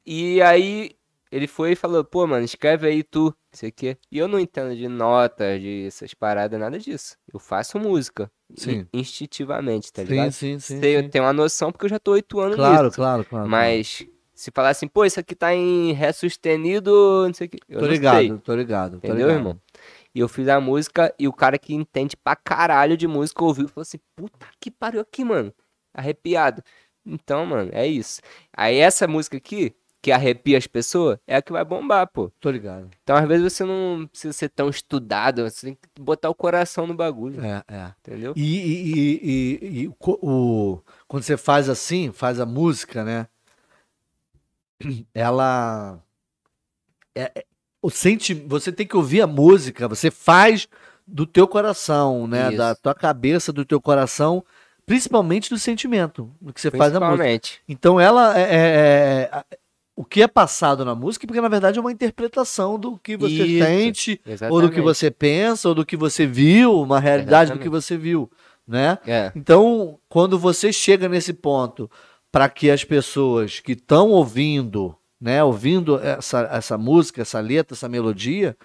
E 0.06 0.40
aí 0.42 0.90
ele 1.30 1.46
foi 1.46 1.72
e 1.72 1.76
falou, 1.76 2.02
pô, 2.04 2.26
mano, 2.26 2.44
escreve 2.44 2.86
aí 2.86 3.02
tu, 3.02 3.24
não 3.24 3.34
sei 3.52 3.68
o 3.68 3.72
quê. 3.72 3.96
E 4.10 4.18
eu 4.18 4.26
não 4.28 4.38
entendo 4.40 4.74
de 4.74 4.88
notas, 4.88 5.60
de 5.60 5.86
essas 5.86 6.14
paradas, 6.14 6.58
nada 6.58 6.78
disso. 6.78 7.16
Eu 7.32 7.38
faço 7.38 7.78
música. 7.78 8.30
Sim. 8.56 8.86
in- 8.94 9.00
Instintivamente, 9.00 9.92
tá 9.92 10.02
Sim, 10.02 10.08
ligado? 10.08 10.32
sim, 10.32 10.58
sim. 10.58 10.80
Sei, 10.80 10.96
sim. 10.98 11.04
Eu 11.04 11.10
tenho 11.10 11.24
uma 11.24 11.34
noção 11.34 11.70
porque 11.70 11.84
eu 11.84 11.90
já 11.90 11.98
tô 11.98 12.12
oito 12.12 12.40
anos 12.40 12.56
Claro, 12.56 12.84
nisso. 12.84 12.96
claro, 12.96 13.24
claro. 13.26 13.46
Mas 13.48 14.06
se 14.41 14.51
falar 14.53 14.68
assim, 14.70 14.86
pô, 14.86 15.05
isso 15.05 15.18
aqui 15.18 15.34
tá 15.34 15.53
em 15.55 15.93
Ré 15.93 16.12
sustenido, 16.12 16.91
não 17.26 17.34
sei 17.34 17.47
o 17.47 17.51
quê. 17.51 17.59
Eu 17.68 17.80
Tô 17.80 17.86
ligado, 17.86 18.16
sei. 18.18 18.39
tô 18.39 18.55
ligado. 18.55 18.91
tô 18.93 18.97
Entendeu, 18.99 19.26
ligado. 19.26 19.36
irmão? 19.39 19.61
E 20.14 20.20
eu 20.20 20.28
fiz 20.28 20.49
a 20.49 20.61
música 20.61 21.12
e 21.18 21.26
o 21.26 21.32
cara 21.32 21.59
que 21.59 21.74
entende 21.74 22.16
pra 22.16 22.36
caralho 22.36 22.97
de 22.97 23.07
música 23.07 23.43
ouviu 23.45 23.66
e 23.66 23.68
falou 23.68 23.82
assim: 23.82 23.99
puta 24.16 24.47
que 24.61 24.70
pariu 24.70 25.01
aqui, 25.01 25.24
mano. 25.24 25.53
Arrepiado. 25.93 26.62
Então, 27.05 27.45
mano, 27.47 27.70
é 27.72 27.86
isso. 27.86 28.20
Aí 28.57 28.76
essa 28.76 29.07
música 29.09 29.36
aqui, 29.36 29.74
que 30.01 30.12
arrepia 30.12 30.57
as 30.59 30.66
pessoas, 30.66 31.18
é 31.26 31.36
a 31.36 31.43
que 31.43 31.51
vai 31.53 31.64
bombar, 31.64 32.07
pô. 32.07 32.30
Tô 32.39 32.51
ligado. 32.51 32.89
Então, 33.03 33.16
às 33.16 33.26
vezes, 33.26 33.53
você 33.53 33.64
não 33.64 34.07
precisa 34.11 34.32
ser 34.32 34.49
tão 34.51 34.68
estudado, 34.68 35.43
você 35.51 35.66
tem 35.66 35.74
que 35.74 35.89
botar 36.01 36.28
o 36.30 36.34
coração 36.34 36.86
no 36.86 36.95
bagulho, 36.95 37.45
É, 37.45 37.62
é. 37.66 37.93
entendeu? 38.01 38.32
E, 38.36 38.57
e- 38.57 39.20
e- 39.22 39.82
e- 39.84 39.89
o, 40.01 40.80
quando 41.09 41.22
você 41.24 41.36
faz 41.36 41.68
assim, 41.68 42.12
faz 42.12 42.39
a 42.39 42.47
música, 42.47 43.03
né? 43.03 43.26
Ela. 45.14 45.99
É, 47.14 47.33
é- 47.35 47.45
o 47.81 47.91
senti, 47.91 48.35
você 48.35 48.72
tem 48.72 48.87
que 48.87 48.97
ouvir 48.97 49.20
a 49.20 49.26
música, 49.26 49.87
você 49.87 50.11
faz 50.11 50.66
do 51.07 51.24
teu 51.24 51.47
coração, 51.47 52.26
né? 52.26 52.49
Isso. 52.49 52.57
Da 52.59 52.74
tua 52.74 52.95
cabeça, 52.95 53.53
do 53.53 53.64
teu 53.64 53.81
coração, 53.81 54.45
principalmente 54.85 55.49
do 55.49 55.59
sentimento, 55.59 56.31
do 56.41 56.53
que 56.53 56.61
você 56.61 56.70
faz 56.72 56.93
a 56.95 57.01
música. 57.01 57.22
Então 57.68 58.01
ela 58.01 58.37
é, 58.39 58.43
é- 58.43 59.31
é- 59.33 59.45
o 59.95 60.05
que 60.05 60.22
é 60.22 60.26
passado 60.29 60.85
na 60.85 60.95
música, 60.95 61.26
porque 61.26 61.41
na 61.41 61.49
verdade 61.49 61.79
é 61.79 61.81
uma 61.81 61.93
interpretação 61.93 62.79
do 62.79 62.99
que 62.99 63.16
você 63.16 63.45
Isso, 63.45 63.64
sente, 63.64 64.20
ou 64.26 64.33
Exatamente. 64.33 64.62
do 64.68 64.74
que 64.74 64.81
você 64.81 65.11
pensa, 65.11 65.68
ou 65.68 65.74
do 65.74 65.87
que 65.87 65.97
você 65.97 66.26
viu, 66.26 66.81
uma 66.83 66.99
realidade 67.01 67.53
do 67.53 67.59
que 67.59 67.64
Exatamente. 67.68 67.83
você 67.85 67.97
viu, 67.97 68.31
né? 68.66 68.99
É, 69.07 69.33
Então, 69.35 69.99
quando 70.09 70.39
você 70.39 70.72
chega 70.72 71.09
nesse 71.09 71.33
ponto 71.33 71.91
para 72.39 72.49
que 72.49 72.70
as 72.70 72.84
pessoas 72.84 73.59
que 73.59 73.72
estão 73.72 74.11
ouvindo, 74.11 74.97
né, 75.20 75.43
ouvindo 75.43 75.99
essa, 75.99 76.49
essa 76.53 76.78
música, 76.78 77.22
essa 77.22 77.41
letra, 77.41 77.74
essa 77.74 77.89
melodia, 77.89 78.57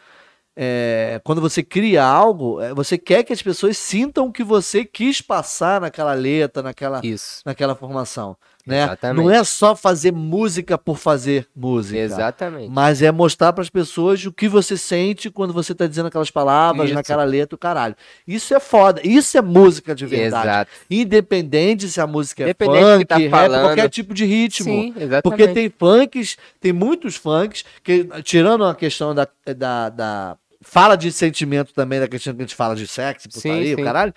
é, 0.56 1.20
quando 1.24 1.42
você 1.42 1.64
cria 1.64 2.06
algo, 2.06 2.62
é, 2.62 2.72
você 2.72 3.00
quer 3.00 3.24
que 3.24 3.34
as 3.34 3.42
pessoas 3.42 3.76
sintam 3.76 4.28
o 4.28 4.32
que 4.32 4.44
você 4.44 4.86
quis 4.86 5.22
passar 5.22 5.82
naquela 5.82 6.14
letra, 6.14 6.62
naquela, 6.62 7.02
isso. 7.04 7.42
naquela 7.44 7.74
formação, 7.74 8.38
né? 8.66 8.84
Exatamente. 8.84 9.24
Não 9.24 9.32
é 9.32 9.44
só 9.44 9.76
fazer 9.76 10.12
música 10.14 10.78
por 10.78 10.98
fazer 10.98 11.48
música. 11.56 11.98
Exatamente. 12.00 12.70
Mas 12.72 13.02
é 13.02 13.12
mostrar 13.12 13.52
para 13.54 13.62
as 13.62 13.70
pessoas 13.70 14.26
o 14.26 14.32
que 14.32 14.48
você 14.48 14.78
sente 14.78 15.30
quando 15.30 15.54
você 15.54 15.76
tá 15.76 15.86
dizendo 15.86 16.08
aquelas 16.08 16.32
palavras, 16.32 16.86
Isso. 16.86 16.96
naquela 16.96 17.24
letra, 17.24 17.56
o 17.56 17.58
caralho. 17.60 17.96
Isso 18.28 18.54
é 18.56 18.60
foda. 18.60 19.02
Isso 19.04 19.38
é 19.38 19.42
música 19.42 19.94
de 19.94 20.06
verdade. 20.06 20.48
Exato. 20.48 20.72
Independente 20.90 21.88
se 21.90 22.00
a 22.00 22.08
música 22.08 22.44
é 22.44 22.54
funk, 22.54 23.06
tá 23.06 23.18
rap, 23.18 23.30
falando. 23.30 23.62
qualquer 23.66 23.90
tipo 23.90 24.14
de 24.14 24.26
ritmo. 24.26 24.66
Sim, 24.66 24.94
exatamente. 24.96 25.22
Porque 25.24 25.48
tem 25.50 25.70
funks, 25.70 26.38
tem 26.60 26.72
muitos 26.74 27.16
funks, 27.16 27.64
que, 27.84 28.06
tirando 28.24 28.64
a 28.66 28.74
questão 28.74 29.14
da, 29.14 29.28
da, 29.56 29.90
da- 29.90 30.38
Fala 30.66 30.96
de 30.96 31.12
sentimento 31.12 31.74
também, 31.74 32.00
da 32.00 32.08
questão 32.08 32.34
que 32.34 32.42
a 32.42 32.46
gente 32.46 32.56
fala 32.56 32.74
de 32.74 32.88
sexo, 32.88 33.28
Sim, 33.30 33.42
putaria, 33.50 33.76
o 33.76 33.78
sim. 33.80 33.84
caralho. 33.84 34.14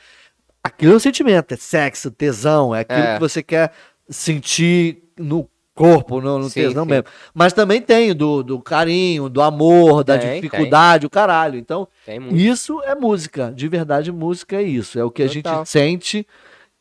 Aquilo 0.63 0.93
é 0.93 0.97
um 0.97 1.01
sentimento, 1.01 1.53
é 1.53 1.57
sexo, 1.57 2.09
tesão, 2.09 2.73
é 2.73 2.81
aquilo 2.83 3.01
É. 3.01 3.15
que 3.15 3.21
você 3.21 3.43
quer 3.43 3.73
sentir 4.09 5.03
no 5.19 5.49
corpo, 5.75 6.21
no, 6.21 6.39
no 6.39 6.49
Sim, 6.49 6.63
tesão 6.63 6.85
sim. 6.85 6.91
mesmo. 6.91 7.05
Mas 7.35 7.53
também 7.53 7.81
tem 7.83 8.15
do, 8.15 8.43
do 8.43 8.61
carinho, 8.61 9.29
do 9.29 9.43
amor, 9.43 10.03
da 10.03 10.19
Tem, 10.19 10.41
dificuldade, 10.41 11.07
o 11.07 11.11
caralho. 11.11 11.59
Então, 11.59 11.87
Tem 12.05 12.19
isso 12.35 12.81
é 12.83 12.95
música. 12.95 13.53
De 13.55 13.69
verdade, 13.69 14.11
música 14.11 14.57
é 14.57 14.63
isso. 14.63 14.99
É 14.99 15.05
o 15.05 15.11
que 15.11 15.23
a 15.23 15.29
Total. 15.29 15.59
gente 15.59 15.69
sente, 15.69 16.27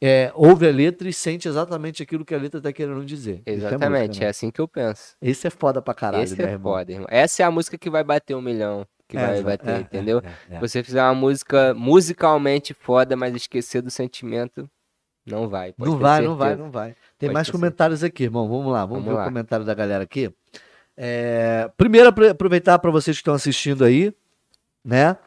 é, 0.02 0.32
ouve 0.34 0.68
a 0.68 0.72
letra 0.72 1.10
e 1.10 1.14
sente 1.14 1.48
exatamente 1.48 2.02
aquilo 2.02 2.24
que 2.24 2.34
a 2.34 2.38
letra 2.38 2.62
tá 2.62 2.72
querendo 2.72 3.04
dizer. 3.04 3.42
Isso 3.46 3.50
é 3.50 3.54
Exatamente, 3.54 4.08
música, 4.08 4.24
é 4.24 4.28
né? 4.28 4.30
assim 4.30 4.50
que 4.50 4.62
eu 4.62 4.68
penso. 4.68 5.16
Esse 5.22 5.48
é 5.48 5.50
foda 5.50 5.82
pra 5.82 5.94
caralho, 5.94 6.24
Esse 6.24 6.42
né, 6.42 6.50
é 6.50 6.52
irmão? 6.54 6.74
foda, 6.74 6.92
irmão. 6.92 7.08
Essa 7.12 7.44
é 7.44 7.46
a 7.46 7.52
música 7.52 7.78
que 7.78 7.90
vai 7.90 8.04
bater 8.04 8.34
um 8.36 8.42
milhão. 8.42 8.88
Que 9.10 9.18
É, 9.18 9.20
vai 9.20 9.38
é, 9.40 9.42
bater, 9.44 9.70
é, 9.76 9.80
entendeu? 9.82 10.22
é, 10.50 10.56
é. 10.56 10.60
Você 10.60 10.82
fizer 10.84 11.04
uma 11.04 11.14
música 11.14 11.74
musicalmente 11.76 12.74
foda, 12.74 13.16
mas 13.16 13.36
esquecer 13.36 13.82
do 13.82 13.92
sentimento, 13.92 14.68
não 15.26 15.48
vai. 15.48 15.74
Não 15.78 15.98
vai, 15.98 16.22
não 16.22 16.36
vai, 16.36 16.48
certeza. 16.50 16.64
não 16.64 16.72
vai. 16.72 16.96
Tem 17.18 17.30
mais 17.32 17.50
comentários 17.50 18.04
aqui, 18.04 18.24
irmão. 18.24 18.48
Vamos 18.48 18.72
lá, 18.72 18.86
vamos, 18.86 19.04
Vamos 19.04 19.06
ver 19.06 19.14
lá. 19.16 19.22
o 19.24 19.26
comentário 19.26 19.66
da 19.66 19.74
galera 19.74 20.04
aqui. 20.04 20.30
É, 20.98 21.70
Primeiro, 21.78 22.10
apro- 22.10 22.30
aproveitar 22.30 22.80
para 22.80 22.92
vocês 22.92 23.18
que 23.18 23.22
estão 23.22 23.34
assistindo 23.34 23.84
aí, 23.84 24.14
né? 24.84 25.18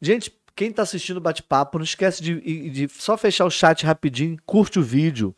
Gente, 0.00 0.32
quem 0.54 0.70
tá 0.72 0.82
assistindo 0.82 1.16
o 1.16 1.20
bate-papo, 1.20 1.78
não 1.78 1.84
esquece 1.84 2.22
de, 2.22 2.70
de- 2.70 2.88
só 2.88 3.16
fechar 3.16 3.44
o 3.44 3.50
chat 3.50 3.84
rapidinho, 3.86 4.36
curte 4.44 4.78
o 4.78 4.82
vídeo. 4.82 5.34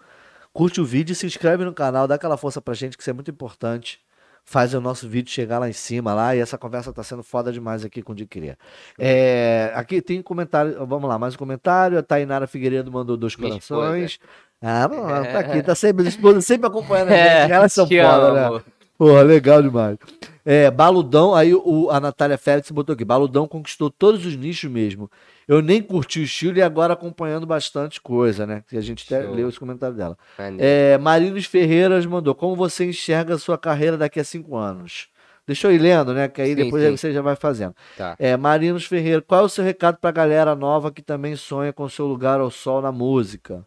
Curte 0.53 0.81
o 0.81 0.85
vídeo 0.85 1.13
e 1.13 1.17
se 1.17 1.27
inscreve 1.27 1.65
no 1.65 1.73
canal, 1.75 2.07
dá 2.07 2.15
aquela 2.15 2.37
força 2.37 2.61
pra 2.63 2.75
gente, 2.75 2.97
que 2.97 3.03
isso 3.03 3.11
é 3.11 3.13
muito 3.13 3.31
importante. 3.31 4.01
Faz 4.47 4.73
o 4.75 4.81
nosso 4.81 5.09
vídeo 5.09 5.31
chegar 5.33 5.59
lá 5.59 5.69
em 5.69 5.73
cima 5.73 6.13
lá 6.15 6.37
e 6.37 6.39
essa 6.39 6.57
conversa 6.59 6.93
tá 6.93 7.03
sendo 7.03 7.23
foda 7.23 7.51
demais 7.51 7.83
aqui 7.85 8.03
com 8.03 8.13
o 8.13 8.15
de 8.15 8.27
Cria. 8.27 8.59
É, 8.99 9.73
aqui 9.75 10.03
tem 10.03 10.21
comentário, 10.23 10.87
vamos 10.87 11.09
lá, 11.09 11.19
mais 11.19 11.35
um 11.35 11.39
comentário. 11.39 11.99
A 11.99 12.03
Tainara 12.03 12.47
Figueiredo 12.47 12.93
mandou 12.93 13.17
dois 13.17 13.35
corações. 13.35 14.19
Ah, 14.67 14.89
não, 14.89 15.11
ela 15.11 15.27
tá 15.27 15.39
aqui, 15.41 15.63
tá 15.63 15.75
sempre, 15.75 16.09
esposa 16.09 16.41
sempre 16.41 16.67
acompanhando 16.67 17.11
a 17.11 17.13
É, 17.17 17.43
gente. 17.43 17.53
Elas 17.53 17.73
são 17.73 17.87
te 17.87 18.01
foda, 18.01 18.47
amo. 18.47 18.57
né? 18.57 18.63
Porra, 18.97 19.23
legal 19.23 19.61
demais. 19.63 19.99
É, 20.47 20.71
Baludão, 20.71 21.35
aí 21.35 21.55
o, 21.55 21.91
a 21.91 21.99
Natália 22.01 22.39
Félix 22.39 22.71
botou 22.71 22.95
aqui. 22.95 23.05
Baludão 23.05 23.47
conquistou 23.47 23.91
todos 23.91 24.25
os 24.25 24.37
nichos 24.37 24.71
mesmo. 24.71 25.11
Eu 25.47 25.61
nem 25.61 25.83
curti 25.83 26.21
o 26.21 26.23
estilo 26.23 26.57
e 26.59 26.63
agora 26.63 26.93
acompanhando 26.95 27.47
bastante 27.47 28.01
coisa, 28.01 28.47
né? 28.47 28.63
Que 28.69 28.77
a 28.79 28.81
gente 28.81 29.05
até 29.07 29.25
Show. 29.25 29.35
leu 29.35 29.49
os 29.49 29.59
comentários 29.59 29.99
dela. 29.99 30.17
É, 30.59 30.97
Marinos 30.99 31.45
Ferreiras 31.45 32.07
mandou. 32.07 32.35
Como 32.35 32.55
você 32.57 32.87
enxerga 32.87 33.35
a 33.35 33.39
sua 33.39 33.59
carreira 33.59 33.97
daqui 33.99 34.21
a 34.21 34.25
cinco 34.25 34.57
anos? 34.57 35.09
Deixa 35.47 35.67
eu 35.67 35.73
ir 35.73 35.79
lendo, 35.79 36.15
né? 36.15 36.29
Que 36.29 36.41
aí 36.41 36.51
Sim, 36.55 36.65
depois 36.65 36.83
sim. 36.83 36.97
você 36.97 37.13
já 37.13 37.21
vai 37.21 37.37
fazendo. 37.37 37.75
Tá. 37.99 38.17
É, 38.19 38.35
Marinos 38.37 38.87
Ferreira, 38.87 39.21
qual 39.21 39.43
é 39.43 39.45
o 39.45 39.49
seu 39.49 39.63
recado 39.63 39.99
pra 39.99 40.11
galera 40.11 40.55
nova 40.55 40.91
que 40.91 41.03
também 41.03 41.37
sonha 41.37 41.73
com 41.73 41.87
seu 41.89 42.07
lugar 42.07 42.41
ao 42.41 42.51
sol 42.51 42.81
na 42.81 42.91
música? 42.93 43.63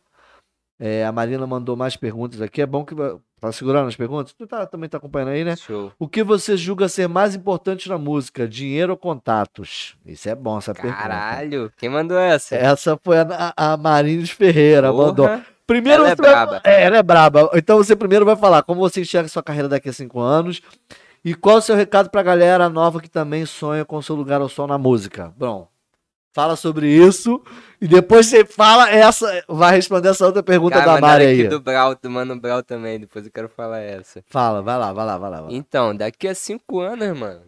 É, 0.80 1.05
a 1.05 1.11
Marina 1.11 1.45
mandou 1.47 1.75
mais 1.75 1.95
perguntas 1.95 2.41
aqui. 2.41 2.61
É 2.61 2.65
bom 2.65 2.86
que. 2.86 2.93
Tá 3.39 3.51
segurando 3.51 3.88
as 3.88 3.95
perguntas? 3.95 4.34
Tu 4.34 4.47
tá- 4.47 4.65
também 4.65 4.89
tá 4.89 4.97
acompanhando 4.97 5.30
aí, 5.30 5.43
né? 5.43 5.55
Show. 5.55 5.91
O 5.99 6.07
que 6.07 6.23
você 6.23 6.57
julga 6.57 6.88
ser 6.89 7.07
mais 7.07 7.36
importante 7.36 7.88
na 7.88 7.97
música? 7.97 8.47
Dinheiro 8.47 8.93
ou 8.93 8.97
contatos? 8.97 9.95
Isso 10.03 10.28
é 10.28 10.34
bom, 10.34 10.57
essa 10.57 10.73
pergunta. 10.73 10.95
Caralho, 10.95 11.71
quem 11.78 11.88
mandou 11.88 12.17
essa? 12.17 12.55
Essa 12.55 12.99
foi 13.03 13.17
a, 13.19 13.53
a 13.55 13.78
Marines 13.78 14.32
Ferreira, 14.32 14.91
Porra. 14.91 15.05
mandou. 15.07 15.41
Primeiro 15.67 16.01
Ela 16.03 16.11
é 16.13 16.15
você 16.15 16.21
vai- 16.23 16.32
braba. 16.32 16.61
É, 16.63 16.84
ela 16.84 16.97
é 16.97 17.03
braba. 17.03 17.49
Então 17.53 17.78
você 17.78 17.95
primeiro 17.95 18.25
vai 18.25 18.36
falar 18.36 18.63
como 18.63 18.80
você 18.80 19.01
enxerga 19.01 19.28
sua 19.30 19.43
carreira 19.43 19.67
daqui 19.69 19.89
a 19.89 19.93
cinco 19.93 20.19
anos 20.19 20.61
e 21.23 21.36
qual 21.36 21.57
o 21.57 21.61
seu 21.61 21.75
recado 21.75 22.09
pra 22.09 22.23
galera 22.23 22.69
nova 22.69 22.99
que 23.01 23.09
também 23.09 23.45
sonha 23.45 23.84
com 23.86 24.01
seu 24.01 24.15
lugar 24.15 24.41
ao 24.41 24.49
sol 24.49 24.65
na 24.65 24.78
música. 24.80 25.32
Bom, 25.38 25.67
fala 26.34 26.55
sobre 26.55 26.88
isso 26.89 27.41
e 27.82 27.88
depois 27.88 28.28
você 28.28 28.45
fala 28.45 28.89
essa, 28.89 29.43
vai 29.47 29.75
responder 29.75 30.09
essa 30.09 30.25
outra 30.25 30.43
pergunta 30.43 30.80
Cara, 30.80 30.95
da 30.95 31.01
Mari 31.01 31.25
aí. 31.25 31.47
do 31.47 31.59
Brau, 31.59 31.95
do 31.95 32.09
Mano 32.09 32.39
Brau 32.39 32.63
também, 32.63 32.99
depois 32.99 33.25
eu 33.25 33.32
quero 33.32 33.49
falar 33.49 33.80
essa. 33.80 34.23
Fala, 34.28 34.61
vai 34.61 34.78
lá, 34.78 34.93
vai 34.93 35.05
lá, 35.05 35.17
vai 35.17 35.30
lá. 35.30 35.41
vai 35.41 35.51
lá. 35.51 35.57
Então, 35.57 35.95
daqui 35.95 36.28
a 36.28 36.36
cinco 36.36 36.80
anos, 36.80 37.17
mano, 37.17 37.41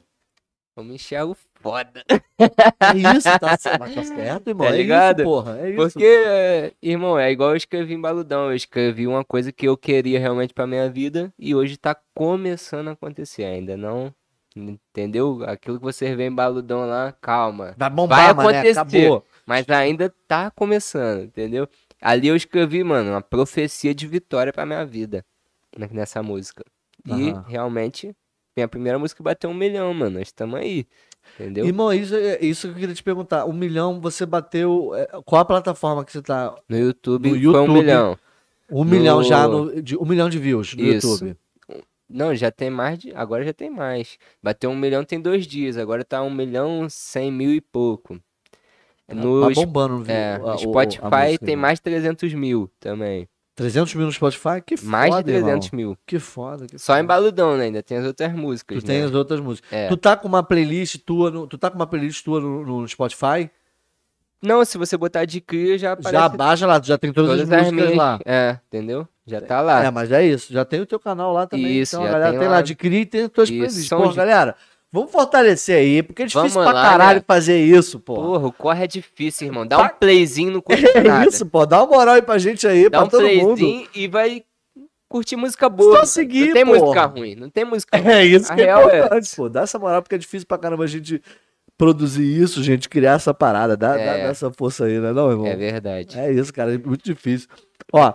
Eu 0.75 0.83
me 0.83 0.95
enxergo 0.95 1.35
foda. 1.61 2.03
É 2.09 3.17
isso, 3.17 3.27
tá, 3.39 3.57
tá 3.57 4.03
certo, 4.03 4.47
irmão. 4.49 4.67
Tá 4.67 4.73
é 4.73 4.77
ligado? 4.77 5.19
isso, 5.19 5.29
porra. 5.29 5.59
É 5.59 5.69
isso. 5.69 5.75
Porque, 5.75 6.05
é, 6.05 6.71
irmão, 6.81 7.19
é 7.19 7.31
igual 7.31 7.51
eu 7.51 7.57
escrevi 7.57 7.93
em 7.93 8.01
Baludão. 8.01 8.45
Eu 8.45 8.55
escrevi 8.55 9.05
uma 9.05 9.23
coisa 9.25 9.51
que 9.51 9.67
eu 9.67 9.75
queria 9.75 10.19
realmente 10.19 10.53
pra 10.53 10.65
minha 10.65 10.89
vida 10.89 11.33
e 11.37 11.53
hoje 11.53 11.77
tá 11.77 11.95
começando 12.15 12.87
a 12.87 12.91
acontecer. 12.91 13.43
Ainda 13.43 13.75
não. 13.75 14.13
Entendeu? 14.55 15.43
Aquilo 15.45 15.77
que 15.77 15.83
você 15.83 16.15
vê 16.15 16.25
em 16.27 16.33
Baludão 16.33 16.85
lá, 16.87 17.13
calma. 17.21 17.73
Vai 17.77 17.89
bombar, 17.89 18.33
vai 18.35 18.45
mané, 18.45 18.59
acontecer. 18.59 18.79
acabou. 19.05 19.25
Mas 19.45 19.69
ainda 19.69 20.13
tá 20.27 20.51
começando, 20.51 21.23
entendeu? 21.23 21.67
Ali 22.01 22.27
eu 22.27 22.35
escrevi, 22.35 22.83
mano, 22.83 23.11
uma 23.11 23.21
profecia 23.21 23.93
de 23.93 24.07
vitória 24.07 24.51
pra 24.53 24.65
minha 24.65 24.85
vida 24.85 25.25
né, 25.77 25.87
nessa 25.91 26.21
música. 26.23 26.63
E 27.05 27.29
Aham. 27.31 27.45
realmente, 27.47 28.15
minha 28.55 28.67
primeira 28.67 28.97
música 28.99 29.23
bateu 29.23 29.49
um 29.49 29.53
milhão, 29.53 29.93
mano. 29.93 30.17
Nós 30.19 30.27
estamos 30.29 30.59
aí. 30.59 30.85
Entendeu? 31.35 31.65
Irmão, 31.65 31.93
isso, 31.93 32.15
é- 32.15 32.39
isso 32.43 32.67
que 32.67 32.73
eu 32.73 32.79
queria 32.79 32.95
te 32.95 33.03
perguntar. 33.03 33.45
Um 33.45 33.53
milhão, 33.53 33.99
você 34.01 34.25
bateu. 34.25 34.91
é, 34.95 35.07
Qual 35.25 35.41
a 35.41 35.45
plataforma 35.45 36.03
que 36.03 36.11
você 36.11 36.21
tá? 36.21 36.55
No 36.67 36.77
YouTube 36.77 37.29
No 37.29 37.35
foi 37.35 37.39
um 37.39 37.41
YouTube, 37.43 37.73
milhão. 37.73 38.17
Um 38.71 38.83
No- 38.83 38.91
milhão 38.91 39.23
já, 39.23 39.47
no, 39.47 39.81
de, 39.81 39.97
um 39.97 40.05
milhão 40.05 40.29
de 40.29 40.39
views 40.39 40.73
no 40.75 40.83
Isso. 40.83 41.07
YouTube. 41.25 41.37
Não, 42.09 42.33
já 42.35 42.49
tem 42.51 42.69
mais 42.69 42.97
de. 42.97 43.13
Agora 43.13 43.43
já 43.43 43.53
tem 43.53 43.69
mais. 43.69 44.17
Bateu 44.41 44.69
um 44.71 44.75
milhão 44.75 45.03
tem 45.03 45.21
dois 45.21 45.45
dias. 45.45 45.77
Agora 45.77 46.03
tá 46.03 46.21
um 46.23 46.29
milhão 46.31 46.87
cem 46.89 47.31
mil 47.31 47.51
e 47.53 47.61
pouco. 47.61 48.19
No, 49.07 49.47
tá 49.47 49.53
bombando 49.55 50.03
o- 50.03 50.11
é, 50.11 50.35
a- 50.35 50.39
no 50.39 50.45
o- 50.45 50.49
a 50.49 50.57
Spotify 50.57 51.25
música, 51.27 51.45
tem 51.45 51.55
mais 51.55 51.79
de 51.79 51.83
300 51.83 52.33
mil 52.33 52.69
também. 52.79 53.27
300 53.55 53.93
mil 53.95 54.05
no 54.05 54.11
Spotify? 54.11 54.61
Que 54.65 54.77
foda, 54.77 54.89
Mais 54.89 55.15
de 55.17 55.23
300 55.23 55.67
irmão. 55.67 55.77
mil. 55.89 55.97
Que 56.05 56.17
foda. 56.19 56.65
Que 56.67 56.77
Só 56.79 56.93
foda. 56.93 57.03
em 57.03 57.05
Baludão, 57.05 57.57
né? 57.57 57.65
Ainda 57.65 57.83
tem 57.83 57.97
as 57.97 58.05
outras 58.05 58.31
músicas, 58.33 58.81
Tu 58.81 58.85
tem 58.85 58.99
né? 58.99 59.05
as 59.05 59.13
outras 59.13 59.39
músicas. 59.39 59.71
É. 59.73 59.87
Tu 59.87 59.97
tá 59.97 60.15
com 60.15 60.27
uma 60.27 60.41
playlist 60.43 60.97
tua 61.05 61.29
no, 61.29 61.45
tu 61.47 61.57
tá 61.57 61.69
com 61.69 61.75
uma 61.75 61.87
playlist 61.87 62.23
tua 62.23 62.39
no, 62.39 62.63
no 62.65 62.87
Spotify? 62.87 63.49
Não, 64.41 64.63
se 64.63 64.77
você 64.77 64.95
botar 64.95 65.25
de 65.25 65.41
cria, 65.41 65.77
já 65.77 65.91
aparece 65.91 66.11
Já 66.13 66.29
baixa 66.29 66.65
lá, 66.65 66.79
tu 66.79 66.87
já 66.87 66.97
tem 66.97 67.11
todas, 67.11 67.31
todas 67.31 67.51
as 67.51 67.51
as 67.51 67.63
músicas 67.65 67.83
minhas. 67.85 67.97
lá. 67.97 68.19
É, 68.25 68.57
entendeu? 68.67 69.05
Já 69.29 69.41
tá 69.41 69.61
lá. 69.61 69.83
É, 69.85 69.91
mas 69.91 70.11
é 70.11 70.25
isso. 70.25 70.51
Já 70.51 70.65
tem 70.65 70.81
o 70.81 70.85
teu 70.85 70.99
canal 70.99 71.31
lá 71.31 71.45
também. 71.47 71.79
Isso, 71.79 71.95
então 71.95 72.03
a 72.03 72.07
já 72.07 72.13
galera 72.13 72.31
tem 72.31 72.39
tem 72.39 72.49
lá, 72.49 72.57
adquirir 72.57 73.01
e 73.01 73.05
tem 73.05 73.21
as 73.23 73.29
tuas 73.29 73.49
playlists. 73.49 73.89
Pô, 73.89 74.07
de- 74.07 74.15
galera, 74.15 74.55
vamos 74.91 75.11
fortalecer 75.11 75.77
aí, 75.77 76.01
porque 76.03 76.23
é 76.23 76.25
difícil 76.25 76.49
Vamos 76.49 76.71
pra 76.71 76.73
lá, 76.81 76.89
caralho 76.89 77.19
né? 77.19 77.25
fazer 77.27 77.57
isso, 77.63 77.99
pô. 77.99 78.15
Porra, 78.15 78.47
o 78.47 78.51
corre 78.51 78.83
é 78.83 78.87
difícil, 78.87 79.47
irmão. 79.47 79.65
Dá 79.67 79.77
Tá- 79.77 79.83
um 79.85 79.99
playzinho 79.99 80.51
no 80.51 80.61
custa 80.61 80.81
É 80.97 81.03
nada. 81.03 81.27
isso, 81.29 81.45
pô. 81.45 81.65
Dá 81.65 81.83
uma 81.83 81.87
moral 81.95 82.15
aí 82.15 82.21
pra 82.21 82.37
gente 82.37 82.67
aí, 82.67 82.89
Dá 82.89 82.97
pra 82.99 83.05
um 83.05 83.09
todo 83.09 83.21
mundo. 83.27 83.55
playzinho 83.55 83.87
e 83.95 84.07
vai 84.07 84.43
curtir 85.07 85.35
música 85.35 85.67
boa. 85.69 85.93
mano. 85.93 86.05
seguir, 86.05 86.47
não 86.47 86.53
tem 86.53 86.63
música 86.65 87.05
ruim, 87.05 87.35
não 87.35 87.49
tem 87.49 87.65
música 87.65 87.97
ruim. 87.97 88.11
É 88.11 88.25
isso 88.25 88.51
A 88.51 88.55
que 88.55 88.61
é 88.61 88.65
real 88.65 88.89
é 88.89 88.97
importante, 88.99 89.23
essa. 89.25 89.35
pô. 89.35 89.49
Dá 89.49 89.61
essa 89.61 89.79
moral, 89.79 90.01
porque 90.01 90.15
é 90.15 90.17
difícil 90.19 90.47
pra 90.47 90.57
caramba 90.57 90.83
a 90.83 90.87
gente 90.87 91.21
produzir 91.77 92.25
isso, 92.25 92.61
gente, 92.61 92.89
criar 92.89 93.13
essa 93.13 93.33
parada. 93.33 93.77
Dá, 93.77 93.95
dá- 93.95 94.01
É. 94.01 94.23
dá 94.23 94.29
essa 94.29 94.51
força 94.51 94.85
aí, 94.85 94.99
né, 94.99 95.13
não, 95.13 95.31
irmão? 95.31 95.47
É 95.47 95.55
verdade. 95.55 96.19
É 96.19 96.31
isso, 96.31 96.53
cara, 96.53 96.73
é 96.73 96.77
muito 96.77 97.03
difícil. 97.03 97.47
Ó, 97.93 98.13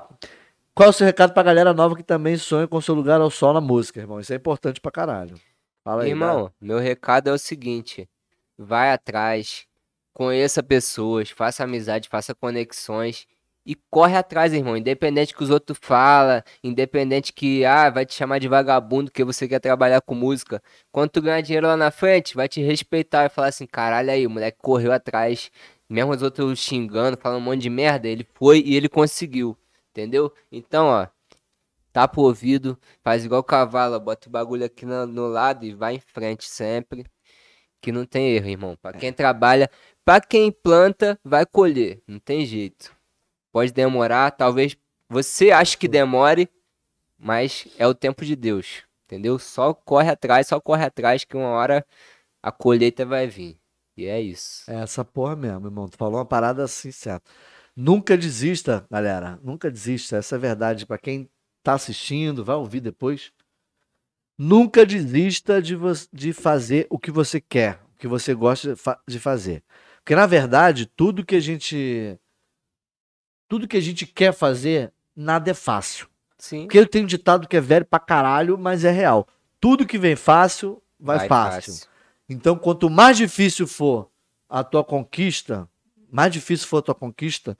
qual 0.74 0.88
é 0.88 0.90
o 0.90 0.92
seu 0.92 1.06
recado 1.06 1.32
pra 1.32 1.42
galera 1.42 1.72
nova 1.72 1.94
que 1.94 2.02
também 2.02 2.36
sonha 2.36 2.66
com 2.66 2.80
seu 2.80 2.94
lugar 2.94 3.20
ao 3.20 3.30
sol 3.30 3.52
na 3.52 3.60
música, 3.60 4.00
irmão? 4.00 4.18
Isso 4.18 4.32
é 4.32 4.36
importante 4.36 4.80
pra 4.80 4.90
caralho. 4.90 5.36
Fala 5.84 6.02
aí, 6.02 6.10
Irmão, 6.10 6.50
meu 6.60 6.78
recado 6.78 7.28
é 7.28 7.32
o 7.32 7.38
seguinte: 7.38 8.08
vai 8.58 8.90
atrás, 8.90 9.66
conheça 10.12 10.62
pessoas, 10.62 11.30
faça 11.30 11.62
amizade, 11.62 12.08
faça 12.08 12.34
conexões 12.34 13.26
e 13.66 13.74
corre 13.90 14.16
atrás, 14.16 14.52
irmão. 14.52 14.76
Independente 14.76 15.34
que 15.34 15.42
os 15.42 15.50
outros 15.50 15.78
falam, 15.80 16.42
independente 16.62 17.32
que 17.32 17.64
ah, 17.64 17.88
vai 17.90 18.04
te 18.04 18.14
chamar 18.14 18.38
de 18.38 18.48
vagabundo 18.48 19.10
que 19.10 19.24
você 19.24 19.46
quer 19.46 19.60
trabalhar 19.60 20.00
com 20.00 20.14
música. 20.14 20.62
Quando 20.90 21.10
tu 21.10 21.22
ganhar 21.22 21.40
dinheiro 21.40 21.66
lá 21.66 21.76
na 21.76 21.90
frente, 21.90 22.34
vai 22.34 22.48
te 22.48 22.60
respeitar 22.62 23.26
e 23.26 23.28
falar 23.28 23.48
assim: 23.48 23.66
caralho, 23.66 24.10
aí, 24.10 24.26
o 24.26 24.30
moleque 24.30 24.58
correu 24.60 24.92
atrás. 24.92 25.50
Mesmo 25.88 26.12
os 26.12 26.22
outros 26.22 26.58
xingando, 26.58 27.16
falando 27.16 27.38
um 27.38 27.44
monte 27.44 27.60
de 27.62 27.70
merda, 27.70 28.08
ele 28.08 28.26
foi 28.34 28.60
e 28.64 28.74
ele 28.74 28.88
conseguiu. 28.88 29.56
Entendeu? 29.94 30.34
Então, 30.50 30.86
ó, 30.86 31.06
tapa 31.92 32.20
o 32.20 32.24
ouvido, 32.24 32.76
faz 33.00 33.24
igual 33.24 33.40
o 33.40 33.44
cavalo, 33.44 34.00
bota 34.00 34.28
o 34.28 34.32
bagulho 34.32 34.64
aqui 34.64 34.84
no, 34.84 35.06
no 35.06 35.28
lado 35.28 35.64
e 35.64 35.72
vai 35.72 35.94
em 35.94 36.00
frente 36.00 36.48
sempre. 36.48 37.06
Que 37.80 37.92
não 37.92 38.04
tem 38.04 38.34
erro, 38.34 38.48
irmão. 38.48 38.76
Pra 38.82 38.92
quem 38.92 39.12
trabalha, 39.12 39.70
pra 40.04 40.20
quem 40.20 40.50
planta, 40.50 41.16
vai 41.22 41.46
colher. 41.46 42.02
Não 42.08 42.18
tem 42.18 42.44
jeito. 42.44 42.92
Pode 43.52 43.72
demorar, 43.72 44.32
talvez 44.32 44.76
você 45.08 45.52
ache 45.52 45.78
que 45.78 45.86
demore, 45.86 46.50
mas 47.16 47.68
é 47.78 47.86
o 47.86 47.94
tempo 47.94 48.24
de 48.24 48.34
Deus. 48.34 48.82
Entendeu? 49.04 49.38
Só 49.38 49.72
corre 49.72 50.10
atrás, 50.10 50.48
só 50.48 50.60
corre 50.60 50.84
atrás 50.84 51.22
que 51.22 51.36
uma 51.36 51.50
hora 51.50 51.86
a 52.42 52.50
colheita 52.50 53.06
vai 53.06 53.28
vir. 53.28 53.60
E 53.96 54.06
é 54.06 54.20
isso. 54.20 54.68
É 54.68 54.82
essa 54.82 55.04
porra 55.04 55.36
mesmo, 55.36 55.68
irmão. 55.68 55.88
Tu 55.88 55.96
falou 55.96 56.18
uma 56.18 56.26
parada 56.26 56.64
assim, 56.64 56.90
certo. 56.90 57.30
Nunca 57.76 58.16
desista, 58.16 58.86
galera. 58.90 59.38
Nunca 59.42 59.70
desista. 59.70 60.16
Essa 60.16 60.34
é 60.34 60.38
a 60.38 60.40
verdade. 60.40 60.86
Pra 60.86 60.98
quem 60.98 61.28
tá 61.62 61.74
assistindo, 61.74 62.44
vai 62.44 62.56
ouvir 62.56 62.80
depois. 62.80 63.32
Nunca 64.38 64.84
desista 64.84 65.62
de, 65.62 65.76
de 66.12 66.32
fazer 66.32 66.86
o 66.90 66.98
que 66.98 67.10
você 67.10 67.40
quer, 67.40 67.80
o 67.94 67.98
que 67.98 68.08
você 68.08 68.34
gosta 68.34 68.74
de 68.74 68.76
fa- 68.76 69.00
de 69.06 69.20
fazer. 69.20 69.62
Porque, 69.98 70.14
na 70.14 70.26
verdade, 70.26 70.86
tudo 70.86 71.24
que 71.24 71.36
a 71.36 71.40
gente. 71.40 72.18
Tudo 73.48 73.68
que 73.68 73.76
a 73.76 73.80
gente 73.80 74.06
quer 74.06 74.32
fazer, 74.32 74.92
nada 75.14 75.50
é 75.50 75.54
fácil. 75.54 76.08
Sim. 76.38 76.62
Porque 76.62 76.78
eu 76.78 76.86
tenho 76.86 77.04
um 77.04 77.08
ditado 77.08 77.46
que 77.46 77.56
é 77.56 77.60
velho 77.60 77.84
pra 77.84 78.00
caralho, 78.00 78.58
mas 78.58 78.84
é 78.84 78.90
real. 78.90 79.26
Tudo 79.60 79.86
que 79.86 79.98
vem 79.98 80.16
fácil, 80.16 80.82
vai, 80.98 81.18
fácil. 81.28 81.72
Então, 82.28 82.56
quanto 82.58 82.90
mais 82.90 83.16
difícil 83.16 83.66
for 83.66 84.10
a 84.48 84.64
tua 84.64 84.82
conquista, 84.82 85.68
mais 86.14 86.32
difícil 86.32 86.68
for 86.68 86.78
a 86.78 86.82
tua 86.82 86.94
conquista, 86.94 87.58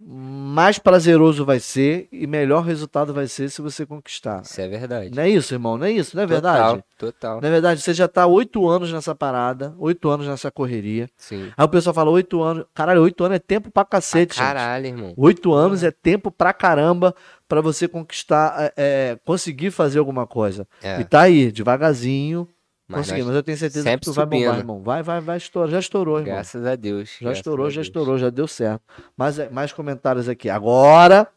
mais 0.00 0.78
prazeroso 0.78 1.44
vai 1.44 1.58
ser 1.58 2.06
e 2.12 2.24
melhor 2.24 2.62
resultado 2.62 3.12
vai 3.12 3.26
ser 3.26 3.50
se 3.50 3.60
você 3.60 3.84
conquistar. 3.84 4.42
Isso 4.42 4.60
é 4.60 4.68
verdade. 4.68 5.10
Não 5.12 5.24
é 5.24 5.28
isso, 5.28 5.52
irmão? 5.52 5.76
Não 5.76 5.86
é 5.86 5.90
isso, 5.90 6.14
não 6.16 6.22
é 6.22 6.26
verdade? 6.26 6.58
Total, 6.58 6.84
total. 6.96 7.40
Não 7.40 7.48
é 7.48 7.50
verdade? 7.50 7.80
Você 7.82 7.92
já 7.92 8.06
tá 8.06 8.24
oito 8.24 8.68
anos 8.68 8.92
nessa 8.92 9.12
parada, 9.12 9.74
oito 9.76 10.08
anos 10.08 10.28
nessa 10.28 10.52
correria. 10.52 11.10
Sim. 11.16 11.50
Aí 11.56 11.64
o 11.64 11.68
pessoal 11.68 11.92
fala 11.92 12.10
oito 12.12 12.40
anos. 12.40 12.64
Caralho, 12.72 13.02
oito 13.02 13.24
anos 13.24 13.34
é 13.34 13.40
tempo 13.40 13.72
pra 13.72 13.84
cacete, 13.84 14.36
gente. 14.36 14.46
Caralho, 14.46 14.86
irmão. 14.86 15.14
Oito 15.16 15.52
anos 15.52 15.82
é 15.82 15.90
tempo 15.90 16.30
pra 16.30 16.52
caramba 16.52 17.12
pra 17.48 17.60
você 17.60 17.88
conquistar, 17.88 18.54
é, 18.60 18.72
é, 18.76 19.18
conseguir 19.24 19.72
fazer 19.72 19.98
alguma 19.98 20.28
coisa. 20.28 20.64
É, 20.80 21.00
E 21.00 21.04
tá 21.04 21.22
aí, 21.22 21.50
devagarzinho, 21.50 22.46
mas 22.88 23.00
conseguindo. 23.00 23.26
nós- 23.26 23.26
Mas 23.28 23.36
eu 23.36 23.42
tenho 23.42 23.58
certeza 23.58 23.90
que 23.90 24.00
tu 24.00 24.12
vai 24.12 24.24
bombar, 24.26 24.58
irmão. 24.58 24.82
Vai, 24.82 25.02
vai, 25.02 25.20
vai 25.20 25.36
estourar. 25.36 25.70
Já 25.70 25.78
estourou, 25.78 26.18
irmão. 26.18 26.34
graças 26.34 26.64
a 26.66 26.74
Deus. 26.74 27.10
Já 27.20 27.32
estourou, 27.32 27.68
já 27.70 27.76
Deus. 27.76 27.86
estourou, 27.86 28.18
já 28.18 28.30
deu 28.30 28.48
certo. 28.48 28.82
Mas 29.16 29.38
é, 29.38 29.48
mais 29.50 29.72
comentários 29.72 30.28
aqui. 30.28 30.48
Agora 30.48 31.28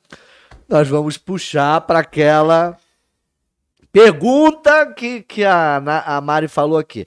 nós 0.70 0.88
vamos 0.88 1.18
puxar 1.18 1.82
para 1.82 1.99
aquela 1.99 2.78
pergunta 3.91 4.86
que, 4.93 5.22
que 5.22 5.43
a, 5.43 5.78
a 6.06 6.22
Mari 6.22 6.47
falou 6.47 6.78
aqui. 6.78 7.06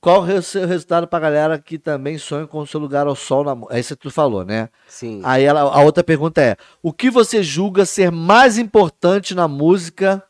Qual 0.00 0.22
o 0.22 0.42
seu 0.42 0.66
resultado 0.66 1.06
pra 1.06 1.18
galera 1.18 1.58
que 1.58 1.78
também 1.78 2.18
sonha 2.18 2.46
com 2.46 2.58
o 2.58 2.66
seu 2.66 2.78
lugar 2.78 3.06
ao 3.06 3.16
sol 3.16 3.42
na 3.42 3.54
música? 3.54 3.74
É 3.76 3.80
isso 3.80 3.96
que 3.96 4.02
tu 4.02 4.10
falou, 4.10 4.44
né? 4.44 4.68
Sim. 4.86 5.22
Aí 5.24 5.44
ela, 5.44 5.60
a 5.62 5.80
outra 5.80 6.04
pergunta 6.04 6.42
é: 6.42 6.56
o 6.82 6.92
que 6.92 7.08
você 7.10 7.42
julga 7.42 7.86
ser 7.86 8.10
mais 8.12 8.58
importante 8.58 9.34
na 9.34 9.48
música? 9.48 10.22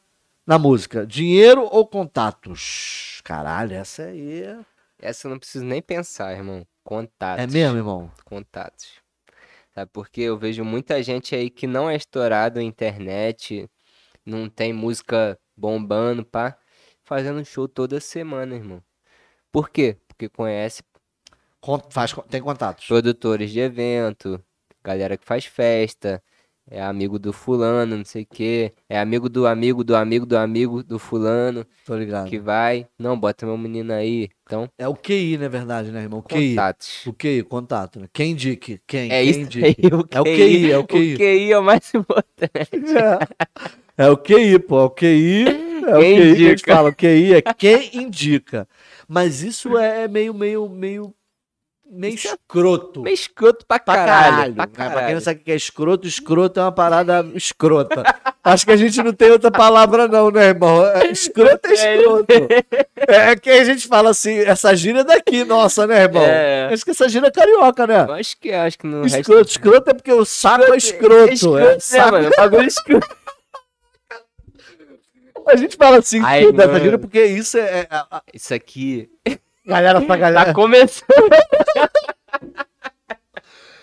Na 0.47 0.59
música, 0.59 1.07
dinheiro 1.07 1.62
ou 1.70 1.86
contatos? 1.86 3.20
Caralho, 3.24 3.74
essa 3.74 4.05
aí 4.05 4.42
é, 4.42 4.59
Essa 4.99 5.26
eu 5.26 5.30
não 5.30 5.38
preciso 5.38 5.64
nem 5.64 5.80
pensar, 5.80 6.32
irmão. 6.32 6.66
Contatos. 6.82 7.42
é 7.42 7.47
mesmo, 7.47 7.78
irmão. 7.78 8.11
Contatos. 8.24 9.03
Sabe, 9.74 9.90
porque 9.92 10.20
eu 10.20 10.36
vejo 10.38 10.62
muita 10.64 11.03
gente 11.03 11.34
aí 11.34 11.49
que 11.51 11.66
não 11.66 11.88
é 11.88 11.97
estourado 11.97 12.57
na 12.61 12.62
internet, 12.62 13.68
não 14.24 14.49
tem 14.49 14.72
música 14.72 15.38
bombando, 15.57 16.24
pá, 16.24 16.57
fazendo 17.03 17.45
show 17.45 17.66
toda 17.66 17.99
semana, 17.99 18.55
irmão. 18.55 18.82
Por 19.51 19.70
quê? 19.70 19.97
Porque 20.07 20.28
conhece 20.28 20.82
Con- 21.61 21.80
faz, 21.90 22.14
tem 22.28 22.42
contatos. 22.42 22.86
produtores 22.86 23.51
de 23.51 23.61
evento, 23.61 24.45
galera 24.82 25.16
que 25.16 25.24
faz 25.24 25.47
festa, 25.47 26.22
é 26.71 26.83
amigo 26.83 27.19
do 27.19 27.33
fulano, 27.33 27.97
não 27.99 28.05
sei 28.05 28.23
o 28.23 28.27
quê, 28.27 28.73
é 28.89 28.99
amigo 28.99 29.29
do 29.29 29.47
amigo 29.47 29.85
do 29.85 29.95
amigo 29.95 30.25
do 30.27 30.37
amigo 30.37 30.83
do 30.83 30.99
fulano 30.99 31.67
Tô 31.87 31.97
ligado. 31.97 32.29
que 32.29 32.39
vai, 32.39 32.87
não, 32.99 33.19
bota 33.19 33.45
meu 33.47 33.57
menino 33.59 33.93
aí. 33.93 34.29
Então, 34.47 34.69
É 34.79 34.87
o 34.89 34.95
QI, 34.95 35.37
na 35.39 35.49
verdade, 35.49 35.91
né, 35.91 36.03
irmão? 36.03 36.21
O 36.21 36.23
QI. 36.23 36.51
contatos. 36.51 37.07
O 37.07 37.12
QI, 37.12 37.43
contato, 37.43 38.01
né? 38.01 38.07
Quem 38.12 38.33
indique? 38.33 38.81
Quem? 38.87 39.11
É 39.11 39.21
Quem 39.23 39.31
isso 39.31 39.41
indique? 39.41 39.67
aí, 39.67 39.75
o 39.93 40.07
É 40.11 40.21
o 40.21 40.25
QI, 40.25 40.71
é 40.73 40.79
o 40.79 40.85
QI. 40.87 41.15
O 41.15 41.19
QI 41.19 41.53
é 41.53 41.59
o 41.59 41.62
mais 41.62 41.95
importante. 41.95 42.71
É. 43.97 44.07
É 44.07 44.11
o 44.11 44.17
QI, 44.17 44.59
pô. 44.59 44.81
É 44.81 44.85
o 44.85 44.91
QI. 44.91 45.45
É 45.87 45.97
o 45.97 46.01
Quem 46.01 46.17
QI 46.17 46.17
que 46.17 46.23
a 46.23 46.35
gente 46.35 46.43
indica. 46.53 46.75
fala. 46.75 46.89
O 46.89 46.95
QI 46.95 47.35
é 47.35 47.43
quem 47.43 47.91
indica. 47.97 48.69
Mas 49.07 49.43
isso 49.43 49.77
é 49.79 50.09
meio, 50.09 50.35
meio, 50.35 50.69
meio 50.69 51.15
meio 51.91 52.14
Isso 52.14 52.28
é 52.28 52.30
escroto. 52.32 53.03
Meio 53.03 53.14
escroto 53.14 53.64
pra 53.66 53.78
Pra 53.78 53.95
caralho. 53.95 54.30
caralho. 54.32 54.55
Pra 54.55 54.66
Pra 54.66 54.85
quem 54.85 54.85
não 54.89 54.95
caralho. 55.01 55.20
sabe 55.20 55.41
o 55.41 55.45
que 55.45 55.53
é 55.53 55.57
escroto, 55.57 56.09
escroto 56.09 56.61
é 56.61 56.62
uma 56.62 56.72
parada 56.72 57.26
escrota. 57.35 58.03
Acho 58.45 58.66
que 58.66 58.72
a 58.72 58.76
gente 58.76 59.03
não 59.03 59.12
tem 59.12 59.30
outra 59.30 59.51
palavra, 59.51 60.07
não, 60.09 60.30
né, 60.30 60.49
irmão? 60.49 60.85
É, 60.87 61.07
Escroto 61.11 61.66
é 61.68 61.72
escroto. 61.72 62.26
É 63.09 63.37
que 63.37 63.49
a 63.51 63.64
gente 63.64 63.87
fala 63.89 64.11
assim, 64.11 64.39
essa 64.41 64.74
gíria 64.76 65.01
é 65.01 65.05
daqui, 65.05 65.45
nossa, 65.45 65.87
né, 65.87 66.03
irmão? 66.03 66.22
É. 66.22 66.68
Acho 66.72 66.85
que 66.85 66.91
essa 66.91 67.09
gíria 67.09 67.28
é 67.28 67.30
carioca, 67.30 67.87
né? 67.87 68.05
Eu 68.07 68.12
acho 68.14 68.37
que 68.39 68.53
acho 68.53 68.78
que 68.78 68.87
no 68.87 69.03
resto. 69.03 69.18
Escroto, 69.20 69.49
escroto 69.51 69.91
é 69.91 69.95
porque 69.95 70.12
o 70.12 70.24
saco 70.24 70.72
é 70.74 70.76
escroto. 70.76 71.32
escroto, 71.32 71.59
é 71.59 71.74
né, 71.74 71.80
saco- 71.80 72.12
mano? 72.12 72.28
O 72.28 72.37
bagulho 72.37 72.66
escroto. 72.68 73.07
A 75.47 75.57
gente 75.57 75.76
fala 75.76 75.99
assim, 75.99 76.20
Ai, 76.24 76.41
escroto 76.45 76.68
mano. 76.68 76.80
gíria 76.80 76.99
porque 76.99 77.22
isso 77.24 77.59
é. 77.59 77.80
é- 77.80 77.89
Isso 78.32 78.55
aqui 78.55 79.11
galera 79.67 80.01
pra 80.01 80.17
galera. 80.17 80.47
tá 80.47 80.55
começando. 80.55 81.07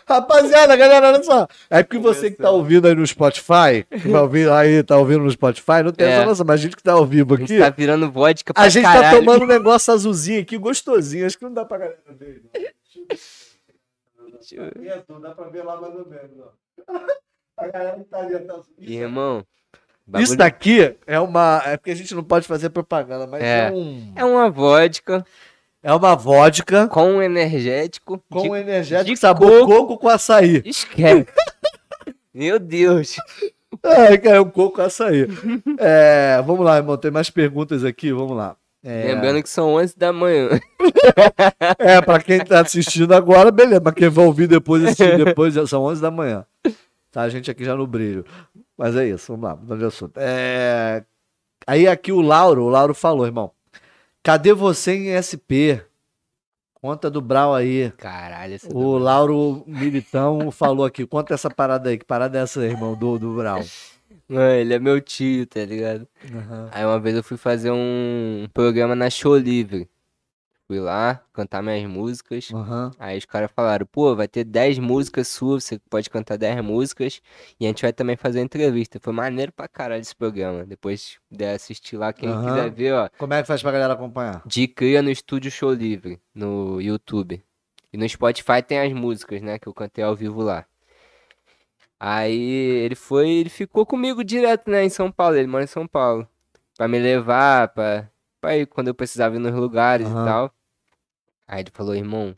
Rapaziada, 0.08 0.76
galera, 0.76 1.08
olha 1.08 1.24
só. 1.24 1.48
É 1.70 1.82
porque 1.84 1.98
você 1.98 2.30
que 2.32 2.38
tá 2.38 2.50
ouvindo 2.52 2.86
aí 2.88 2.94
no 2.96 3.06
Spotify, 3.08 3.86
que 3.90 4.10
vai 4.10 4.22
ouvir 4.22 4.50
aí, 4.52 4.84
tá 4.84 4.98
ouvindo 4.98 5.24
no 5.24 5.32
Spotify, 5.32 5.84
não 5.86 5.92
tem 5.94 6.06
É. 6.06 6.12
essa 6.12 6.26
noção, 6.26 6.46
mas 6.46 6.60
a 6.60 6.64
gente 6.64 6.76
que 6.76 6.84
tá 6.84 6.92
ao 6.94 7.06
vivo 7.06 7.34
A 7.34 7.38
aqui. 7.38 7.48
gente 7.48 7.60
tá 7.60 7.70
virando 7.70 8.12
vodka 8.12 8.54
pra 8.54 8.64
A 8.64 8.68
gente 8.70 8.84
caralho. 8.84 9.04
tá 9.04 9.16
tomando 9.18 9.44
um 9.46 9.48
negócio 9.48 9.94
azulzinho 9.94 10.42
aqui, 10.42 10.58
gostosinho. 10.58 11.26
Acho 11.26 11.38
que 11.38 11.46
não 11.46 11.54
dá 11.54 11.64
pra 11.64 11.78
galera 11.78 12.00
ver. 12.10 12.42
Não 15.08 15.22
dá 15.22 15.32
pra 15.34 15.48
ver 15.48 15.64
lá 15.64 15.80
mais 15.80 15.96
ou 15.96 16.06
menos. 16.06 16.32
ó. 16.40 17.00
A 17.58 17.68
galera 17.68 17.98
que 17.98 18.04
tá 18.06 18.18
ali. 18.20 18.40
Tá... 18.40 18.56
Irmão. 18.80 19.38
Isso 19.40 19.46
bagulho- 20.08 20.38
daqui 20.38 20.96
é 21.08 21.20
uma. 21.22 21.62
É 21.66 21.78
porque 21.78 21.92
a 21.92 21.96
gente 21.96 22.14
não 22.14 22.24
pode 22.24 22.48
fazer 22.48 22.70
propaganda, 22.70 23.26
mas 23.28 23.42
é, 23.42 23.68
É. 23.68 23.72
um. 23.72 24.12
É 24.16 24.26
uma 24.26 24.50
vodka 24.50 25.24
É 25.84 25.94
uma 25.94 26.16
vodka 26.16 26.88
com 26.88 27.22
energético. 27.22 28.24
com 28.30 28.42
de... 28.44 28.48
energético 28.50 29.16
de 29.16 29.18
sabor 29.18 29.62
coco. 29.62 29.88
coco. 29.88 29.98
com 29.98 30.10
açaí. 30.10 30.62
Esquece. 30.64 31.26
Meu 32.34 32.60
Deus. 32.60 33.18
É, 33.84 34.16
cara, 34.18 34.38
é 34.38 34.42
um 34.42 34.50
coco 34.50 34.76
com 34.76 34.82
açaí. 34.84 35.28
É, 35.80 36.42
vamos 36.46 36.64
lá, 36.64 36.78
irmão. 36.78 36.98
Tem 36.98 37.10
mais 37.10 37.30
perguntas 37.30 37.84
aqui, 37.84 38.12
vamos 38.12 38.38
lá. 38.38 38.56
É, 38.84 39.14
Lembrando 39.14 39.42
que 39.44 39.50
são 39.50 39.74
11 39.76 39.98
da 39.98 40.14
manhã. 40.14 40.50
É, 41.78 42.02
pra 42.02 42.20
quem 42.20 42.40
tá 42.40 42.62
assistindo 42.62 43.14
agora, 43.14 43.52
beleza. 43.52 43.82
Mas 43.84 43.94
quem 43.94 44.10
vai 44.10 44.26
ouvir 44.26 44.48
depois, 44.48 44.84
assistir 44.84 45.24
depois, 45.24 45.54
já 45.54 45.66
são 45.66 45.84
11 45.84 46.02
da 46.02 46.12
manhã. 46.12 46.46
Tá, 47.12 47.22
a 47.22 47.30
gente 47.30 47.50
aqui 47.50 47.64
já 47.64 47.76
no 47.76 47.86
brilho. 47.86 48.26
Mas 48.78 48.96
é 48.96 49.08
isso, 49.08 49.32
vamos 49.34 49.50
lá, 49.50 49.56
mudando 49.56 49.80
de 49.80 49.86
assunto. 49.86 50.14
É... 50.18 51.04
Aí 51.68 51.88
aqui 51.88 52.12
o 52.12 52.22
Lauro, 52.22 52.64
o 52.64 52.70
Lauro 52.70 52.94
falou, 52.94 53.26
irmão. 53.26 53.52
Cadê 54.24 54.54
você 54.54 54.94
em 54.94 55.18
SP? 55.18 55.82
Conta 56.76 57.10
do 57.10 57.22
Brau 57.22 57.56
aí. 57.56 57.92
Caralho, 57.98 58.56
essa 58.56 58.68
O 58.72 58.98
Lauro 58.98 59.64
Militão 59.66 60.52
falou 60.52 60.86
aqui. 60.86 61.06
Conta 61.06 61.34
essa 61.34 61.50
parada 61.50 61.90
aí. 61.90 61.98
Que 61.98 62.06
parada 62.06 62.38
é 62.38 62.42
essa, 62.44 62.64
irmão, 62.64 62.96
do, 62.96 63.18
do 63.18 63.36
Brau? 63.36 63.64
Mano, 64.28 64.52
ele 64.54 64.74
é 64.74 64.80
meu 64.80 65.02
tio, 65.02 65.46
tá 65.46 65.66
ligado? 65.66 66.08
Aí 66.72 66.86
uma 66.86 67.00
vez 67.00 67.16
eu 67.16 67.24
fui 67.24 67.36
fazer 67.36 67.72
um 67.72 68.48
programa 68.54 68.96
na 68.96 69.10
Show 69.10 69.38
Livre. 69.38 69.90
Fui 70.72 70.80
lá 70.80 71.22
cantar 71.34 71.62
minhas 71.62 71.86
músicas. 71.86 72.50
Aham. 72.54 72.92
Aí 72.98 73.18
os 73.18 73.26
caras 73.26 73.52
falaram, 73.54 73.86
pô, 73.86 74.16
vai 74.16 74.26
ter 74.26 74.46
10 74.46 74.80
músicas 74.80 75.28
suas, 75.28 75.66
você 75.66 75.78
pode 75.90 76.10
cantar 76.10 76.38
10 76.38 76.64
músicas. 76.64 77.22
E 77.60 77.66
a 77.66 77.68
gente 77.68 77.82
vai 77.82 77.92
também 77.92 78.16
fazer 78.16 78.40
entrevista. 78.40 78.98
Foi 78.98 79.12
maneiro 79.12 79.52
pra 79.52 79.68
caralho 79.68 80.00
esse 80.00 80.16
programa. 80.16 80.64
Depois 80.64 81.18
de 81.30 81.44
assistir 81.44 81.98
lá, 81.98 82.14
quem 82.14 82.30
Aham. 82.30 82.46
quiser 82.46 82.72
ver, 82.72 82.94
ó. 82.94 83.10
Como 83.18 83.34
é 83.34 83.42
que 83.42 83.48
faz 83.50 83.62
pra 83.62 83.74
galera 83.74 83.92
acompanhar? 83.92 84.44
De 84.46 84.66
Cria 84.66 85.02
no 85.02 85.10
Estúdio 85.10 85.52
Show 85.52 85.74
Livre, 85.74 86.22
no 86.34 86.80
YouTube. 86.80 87.44
E 87.92 87.98
no 87.98 88.08
Spotify 88.08 88.64
tem 88.66 88.80
as 88.80 88.94
músicas, 88.94 89.42
né, 89.42 89.60
que 89.60 89.68
eu 89.68 89.74
cantei 89.74 90.06
ao 90.06 90.16
vivo 90.16 90.42
lá. 90.42 90.66
Aí 92.00 92.40
ele 92.86 92.96
foi, 92.96 93.30
ele 93.30 93.50
ficou 93.50 93.86
comigo 93.86 94.24
direto, 94.24 94.72
né, 94.72 94.86
em 94.86 94.90
São 94.90 95.12
Paulo, 95.12 95.36
ele 95.36 95.48
mora 95.48 95.66
em 95.66 95.68
São 95.68 95.86
Paulo. 95.86 96.26
Pra 96.78 96.88
me 96.88 96.98
levar, 96.98 97.68
pra, 97.74 98.10
pra 98.40 98.56
ir 98.56 98.68
quando 98.68 98.88
eu 98.88 98.96
precisava 98.96 99.36
ir 99.36 99.40
nos 99.40 99.54
lugares 99.54 100.08
Aham. 100.08 100.22
e 100.22 100.26
tal. 100.26 100.56
Aí 101.48 101.62
ele 101.62 101.72
falou, 101.74 101.96
irmão, 101.96 102.36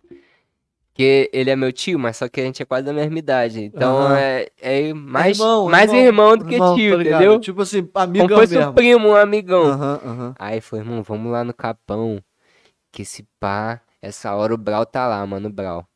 que 0.93 1.30
ele 1.34 1.49
é 1.49 1.56
meu 1.56 1.72
tio, 1.72 1.97
mas 1.97 2.18
só 2.18 2.28
que 2.30 2.39
a 2.41 2.43
gente 2.43 2.62
é 2.62 2.66
quase 2.66 2.86
da 2.86 2.93
mesma 2.93 3.18
idade. 3.18 3.64
Então 3.64 4.01
Aham. 4.01 4.18
é, 4.18 4.47
é 4.60 4.93
mais, 4.93 5.38
irmão, 5.38 5.66
mais 5.70 5.91
irmão, 5.91 6.06
irmão, 6.06 6.38
do 6.38 6.45
que 6.45 6.54
Irmão, 6.56 6.76
tio, 6.76 7.01
ligado. 7.01 7.22
entendeu? 7.22 7.39
Tipo 7.39 7.62
assim, 7.62 7.84
Como 7.84 8.04
amigão 8.04 8.40
fosse 8.40 8.57
um 8.57 8.60
mesmo. 8.60 8.73
primo, 8.73 9.07
um 9.10 9.15
amigão. 9.15 9.65
Aham, 9.65 9.99
aham. 10.03 10.36
Aí 10.40 10.61
foi, 10.61 10.80
irmão, 10.80 11.02
vamos 11.03 11.32
lá 11.32 11.44
no 11.44 11.53
Capão. 11.53 12.22
Que 12.91 13.02
esse 13.02 13.23
pá, 13.40 13.82
essa 14.02 14.36
hora 14.36 14.53
o 14.53 14.57
Brau 14.57 14.86
tá 14.86 15.07
lá, 15.07 15.26
mano, 15.26 15.49
o 15.49 15.52
Brau. 15.52 15.88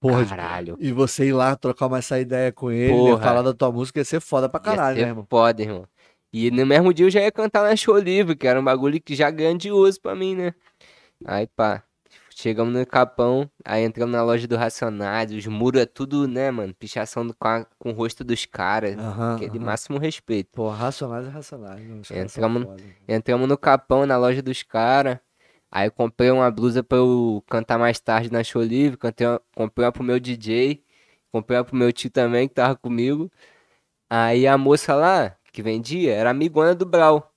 Porra, 0.00 0.24
caralho. 0.26 0.76
E 0.80 0.92
você 0.92 1.26
ir 1.26 1.32
lá 1.32 1.54
trocar 1.56 1.86
uma 1.86 1.98
essa 1.98 2.18
ideia 2.18 2.50
com 2.52 2.70
ele, 2.70 3.02
né, 3.02 3.10
Porra. 3.10 3.22
falar 3.22 3.42
da 3.42 3.54
tua 3.54 3.70
música, 3.70 4.00
ia 4.00 4.04
ser 4.04 4.20
foda 4.20 4.48
pra 4.48 4.58
Ia 4.58 4.64
caralho, 4.64 4.96
ser 4.96 5.02
né, 5.02 5.08
irmão? 5.08 5.26
foda, 5.28 5.62
irmão. 5.62 5.88
E 6.32 6.50
no 6.50 6.66
mesmo 6.66 6.92
dia 6.92 7.06
eu 7.06 7.10
já 7.10 7.20
ia 7.20 7.30
cantar 7.32 7.62
na 7.62 7.76
show 7.76 7.96
livre, 7.98 8.34
que 8.36 8.46
era 8.46 8.60
um 8.60 8.64
bagulho 8.64 9.00
que 9.00 9.14
já 9.14 9.30
grandioso 9.30 10.00
pra 10.00 10.14
mim, 10.14 10.34
né? 10.34 10.54
Aí 11.24 11.46
pá, 11.46 11.82
chegamos 12.38 12.74
no 12.74 12.86
Capão, 12.86 13.50
aí 13.64 13.82
entramos 13.82 14.12
na 14.12 14.22
loja 14.22 14.46
do 14.46 14.56
Racionais, 14.56 15.32
os 15.32 15.46
muros 15.46 15.80
é 15.80 15.86
tudo, 15.86 16.28
né, 16.28 16.50
mano? 16.50 16.74
Pichação 16.74 17.26
com, 17.38 17.48
a- 17.48 17.66
com 17.78 17.90
o 17.90 17.94
rosto 17.94 18.22
dos 18.22 18.44
caras. 18.44 18.96
Aham, 18.98 19.36
Aquele 19.36 19.56
aham. 19.58 19.64
máximo 19.64 19.98
respeito. 19.98 20.50
Pô, 20.52 20.68
racionais 20.68 21.26
é 21.26 21.42
são 22.04 22.18
Entramos. 22.18 22.66
Entramos 23.08 23.48
no 23.48 23.56
Capão, 23.56 24.04
na 24.04 24.18
loja 24.18 24.42
dos 24.42 24.62
caras. 24.62 25.18
Aí 25.70 25.90
comprei 25.90 26.30
uma 26.30 26.50
blusa 26.50 26.82
pra 26.82 26.98
eu 26.98 27.42
cantar 27.48 27.78
mais 27.78 27.98
tarde 27.98 28.30
na 28.30 28.44
show 28.44 28.62
livre. 28.62 28.98
Cantei 28.98 29.26
uma- 29.26 29.40
comprei 29.54 29.86
uma 29.86 29.92
pro 29.92 30.04
meu 30.04 30.20
DJ. 30.20 30.82
Comprei 31.32 31.58
uma 31.58 31.64
pro 31.64 31.74
meu 31.76 31.92
tio 31.92 32.10
também, 32.10 32.46
que 32.48 32.54
tava 32.54 32.76
comigo. 32.76 33.30
Aí 34.10 34.46
a 34.46 34.56
moça 34.58 34.94
lá, 34.94 35.36
que 35.52 35.62
vendia, 35.62 36.14
era 36.14 36.30
amigona 36.30 36.74
do 36.74 36.84
Brau. 36.86 37.32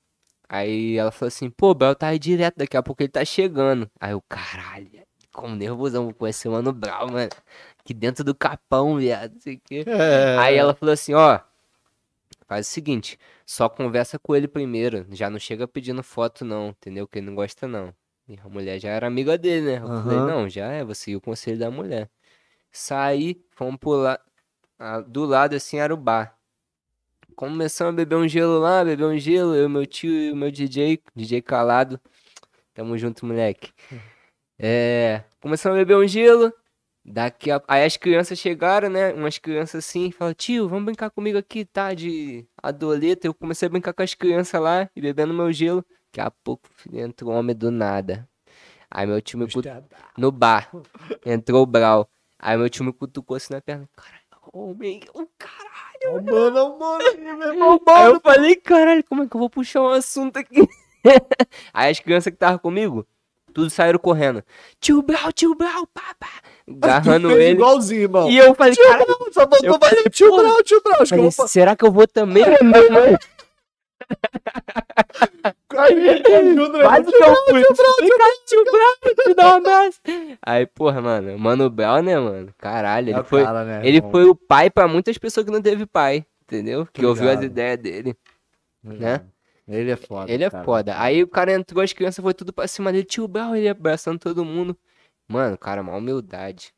Aí 0.49 0.97
ela 0.97 1.11
falou 1.11 1.27
assim, 1.27 1.49
pô, 1.49 1.69
o 1.69 1.75
Brau 1.75 1.93
tá 1.93 2.07
aí 2.07 2.17
direto, 2.17 2.57
daqui 2.57 2.75
a 2.75 2.81
pouco 2.81 3.03
ele 3.03 3.09
tá 3.09 3.23
chegando. 3.23 3.89
Aí 3.99 4.11
eu, 4.13 4.21
caralho, 4.27 4.89
como 5.31 5.55
nervosão, 5.55 6.05
vou 6.05 6.13
conhecer 6.13 6.49
o 6.49 6.53
Mano 6.53 6.73
Brau, 6.73 7.07
mano. 7.07 7.29
Aqui 7.79 7.93
dentro 7.93 8.23
do 8.23 8.33
capão, 8.33 8.97
viado, 8.97 9.33
não 9.35 9.41
sei 9.41 9.55
o 9.55 9.61
quê. 9.63 9.85
É. 9.87 10.35
Aí 10.39 10.55
ela 10.55 10.73
falou 10.73 10.91
assim, 10.91 11.13
ó, 11.13 11.39
faz 12.47 12.67
o 12.67 12.69
seguinte, 12.71 13.19
só 13.45 13.69
conversa 13.69 14.17
com 14.17 14.35
ele 14.35 14.47
primeiro, 14.47 15.05
já 15.11 15.29
não 15.29 15.37
chega 15.37 15.67
pedindo 15.67 16.01
foto 16.01 16.43
não, 16.43 16.69
entendeu? 16.69 17.07
Que 17.07 17.19
ele 17.19 17.27
não 17.27 17.35
gosta 17.35 17.67
não. 17.67 17.93
E 18.27 18.39
a 18.43 18.49
mulher 18.49 18.79
já 18.79 18.89
era 18.89 19.05
amiga 19.05 19.37
dele, 19.37 19.65
né? 19.65 19.75
Eu 19.77 19.87
falei, 19.87 20.17
Aham. 20.17 20.27
não, 20.27 20.49
já 20.49 20.65
é, 20.71 20.83
vou 20.83 20.95
seguir 20.95 21.15
o 21.15 21.21
conselho 21.21 21.59
da 21.59 21.69
mulher. 21.69 22.09
Saí, 22.71 23.43
fomos 23.51 23.77
pular, 23.79 24.19
do 25.07 25.25
lado 25.25 25.55
assim 25.55 25.77
era 25.77 25.93
o 25.93 25.97
bar. 25.97 26.38
Começamos 27.39 27.93
a 27.93 27.95
beber 27.95 28.17
um 28.17 28.27
gelo 28.27 28.59
lá, 28.59 28.83
beber 28.83 29.05
um 29.05 29.17
gelo, 29.17 29.55
eu, 29.55 29.69
meu 29.69 29.85
tio 29.85 30.11
e 30.11 30.29
o 30.29 30.35
meu 30.35 30.51
DJ, 30.51 31.01
DJ 31.15 31.41
calado. 31.41 31.97
Tamo 32.73 32.97
junto, 32.97 33.25
moleque. 33.25 33.71
É, 34.59 35.23
começamos 35.39 35.77
a 35.77 35.79
beber 35.79 35.95
um 35.95 36.05
gelo. 36.05 36.51
Daqui 37.01 37.49
a... 37.49 37.63
Aí 37.65 37.85
as 37.85 37.95
crianças 37.95 38.37
chegaram, 38.37 38.89
né? 38.89 39.13
Umas 39.13 39.37
crianças 39.37 39.85
assim, 39.85 40.11
falaram, 40.11 40.35
tio, 40.35 40.67
vamos 40.67 40.83
brincar 40.83 41.09
comigo 41.11 41.37
aqui, 41.37 41.63
tá? 41.63 41.93
De 41.93 42.45
adoleta. 42.61 43.25
Eu 43.25 43.33
comecei 43.33 43.67
a 43.67 43.69
brincar 43.69 43.93
com 43.93 44.03
as 44.03 44.13
crianças 44.13 44.61
lá 44.61 44.89
e 44.93 44.99
bebendo 44.99 45.33
meu 45.33 45.49
gelo. 45.53 45.81
Daqui 46.07 46.19
a 46.19 46.29
pouco 46.29 46.67
entrou 46.91 47.31
um 47.31 47.37
homem 47.37 47.55
do 47.55 47.71
nada. 47.71 48.27
Aí 48.91 49.07
meu 49.07 49.21
tio 49.21 49.39
me 49.39 49.45
cutucou 49.45 49.87
no 50.17 50.29
bar. 50.29 50.69
Entrou 51.25 51.63
o 51.63 51.65
Brau. 51.65 52.09
Aí 52.37 52.57
meu 52.57 52.69
tio 52.69 52.83
me 52.83 52.91
cutucou 52.91 53.37
assim 53.37 53.53
na 53.53 53.61
perna. 53.61 53.89
Caralho, 53.95 54.23
homem, 54.51 54.99
o 55.13 55.25
caralho. 56.01 56.25
Ó, 56.27 56.31
Mano, 56.31 56.77
mano, 56.79 57.03
Aí 57.03 57.85
mano. 57.85 58.13
eu 58.15 58.19
falei, 58.21 58.55
caralho, 58.55 59.03
como 59.07 59.23
é 59.23 59.27
que 59.27 59.35
eu 59.35 59.39
vou 59.39 59.49
puxar 59.49 59.81
um 59.81 59.89
assunto 59.89 60.37
aqui? 60.37 60.67
Aí 61.73 61.91
as 61.91 61.99
crianças 61.99 62.31
que 62.31 62.35
estavam 62.35 62.59
comigo, 62.59 63.05
tudo 63.53 63.69
saíram 63.69 63.99
correndo. 63.99 64.43
Tio 64.79 65.01
Brau, 65.01 65.31
tio 65.31 65.55
Brau, 65.55 65.87
pá, 65.93 66.15
pá. 66.19 66.27
Agarrando 66.83 67.31
ele. 67.39 67.51
igualzinho, 67.53 68.01
irmão. 68.01 68.29
E 68.29 68.37
eu 68.37 68.53
falei, 68.53 68.73
Tio 68.73 68.83
cara, 68.85 69.05
Brau, 69.05 69.17
só 69.31 69.41
faltou 69.41 69.59
eu 69.63 69.79
falei, 69.79 70.03
tio. 70.11 70.35
Brau, 70.35 70.63
tio 70.63 70.81
Brau. 70.81 71.47
Será 71.47 71.75
que 71.75 71.85
eu 71.85 71.91
vou 71.91 72.07
também? 72.07 72.43
Aí, 75.77 75.95
né? 76.01 76.19
Te 76.19 76.31
um 79.37 79.47
abraço. 79.47 79.99
Aí, 80.41 80.65
porra, 80.65 81.01
mano, 81.01 81.37
Mano 81.37 81.69
Brau, 81.69 82.01
né, 82.01 82.19
mano? 82.19 82.53
Caralho, 82.57 83.09
É 83.09 83.11
ele 83.13 83.19
o 83.19 83.23
foi, 83.23 83.43
cara, 83.43 83.63
né, 83.63 83.81
ele 83.83 83.97
irmão? 83.97 84.11
foi 84.11 84.25
o 84.25 84.35
pai 84.35 84.69
pra 84.69 84.87
muitas 84.87 85.17
pessoas 85.17 85.45
que 85.45 85.51
não 85.51 85.61
teve 85.61 85.85
pai, 85.85 86.25
entendeu? 86.43 86.85
Que 86.85 87.05
ouviu 87.05 87.29
as 87.29 87.41
ideias 87.41 87.77
dele. 87.77 88.15
né? 88.83 89.25
Ele 89.67 89.91
é 89.91 89.95
foda. 89.95 90.31
Ele 90.31 90.43
é 90.43 90.49
cara. 90.49 90.63
foda. 90.63 90.99
Aí 90.99 91.21
o 91.21 91.27
cara 91.27 91.53
entrou, 91.53 91.83
as 91.83 91.93
crianças 91.93 92.23
foi 92.23 92.33
tudo 92.33 92.51
pra 92.51 92.67
cima 92.67 92.91
dele, 92.91 93.03
tio 93.03 93.27
Brau, 93.27 93.55
ele 93.55 93.69
abraçando 93.69 94.19
todo 94.19 94.43
mundo. 94.43 94.75
Mano, 95.27 95.57
cara, 95.57 95.81
uma 95.81 95.95
humildade. 95.95 96.73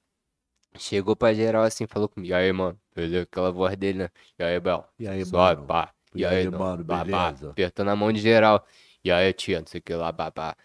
Chegou 0.77 1.15
pra 1.15 1.33
geral 1.33 1.63
assim, 1.63 1.87
falou 1.87 2.09
comigo. 2.09 2.31
E 2.31 2.33
aí, 2.33 2.51
mano? 2.51 2.77
Aquela 3.21 3.51
voz 3.51 3.75
dele, 3.77 3.99
né? 3.99 4.09
E 4.37 4.43
aí, 4.43 4.59
Brau? 4.59 4.89
E 4.99 5.07
aí, 5.07 5.23
mano? 5.31 5.65
pá. 5.65 5.93
E, 6.13 6.25
aí, 6.25 6.49
não? 6.49 6.59
mano, 6.59 6.83
beleza? 6.83 7.49
Apertando 7.51 7.89
a 7.89 7.95
mão 7.95 8.11
de 8.11 8.19
geral. 8.19 8.65
E 9.03 9.11
aí, 9.11 9.33
tia, 9.33 9.59
não 9.59 9.65
sei 9.67 9.79
o 9.79 9.81
que 9.81 9.93
lá, 9.93 10.11
babá. 10.11 10.55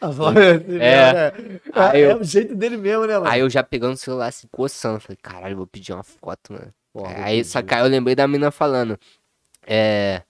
É, 0.78 0.84
É. 0.84 1.12
né? 1.12 1.32
Aí 1.72 2.02
é, 2.02 2.12
eu- 2.12 2.18
o 2.20 2.24
jeito 2.24 2.54
dele 2.54 2.76
mesmo, 2.76 3.06
né, 3.06 3.14
mano? 3.14 3.30
Aí 3.30 3.40
eu 3.40 3.48
já 3.48 3.62
pegando 3.62 3.94
o 3.94 3.96
celular 3.96 4.26
assim, 4.26 4.46
coçando. 4.50 5.00
Falei, 5.00 5.16
caralho, 5.22 5.56
vou 5.56 5.66
pedir 5.66 5.92
uma 5.92 6.02
foto, 6.02 6.52
mano. 6.52 6.72
Porra, 6.92 7.14
vou 7.14 7.24
aí, 7.24 7.42
aí 7.54 7.80
eu 7.80 7.86
lembrei 7.86 8.14
da 8.14 8.28
mina 8.28 8.50
falando. 8.50 8.98
É. 9.66 10.22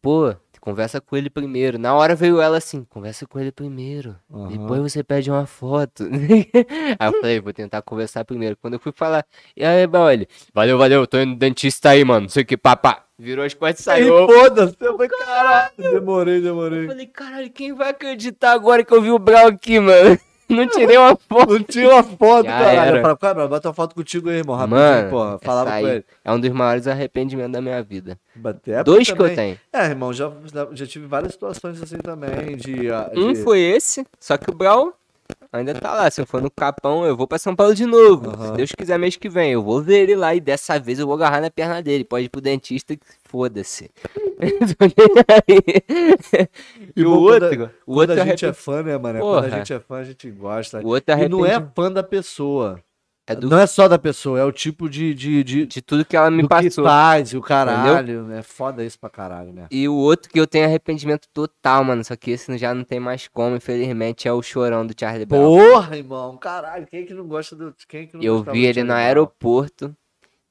Pô, 0.00 0.34
conversa 0.62 1.00
com 1.00 1.16
ele 1.16 1.28
primeiro. 1.28 1.76
Na 1.76 1.92
hora 1.92 2.14
veio 2.14 2.40
ela 2.40 2.56
assim, 2.56 2.84
conversa 2.84 3.26
com 3.26 3.38
ele 3.38 3.50
primeiro. 3.50 4.14
Aham. 4.32 4.46
Depois 4.48 4.80
você 4.80 5.02
pede 5.02 5.28
uma 5.28 5.44
foto. 5.44 6.04
aí 6.98 7.08
eu 7.08 7.20
falei, 7.20 7.40
vou 7.40 7.52
tentar 7.52 7.82
conversar 7.82 8.24
primeiro. 8.24 8.56
Quando 8.56 8.74
eu 8.74 8.80
fui 8.80 8.92
falar, 8.92 9.26
e 9.56 9.64
aí, 9.64 9.82
ele, 9.82 10.28
valeu, 10.54 10.78
valeu, 10.78 11.04
tô 11.04 11.18
indo 11.18 11.30
no 11.32 11.36
dentista 11.36 11.90
aí, 11.90 12.04
mano. 12.04 12.22
Não 12.22 12.28
sei 12.28 12.44
o 12.44 12.46
que, 12.46 12.56
papá. 12.56 13.04
Virou 13.18 13.44
as 13.44 13.52
costas 13.54 13.80
e 13.80 13.82
saiu. 13.82 14.26
foda-se. 14.26 14.76
Eu 14.80 14.92
falei, 14.96 15.08
caralho. 15.08 15.72
Demorei, 15.76 16.38
Eu 16.38 16.42
demorei. 16.42 16.86
falei, 16.86 17.06
caralho, 17.06 17.50
quem 17.50 17.74
vai 17.74 17.90
acreditar 17.90 18.52
agora 18.52 18.84
que 18.84 18.94
eu 18.94 19.02
vi 19.02 19.10
o 19.10 19.18
Brau 19.18 19.48
aqui, 19.48 19.80
mano? 19.80 20.16
Não 20.54 20.66
tirei 20.68 20.96
uma 20.98 21.16
foto. 21.16 21.52
Não 21.52 21.62
tinha 21.62 21.88
uma 21.88 22.02
foto, 22.02 22.44
Já 22.46 22.58
caralho. 22.58 22.78
era. 22.80 22.96
Eu 22.98 23.02
falei, 23.02 23.16
cara, 23.16 23.48
bota 23.48 23.68
uma 23.68 23.74
foto 23.74 23.94
contigo 23.94 24.28
aí, 24.30 24.36
irmão. 24.36 24.56
Rapidinho, 24.56 24.80
Mano, 24.80 25.10
porra. 25.10 25.38
Falava 25.38 25.70
com 25.70 25.76
aí 25.76 25.84
ele. 25.84 26.04
é 26.24 26.32
um 26.32 26.40
dos 26.40 26.50
maiores 26.50 26.86
arrependimentos 26.86 27.52
da 27.52 27.60
minha 27.60 27.82
vida. 27.82 28.18
Dois 28.84 29.10
que 29.10 29.20
eu 29.20 29.34
tenho. 29.34 29.58
É, 29.72 29.86
irmão, 29.86 30.12
já, 30.12 30.30
já 30.72 30.86
tive 30.86 31.06
várias 31.06 31.32
situações 31.32 31.82
assim 31.82 31.98
também. 31.98 32.56
De, 32.56 32.90
ah, 32.90 33.10
Um 33.14 33.32
de- 33.32 33.42
foi 33.42 33.60
esse, 33.60 34.06
só 34.20 34.36
que 34.36 34.50
o 34.50 34.54
Brau 34.54 34.92
ainda 35.52 35.74
tá 35.74 35.92
lá. 35.94 36.10
Se 36.10 36.20
eu 36.20 36.26
for 36.26 36.40
no 36.42 36.50
Capão, 36.50 37.04
eu 37.04 37.16
vou 37.16 37.26
pra 37.26 37.38
São 37.38 37.54
Paulo 37.54 37.74
de 37.74 37.84
novo. 37.86 38.30
Aham. 38.30 38.46
Se 38.46 38.52
Deus 38.52 38.72
quiser, 38.76 38.98
mês 38.98 39.16
que 39.16 39.28
vem, 39.28 39.52
eu 39.52 39.62
vou 39.62 39.80
ver 39.82 40.00
ele 40.04 40.16
lá 40.16 40.34
e 40.34 40.40
dessa 40.40 40.78
vez 40.78 40.98
eu 40.98 41.06
vou 41.06 41.14
agarrar 41.16 41.40
na 41.40 41.50
perna 41.50 41.82
dele. 41.82 42.04
Pode 42.04 42.26
ir 42.26 42.28
pro 42.28 42.40
dentista 42.40 42.96
foda-se. 43.24 43.90
E 46.96 47.04
o 47.04 47.10
bom 47.10 47.22
quando 47.22 47.42
a- 47.44 47.46
outro, 47.48 47.70
o 47.86 47.94
Quando 47.94 48.10
outro 48.10 48.22
a 48.22 48.26
gente 48.26 48.44
é 48.46 48.52
fã, 48.52 48.82
né, 48.82 48.98
mano? 48.98 49.20
Quando 49.20 49.44
a 49.44 49.48
gente 49.50 49.72
é 49.72 49.80
fã, 49.80 49.96
a 49.98 50.04
gente 50.04 50.30
gosta. 50.30 50.80
o 50.80 50.88
outro 50.88 51.14
E 51.14 51.28
não 51.28 51.46
é 51.46 51.60
fã 51.74 51.90
da 51.90 52.02
pessoa. 52.02 52.80
É 53.26 53.36
do... 53.36 53.48
Não 53.48 53.58
é 53.58 53.66
só 53.66 53.86
da 53.86 53.98
pessoa, 53.98 54.40
é 54.40 54.44
o 54.44 54.50
tipo 54.50 54.88
de, 54.88 55.14
de, 55.14 55.44
de, 55.44 55.66
de 55.66 55.80
tudo 55.82 56.04
que 56.04 56.16
ela 56.16 56.30
me 56.30 56.42
do 56.42 56.48
que 56.48 56.54
passou. 56.54 56.84
faz, 56.84 57.32
e 57.32 57.36
o 57.36 57.40
caralho, 57.40 58.24
né? 58.24 58.42
Foda 58.42 58.84
isso 58.84 58.98
pra 58.98 59.08
caralho, 59.08 59.52
né? 59.52 59.68
E 59.70 59.88
o 59.88 59.94
outro 59.94 60.28
que 60.28 60.40
eu 60.40 60.46
tenho 60.46 60.64
arrependimento 60.64 61.28
total, 61.32 61.84
mano. 61.84 62.04
Só 62.04 62.16
que 62.16 62.32
esse 62.32 62.58
já 62.58 62.74
não 62.74 62.82
tem 62.82 62.98
mais 62.98 63.28
como, 63.28 63.54
infelizmente, 63.54 64.26
é 64.26 64.32
o 64.32 64.42
chorão 64.42 64.84
do 64.84 64.92
Charlie 64.98 65.24
Brown. 65.24 65.56
Porra, 65.56 65.96
irmão, 65.96 66.36
caralho, 66.36 66.86
quem 66.86 67.02
é 67.02 67.04
que 67.04 67.14
não 67.14 67.26
gosta 67.28 67.54
do. 67.54 67.72
Quem 67.88 68.02
é 68.02 68.06
que 68.06 68.16
não 68.16 68.22
Eu 68.22 68.42
vi 68.42 68.64
ele 68.66 68.82
no 68.82 68.92
aeroporto 68.92 69.96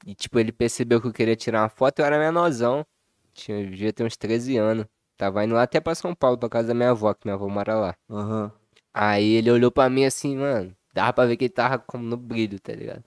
e, 0.06 0.16
tipo, 0.16 0.40
ele 0.40 0.54
percebeu 0.54 1.02
que 1.02 1.08
eu 1.08 1.14
queria 1.14 1.36
tirar 1.36 1.64
uma 1.64 1.70
foto. 1.70 2.00
Eu 2.00 2.06
era 2.06 2.18
menorzão, 2.18 2.86
tinha, 3.34 3.66
devia 3.66 3.92
ter 3.92 4.06
uns 4.06 4.16
13 4.16 4.58
anos. 4.58 4.86
Tava 5.18 5.44
indo 5.44 5.56
lá 5.56 5.64
até 5.64 5.80
pra 5.82 5.94
São 5.94 6.16
Paulo, 6.16 6.38
pra 6.38 6.50
casa 6.50 6.70
da 6.70 6.74
minha 6.74 6.92
avó, 6.92 7.14
que 7.14 7.26
minha 7.26 7.36
avó 7.36 7.48
mora 7.50 7.76
lá. 7.76 7.96
Aham. 8.10 8.52
Aí 8.94 9.34
ele 9.36 9.52
olhou 9.52 9.72
pra 9.72 9.90
mim 9.90 10.06
assim, 10.06 10.38
mano. 10.38 10.76
Dava 10.94 11.14
pra 11.14 11.26
ver 11.26 11.38
que 11.38 11.46
ele 11.46 11.54
tava 11.54 11.80
como 11.80 12.04
no 12.04 12.18
brilho, 12.18 12.60
tá 12.60 12.74
ligado? 12.74 13.04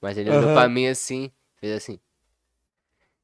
Mas 0.00 0.16
ele 0.16 0.30
olhou 0.30 0.54
pra 0.54 0.68
mim 0.68 0.86
assim, 0.86 1.30
fez 1.56 1.72
assim. 1.76 1.98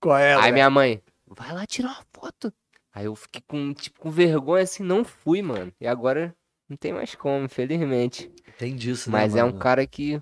Qual 0.01 0.17
é? 0.19 0.35
Aí 0.35 0.53
minha 0.53 0.69
mãe, 0.69 1.01
vai 1.27 1.53
lá 1.53 1.65
tirar 1.67 1.89
uma 1.91 2.05
foto. 2.13 2.53
Aí 2.95 3.07
eu 3.07 3.15
fiquei 3.15 3.43
com, 3.47 3.73
tipo, 3.73 4.01
com 4.01 4.11
vergonha 4.11 4.65
assim, 4.65 4.83
não 4.83 5.05
fui, 5.05 5.41
mano. 5.41 5.73
E 5.81 5.87
agora 5.87 6.35
não 6.69 6.77
tem 6.77 6.93
mais 6.93 7.15
como, 7.15 7.45
infelizmente. 7.45 8.31
Tem 8.59 8.75
disso, 8.77 9.11
né? 9.11 9.19
Mas 9.19 9.35
é 9.35 9.43
um 9.43 9.47
mano? 9.49 9.59
cara 9.59 9.87
que. 9.87 10.21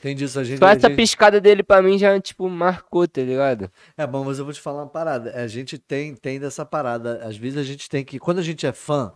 Tem 0.00 0.14
disso, 0.14 0.38
a 0.38 0.44
gente. 0.44 0.58
Só 0.58 0.68
essa 0.68 0.88
gente- 0.88 0.96
piscada 0.96 1.40
dele 1.40 1.62
pra 1.62 1.82
mim 1.82 1.98
já, 1.98 2.18
tipo, 2.20 2.48
marcou, 2.48 3.06
tá 3.08 3.20
ligado? 3.22 3.70
É 3.96 4.06
bom, 4.06 4.24
mas 4.24 4.38
eu 4.38 4.44
vou 4.44 4.54
te 4.54 4.60
falar 4.60 4.82
uma 4.82 4.88
parada. 4.88 5.34
A 5.34 5.46
gente 5.46 5.78
tem, 5.78 6.14
tem 6.14 6.38
dessa 6.38 6.64
parada. 6.64 7.22
Às 7.26 7.36
vezes 7.36 7.58
a 7.58 7.62
gente 7.64 7.88
tem 7.88 8.04
que. 8.04 8.18
Quando 8.18 8.38
a 8.38 8.42
gente 8.42 8.66
é 8.66 8.72
fã 8.72 9.12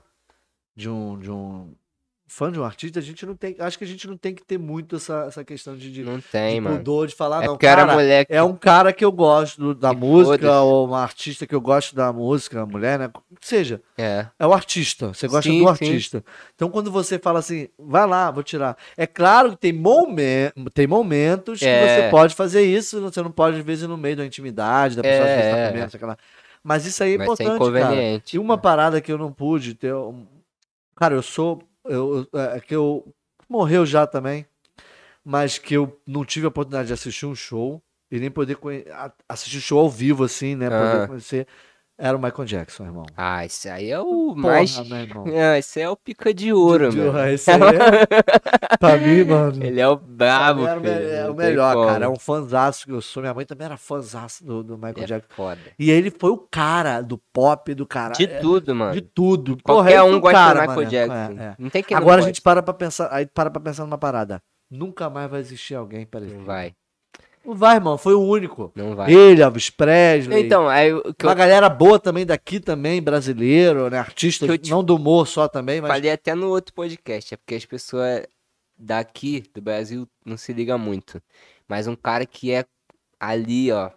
de 0.75 0.89
um. 0.89 1.19
De 1.19 1.31
um 1.31 1.75
fã 2.33 2.53
de 2.53 2.61
um 2.61 2.65
artista, 2.65 3.01
a 3.01 3.03
gente 3.03 3.27
não 3.27 3.35
tem. 3.35 3.57
Acho 3.59 3.77
que 3.77 3.83
a 3.83 3.87
gente 3.87 4.07
não 4.07 4.17
tem 4.17 4.33
que 4.33 4.45
ter 4.45 4.57
muito 4.57 4.95
essa, 4.95 5.25
essa 5.27 5.45
questão 5.45 5.77
de, 5.77 5.91
de, 5.91 6.05
Não 6.05 6.21
tem, 6.21 6.55
de 6.55 6.61
mano. 6.61 6.79
pudor 6.79 7.09
de 7.09 7.15
falar, 7.17 7.43
É 7.43 7.47
não. 7.47 7.55
eu 7.55 7.59
era 7.69 7.83
cara, 7.83 7.93
moleque. 7.93 8.33
É 8.33 8.41
um 8.41 8.55
cara 8.55 8.93
que 8.93 9.05
eu 9.05 9.11
gosto 9.11 9.75
da 9.75 9.93
E 9.93 9.97
música, 9.97 10.61
ou 10.61 10.87
uma 10.87 11.03
artista 11.03 11.45
que 11.45 11.55
eu 11.55 11.61
gosto 11.61 11.95
da 11.97 12.13
música, 12.13 12.65
mulher, 12.65 13.01
né? 13.01 13.11
Que 13.41 13.49
seja, 13.49 13.83
É. 13.99 14.27
é 14.39 14.47
o 14.47 14.53
artista. 14.53 15.09
Você 15.09 15.27
gosta 15.27 15.51
Sim, 15.51 15.59
do 15.59 15.65
sim. 15.65 15.71
artista. 15.71 16.25
Então, 16.55 16.71
quando 16.71 16.89
você 16.91 17.19
fala 17.19 17.41
assim, 17.41 17.67
vai 17.77 18.07
lá, 18.07 18.31
vou 18.31 18.45
tirar. 18.45 18.77
É 18.97 19.09
claro 19.09 19.51
que 19.51 19.57
tem, 19.57 19.73
momen 19.73 20.53
tem 20.73 20.87
momentos 20.87 21.59
que 21.59 21.67
É. 21.67 22.05
você 22.05 22.11
pode 22.11 22.35
fazer 22.37 22.63
isso, 22.63 23.01
você 23.01 23.21
não 23.23 23.33
pode, 23.33 23.59
às 23.59 23.65
vezes, 23.65 23.85
ir 23.85 23.89
no 23.89 23.97
meio 23.97 24.17
da 24.17 24.25
intimidade, 24.25 24.95
da 24.97 25.03
pessoa 25.03 25.27
É, 25.27 25.35
que 25.37 25.43
é, 25.43 25.47
está 25.47 25.59
é. 25.59 25.69
comendo, 25.89 26.07
lá. 26.07 26.17
Mas 26.63 26.87
isso 26.87 27.03
aí 27.03 27.15
é 27.15 27.19
Vai 27.19 27.27
ser 27.37 27.43
importante, 27.43 27.73
cara. 27.73 27.85
inconveniente. 27.87 28.37
E 28.37 28.39
uma 28.39 28.57
parada 28.57 29.01
que 29.01 29.11
eu 29.11 29.19
não 29.19 29.33
pude 29.33 29.75
ter. 29.75 29.93
Cara, 30.95 31.15
eu 31.15 31.23
sou. 31.23 31.61
Eu, 31.91 32.27
eu- 32.33 32.41
é 32.41 32.61
que 32.61 32.75
eu. 32.75 33.13
Morreu 33.49 33.85
já 33.85 34.07
também. 34.07 34.47
Mas 35.25 35.59
que 35.59 35.75
eu 35.75 36.01
não 36.07 36.25
tive 36.25 36.47
a 36.47 36.49
oportunidade 36.49 36.87
de 36.89 36.93
assistir 36.95 37.27
um 37.27 37.35
show. 37.35 37.83
E 38.11 38.19
nem 38.19 38.31
poder 38.31 38.57
conhe- 38.57 38.85
assistir 39.29 39.61
show 39.61 39.79
ao 39.79 39.89
vivo, 39.91 40.25
assim, 40.25 40.57
né? 40.57 40.69
Poder 40.69 41.03
Ah. 41.03 41.07
conhecer. 41.07 41.47
Era 42.03 42.17
o 42.17 42.21
Michael 42.23 42.47
Jackson, 42.47 42.85
irmão. 42.87 43.05
Ah, 43.15 43.45
esse 43.45 43.69
aí 43.69 43.91
é 43.91 44.01
o 44.01 44.05
Porra, 44.35 44.37
mais. 44.41 44.89
meu 44.89 44.99
irmão. 44.99 45.25
É, 45.29 45.59
esse 45.61 45.81
é 45.81 45.89
o 45.89 45.95
pica 45.95 46.33
de 46.33 46.51
ouro, 46.51 46.89
De- 46.89 46.97
de- 46.97 47.03
mano. 47.03 47.29
Esse 47.29 47.51
aí 47.51 47.61
é, 47.61 48.77
pra 48.81 48.97
mim, 48.97 49.25
mano. 49.25 49.63
Ele 49.63 49.79
é 49.81 49.87
o 49.87 49.97
brabo, 49.97 50.67
era 50.67 50.81
filho, 50.81 50.93
é 50.93 51.25
não 51.25 51.33
o 51.33 51.37
melhor, 51.37 51.75
como. 51.75 51.87
cara. 51.89 52.05
É 52.07 52.09
um 52.09 52.17
fãzaço 52.17 52.87
que 52.87 52.93
eu 52.93 53.03
sou. 53.03 53.23
Minha 53.23 53.35
mãe 53.35 53.45
também 53.45 53.67
era 53.67 53.77
fãzaço 53.77 54.43
do, 54.45 54.63
do 54.63 54.77
Michael 54.77 54.95
é 55.03 55.05
Jackson. 55.07 55.29
foda. 55.35 55.59
E 55.79 55.91
ele 55.91 56.11
foi 56.11 56.31
o 56.31 56.39
cara 56.39 57.03
do 57.03 57.19
pop, 57.33 57.75
do 57.75 57.87
cara. 57.87 58.15
De 58.15 58.25
é, 58.25 58.39
tudo, 58.41 58.75
mano. 58.75 58.93
de 58.95 59.03
tudo. 59.03 59.59
Qualquer 59.63 60.03
um 60.03 60.19
gosta 60.19 60.39
cara, 60.39 60.55
do 60.55 60.61
Michael 60.61 60.77
mano. 60.79 60.91
Jackson. 60.91 61.43
É, 61.43 61.45
é. 61.49 61.55
Não 61.59 61.69
tem 61.69 61.85
não 61.91 61.99
Agora 61.99 62.23
a 62.23 62.25
gente 62.25 62.41
para 62.41 62.63
pra 62.63 62.73
pensar, 62.73 63.09
aí 63.13 63.27
para 63.27 63.51
pra 63.51 63.61
pensar 63.61 63.85
numa 63.85 63.99
parada. 63.99 64.41
Nunca 64.71 65.11
mais 65.11 65.29
vai 65.31 65.41
existir 65.41 65.75
alguém 65.75 66.07
parecido. 66.07 66.39
Não 66.39 66.45
vai, 66.47 66.73
Não 67.45 67.55
vai, 67.55 67.77
irmão. 67.77 67.97
Foi 67.97 68.15
o 68.15 68.21
único. 68.21 68.71
não 68.75 68.95
vai. 68.95 69.13
Ele, 69.13 69.43
Elvis 69.43 69.71
Presley. 69.71 70.45
Então, 70.45 70.69
aí 70.69 70.93
o 70.93 71.15
que 71.15 71.25
uma 71.25 71.33
eu 71.33 71.37
galera 71.37 71.69
boa 71.69 71.99
também 71.99 72.27
daqui 72.27 72.61
também, 72.61 73.03
brasileiro, 73.03 73.89
né? 73.89 73.99
Artista, 73.99 74.59
te- 74.59 74.71
não 74.71 74.85
do 74.85 74.97
humor 74.97 75.27
só 75.27 75.49
também, 75.49 75.81
mas. 75.81 75.91
falei 75.91 76.11
até 76.11 76.35
no 76.35 76.49
outro 76.49 76.75
podcast, 76.75 77.35
é 77.35 77.37
porque 77.37 77.55
as 77.55 77.65
pessoas 77.65 78.27
daqui 78.79 79.45
do 79.55 79.61
Brasil 79.63 80.07
não 80.25 80.37
se 80.37 80.53
ligam 80.53 80.79
muito. 80.79 81.21
Mas 81.67 81.87
um 81.87 81.97
cara 81.97 82.27
que 82.27 82.53
é 82.53 82.65
ali, 83.19 83.71
ó, 83.73 83.91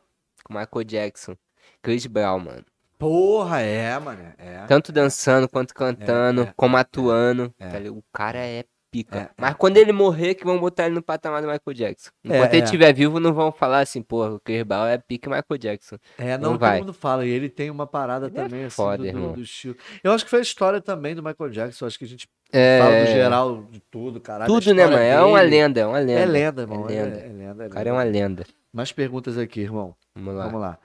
com 0.44 0.54
Michael 0.54 0.84
Jackson, 0.86 1.36
Chris 1.82 2.06
Brown, 2.06 2.40
mano. 2.40 2.66
Porra, 2.98 3.60
é, 3.60 4.00
mano. 4.00 4.22
É. 4.38 4.66
Tanto 4.68 4.92
dançando 4.94 5.50
quanto 5.50 5.74
cantando, 5.74 6.44
é, 6.44 6.54
como 6.56 6.78
atuando. 6.78 7.54
é. 7.60 7.68
tá 7.68 7.78
ligado? 7.80 7.98
o 7.98 8.04
cara 8.14 8.40
é 8.40 8.64
pica. 8.94 9.18
É, 9.18 9.30
Mas 9.38 9.56
quando 9.56 9.78
ele 9.78 9.92
morrer, 9.92 10.36
que 10.36 10.46
vão 10.46 10.60
botar 10.60 10.86
ele 10.86 10.96
no 10.96 11.02
patamar 11.02 11.42
do 11.42 11.48
Michael 11.48 11.74
Jackson. 11.76 12.12
É, 12.24 12.28
Enquanto 12.38 12.54
ele 12.54 12.62
é. 12.62 12.66
estiver 12.66 12.94
vivo, 12.94 13.20
não 13.20 13.34
vão 13.34 13.52
falar 13.52 13.80
assim, 13.80 14.02
porra, 14.02 14.34
o 14.36 14.42
Brown 14.66 14.86
é 14.86 14.98
pica 14.98 15.30
Michael 15.30 15.58
Jackson. 15.60 15.98
É, 16.18 16.38
Não 16.38 16.52
não, 16.52 16.58
vai. 16.60 16.78
todo 16.78 16.86
mundo 16.88 16.94
fala. 16.94 17.26
E 17.26 17.30
ele 17.30 17.50
tem 17.50 17.70
uma 17.72 17.88
parada 17.88 18.28
Ele 18.28 18.38
é 18.40 18.44
também, 18.44 18.64
assim, 18.66 18.76
foda, 18.76 18.98
do, 18.98 19.04
do- 19.04 19.08
irmão. 19.10 19.32
do 19.34 19.42
estilo. 19.42 19.76
Eu 20.04 20.12
acho 20.12 20.24
que 20.24 20.30
foi 20.30 20.40
a 20.40 20.44
história 20.44 20.80
também 20.80 21.16
do 21.16 21.24
Michael 21.24 21.50
Jackson. 21.50 21.84
Eu 21.84 21.88
acho 21.88 21.98
que 21.98 22.06
a 22.06 22.08
gente 22.08 22.28
É, 22.52 22.80
fala 22.80 23.00
no 23.00 23.06
geral 23.08 23.64
de 23.72 23.80
tudo, 23.92 24.22
caralho. 24.22 24.54
tudo, 24.54 24.74
né, 24.74 24.86
mano? 24.86 24.98
É 24.98 25.22
uma 25.24 25.40
dele. 25.40 25.50
lenda, 25.50 25.80
é 25.82 25.86
uma 25.88 26.00
lenda. 26.00 26.20
É 26.22 26.26
lenda, 26.26 26.62
irmão. 26.62 26.88
É 26.90 26.94
É 26.96 27.04
lenda. 27.04 27.18
É, 27.18 27.28
lenda, 27.30 27.64
é 27.64 27.68
O 27.68 27.70
cara 27.72 27.90
é 27.90 27.92
uma 27.92 28.04
lenda. 28.04 28.46
Mais 28.72 28.92
perguntas 28.92 29.38
aqui, 29.38 29.62
irmão. 29.62 29.96
Vamos 30.16 30.36
lá. 30.36 30.46
Vamos 30.46 30.62
lá. 30.62 30.80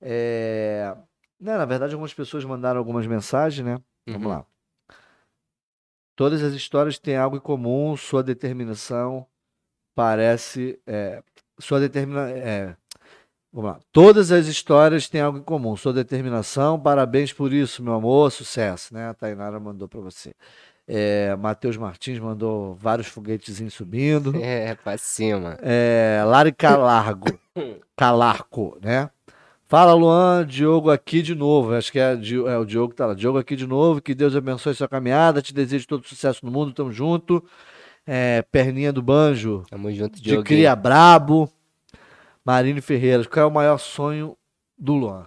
É... 0.00 0.94
Não, 1.40 1.56
na 1.58 1.64
verdade, 1.64 1.92
algumas 1.94 2.12
pessoas 2.14 2.44
mandaram 2.44 2.78
algumas 2.78 3.06
mensagens, 3.06 3.64
né? 3.64 3.78
Vamos 4.06 4.22
Uhum. 4.22 4.28
lá. 4.28 4.44
Todas 6.16 6.42
as 6.42 6.52
histórias 6.54 6.98
têm 6.98 7.16
algo 7.16 7.36
em 7.36 7.40
comum, 7.40 7.96
sua 7.96 8.22
determinação 8.22 9.26
parece. 9.94 10.78
é, 10.86 11.22
Sua 11.58 11.80
determinação. 11.80 12.36
É... 12.36 12.76
Vamos 13.52 13.70
lá. 13.70 13.80
Todas 13.92 14.32
as 14.32 14.46
histórias 14.46 15.08
têm 15.10 15.20
algo 15.20 15.38
em 15.38 15.42
comum, 15.42 15.76
sua 15.76 15.92
determinação, 15.92 16.80
parabéns 16.80 17.34
por 17.34 17.52
isso, 17.52 17.82
meu 17.82 17.92
amor, 17.92 18.32
sucesso, 18.32 18.94
né? 18.94 19.08
A 19.08 19.14
Tainara 19.14 19.60
mandou 19.60 19.86
pra 19.86 20.00
você. 20.00 20.34
É, 20.88 21.36
Matheus 21.36 21.76
Martins 21.76 22.18
mandou 22.18 22.74
vários 22.74 23.08
foguetezinhos 23.08 23.74
subindo. 23.74 24.32
É, 24.42 24.74
pra 24.74 24.96
cima. 24.96 25.58
É, 25.60 26.22
Lari 26.26 26.52
Calargo. 26.52 27.26
Calarco, 27.96 28.78
né? 28.82 29.10
Fala, 29.72 29.94
Luan, 29.94 30.46
Diogo 30.46 30.90
aqui 30.90 31.22
de 31.22 31.34
novo. 31.34 31.72
Acho 31.72 31.90
que 31.90 31.98
é, 31.98 32.12
é, 32.12 32.58
o 32.58 32.64
Diogo 32.66 32.90
que 32.90 32.96
tá 32.96 33.06
lá. 33.06 33.14
Diogo 33.14 33.38
aqui 33.38 33.56
de 33.56 33.66
novo. 33.66 34.02
Que 34.02 34.14
Deus 34.14 34.36
abençoe 34.36 34.74
sua 34.74 34.86
caminhada. 34.86 35.40
Te 35.40 35.54
desejo 35.54 35.88
todo 35.88 36.06
sucesso 36.06 36.44
no 36.44 36.52
mundo. 36.52 36.74
Tamo 36.74 36.92
junto. 36.92 37.42
É, 38.06 38.42
perninha 38.52 38.92
do 38.92 39.00
Banjo. 39.00 39.64
Tamo 39.70 39.90
junto, 39.90 40.16
De 40.16 40.24
Diogo. 40.24 40.44
Cria 40.44 40.76
Brabo. 40.76 41.50
Marine 42.44 42.82
Ferreira. 42.82 43.24
Qual 43.24 43.44
é 43.44 43.48
o 43.48 43.50
maior 43.50 43.78
sonho 43.78 44.36
do 44.76 44.92
Luan? 44.92 45.26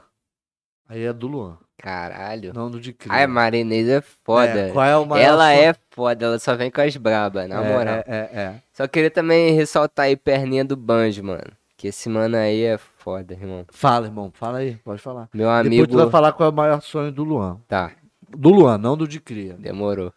Aí 0.87 1.03
é 1.03 1.11
do 1.11 1.25
Luan, 1.25 1.57
Caralho. 1.75 2.53
não 2.53 2.69
do 2.69 2.79
de 2.79 2.93
Cria. 2.93 3.15
Ai, 3.15 3.25
Marinês 3.25 3.89
é 3.89 4.01
foda. 4.23 4.67
É, 4.67 4.71
qual 4.71 4.85
é 4.85 4.95
o 4.95 5.07
maior 5.07 5.25
ela 5.25 5.55
sonho? 5.55 5.69
é 5.69 5.75
foda, 5.89 6.23
ela 6.23 6.37
só 6.37 6.55
vem 6.55 6.69
com 6.69 6.81
as 6.81 6.95
brabas, 6.95 7.49
na 7.49 7.65
é, 7.65 7.73
moral. 7.73 7.95
É, 7.95 8.03
é, 8.05 8.39
é. 8.39 8.61
Só 8.71 8.87
queria 8.87 9.09
também 9.09 9.55
ressaltar 9.55 10.05
aí 10.05 10.15
perninha 10.15 10.63
do 10.63 10.77
Banjo, 10.77 11.23
mano. 11.23 11.51
Que 11.75 11.87
esse 11.87 12.07
mano 12.07 12.37
aí 12.37 12.61
é 12.61 12.77
foda, 12.77 12.94
irmão. 13.29 13.65
Fala, 13.71 14.07
irmão. 14.07 14.31
Fala 14.33 14.57
aí. 14.59 14.75
Pode 14.77 15.01
falar. 15.01 15.29
Meu 15.33 15.47
Depois 15.47 15.65
amigo. 15.67 15.87
tu 15.87 15.97
vai 15.97 16.09
falar 16.09 16.31
qual 16.33 16.49
é 16.49 16.51
o 16.51 16.55
maior 16.55 16.81
sonho 16.81 17.11
do 17.11 17.23
Luan. 17.23 17.61
Tá. 17.67 17.91
Do 18.29 18.49
Luan, 18.49 18.77
não 18.77 18.97
do 18.97 19.07
de 19.07 19.19
cria. 19.19 19.53
Demorou. 19.53 20.11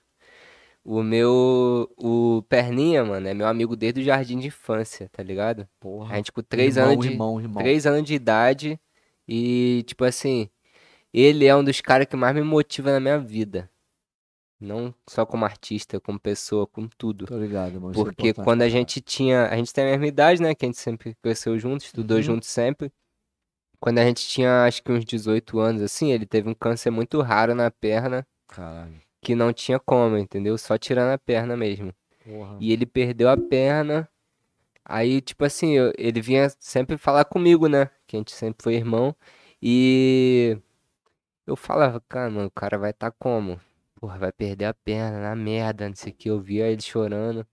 O 0.84 1.02
meu. 1.02 1.88
O 1.98 2.42
Perninha, 2.48 3.04
mano, 3.04 3.28
é 3.28 3.34
meu 3.34 3.46
amigo 3.46 3.76
desde 3.76 4.00
o 4.00 4.04
jardim 4.04 4.38
de 4.38 4.46
infância, 4.46 5.08
tá 5.12 5.22
ligado? 5.22 5.62
A 5.62 5.66
Porra. 5.80 6.16
gente 6.16 6.32
com 6.32 6.42
três 6.42 6.76
Irmão, 6.76 6.92
anos 6.92 7.06
de. 7.06 7.12
irmão, 7.12 7.40
irmão. 7.40 7.62
Três 7.62 7.86
anos 7.86 8.04
de 8.04 8.14
idade. 8.14 8.80
E, 9.28 9.84
tipo 9.86 10.04
assim, 10.04 10.48
ele 11.12 11.44
é 11.46 11.54
um 11.54 11.62
dos 11.62 11.80
caras 11.82 12.06
que 12.06 12.16
mais 12.16 12.34
me 12.34 12.42
motiva 12.42 12.90
na 12.92 13.00
minha 13.00 13.18
vida. 13.18 13.68
Não 14.60 14.92
só 15.06 15.24
como 15.24 15.44
artista, 15.44 16.00
como 16.00 16.18
pessoa, 16.18 16.66
com 16.66 16.88
tudo. 16.88 17.26
Tô 17.26 17.38
ligado, 17.38 17.70
isso 17.92 18.00
é 18.00 18.04
Porque 18.04 18.34
quando 18.34 18.62
a 18.62 18.68
gente 18.68 19.00
tinha. 19.00 19.46
A 19.46 19.56
gente 19.56 19.72
tem 19.72 19.84
a 19.84 19.90
mesma 19.90 20.06
idade, 20.06 20.42
né? 20.42 20.54
Que 20.54 20.64
a 20.64 20.68
gente 20.68 20.78
sempre 20.78 21.14
cresceu 21.22 21.56
junto, 21.58 21.84
estudou 21.84 22.16
Uhum. 22.16 22.22
junto 22.22 22.46
sempre. 22.46 22.92
Quando 23.80 23.98
a 23.98 24.04
gente 24.04 24.26
tinha 24.26 24.64
acho 24.64 24.82
que 24.82 24.90
uns 24.90 25.04
18 25.04 25.60
anos, 25.60 25.80
assim, 25.82 26.10
ele 26.10 26.26
teve 26.26 26.48
um 26.48 26.54
câncer 26.54 26.90
muito 26.90 27.20
raro 27.20 27.54
na 27.54 27.70
perna, 27.70 28.26
Caralho. 28.48 29.00
que 29.22 29.36
não 29.36 29.52
tinha 29.52 29.78
como, 29.78 30.18
entendeu? 30.18 30.58
Só 30.58 30.76
tirando 30.76 31.12
a 31.12 31.18
perna 31.18 31.56
mesmo. 31.56 31.94
Porra. 32.24 32.56
E 32.58 32.72
ele 32.72 32.84
perdeu 32.84 33.28
a 33.28 33.36
perna. 33.36 34.08
Aí, 34.84 35.20
tipo 35.20 35.44
assim, 35.44 35.74
eu- 35.76 35.92
ele 35.96 36.20
vinha 36.20 36.48
sempre 36.58 36.96
falar 36.96 37.24
comigo, 37.26 37.68
né? 37.68 37.88
Que 38.06 38.16
a 38.16 38.18
gente 38.18 38.32
sempre 38.32 38.62
foi 38.64 38.74
irmão. 38.74 39.14
E 39.62 40.58
eu 41.46 41.54
falava, 41.54 42.00
cara, 42.08 42.28
mano, 42.30 42.46
o 42.48 42.50
cara 42.50 42.76
vai 42.78 42.92
tá 42.92 43.10
como? 43.12 43.60
Porra, 44.00 44.18
vai 44.18 44.32
perder 44.32 44.66
a 44.66 44.74
perna, 44.74 45.20
na 45.20 45.34
merda, 45.34 45.88
não 45.88 45.96
sei 45.96 46.12
o 46.12 46.14
que. 46.14 46.30
Eu 46.30 46.40
via 46.40 46.66
ele 46.68 46.80
chorando. 46.82 47.46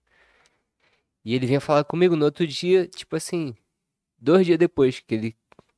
E 1.23 1.33
ele 1.33 1.47
vinha 1.47 1.59
falar 1.59 1.83
comigo 1.83 2.15
no 2.15 2.25
outro 2.25 2.45
dia, 2.45 2.87
tipo 2.87 3.15
assim, 3.15 3.55
dois 4.17 4.45
dias 4.45 4.59
depois 4.59 4.99
que 4.99 5.15
ele 5.15 5.35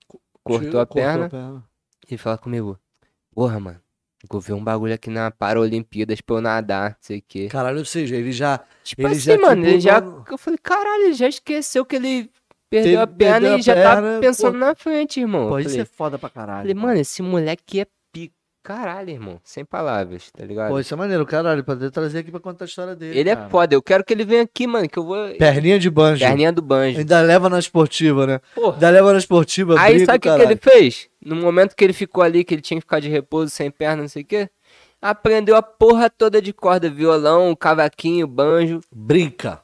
co- 0.07 0.21
cortou 0.43 0.69
Tira- 0.71 0.81
a 0.81 0.85
perna, 0.85 1.29
ele 2.09 2.17
fala 2.17 2.37
comigo, 2.37 2.77
porra, 3.33 3.57
mano, 3.57 3.81
vou 4.29 4.41
ver 4.41 4.51
um 4.53 4.63
bagulho 4.63 4.93
aqui 4.93 5.09
na 5.09 5.31
Paralimpíadas 5.31 6.19
pra 6.19 6.35
eu 6.35 6.41
nadar, 6.41 6.89
não 6.91 6.97
sei 6.99 7.19
o 7.19 7.23
que. 7.25 7.47
Caralho, 7.47 7.79
ou 7.79 7.85
seja, 7.85 8.17
ele 8.17 8.33
já. 8.33 8.59
Tipo 8.83 9.03
Ele 9.03 9.11
assim, 9.11 9.21
já, 9.21 9.37
mano, 9.37 9.61
tipo, 9.61 9.67
ele 9.73 9.79
já. 9.79 9.99
Eu 10.29 10.37
falei, 10.37 10.59
caralho, 10.61 11.03
ele 11.05 11.13
já 11.13 11.29
esqueceu 11.29 11.85
que 11.85 11.95
ele 11.95 12.29
perdeu 12.69 12.91
Teve- 12.91 13.01
a 13.03 13.07
perna 13.07 13.33
perdeu 13.39 13.53
a 13.55 13.57
e 13.59 13.61
já 13.61 13.73
perna, 13.73 14.13
tá 14.15 14.19
pensando 14.19 14.51
pô. 14.51 14.57
na 14.57 14.75
frente, 14.75 15.21
irmão. 15.21 15.47
Pô, 15.47 15.59
isso 15.59 15.69
falei, 15.69 15.81
é 15.81 15.85
foda 15.85 16.19
pra 16.19 16.29
caralho. 16.29 16.61
falei, 16.69 16.73
mano, 16.73 16.99
esse 16.99 17.21
moleque 17.21 17.79
é. 17.79 17.87
Caralho, 18.67 19.09
irmão. 19.09 19.39
Sem 19.45 19.63
palavras, 19.63 20.29
tá 20.29 20.43
ligado? 20.43 20.67
Pô, 20.67 20.77
isso 20.77 20.93
é 20.93 20.97
maneiro, 20.97 21.25
caralho, 21.25 21.63
pra 21.63 21.73
poder 21.73 21.89
trazer 21.89 22.19
aqui 22.19 22.31
pra 22.31 22.41
contar 22.41 22.65
a 22.65 22.67
história 22.67 22.97
dele. 22.97 23.17
ele 23.17 23.29
é 23.29 23.35
cara. 23.37 23.49
foda. 23.49 23.73
Eu 23.73 23.81
quero 23.81 24.03
que 24.03 24.11
ele 24.13 24.25
venha 24.25 24.41
aqui, 24.41 24.67
mano, 24.67 24.89
que 24.89 24.99
eu 24.99 25.05
vou. 25.05 25.29
Perninha 25.35 25.79
de 25.79 25.89
banjo. 25.89 26.19
Perninha 26.19 26.51
do 26.51 26.61
banjo. 26.61 26.99
Ainda 26.99 27.21
leva 27.21 27.47
na 27.47 27.59
esportiva, 27.59 28.27
né? 28.27 28.41
Porra. 28.53 28.73
Ainda 28.73 28.89
leva 28.89 29.13
na 29.13 29.19
esportiva. 29.19 29.79
Aí 29.79 30.05
sabe 30.05 30.17
o 30.17 30.19
que, 30.19 30.35
que 30.35 30.41
ele 30.41 30.57
fez? 30.57 31.07
No 31.23 31.37
momento 31.37 31.77
que 31.77 31.83
ele 31.85 31.93
ficou 31.93 32.21
ali, 32.21 32.43
que 32.43 32.55
ele 32.55 32.61
tinha 32.61 32.77
que 32.77 32.81
ficar 32.81 32.99
de 32.99 33.07
repouso, 33.07 33.51
sem 33.51 33.71
perna, 33.71 34.01
não 34.01 34.09
sei 34.09 34.23
o 34.23 34.25
quê. 34.25 34.49
Aprendeu 35.01 35.55
a 35.55 35.61
porra 35.61 36.09
toda 36.09 36.41
de 36.41 36.51
corda, 36.51 36.89
violão, 36.89 37.55
cavaquinho, 37.55 38.27
banjo. 38.27 38.81
Brinca. 38.93 39.61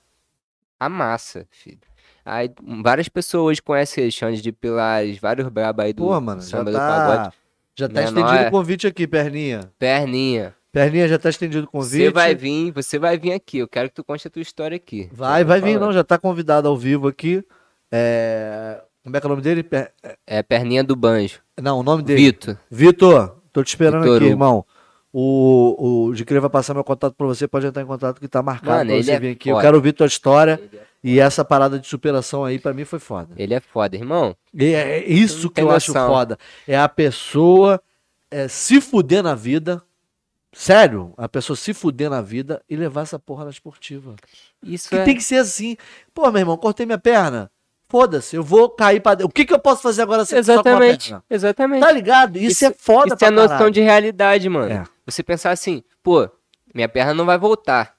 A 0.79 0.87
massa, 0.87 1.45
filho. 1.51 1.79
Aí 2.23 2.49
várias 2.81 3.09
pessoas 3.09 3.43
hoje 3.51 3.61
conhecem 3.61 4.05
ele, 4.05 4.11
Xande 4.11 4.41
de 4.41 4.53
Pilares, 4.53 5.17
vários 5.17 5.49
brabos 5.49 5.83
aí 5.83 5.91
do 5.91 6.03
Pô, 6.03 6.21
mano, 6.21 6.41
samba 6.41 6.71
do 6.71 6.77
pagode. 6.77 7.42
Já 7.77 7.87
tá 7.87 8.01
Menor 8.01 8.07
estendido 8.09 8.43
é- 8.43 8.47
o 8.47 8.51
convite 8.51 8.87
aqui, 8.87 9.07
Perninha. 9.07 9.71
Perninha, 9.79 10.53
Perninha 10.71 11.07
já 11.07 11.17
tá 11.19 11.29
estendido 11.29 11.65
o 11.65 11.69
convite. 11.69 12.03
você 12.05 12.09
vai 12.11 12.35
vir, 12.35 12.71
você 12.71 12.99
vai 12.99 13.17
vir 13.17 13.31
aqui. 13.33 13.59
Eu 13.59 13.67
quero 13.67 13.89
que 13.89 13.95
tu 13.95 14.03
conte 14.03 14.27
a 14.27 14.29
tua 14.31 14.41
história 14.41 14.75
aqui. 14.75 15.09
Vai, 15.11 15.41
Eu 15.41 15.47
vai 15.47 15.61
vir, 15.61 15.79
não. 15.79 15.91
Já 15.93 16.03
tá 16.03 16.17
convidado 16.17 16.67
ao 16.67 16.77
vivo 16.77 17.07
aqui. 17.07 17.43
É... 17.91 18.81
Como 19.03 19.15
é 19.15 19.19
que 19.19 19.25
é 19.25 19.27
o 19.27 19.29
nome 19.29 19.41
dele? 19.41 19.63
Per- 19.63 19.91
É 20.25 20.41
Perninha 20.41 20.83
do 20.83 20.95
Banjo. 20.95 21.39
Não, 21.61 21.79
o 21.79 21.83
nome 21.83 22.01
dele. 22.03 22.21
Vitor. 22.21 22.57
Vitor, 22.71 23.37
tô 23.51 23.63
te 23.63 23.67
esperando 23.69 24.01
Vitor 24.01 24.15
aqui, 24.15 24.25
Hugo. 24.25 24.33
irmão. 24.33 24.65
O, 25.11 26.07
o 26.07 26.13
de 26.15 26.23
vai 26.23 26.49
passar 26.49 26.73
meu 26.73 26.83
contato 26.83 27.13
pra 27.15 27.27
você, 27.27 27.47
pode 27.47 27.67
entrar 27.67 27.83
em 27.83 27.85
contato 27.85 28.19
que 28.19 28.27
tá 28.27 28.41
marcado 28.41 28.77
Mano, 28.77 28.85
pra 28.87 28.93
ele 28.95 29.03
você 29.03 29.11
é 29.11 29.19
vir 29.19 29.29
aqui. 29.33 29.49
Eu 29.49 29.55
foda. 29.55 29.65
quero 29.67 29.77
ouvir 29.77 29.93
tua 29.93 30.07
história 30.07 30.59
e 31.03 31.19
essa 31.19 31.43
parada 31.43 31.77
de 31.77 31.87
superação 31.87 32.45
aí 32.45 32.57
pra 32.59 32.73
mim 32.73 32.85
foi 32.85 32.99
foda. 32.99 33.33
Ele 33.37 33.53
é 33.53 33.59
foda, 33.59 33.95
irmão. 33.95 34.35
E 34.53 34.65
é 34.73 34.99
é 34.99 35.05
isso 35.05 35.49
que 35.49 35.59
eu 35.61 35.69
acho 35.71 35.93
noção. 35.93 36.07
foda. 36.07 36.37
É 36.67 36.77
a 36.77 36.87
pessoa 36.87 37.81
é, 38.31 38.47
se 38.47 38.79
fuder 38.79 39.21
na 39.21 39.35
vida. 39.35 39.81
Sério, 40.55 41.13
a 41.17 41.27
pessoa 41.27 41.57
se 41.57 41.73
fuder 41.73 42.09
na 42.11 42.21
vida 42.21 42.61
e 42.69 42.75
levar 42.75 43.01
essa 43.01 43.17
porra 43.17 43.43
na 43.43 43.49
esportiva. 43.49 44.15
Isso 44.61 44.87
Que 44.89 44.95
é. 44.97 45.03
tem 45.03 45.15
que 45.15 45.23
ser 45.23 45.37
assim. 45.37 45.75
Pô, 46.13 46.29
meu 46.31 46.39
irmão, 46.41 46.55
cortei 46.57 46.85
minha 46.85 46.97
perna. 46.99 47.49
Foda-se, 47.89 48.35
eu 48.35 48.43
vou 48.43 48.69
cair 48.69 48.99
pra 49.01 49.13
dentro. 49.15 49.27
O 49.29 49.31
que, 49.33 49.45
que 49.45 49.53
eu 49.53 49.59
posso 49.59 49.81
fazer 49.81 50.01
agora 50.03 50.25
se 50.25 50.29
só 50.29 50.35
com 50.35 50.39
Exatamente, 50.39 51.09
perna? 51.09 51.23
exatamente. 51.29 51.81
Tá 51.81 51.91
ligado? 51.91 52.37
Isso, 52.37 52.47
Isso- 52.51 52.65
é 52.65 52.71
foda 52.77 53.13
Isso 53.15 53.25
é 53.25 53.29
noção 53.31 53.49
caralho. 53.49 53.71
de 53.71 53.81
realidade, 53.81 54.47
mano. 54.49 54.71
É. 54.71 54.83
Você 55.05 55.21
pensar 55.23 55.51
assim, 55.51 55.83
pô, 56.01 56.27
minha 56.73 56.87
perna 56.89 57.13
não 57.13 57.25
vai 57.25 57.37
voltar. 57.37 57.95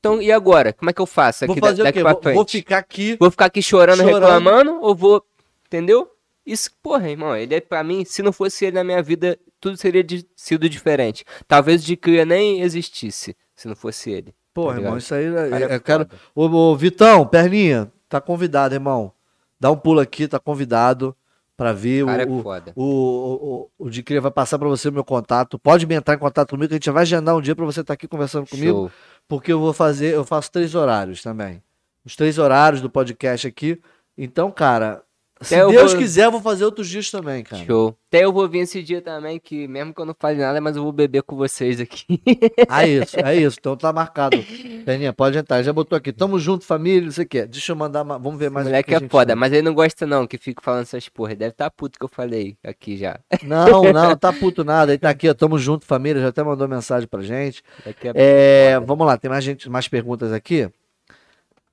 Então, 0.00 0.20
e 0.20 0.32
agora? 0.32 0.72
Como 0.72 0.88
é 0.90 0.92
que 0.94 1.00
eu 1.00 1.06
faço 1.06 1.46
Vou 1.46 1.52
aqui 1.52 1.60
da- 1.60 1.66
fazer 1.68 1.82
o 1.82 1.84
daqui 1.84 1.98
quê? 1.98 2.02
pra 2.02 2.12
Vou, 2.14 2.34
vou 2.34 2.48
ficar 2.48 2.78
aqui. 2.78 3.16
Vou 3.20 3.30
ficar 3.30 3.44
aqui 3.46 3.62
chorando, 3.62 3.98
Chorando. 3.98 4.14
reclamando, 4.20 4.78
ou 4.80 4.94
vou. 4.94 5.22
Entendeu? 5.66 6.10
Isso, 6.44 6.70
porra, 6.82 7.08
irmão, 7.10 7.36
ele 7.36 7.54
é 7.54 7.60
pra 7.60 7.84
mim, 7.84 8.04
se 8.04 8.22
não 8.22 8.32
fosse 8.32 8.64
ele 8.64 8.76
na 8.76 8.82
minha 8.82 9.02
vida, 9.02 9.38
tudo 9.60 9.76
seria 9.76 10.02
de- 10.02 10.26
sido 10.34 10.68
diferente. 10.68 11.24
Talvez 11.46 11.82
o 11.82 11.86
de 11.86 11.96
cria 11.96 12.24
nem 12.24 12.62
existisse, 12.62 13.36
se 13.54 13.68
não 13.68 13.76
fosse 13.76 14.10
ele. 14.10 14.34
Pô, 14.54 14.70
tá 14.72 14.78
irmão, 14.78 14.96
isso 14.96 15.14
aí. 15.14 15.26
É, 15.26 15.62
é 15.70 15.74
eu 15.76 15.80
quero... 15.80 16.04
foda. 16.08 16.16
ô, 16.34 16.46
ô, 16.72 16.76
Vitão, 16.76 17.26
perninha, 17.26 17.92
tá 18.08 18.20
convidado, 18.20 18.74
irmão. 18.74 19.12
Dá 19.60 19.70
um 19.70 19.76
pulo 19.76 20.00
aqui, 20.00 20.26
tá 20.26 20.40
convidado 20.40 21.14
pra 21.60 21.74
vir. 21.74 22.04
O 22.04 22.06
cara 22.06 22.26
o, 22.26 22.54
é. 22.54 22.72
O, 22.74 22.82
o, 22.82 23.70
o, 23.78 23.86
o 23.86 23.90
de 23.90 24.02
Cria 24.02 24.18
vai 24.18 24.30
passar 24.30 24.58
pra 24.58 24.66
você 24.66 24.88
o 24.88 24.92
meu 24.92 25.04
contato. 25.04 25.58
Pode 25.58 25.86
me 25.86 25.94
entrar 25.94 26.14
em 26.14 26.18
contato 26.18 26.48
comigo, 26.48 26.68
que 26.68 26.74
a 26.74 26.76
gente 26.76 26.90
vai 26.90 27.02
agendar 27.02 27.36
um 27.36 27.40
dia 27.42 27.54
pra 27.54 27.66
você 27.66 27.82
estar 27.82 27.92
aqui 27.92 28.08
conversando 28.08 28.48
comigo. 28.48 28.88
Show. 28.88 28.90
Porque 29.28 29.52
eu 29.52 29.60
vou 29.60 29.74
fazer, 29.74 30.14
eu 30.14 30.24
faço 30.24 30.50
três 30.50 30.74
horários 30.74 31.22
também. 31.22 31.62
Os 32.02 32.16
três 32.16 32.38
horários 32.38 32.80
do 32.80 32.88
podcast 32.88 33.46
aqui. 33.46 33.78
Então, 34.16 34.50
cara, 34.50 35.02
se 35.42 35.54
Até 35.54 35.62
eu 35.64 35.70
Deus 35.70 35.92
vou- 35.92 36.00
quiser, 36.00 36.26
eu 36.26 36.30
vou 36.32 36.40
fazer 36.40 36.64
outros 36.64 36.88
dias 36.88 37.10
também, 37.10 37.42
cara. 37.42 37.64
Show. 37.64 37.96
Até 38.08 38.24
eu 38.24 38.32
vou 38.32 38.48
vir 38.48 38.58
esse 38.60 38.82
dia 38.82 39.00
também, 39.00 39.38
que 39.38 39.66
mesmo 39.68 39.94
que 39.94 40.00
eu 40.00 40.04
não 40.04 40.14
fale 40.18 40.38
nada, 40.38 40.60
mas 40.60 40.76
eu 40.76 40.82
vou 40.82 40.92
beber 40.92 41.22
com 41.22 41.36
vocês 41.36 41.80
aqui. 41.80 42.20
É 42.82 42.88
isso, 42.88 43.16
é 43.18 43.36
isso. 43.36 43.56
Então 43.58 43.76
tá 43.76 43.92
marcado. 43.92 44.36
Peninha, 44.84 45.12
pode 45.12 45.36
entrar. 45.38 45.62
Já 45.62 45.72
botou 45.72 45.96
aqui. 45.96 46.12
Tamo 46.12 46.38
junto, 46.38 46.64
família, 46.64 47.02
não 47.02 47.10
sei 47.12 47.24
o. 47.24 47.46
Deixa 47.46 47.72
eu 47.72 47.76
mandar. 47.76 48.04
ma- 48.04 48.18
Vamos 48.18 48.38
ver 48.38 48.50
mais 48.50 48.66
que 48.66 48.70
moleque 48.72 48.88
que 48.98 49.04
é 49.04 49.08
foda, 49.08 49.26
tem. 49.32 49.36
mas 49.36 49.52
ele 49.52 49.62
não 49.62 49.74
gosta 49.74 50.06
não, 50.06 50.26
que 50.26 50.38
fica 50.38 50.62
falando 50.62 50.82
essas 50.82 51.08
porra. 51.08 51.30
Ele 51.32 51.38
deve 51.40 51.50
estar 51.52 51.70
puto 51.70 51.98
que 51.98 52.04
eu 52.04 52.08
falei 52.08 52.56
aqui 52.64 52.96
já. 52.96 53.18
Não, 53.42 53.82
não, 53.92 54.16
tá 54.16 54.32
puto 54.32 54.64
nada. 54.64 54.92
Ele 54.92 54.98
tá 54.98 55.10
aqui, 55.10 55.28
ó. 55.28 55.34
Tamo 55.34 55.58
junto, 55.58 55.84
família. 55.84 56.20
Já 56.22 56.28
até 56.28 56.42
mandou 56.42 56.66
mensagem 56.68 57.08
pra 57.08 57.22
gente. 57.22 57.62
A 57.86 57.90
É, 58.14 58.78
vamos 58.80 59.06
lá, 59.06 59.16
tem 59.16 59.30
mais, 59.30 59.42
gente, 59.44 59.68
mais 59.70 59.88
perguntas 59.88 60.32
aqui. 60.32 60.68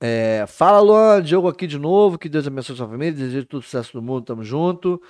É, 0.02 0.46
fala, 0.48 0.80
Luan, 0.80 1.22
Diogo 1.22 1.48
aqui 1.48 1.66
de 1.68 1.78
novo. 1.80 2.18
Que 2.18 2.30
Deus 2.30 2.46
abençoe 2.48 2.76
sua 2.76 2.88
família. 2.88 3.14
Desejo 3.14 3.46
todo 3.46 3.62
sucesso 3.64 3.94
do 3.94 4.02
mundo. 4.02 4.26
Tamo 4.26 4.44
junto. 4.44 5.02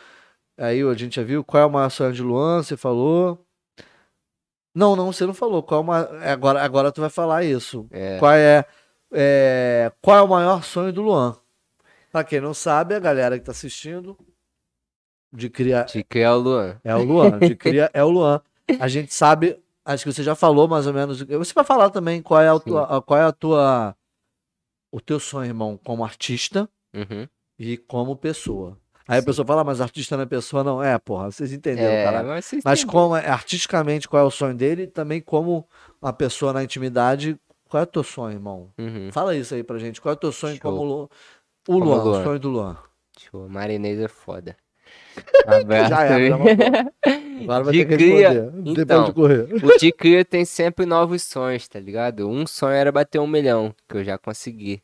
Aí 0.57 0.81
a 0.81 0.93
gente 0.93 1.17
já 1.17 1.23
viu 1.23 1.43
qual 1.43 1.63
é 1.63 1.65
o 1.65 1.69
maior 1.69 1.89
sonho 1.89 2.13
de 2.13 2.21
Luan. 2.23 2.63
Você 2.63 2.77
falou. 2.77 3.45
Não, 4.75 4.95
não, 4.95 5.11
você 5.11 5.25
não 5.25 5.33
falou. 5.33 5.61
Qual 5.63 5.81
é 5.81 5.83
maior- 5.85 6.15
é, 6.23 6.31
agora, 6.31 6.61
agora 6.63 6.91
tu 6.91 7.01
vai 7.01 7.09
falar 7.09 7.43
isso. 7.43 7.87
É. 7.91 8.17
Qual 8.19 8.31
é, 8.31 8.65
é, 9.13 9.91
qual 10.01 10.17
é 10.17 10.21
o 10.21 10.27
maior 10.27 10.63
sonho 10.63 10.93
do 10.93 11.01
Luan? 11.01 11.35
Pra 12.11 12.23
quem 12.23 12.39
não 12.39 12.53
sabe, 12.53 12.95
a 12.95 12.99
galera 12.99 13.37
que 13.37 13.45
tá 13.45 13.51
assistindo 13.51 14.17
de 15.33 15.49
criar 15.49 15.83
De 15.83 16.03
criar 16.03 16.35
o 16.35 16.39
Luan. 16.39 16.79
é 16.83 16.95
o 16.95 17.03
Luan, 17.03 17.37
de 17.39 17.53
cria 17.57 17.89
é 17.93 18.03
o 18.03 18.09
Luan. 18.09 18.41
A 18.79 18.87
gente 18.87 19.13
sabe, 19.13 19.59
acho 19.83 20.03
que 20.03 20.13
você 20.13 20.23
já 20.23 20.35
falou 20.35 20.67
mais 20.67 20.87
ou 20.87 20.93
menos. 20.93 21.21
Você 21.21 21.53
vai 21.53 21.63
falar 21.63 21.89
também 21.89 22.21
qual 22.21 22.41
é 22.41 22.47
a 22.49 22.57
tua, 22.59 23.01
qual 23.01 23.19
é 23.19 23.23
a 23.23 23.31
tua, 23.31 23.95
o 24.97 25.01
teu 25.01 25.19
sonho, 25.19 25.49
irmão, 25.49 25.79
como 25.83 26.03
artista 26.03 26.67
Uhum. 26.93 27.27
e 27.59 27.77
como 27.77 28.15
pessoa. 28.15 28.77
Aí 29.07 29.17
a 29.19 29.21
Sim. 29.21 29.25
pessoa 29.27 29.45
fala, 29.45 29.63
mas 29.63 29.79
artista 29.79 30.17
não 30.17 30.23
é 30.23 30.25
pessoa, 30.25 30.63
não 30.63 30.83
é, 30.83 30.97
porra. 30.99 31.31
Vocês 31.31 31.53
entenderam, 31.53 31.89
É, 31.93 32.03
cara. 32.03 32.23
mas 32.23 32.51
Mas 32.65 32.83
como 32.83 33.15
é, 33.15 33.27
artisticamente 33.29 34.07
qual 34.07 34.23
é 34.23 34.25
o 34.25 34.31
sonho 34.31 34.53
dele, 34.55 34.83
e 34.83 34.87
também 34.87 35.21
como 35.21 35.65
uma 36.01 36.11
pessoa 36.11 36.51
na 36.51 36.63
intimidade, 36.63 37.39
qual 37.69 37.81
é 37.81 37.83
o 37.83 37.87
teu 37.87 38.03
sonho, 38.03 38.35
irmão? 38.35 38.69
Uhum. 38.77 39.09
Fala 39.13 39.35
isso 39.35 39.53
aí 39.55 39.63
pra 39.63 39.77
gente. 39.77 40.01
Qual 40.01 40.11
é 40.11 40.15
o 40.15 40.19
teu 40.19 40.31
sonho 40.31 40.55
Show. 40.55 40.61
como 40.71 40.83
Lu... 40.83 41.03
o 41.03 41.09
Como 41.65 41.85
Luan, 41.85 41.97
o 42.01 42.03
Luan. 42.03 42.23
sonho 42.23 42.39
do 42.39 42.49
Luan? 42.49 42.77
Show. 43.17 43.47
Marinês 43.49 43.99
é 43.99 44.07
foda. 44.09 44.55
Abraço. 45.45 45.89
Já 46.29 46.37
mandou. 46.37 46.93
Agora 47.43 47.63
vai 47.63 47.73
De 47.73 47.85
ter 47.85 47.89
que 47.89 47.95
cria, 47.97 48.29
responder. 48.29 48.81
Então. 48.81 49.05
de 49.05 49.13
correr. 49.13 49.47
O 49.65 49.77
de 49.77 49.91
cria 49.91 50.25
tem 50.25 50.43
sempre 50.45 50.85
novos 50.85 51.23
sonhos, 51.23 51.67
tá 51.67 51.79
ligado? 51.79 52.27
Um 52.29 52.45
sonho 52.45 52.73
era 52.73 52.91
bater 52.91 53.19
um 53.19 53.27
milhão, 53.27 53.73
que 53.87 53.97
eu 53.97 54.03
já 54.03 54.17
consegui. 54.17 54.81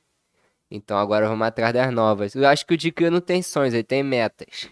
Então 0.76 0.98
agora 0.98 1.28
vamos 1.30 1.46
atrás 1.46 1.72
das 1.72 1.94
novas. 1.94 2.34
Eu 2.34 2.48
acho 2.48 2.66
que 2.66 2.74
o 2.74 2.78
de 2.78 2.92
cria 2.92 3.12
não 3.12 3.22
tem 3.22 3.44
sonhos, 3.44 3.76
ele 3.76 3.84
tem 3.84 4.02
metas. 4.02 4.68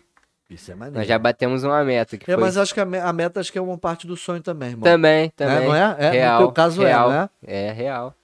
Isso 0.49 0.71
é 0.71 0.75
maneiro. 0.75 0.97
Nós 0.97 1.07
já 1.07 1.19
batemos 1.19 1.63
uma 1.63 1.83
meta, 1.83 2.17
que 2.17 2.23
É, 2.29 2.33
foi... 2.33 2.43
mas 2.43 2.57
acho 2.57 2.73
que 2.73 2.79
a, 2.79 2.85
me- 2.85 2.97
a 2.97 3.13
meta 3.13 3.39
acho 3.39 3.51
que 3.51 3.57
é 3.57 3.61
uma 3.61 3.77
parte 3.77 4.07
do 4.07 4.17
sonho 4.17 4.41
também, 4.41 4.69
irmão. 4.69 4.83
Também, 4.83 5.25
Né? 5.27 5.31
também. 5.35 5.67
Não 5.67 5.75
é? 5.75 5.95
é 5.99 6.09
Real, 6.09 6.41
no 6.41 6.47
teu 6.47 6.53
caso 6.53 6.81
real. 6.81 7.11
é, 7.11 7.13
não 7.13 7.21
é? 7.21 7.29
É 7.43 7.71
real. 7.71 8.15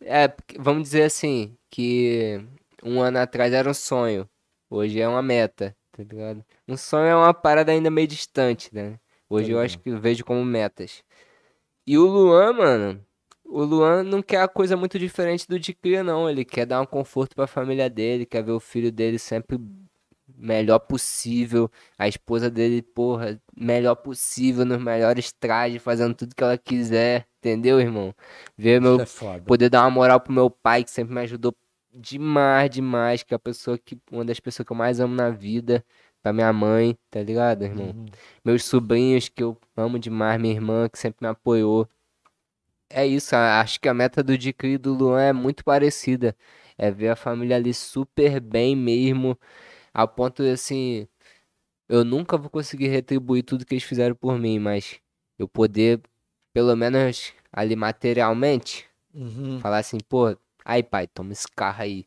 É, 0.00 0.32
vamos 0.58 0.84
dizer 0.84 1.02
assim, 1.02 1.54
que 1.70 2.40
um 2.82 3.00
ano 3.02 3.18
atrás 3.18 3.52
era 3.52 3.68
um 3.68 3.74
sonho, 3.74 4.26
hoje 4.70 4.98
é 4.98 5.06
uma 5.06 5.20
meta, 5.22 5.76
tá 5.92 6.02
ligado? 6.02 6.42
Um 6.66 6.76
sonho 6.78 7.04
é 7.06 7.14
uma 7.14 7.34
parada 7.34 7.70
ainda 7.72 7.90
meio 7.90 8.08
distante, 8.08 8.74
né? 8.74 8.98
Hoje 9.28 9.50
eu 9.50 9.58
ligado. 9.58 9.64
acho 9.66 9.78
que 9.80 9.90
eu 9.90 10.00
vejo 10.00 10.24
como 10.24 10.42
metas. 10.44 11.02
E 11.86 11.98
o 11.98 12.06
Luan, 12.06 12.54
mano, 12.54 13.04
o 13.48 13.64
Luan 13.64 14.02
não 14.02 14.22
quer 14.22 14.42
a 14.42 14.48
coisa 14.48 14.76
muito 14.76 14.98
diferente 14.98 15.48
do 15.48 15.58
de 15.58 15.72
cria, 15.72 16.02
não. 16.02 16.28
Ele 16.28 16.44
quer 16.44 16.66
dar 16.66 16.80
um 16.80 16.86
conforto 16.86 17.34
pra 17.34 17.46
família 17.46 17.88
dele, 17.88 18.26
quer 18.26 18.42
ver 18.42 18.52
o 18.52 18.60
filho 18.60 18.92
dele 18.92 19.18
sempre 19.18 19.58
melhor 20.36 20.78
possível. 20.80 21.70
A 21.98 22.06
esposa 22.06 22.50
dele, 22.50 22.82
porra, 22.82 23.40
melhor 23.56 23.96
possível, 23.96 24.64
nos 24.64 24.82
melhores 24.82 25.32
trajes, 25.32 25.82
fazendo 25.82 26.14
tudo 26.14 26.34
que 26.34 26.44
ela 26.44 26.58
quiser. 26.58 27.26
Entendeu, 27.38 27.80
irmão? 27.80 28.14
Ver 28.56 28.80
meu. 28.80 29.00
É 29.00 29.06
foda. 29.06 29.42
Poder 29.44 29.70
dar 29.70 29.82
uma 29.82 29.90
moral 29.90 30.20
pro 30.20 30.32
meu 30.32 30.50
pai, 30.50 30.84
que 30.84 30.90
sempre 30.90 31.14
me 31.14 31.20
ajudou 31.22 31.54
demais, 31.92 32.70
demais. 32.70 33.22
Que 33.22 33.32
é 33.32 33.36
a 33.36 33.38
pessoa 33.38 33.78
que. 33.78 33.98
Uma 34.12 34.24
das 34.24 34.38
pessoas 34.38 34.66
que 34.66 34.72
eu 34.72 34.76
mais 34.76 35.00
amo 35.00 35.14
na 35.14 35.30
vida. 35.30 35.84
Pra 36.20 36.32
minha 36.32 36.52
mãe, 36.52 36.98
tá 37.10 37.22
ligado, 37.22 37.62
irmão? 37.62 37.94
Uhum. 37.96 38.06
Meus 38.44 38.64
sobrinhos, 38.64 39.28
que 39.28 39.40
eu 39.40 39.56
amo 39.76 40.00
demais, 40.00 40.40
minha 40.40 40.52
irmã, 40.52 40.88
que 40.88 40.98
sempre 40.98 41.18
me 41.24 41.28
apoiou. 41.28 41.88
É 42.90 43.06
isso, 43.06 43.34
a- 43.36 43.60
acho 43.60 43.80
que 43.80 43.88
a 43.88 43.94
meta 43.94 44.22
do 44.22 44.36
Dicri 44.36 44.72
e 44.74 44.78
do 44.78 44.94
Luan 44.94 45.20
é 45.22 45.32
muito 45.32 45.64
parecida. 45.64 46.34
É 46.76 46.90
ver 46.90 47.08
a 47.10 47.16
família 47.16 47.56
ali 47.56 47.74
super 47.74 48.40
bem 48.40 48.74
mesmo, 48.76 49.38
ao 49.92 50.08
ponto 50.08 50.42
de, 50.42 50.50
assim, 50.50 51.08
eu 51.88 52.04
nunca 52.04 52.36
vou 52.38 52.50
conseguir 52.50 52.88
retribuir 52.88 53.44
tudo 53.44 53.66
que 53.66 53.74
eles 53.74 53.84
fizeram 53.84 54.14
por 54.14 54.38
mim, 54.38 54.58
mas 54.58 55.00
eu 55.38 55.48
poder, 55.48 56.00
pelo 56.52 56.76
menos 56.76 57.32
ali 57.52 57.76
materialmente, 57.76 58.86
Uhum. 59.14 59.58
falar 59.60 59.78
assim, 59.78 59.98
pô, 60.08 60.36
aí 60.64 60.82
pai, 60.82 61.06
toma 61.08 61.32
esse 61.32 61.48
carro 61.48 61.82
aí, 61.82 62.06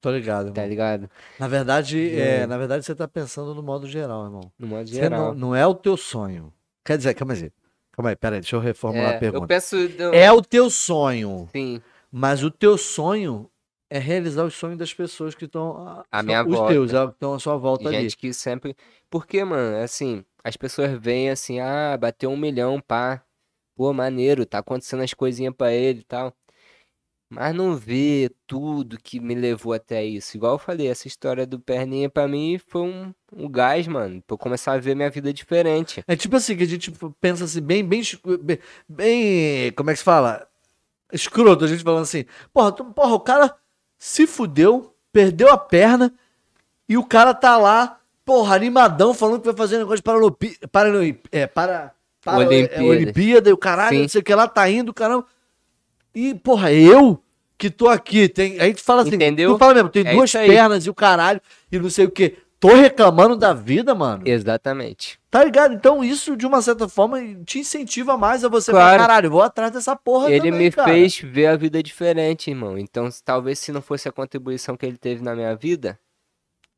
Tô 0.00 0.10
ligado, 0.10 0.52
tá 0.52 0.62
irmão. 0.62 0.68
ligado? 0.68 1.10
Na 1.40 1.48
verdade, 1.48 2.14
É. 2.14 2.42
é, 2.42 2.46
na 2.46 2.58
verdade, 2.58 2.84
você 2.84 2.94
tá 2.94 3.08
pensando 3.08 3.54
no 3.54 3.62
modo 3.62 3.86
geral, 3.88 4.24
irmão. 4.24 4.52
No 4.58 4.66
modo 4.66 4.86
geral. 4.86 5.10
não, 5.10 5.34
não 5.34 5.56
é 5.56 5.66
o 5.66 5.74
teu 5.74 5.96
sonho. 5.96 6.52
Quer 6.84 6.98
dizer, 6.98 7.14
calma 7.14 7.32
aí. 7.34 7.50
Calma 7.96 8.10
aí, 8.10 8.16
pera 8.16 8.36
aí, 8.36 8.40
deixa 8.40 8.56
eu 8.56 8.60
reformular 8.60 9.12
É, 9.12 9.16
a 9.16 9.20
pergunta. 9.20 9.54
eu 9.54 9.88
do- 9.88 10.14
É 10.14 10.32
o 10.32 10.42
teu 10.42 10.68
sonho, 10.68 11.48
sim, 11.52 11.80
mas 12.10 12.42
o 12.42 12.50
teu 12.50 12.76
sonho 12.76 13.48
é 13.88 13.98
realizar 13.98 14.44
os 14.44 14.54
sonhos 14.54 14.78
das 14.78 14.92
pessoas 14.92 15.34
que 15.34 15.44
estão 15.44 15.76
a- 15.76 16.04
são 16.16 16.24
minha 16.24 16.42
os 16.44 16.50
volta. 16.50 16.72
teus, 16.72 16.92
é, 16.92 17.06
que 17.06 17.12
estão 17.12 17.34
à 17.34 17.38
sua 17.38 17.56
volta 17.56 17.88
ali. 17.88 18.02
Gente 18.02 18.16
que 18.16 18.32
sempre. 18.32 18.76
Porque, 19.08 19.44
mano, 19.44 19.76
assim, 19.82 20.24
as 20.42 20.56
pessoas 20.56 20.90
veem 20.98 21.30
assim, 21.30 21.60
ah, 21.60 21.96
bateu 21.96 22.30
um 22.30 22.36
milhão, 22.36 22.80
pá. 22.80 23.22
Pô, 23.76 23.92
maneiro, 23.92 24.46
tá 24.46 24.58
acontecendo 24.58 25.02
as 25.02 25.12
coisinhas 25.14 25.54
pra 25.54 25.72
ele 25.72 26.00
e 26.00 26.04
tal. 26.04 26.32
Mas 27.34 27.54
não 27.54 27.74
vê 27.76 28.30
tudo 28.46 28.98
que 28.98 29.18
me 29.20 29.34
levou 29.34 29.72
até 29.72 30.04
isso. 30.04 30.36
Igual 30.36 30.52
eu 30.54 30.58
falei, 30.58 30.88
essa 30.88 31.08
história 31.08 31.46
do 31.46 31.58
Perninha 31.58 32.08
pra 32.08 32.26
mim 32.28 32.58
foi 32.66 32.82
um, 32.82 33.12
um 33.34 33.48
gás, 33.48 33.86
mano, 33.86 34.22
pra 34.26 34.34
eu 34.34 34.38
começar 34.38 34.72
a 34.72 34.78
ver 34.78 34.94
minha 34.94 35.10
vida 35.10 35.32
diferente. 35.32 36.02
É 36.06 36.14
tipo 36.16 36.36
assim, 36.36 36.56
que 36.56 36.62
a 36.62 36.66
gente 36.66 36.92
pensa 37.20 37.44
assim, 37.44 37.60
bem, 37.60 37.84
bem, 37.84 38.02
bem, 38.40 38.58
bem- 38.88 39.72
como 39.72 39.90
é 39.90 39.92
que 39.92 39.98
se 39.98 40.04
fala? 40.04 40.46
Escroto, 41.12 41.64
a 41.64 41.68
gente 41.68 41.82
falando 41.82 42.02
assim, 42.02 42.24
porra, 42.52 42.72
tu- 42.72 42.84
porra, 42.86 43.14
o 43.14 43.20
cara 43.20 43.54
se 43.98 44.26
fudeu, 44.26 44.94
perdeu 45.12 45.50
a 45.50 45.56
perna, 45.58 46.12
e 46.88 46.96
o 46.96 47.04
cara 47.04 47.32
tá 47.32 47.56
lá, 47.56 47.98
porra, 48.24 48.54
animadão, 48.56 49.14
falando 49.14 49.40
que 49.40 49.46
vai 49.46 49.56
fazer 49.56 49.78
negócio 49.78 49.96
de 49.98 50.02
Paranopi, 50.02 50.58
Paranopi, 50.70 51.20
é, 51.30 51.46
para, 51.46 51.92
para 52.22 52.42
é, 52.42 52.46
Olimpíadas. 52.46 52.80
Olimpíada, 52.88 53.50
e 53.50 53.52
o 53.52 53.56
caralho, 53.56 53.96
Sim. 53.96 54.02
não 54.02 54.08
sei 54.08 54.20
o 54.20 54.24
que 54.24 54.34
lá, 54.34 54.48
tá 54.48 54.68
indo, 54.68 54.92
caramba. 54.92 55.26
E, 56.14 56.34
porra, 56.34 56.72
eu 56.72 57.20
que 57.58 57.70
tô 57.70 57.88
aqui, 57.88 58.28
tem, 58.28 58.58
a 58.60 58.64
gente 58.64 58.82
fala 58.82 59.02
assim, 59.02 59.14
Entendeu? 59.14 59.52
tu 59.54 59.58
fala 59.58 59.74
mesmo, 59.74 59.88
tem 59.88 60.06
É 60.06 60.12
duas 60.14 60.30
pernas 60.32 60.86
e 60.86 60.90
o 60.90 60.94
caralho, 60.94 61.40
e 61.70 61.78
não 61.78 61.88
sei 61.90 62.04
o 62.06 62.10
que. 62.10 62.36
Tô 62.60 62.74
reclamando 62.74 63.36
da 63.36 63.52
vida, 63.52 63.94
mano. 63.94 64.22
Exatamente. 64.26 65.18
Tá 65.30 65.44
ligado? 65.44 65.74
Então 65.74 66.02
isso, 66.02 66.34
de 66.34 66.46
uma 66.46 66.62
certa 66.62 66.88
forma, 66.88 67.18
te 67.44 67.58
incentiva 67.58 68.16
mais 68.16 68.42
a 68.44 68.48
você 68.48 68.70
Claro. 68.70 68.86
falar, 68.86 68.98
caralho, 68.98 69.30
vou 69.30 69.42
atrás 69.42 69.70
dessa 69.70 69.94
porra 69.94 70.30
Ele 70.30 70.50
também, 70.50 70.66
me 70.66 70.70
cara." 70.70 70.88
fez 70.90 71.18
ver 71.18 71.46
a 71.48 71.56
vida 71.56 71.82
diferente, 71.82 72.48
irmão. 72.50 72.78
Então, 72.78 73.08
talvez 73.24 73.58
se 73.58 73.70
não 73.70 73.82
fosse 73.82 74.08
a 74.08 74.12
contribuição 74.12 74.76
que 74.78 74.86
ele 74.86 74.96
teve 74.96 75.22
na 75.22 75.34
minha 75.34 75.54
vida, 75.54 75.98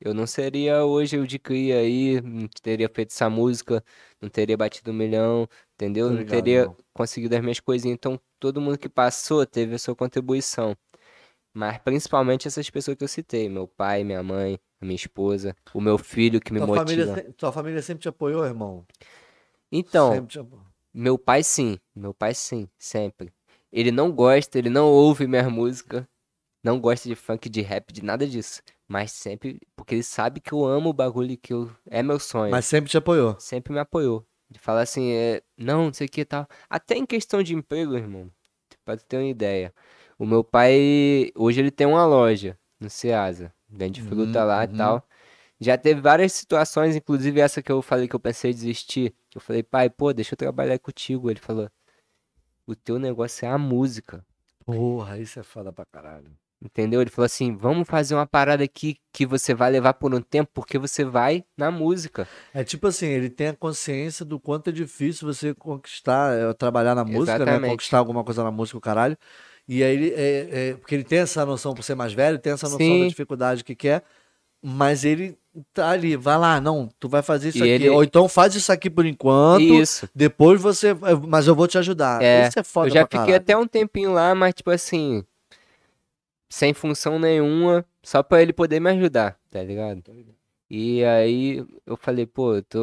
eu 0.01 0.13
não 0.13 0.27
seria 0.27 0.85
hoje 0.85 1.19
o 1.19 1.27
de 1.27 1.39
cria 1.39 1.79
aí, 1.79 2.21
não 2.21 2.49
teria 2.63 2.91
feito 2.93 3.13
essa 3.13 3.31
música, 3.31 3.83
não 4.21 4.29
teria 4.29 4.57
batido 4.57 4.91
um 4.91 4.95
milhão, 4.95 5.49
entendeu? 5.77 6.09
Tô 6.09 6.15
Não 6.15 6.25
teria 6.25 6.61
irmão. 6.63 6.77
conseguido 6.93 7.37
as 7.37 7.43
minhas 7.43 7.61
coisinhas. 7.61 7.95
Então, 7.95 8.21
todo 8.41 8.61
mundo 8.61 8.79
que 8.79 8.89
passou 8.89 9.47
teve 9.47 9.75
a 9.75 9.79
sua 9.79 9.95
contribuição. 9.95 10.77
Mas 11.55 11.79
principalmente 11.79 12.47
essas 12.49 12.69
pessoas 12.69 12.97
que 12.97 13.05
eu 13.05 13.09
citei, 13.09 13.49
meu 13.49 13.67
pai, 13.67 14.05
minha 14.05 14.23
mãe, 14.23 14.59
minha 14.81 14.95
esposa, 14.95 15.57
o 15.73 15.81
meu 15.81 15.97
filho 15.97 16.41
que 16.41 16.53
me 16.53 16.59
Tua 16.59 16.67
motiva. 16.67 16.87
família, 16.87 17.33
tua 17.33 17.53
família 17.53 17.83
sempre 17.83 18.03
te 18.03 18.09
apoiou, 18.09 18.45
irmão? 18.45 18.85
Então, 19.73 20.13
apoiou. 20.13 20.61
Meu 20.93 21.19
pai 21.19 21.43
sim, 21.43 21.79
meu 21.95 22.15
pai 22.15 22.35
sim, 22.35 22.69
sempre. 22.79 23.33
Ele 23.73 23.91
não 23.91 24.11
gosta, 24.13 24.59
ele 24.59 24.71
não 24.71 24.87
ouve 24.87 25.27
minha 25.27 25.49
música, 25.51 26.09
não 26.65 26.81
gosta 26.81 27.09
de 27.09 27.15
funk, 27.15 27.49
de 27.49 27.61
rap, 27.61 27.93
de 27.93 28.03
nada 28.03 28.27
disso. 28.27 28.63
Mas 28.89 29.13
sempre, 29.13 29.61
porque 29.75 29.95
ele 29.95 30.03
sabe 30.03 30.41
que 30.41 30.53
eu 30.53 30.65
amo 30.65 30.91
o 30.91 30.93
bagulho 30.93 31.37
que 31.37 31.53
eu, 31.53 31.71
é 31.87 32.03
meu 32.03 32.19
sonho. 32.19 32.51
Mas 32.51 32.65
sempre 32.67 32.91
te 32.91 32.97
apoiou. 32.97 33.39
Sempre 33.39 33.73
me 33.73 33.79
apoiou. 33.79 34.27
De 34.51 34.59
falar 34.59 34.83
assim, 34.83 35.11
é, 35.13 35.43
não, 35.57 35.87
não 35.87 35.93
sei 35.93 36.07
o 36.07 36.11
que 36.11 36.21
e 36.23 36.25
tal. 36.25 36.47
Até 36.71 36.97
em 36.97 37.07
questão 37.07 37.43
de 37.43 37.55
emprego, 37.55 37.97
irmão, 37.97 38.31
pra 38.85 38.97
tu 38.97 39.05
ter 39.05 39.17
uma 39.19 39.27
ideia. 39.29 39.75
O 40.19 40.25
meu 40.27 40.45
pai, 40.45 41.31
hoje 41.35 41.61
ele 41.61 41.71
tem 41.71 41.87
uma 41.87 42.07
loja 42.07 42.59
no 42.81 42.89
Ceasa, 42.89 43.53
vende 43.69 44.01
fruta 44.03 44.41
Uhum, 44.41 44.47
lá 44.47 44.65
e 44.65 44.69
uhum. 44.69 44.77
tal. 44.77 45.09
Já 45.61 45.79
teve 45.79 46.01
várias 46.01 46.33
situações, 46.33 46.97
inclusive 46.97 47.41
essa 47.41 47.63
que 47.63 47.73
eu 47.73 47.83
falei 47.83 48.09
que 48.09 48.17
eu 48.17 48.21
pensei 48.21 48.51
em 48.53 48.55
desistir. 48.55 49.15
Eu 49.35 49.41
falei, 49.41 49.63
pai, 49.63 49.91
pô, 49.91 50.13
deixa 50.13 50.35
eu 50.35 50.39
trabalhar 50.39 50.79
contigo. 50.79 51.31
Ele 51.31 51.41
falou, 51.41 51.71
o 52.67 52.75
teu 52.77 52.99
negócio 52.99 53.47
é 53.47 53.49
a 53.51 53.59
música. 53.59 54.25
Porra, 54.65 55.19
isso 55.19 55.41
é 55.41 55.43
foda 55.43 55.73
pra 55.73 55.87
caralho. 55.87 56.31
Entendeu? 56.63 57.03
Ele 57.03 57.11
falou 57.11 57.27
assim, 57.27 57.55
vamos 57.55 57.87
fazer 57.87 58.15
uma 58.15 58.27
parada 58.27 58.65
aqui 58.65 58.97
que 59.13 59.27
você 59.27 59.53
vai 59.55 59.71
levar 59.71 59.93
por 59.95 60.15
um 60.15 60.21
tempo, 60.23 60.51
porque 60.55 60.79
você 60.79 61.05
vai 61.05 61.45
na 61.57 61.71
música. 61.71 62.27
É 62.53 62.65
tipo 62.65 62.87
assim, 62.87 63.07
ele 63.07 63.29
tem 63.29 63.49
a 63.49 63.53
consciência 63.55 64.25
do 64.25 64.41
quanto 64.41 64.71
é 64.71 64.73
difícil 64.73 65.27
você 65.33 65.53
conquistar, 65.55 66.33
é, 66.33 66.53
trabalhar 66.55 66.95
na 66.95 67.05
música, 67.05 67.39
né? 67.39 67.43
Exatamente. 67.45 67.71
Conquistar 67.73 67.99
alguma 67.99 68.25
coisa 68.25 68.43
na 68.43 68.51
música, 68.51 68.79
o 68.79 68.81
caralho. 68.81 69.17
E 69.69 69.83
aí 69.85 69.95
ele, 69.95 70.11
é, 70.15 70.49
é, 70.71 70.75
porque 70.75 70.95
ele 70.95 71.05
tem 71.05 71.19
essa 71.19 71.45
noção 71.45 71.75
por 71.75 71.83
ser 71.83 71.95
mais 71.95 72.15
velho, 72.15 72.39
tem 72.39 72.53
essa 72.55 72.69
noção 72.69 72.79
da 72.79 72.85
Sim. 73.05 73.09
dificuldade 73.09 73.63
que 73.63 73.75
quer, 73.75 74.03
mas 74.63 75.05
ele 75.05 75.37
tá 75.75 75.91
ali, 75.91 76.17
vai 76.17 76.39
lá, 76.39 76.61
não, 76.61 76.89
tu 76.99 77.09
vai 77.09 77.21
fazer 77.23 77.51
isso 77.51 77.59
E 77.59 77.63
aqui. 77.63 77.73
ele- 77.85 77.91
Ou 77.91 78.03
então 78.03 78.29
faz 78.29 78.55
isso 78.55 78.73
aqui 78.73 78.89
por 78.89 79.05
enquanto, 79.05 79.61
Isso. 79.63 80.09
depois 80.15 80.61
você, 80.61 80.95
mas 81.29 81.47
eu 81.47 81.55
vou 81.55 81.69
te 81.69 81.77
ajudar. 81.79 82.23
É, 82.23 82.49
isso 82.49 82.59
é 82.59 82.63
foda 82.63 82.89
Eu 82.89 82.93
já 82.95 83.03
fiquei 83.03 83.35
até 83.35 83.57
um 83.57 83.67
tempinho 83.67 84.13
lá, 84.13 84.35
mas 84.35 84.55
tipo 84.55 84.71
assim, 84.71 85.25
sem 86.49 86.73
função 86.75 87.19
nenhuma, 87.19 87.85
só 88.03 88.23
pra 88.23 88.43
ele 88.43 88.53
poder 88.53 88.81
me 88.81 88.91
ajudar, 88.91 89.39
tá 89.51 89.63
ligado? 89.63 90.03
E 90.69 91.05
aí 91.05 91.65
eu 91.85 91.97
falei, 91.97 92.27
pô, 92.27 92.57
eu 92.57 92.63
tô 92.63 92.81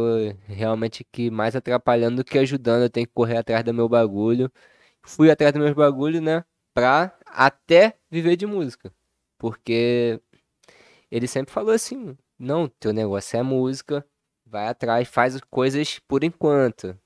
realmente 0.47 1.05
aqui 1.07 1.29
mais 1.29 1.55
atrapalhando 1.55 2.17
do 2.17 2.23
que 2.23 2.37
ajudando, 2.37 2.83
eu 2.83 2.89
tenho 2.89 3.07
que 3.07 3.13
correr 3.13 3.37
atrás 3.37 3.63
do 3.63 3.73
meu 3.73 3.89
bagulho. 3.89 4.51
Fui 5.03 5.29
atrás 5.29 5.53
dos 5.53 5.61
meus 5.61 5.73
bagulhos, 5.75 6.21
né? 6.21 6.45
Pra 6.73 7.17
até 7.25 7.97
viver 8.09 8.35
de 8.37 8.45
música. 8.45 8.93
Porque 9.37 10.21
ele 11.11 11.27
sempre 11.27 11.53
falou 11.53 11.73
assim: 11.73 12.17
não, 12.39 12.67
teu 12.67 12.93
negócio 12.93 13.37
é 13.37 13.43
música, 13.43 14.05
vai 14.45 14.67
atrás, 14.67 15.07
faz 15.07 15.39
coisas 15.49 15.99
por 15.99 16.23
enquanto. 16.23 16.97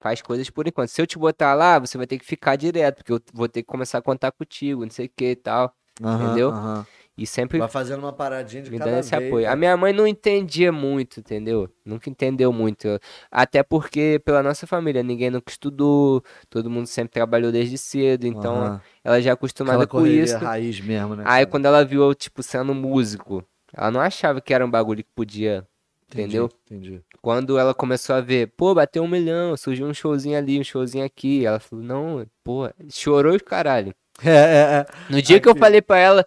Faz 0.00 0.22
coisas 0.22 0.50
por 0.50 0.66
enquanto. 0.66 0.88
Se 0.88 1.00
eu 1.02 1.06
te 1.06 1.18
botar 1.18 1.54
lá, 1.54 1.78
você 1.78 1.96
vai 1.98 2.06
ter 2.06 2.18
que 2.18 2.24
ficar 2.24 2.56
direto, 2.56 2.96
porque 2.96 3.12
eu 3.12 3.20
vou 3.32 3.48
ter 3.48 3.62
que 3.62 3.68
começar 3.68 3.98
a 3.98 4.02
contar 4.02 4.32
contigo, 4.32 4.82
não 4.82 4.90
sei 4.90 5.06
o 5.06 5.10
que 5.14 5.30
e 5.32 5.36
tal. 5.36 5.76
Aham, 6.02 6.24
entendeu? 6.24 6.48
aham. 6.50 6.86
E 7.16 7.26
sempre 7.26 7.58
Vai 7.58 7.68
fazendo 7.68 8.00
uma 8.00 8.12
paradinha 8.12 8.62
de 8.62 8.70
me 8.70 8.78
cada 8.78 8.90
dando 8.90 9.00
esse 9.00 9.14
vez. 9.14 9.28
apoio. 9.28 9.46
A 9.46 9.50
né? 9.50 9.56
minha 9.56 9.76
mãe 9.76 9.92
não 9.92 10.06
entendia 10.06 10.72
muito, 10.72 11.20
entendeu? 11.20 11.68
Nunca 11.84 12.08
entendeu 12.08 12.50
muito. 12.52 12.88
Até 13.30 13.62
porque, 13.62 14.20
pela 14.24 14.42
nossa 14.42 14.66
família, 14.66 15.02
ninguém 15.02 15.30
nunca 15.30 15.50
estudou, 15.50 16.22
todo 16.48 16.70
mundo 16.70 16.86
sempre 16.86 17.12
trabalhou 17.12 17.52
desde 17.52 17.76
cedo, 17.76 18.26
então 18.26 18.54
Aham. 18.54 18.80
ela 19.04 19.20
já 19.20 19.30
é 19.30 19.32
acostumada 19.34 19.86
com 19.86 20.06
isso. 20.06 20.36
raiz 20.38 20.80
mesmo, 20.80 21.14
né? 21.14 21.24
Aí 21.26 21.44
quando 21.44 21.66
ela 21.66 21.84
viu 21.84 22.02
eu, 22.02 22.14
tipo, 22.14 22.42
sendo 22.42 22.74
músico, 22.74 23.44
ela 23.74 23.90
não 23.90 24.00
achava 24.00 24.40
que 24.40 24.54
era 24.54 24.64
um 24.64 24.70
bagulho 24.70 25.04
que 25.04 25.10
podia, 25.14 25.66
Entendi, 26.08 26.24
entendeu? 26.24 26.48
Entendi. 26.64 27.02
Quando 27.20 27.58
ela 27.58 27.74
começou 27.74 28.16
a 28.16 28.20
ver, 28.20 28.52
pô, 28.56 28.74
bateu 28.74 29.02
um 29.02 29.08
milhão, 29.08 29.56
surgiu 29.56 29.86
um 29.86 29.94
showzinho 29.94 30.36
ali, 30.36 30.58
um 30.58 30.64
showzinho 30.64 31.04
aqui, 31.04 31.44
ela 31.46 31.60
falou, 31.60 31.84
não, 31.84 32.26
pô, 32.42 32.68
chorou 32.90 33.34
os 33.36 33.42
caralho. 33.42 33.94
É, 34.24 34.30
é, 34.30 34.34
é. 34.80 34.86
No 35.10 35.20
dia 35.20 35.40
que 35.40 35.48
eu 35.48 35.52
Aqui. 35.52 35.60
falei 35.60 35.82
pra 35.82 35.98
ela, 35.98 36.26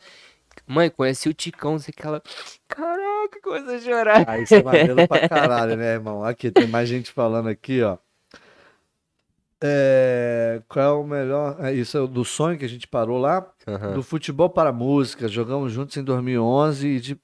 mãe, 0.67 0.89
conheci 0.89 1.29
o 1.29 1.33
Ticão, 1.33 1.77
sei 1.79 1.93
que 1.93 2.05
ela, 2.05 2.21
caraca, 2.67 3.41
coisa 3.41 3.79
chorar. 3.79 4.41
Isso 4.41 4.55
é 4.55 4.63
maneiro 4.63 5.07
pra 5.07 5.27
caralho, 5.27 5.75
né, 5.75 5.93
irmão? 5.93 6.23
Aqui, 6.23 6.51
tem 6.51 6.67
mais 6.67 6.89
gente 6.89 7.11
falando 7.11 7.49
aqui, 7.49 7.81
ó. 7.81 7.97
É, 9.63 10.61
qual 10.67 10.85
é 10.85 10.91
o 10.91 11.03
melhor? 11.03 11.57
É, 11.59 11.73
isso 11.73 11.97
é 11.97 12.05
do 12.05 12.25
sonho 12.25 12.57
que 12.57 12.65
a 12.65 12.69
gente 12.69 12.87
parou 12.87 13.17
lá. 13.17 13.47
Aham. 13.67 13.93
Do 13.93 14.03
futebol 14.03 14.49
para 14.49 14.69
a 14.69 14.73
música. 14.73 15.27
Jogamos 15.27 15.71
juntos 15.71 15.95
em 15.97 16.03
2011 16.03 16.87
e 16.87 16.99
de, 16.99 17.17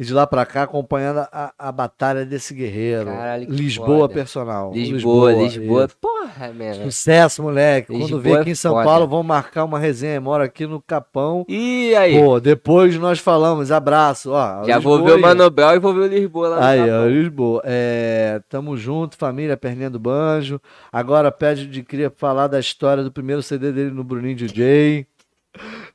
E 0.00 0.04
de 0.04 0.14
lá 0.14 0.26
pra 0.26 0.46
cá, 0.46 0.62
acompanhando 0.62 1.18
a, 1.30 1.52
a 1.58 1.70
batalha 1.70 2.24
desse 2.24 2.54
guerreiro. 2.54 3.04
Caralho, 3.04 3.46
Lisboa 3.50 3.86
foda. 3.98 4.14
personal. 4.14 4.72
Lisboa, 4.72 5.30
Lisboa. 5.34 5.84
isso. 5.84 5.96
Porra, 6.00 6.52
mano. 6.54 6.84
Sucesso, 6.84 7.42
moleque. 7.42 7.88
Quando 7.88 8.00
Lisboa 8.00 8.20
vem 8.22 8.32
é 8.32 8.38
aqui 8.40 8.50
em 8.50 8.54
São 8.54 8.72
foda. 8.72 8.84
Paulo, 8.86 9.06
vão 9.06 9.22
marcar 9.22 9.62
uma 9.64 9.78
resenha. 9.78 10.18
Mora 10.18 10.44
aqui 10.44 10.66
no 10.66 10.80
Capão. 10.80 11.44
E 11.46 11.94
aí? 11.94 12.18
Pô, 12.18 12.40
depois 12.40 12.96
nós 12.96 13.18
falamos. 13.18 13.70
Abraço. 13.70 14.30
Ó, 14.30 14.64
Já 14.64 14.78
vou 14.78 14.96
ver 14.96 15.02
Lisboa 15.02 15.12
o 15.12 15.16
aí. 15.16 15.20
Mano 15.20 15.50
Brown 15.50 15.74
e 15.74 15.78
vou 15.78 15.92
ver 15.92 16.00
o 16.00 16.06
Lisboa 16.06 16.48
lá 16.48 16.56
no 16.56 16.62
Aí, 16.64 16.90
ó. 16.90 17.04
Lisboa. 17.06 17.60
É, 17.66 18.40
tamo 18.48 18.78
junto, 18.78 19.18
família, 19.18 19.54
perninha 19.54 19.90
do 19.90 19.98
banjo. 19.98 20.58
Agora 20.90 21.30
pede 21.30 21.66
de 21.66 21.82
cria 21.82 22.10
falar 22.16 22.46
da 22.46 22.58
história 22.58 23.04
do 23.04 23.12
primeiro 23.12 23.42
CD 23.42 23.70
dele 23.70 23.90
no 23.90 24.02
Bruninho 24.02 24.34
DJ. 24.34 25.06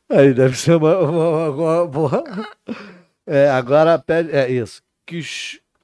Aí 0.07 0.32
deve 0.32 0.56
ser 0.60 0.76
uma. 0.76 0.95
uma- 0.99 1.49
uma- 1.49 1.88
porra. 1.90 2.23
É, 3.26 3.49
agora 3.49 3.97
pede. 3.97 4.31
É 4.31 4.49
isso. 4.49 4.81
Que, 5.06 5.22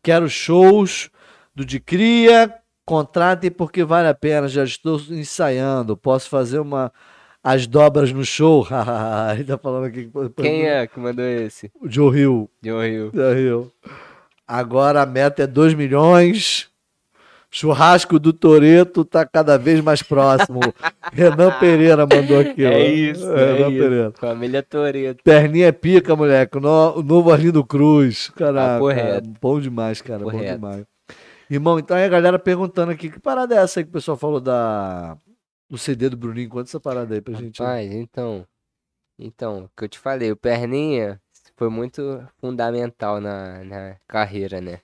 quero 0.04 0.30
shows 0.30 1.10
do 1.56 1.66
de 1.66 1.80
cria. 1.80 2.54
Contratem 2.86 3.52
porque 3.52 3.84
vale 3.84 4.08
a 4.08 4.14
pena. 4.14 4.48
Já 4.48 4.64
estou 4.64 5.00
ensaiando. 5.10 5.98
Posso 5.98 6.30
fazer 6.30 6.60
uma. 6.60 6.92
As 7.44 7.66
dobras 7.66 8.12
no 8.12 8.24
show. 8.24 8.68
Ele 9.34 9.44
tá 9.44 9.58
falando 9.58 9.86
aqui. 9.86 10.12
Quem 10.38 10.68
é 10.68 10.86
que 10.86 11.00
mandou 11.00 11.26
esse? 11.26 11.72
O 11.80 11.90
Joe 11.90 12.16
Hill. 12.18 12.50
John 12.62 12.84
Hill. 12.84 13.12
Da 13.12 13.34
Rio. 13.34 13.72
Agora 14.48 15.02
a 15.02 15.06
meta 15.06 15.44
é 15.44 15.48
2 15.48 15.74
milhões. 15.74 16.71
Churrasco 17.54 18.18
do 18.18 18.32
Toreto 18.32 19.04
tá 19.04 19.26
cada 19.26 19.58
vez 19.58 19.82
mais 19.82 20.02
próximo. 20.02 20.60
Renan 21.12 21.52
Pereira 21.60 22.08
mandou 22.08 22.40
aqui. 22.40 22.66
ó. 22.66 22.70
É 22.70 22.86
isso, 22.88 23.30
é 23.32 23.54
Renan 23.54 23.70
isso. 23.70 23.80
Pereira. 23.84 24.12
Família 24.18 24.64
Toreto. 24.64 25.24
Perninha 25.24 25.68
é 25.68 25.72
pica, 25.74 26.16
moleque. 26.16 26.58
O, 26.58 26.62
no- 26.62 27.00
o 27.00 27.04
novo 27.04 27.32
Arlindo 27.32 27.64
Cruz. 27.66 28.30
Caraca. 28.36 28.74
Papo 28.76 28.88
reto. 28.88 29.30
Bom 29.42 29.60
demais, 29.60 30.02
cara. 30.02 30.24
Bom 30.24 30.32
Correto. 30.32 30.54
demais. 30.56 30.86
Irmão, 31.50 31.78
então 31.78 31.98
aí 31.98 32.06
a 32.06 32.10
galera 32.10 32.40
perguntando 32.40 32.94
aqui, 32.94 33.10
que 33.10 33.20
parada 33.20 33.54
é 33.54 33.58
essa 33.58 33.82
aí 33.82 33.84
que 33.84 33.90
o 33.90 33.94
pessoal 33.94 34.16
falou 34.16 34.40
da 34.40 35.18
do 35.70 35.78
CD 35.78 36.08
do 36.10 36.16
Bruninho? 36.16 36.48
Conta 36.50 36.70
essa 36.70 36.80
parada 36.80 37.14
aí 37.14 37.20
pra 37.20 37.34
gente. 37.34 37.60
Rapaz, 37.62 37.92
então. 37.92 38.46
Então, 39.20 39.66
o 39.66 39.70
que 39.78 39.84
eu 39.84 39.90
te 39.90 40.00
falei, 40.00 40.32
o 40.32 40.36
Perninha 40.38 41.20
foi 41.58 41.70
muito 41.70 42.26
fundamental 42.40 43.20
na, 43.22 43.64
na 43.66 43.96
carreira, 44.08 44.60
né? 44.62 44.80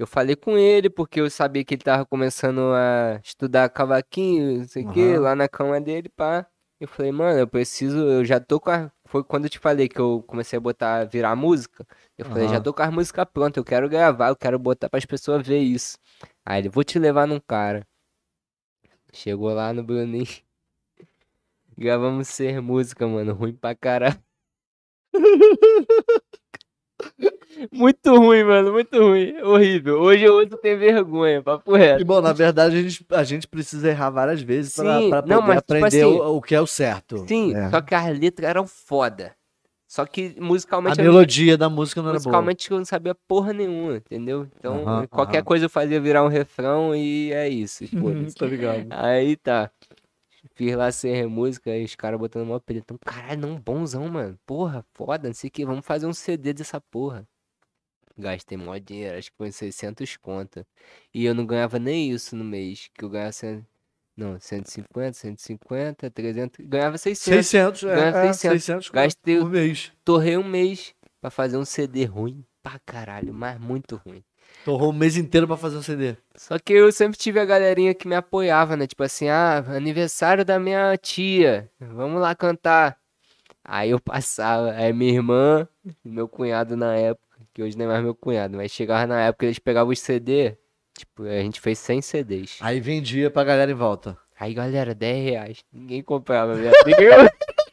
Eu 0.00 0.06
falei 0.06 0.34
com 0.34 0.56
ele 0.56 0.88
porque 0.88 1.20
eu 1.20 1.28
sabia 1.28 1.62
que 1.62 1.74
ele 1.74 1.82
tava 1.82 2.06
começando 2.06 2.72
a 2.72 3.20
estudar 3.22 3.68
cavaquinho, 3.68 4.60
não 4.60 4.66
sei 4.66 4.82
o 4.82 4.90
quê, 4.90 5.12
Aham. 5.16 5.20
lá 5.20 5.34
na 5.36 5.46
cama 5.46 5.78
dele, 5.78 6.08
pá. 6.08 6.46
Eu 6.80 6.88
falei, 6.88 7.12
mano, 7.12 7.38
eu 7.38 7.46
preciso, 7.46 7.98
eu 7.98 8.24
já 8.24 8.40
tô 8.40 8.58
com 8.58 8.70
a. 8.70 8.90
Foi 9.04 9.22
quando 9.22 9.44
eu 9.44 9.50
te 9.50 9.58
falei 9.58 9.90
que 9.90 10.00
eu 10.00 10.24
comecei 10.26 10.56
a 10.56 10.60
botar, 10.60 11.04
virar 11.04 11.36
música. 11.36 11.86
Eu 12.16 12.24
falei, 12.24 12.48
já 12.48 12.56
Aham. 12.56 12.62
tô 12.62 12.72
com 12.72 12.82
as 12.82 12.90
músicas 12.90 13.26
prontas, 13.30 13.58
eu 13.58 13.64
quero 13.64 13.90
gravar, 13.90 14.28
eu 14.30 14.36
quero 14.36 14.58
botar 14.58 14.88
pras 14.88 15.04
pessoas 15.04 15.46
ver 15.46 15.58
isso. 15.58 15.98
Aí 16.46 16.62
ele, 16.62 16.70
vou 16.70 16.82
te 16.82 16.98
levar 16.98 17.26
num 17.26 17.38
cara. 17.38 17.86
Chegou 19.12 19.52
lá 19.52 19.70
no 19.74 19.84
Bruninho. 19.84 20.24
Gravamos 21.76 22.26
ser 22.28 22.62
música, 22.62 23.06
mano. 23.06 23.34
Ruim 23.34 23.52
pra 23.54 23.74
caralho. 23.74 24.18
Muito 27.72 28.16
ruim, 28.16 28.44
mano. 28.44 28.72
Muito 28.72 28.96
ruim. 28.98 29.36
Horrível. 29.42 30.00
Hoje 30.00 30.24
eu 30.24 30.34
ouço 30.34 30.56
tem 30.58 30.76
vergonha, 30.76 31.42
papo 31.42 31.74
reto. 31.74 32.00
Irmão, 32.00 32.20
na 32.20 32.32
verdade, 32.32 32.76
a 32.76 32.82
gente, 32.82 33.06
a 33.10 33.24
gente 33.24 33.46
precisa 33.48 33.88
errar 33.88 34.10
várias 34.10 34.40
vezes 34.40 34.74
pra, 34.74 34.98
Sim, 34.98 35.10
pra 35.10 35.22
não, 35.22 35.42
mas, 35.42 35.58
tipo 35.58 35.72
aprender 35.74 35.86
assim, 36.02 36.04
o, 36.04 36.36
o 36.36 36.40
que 36.42 36.54
é 36.54 36.60
o 36.60 36.66
certo. 36.66 37.24
Sim, 37.28 37.54
É. 37.54 37.68
só 37.70 37.80
que 37.80 37.94
as 37.94 38.18
letras 38.18 38.48
eram 38.48 38.66
foda. 38.66 39.32
Só 39.86 40.06
que 40.06 40.36
A 40.38 40.42
musicalmente 40.44 41.00
eu, 41.00 41.04
melodia 41.04 41.58
da 41.58 41.68
música 41.68 42.00
não 42.00 42.10
era 42.10 42.18
boa. 42.20 42.26
musicalmente 42.30 42.70
eu 42.70 42.78
não 42.78 42.84
sabia 42.84 43.12
porra 43.26 43.52
nenhuma, 43.52 43.96
entendeu? 43.96 44.46
Então, 44.56 45.04
qualquer 45.10 45.42
coisa 45.42 45.64
eu 45.64 45.68
fazia 45.70 46.00
virar 46.00 46.22
um 46.24 46.28
refrão 46.28 46.94
e 46.94 47.32
é 47.32 47.48
isso. 47.48 47.84
foda-se. 47.88 48.36
tá 48.38 48.46
ligado? 48.46 48.86
Aí 48.90 49.36
tá. 49.36 49.68
Fiz 50.54 50.74
lá 50.74 50.90
ser 50.92 51.26
música 51.28 51.76
e 51.76 51.84
os 51.84 51.94
caras 51.94 52.18
botando 52.18 52.46
mó 52.46 52.58
pelotão. 52.58 52.98
Caralho, 53.04 53.40
não, 53.40 53.58
bonzão, 53.60 54.08
mano. 54.08 54.38
Porra, 54.46 54.84
foda, 54.94 55.28
não 55.28 55.34
sei 55.34 55.48
o 55.48 55.50
que. 55.50 55.64
Vamos 55.64 55.84
fazer 55.86 56.06
um 56.06 56.12
CD 56.12 56.52
dessa 56.52 56.80
porra. 56.80 57.26
Gastei 58.18 58.58
mó 58.58 58.76
dinheiro, 58.76 59.16
acho 59.18 59.30
que 59.30 59.36
foi 59.36 59.48
uns 59.48 59.56
600 59.56 60.16
conta. 60.16 60.66
E 61.14 61.24
eu 61.24 61.34
não 61.34 61.46
ganhava 61.46 61.78
nem 61.78 62.10
isso 62.10 62.36
no 62.36 62.44
mês. 62.44 62.90
Que 62.94 63.04
eu 63.04 63.08
ganhava. 63.08 63.32
cem- 63.32 63.66
Não, 64.16 64.38
150, 64.38 65.12
150, 65.14 66.10
300. 66.10 66.66
Ganhava 66.66 66.98
600. 66.98 67.46
600, 67.46 67.82
é, 67.84 67.94
Ganha 67.94 68.06
é, 68.08 68.32
600. 68.32 68.62
600 68.64 68.90
Gastei- 68.90 69.38
por 69.38 69.50
mês. 69.50 69.92
Torrei 70.04 70.36
um 70.36 70.44
mês 70.44 70.94
pra 71.20 71.30
fazer 71.30 71.56
um 71.56 71.64
CD 71.64 72.04
ruim 72.04 72.44
pra 72.62 72.78
caralho, 72.80 73.32
mas 73.32 73.58
muito 73.58 73.96
ruim. 73.96 74.22
Torrou 74.64 74.90
um 74.90 74.92
mês 74.92 75.16
inteiro 75.16 75.46
pra 75.46 75.56
fazer 75.56 75.76
um 75.76 75.82
CD. 75.82 76.16
Só 76.36 76.58
que 76.58 76.72
eu 76.72 76.92
sempre 76.92 77.18
tive 77.18 77.40
a 77.40 77.44
galerinha 77.44 77.94
que 77.94 78.06
me 78.06 78.14
apoiava, 78.14 78.76
né? 78.76 78.86
Tipo 78.86 79.02
assim, 79.02 79.28
ah, 79.28 79.64
aniversário 79.68 80.44
da 80.44 80.58
minha 80.58 80.96
tia, 80.96 81.70
vamos 81.80 82.20
lá 82.20 82.34
cantar. 82.34 82.98
Aí 83.64 83.90
eu 83.90 84.00
passava, 84.00 84.72
aí 84.72 84.92
minha 84.92 85.12
irmã 85.12 85.68
e 86.04 86.08
meu 86.08 86.28
cunhado 86.28 86.76
na 86.76 86.94
época, 86.96 87.38
que 87.54 87.62
hoje 87.62 87.76
não 87.76 87.84
é 87.84 87.88
mais 87.88 88.02
meu 88.02 88.14
cunhado, 88.14 88.56
mas 88.56 88.70
chegava 88.70 89.06
na 89.06 89.20
época 89.20 89.46
eles 89.46 89.58
pegavam 89.58 89.92
os 89.92 90.00
CD, 90.00 90.56
tipo, 90.96 91.24
a 91.24 91.40
gente 91.40 91.60
fez 91.60 91.78
100 91.78 92.02
CDs. 92.02 92.58
Aí 92.60 92.80
vendia 92.80 93.30
pra 93.30 93.44
galera 93.44 93.70
em 93.70 93.74
volta. 93.74 94.16
Aí 94.38 94.54
galera, 94.54 94.94
10 94.94 95.24
reais, 95.24 95.64
ninguém 95.72 96.02
comprava, 96.02 96.54
minha 96.54 96.72
ninguém... 96.86 97.08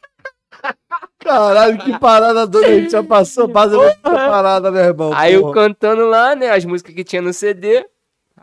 Caralho, 1.28 1.78
que 1.80 2.00
parada 2.00 2.48
doida. 2.48 2.68
A 2.68 2.80
gente 2.80 2.92
já 2.92 3.04
passou, 3.04 3.50
passa 3.50 3.76
essa 3.76 3.98
parada, 4.00 4.72
meu 4.72 4.82
irmão. 4.84 5.12
Aí 5.14 5.34
eu 5.34 5.42
porra. 5.42 5.54
cantando 5.54 6.06
lá, 6.08 6.36
né, 6.36 6.50
as 6.50 6.64
músicas 6.66 6.96
que 6.96 7.04
tinha 7.04 7.22
no 7.22 7.34
CD. 7.34 7.86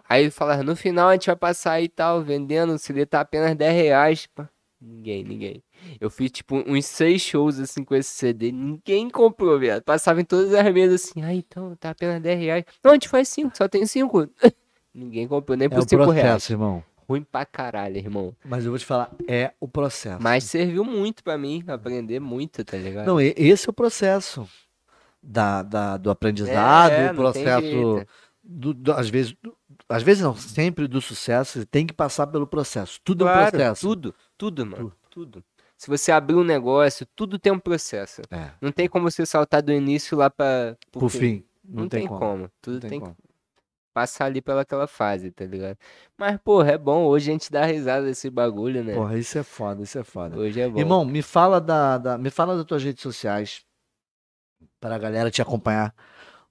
Aí 0.09 0.31
falava, 0.31 0.63
no 0.63 0.77
final 0.77 1.09
a 1.09 1.13
gente 1.15 1.27
vai 1.27 1.37
passar 1.37 1.73
aí 1.73 1.85
e 1.85 1.89
tal, 1.89 2.23
vendendo, 2.23 2.75
o 2.75 2.79
CD 2.79 3.07
tá 3.07 3.21
apenas 3.21 3.55
10 3.57 3.75
reais. 3.75 4.27
Pá. 4.35 4.49
Ninguém, 4.81 5.25
ninguém. 5.25 5.63
Eu 5.99 6.11
fiz 6.11 6.31
tipo 6.31 6.63
uns 6.67 6.85
seis 6.85 7.23
shows 7.23 7.59
assim 7.59 7.83
com 7.83 7.95
esse 7.95 8.11
CD, 8.11 8.53
ninguém 8.53 9.09
comprou, 9.09 9.59
viado. 9.59 9.83
Passava 9.83 10.21
em 10.21 10.25
todas 10.25 10.53
as 10.53 10.73
mesas 10.75 11.03
assim, 11.05 11.23
ah, 11.23 11.33
então 11.35 11.75
tá 11.77 11.91
apenas 11.91 12.21
10 12.21 12.39
reais. 12.39 12.65
Não, 12.83 12.91
a 12.91 12.95
gente 12.95 13.09
faz 13.09 13.29
5, 13.29 13.57
só 13.57 13.67
tem 13.67 13.87
5. 13.87 14.29
ninguém 14.95 15.27
comprou 15.27 15.57
nem 15.57 15.67
É 15.67 15.69
por 15.71 15.79
o 15.79 15.89
5 15.89 15.97
reais. 16.11 16.21
processo, 16.21 16.53
irmão. 16.53 16.85
Ruim 17.09 17.23
pra 17.23 17.45
caralho, 17.45 17.97
irmão. 17.97 18.35
Mas 18.45 18.65
eu 18.65 18.71
vou 18.71 18.79
te 18.79 18.85
falar, 18.85 19.11
é 19.29 19.53
o 19.61 19.69
processo. 19.69 20.23
Mas 20.23 20.45
serviu 20.45 20.85
muito 20.85 21.23
pra 21.23 21.37
mim, 21.39 21.63
aprender 21.67 22.21
muito, 22.21 22.65
tá 22.65 22.77
ligado? 22.77 23.07
Não, 23.07 23.21
esse 23.21 23.69
é 23.69 23.71
o 23.71 23.75
processo 23.75 24.49
da, 25.23 25.63
da- 25.63 25.97
do 25.97 26.11
aprendizado, 26.11 26.93
É, 26.93 26.97
o 27.11 27.15
não 27.15 27.33
tem 27.33 27.43
processo, 27.43 28.07
do, 28.43 28.75
do- 28.75 28.93
às 28.93 29.09
vezes, 29.09 29.35
do- 29.43 29.57
às 29.89 30.03
vezes 30.03 30.23
não, 30.23 30.35
sempre 30.37 30.87
do 30.87 31.01
sucesso, 31.01 31.59
você 31.61 31.67
tem 31.67 31.87
que 31.87 31.93
passar 31.95 32.27
pelo 32.27 32.47
processo. 32.47 33.01
Tudo 33.03 33.25
é 33.25 33.29
um 33.29 33.33
Claro, 33.33 33.51
processo. 33.51 33.81
tudo, 33.87 34.15
tudo, 34.37 34.67
mano, 34.67 34.93
tudo. 35.11 35.45
Se 35.77 35.89
você 35.89 36.13
abrir 36.13 36.37
um 36.37 36.45
negócio, 36.45 37.07
tudo 37.17 37.39
tem 37.39 37.53
um 37.53 37.59
processo. 37.59 38.23
É, 38.31 38.51
Não 38.61 38.71
tem 38.73 38.89
como 38.89 39.11
você 39.11 39.27
saltar 39.27 39.63
do 39.63 39.73
início 39.73 40.17
lá 40.17 40.31
pra. 40.31 40.77
por 40.93 41.11
fim, 41.11 41.45
não, 41.65 41.83
Não, 41.83 41.89
tem, 41.89 42.07
como. 42.07 42.51
Tudo 42.63 42.75
Não 42.75 42.81
tem 42.81 42.91
tem 42.91 43.01
como. 43.01 43.17
Passar 43.95 44.27
ali 44.27 44.43
pelaquela 44.43 44.87
fase, 44.89 45.31
tá 45.31 45.45
ligado? 45.47 45.79
Mas, 46.19 46.37
porra, 46.45 46.73
é 46.73 46.79
bom. 46.79 47.05
Hoje 47.05 47.31
a 47.31 47.33
gente 47.33 47.51
dá 47.51 47.65
risada 47.65 48.05
desse 48.05 48.29
bagulho, 48.29 48.83
né? 48.85 48.95
Porra, 48.95 49.17
isso 49.17 49.39
é 49.39 49.43
foda, 49.45 49.83
isso 49.85 49.97
é 49.99 50.05
foda. 50.05 50.37
Hoje 50.37 50.61
é 50.61 50.69
bom. 50.69 50.79
Irmão, 50.81 51.05
me 51.05 51.23
fala 51.23 51.61
da, 51.61 51.97
da- 51.97 52.19
me 52.19 52.29
fala 52.29 52.57
das 52.57 52.65
tuas 52.67 52.83
redes 52.83 53.03
sociais 53.03 53.65
para 54.81 54.97
a 54.97 54.99
galera 54.99 55.31
te 55.31 55.41
acompanhar. 55.41 55.95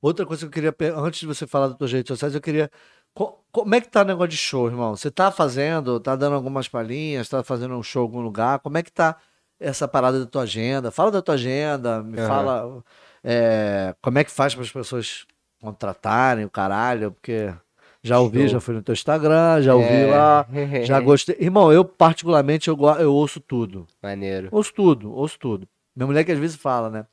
Outra 0.01 0.25
coisa 0.25 0.41
que 0.41 0.47
eu 0.47 0.71
queria, 0.71 0.95
antes 0.97 1.19
de 1.21 1.27
você 1.27 1.45
falar 1.47 1.67
das 1.69 1.77
tuas 1.77 1.91
redes 1.91 2.07
sociais, 2.09 2.35
eu 2.35 2.41
queria 2.41 2.69
co- 3.13 3.43
como 3.51 3.73
é 3.75 3.81
que 3.81 3.89
tá 3.89 4.01
o 4.01 4.05
negócio 4.05 4.29
de 4.29 4.37
show, 4.37 4.67
irmão? 4.67 4.95
Você 4.95 5.09
tá 5.11 5.31
fazendo, 5.31 5.99
tá 5.99 6.15
dando 6.15 6.35
algumas 6.35 6.67
palhinhas, 6.67 7.29
tá 7.29 7.43
fazendo 7.43 7.75
um 7.75 7.83
show 7.83 8.03
em 8.03 8.05
algum 8.07 8.21
lugar? 8.21 8.59
Como 8.59 8.77
é 8.77 8.83
que 8.83 8.91
tá 8.91 9.17
essa 9.59 9.87
parada 9.87 10.19
da 10.19 10.25
tua 10.25 10.43
agenda? 10.43 10.91
Fala 10.91 11.11
da 11.11 11.21
tua 11.21 11.35
agenda, 11.35 12.03
me 12.03 12.17
Aham. 12.17 12.27
fala 12.27 12.83
é, 13.23 13.95
como 14.01 14.19
é 14.19 14.23
que 14.23 14.31
faz 14.31 14.53
para 14.53 14.63
as 14.63 14.71
pessoas 14.71 15.25
contratarem 15.63 16.43
o 16.43 16.49
caralho, 16.49 17.11
porque 17.13 17.53
já 18.03 18.19
ouvi, 18.19 18.49
já 18.49 18.59
fui 18.59 18.75
no 18.75 18.81
teu 18.81 18.91
Instagram, 18.91 19.61
já 19.61 19.73
ouvi 19.73 20.03
É. 20.03 20.05
lá, 20.05 20.45
já 20.83 20.99
gostei. 20.99 21.37
Irmão, 21.39 21.71
eu 21.71 21.85
particularmente 21.85 22.67
eu, 22.67 22.77
eu 22.99 23.13
ouço 23.13 23.39
tudo. 23.39 23.87
Maneiro. 24.01 24.49
Ouço 24.51 24.73
tudo, 24.73 25.13
ouço 25.13 25.39
tudo. 25.39 25.65
Minha 25.95 26.07
mulher 26.07 26.25
que 26.25 26.31
às 26.33 26.37
vezes 26.39 26.57
fala, 26.57 26.89
né? 26.89 27.05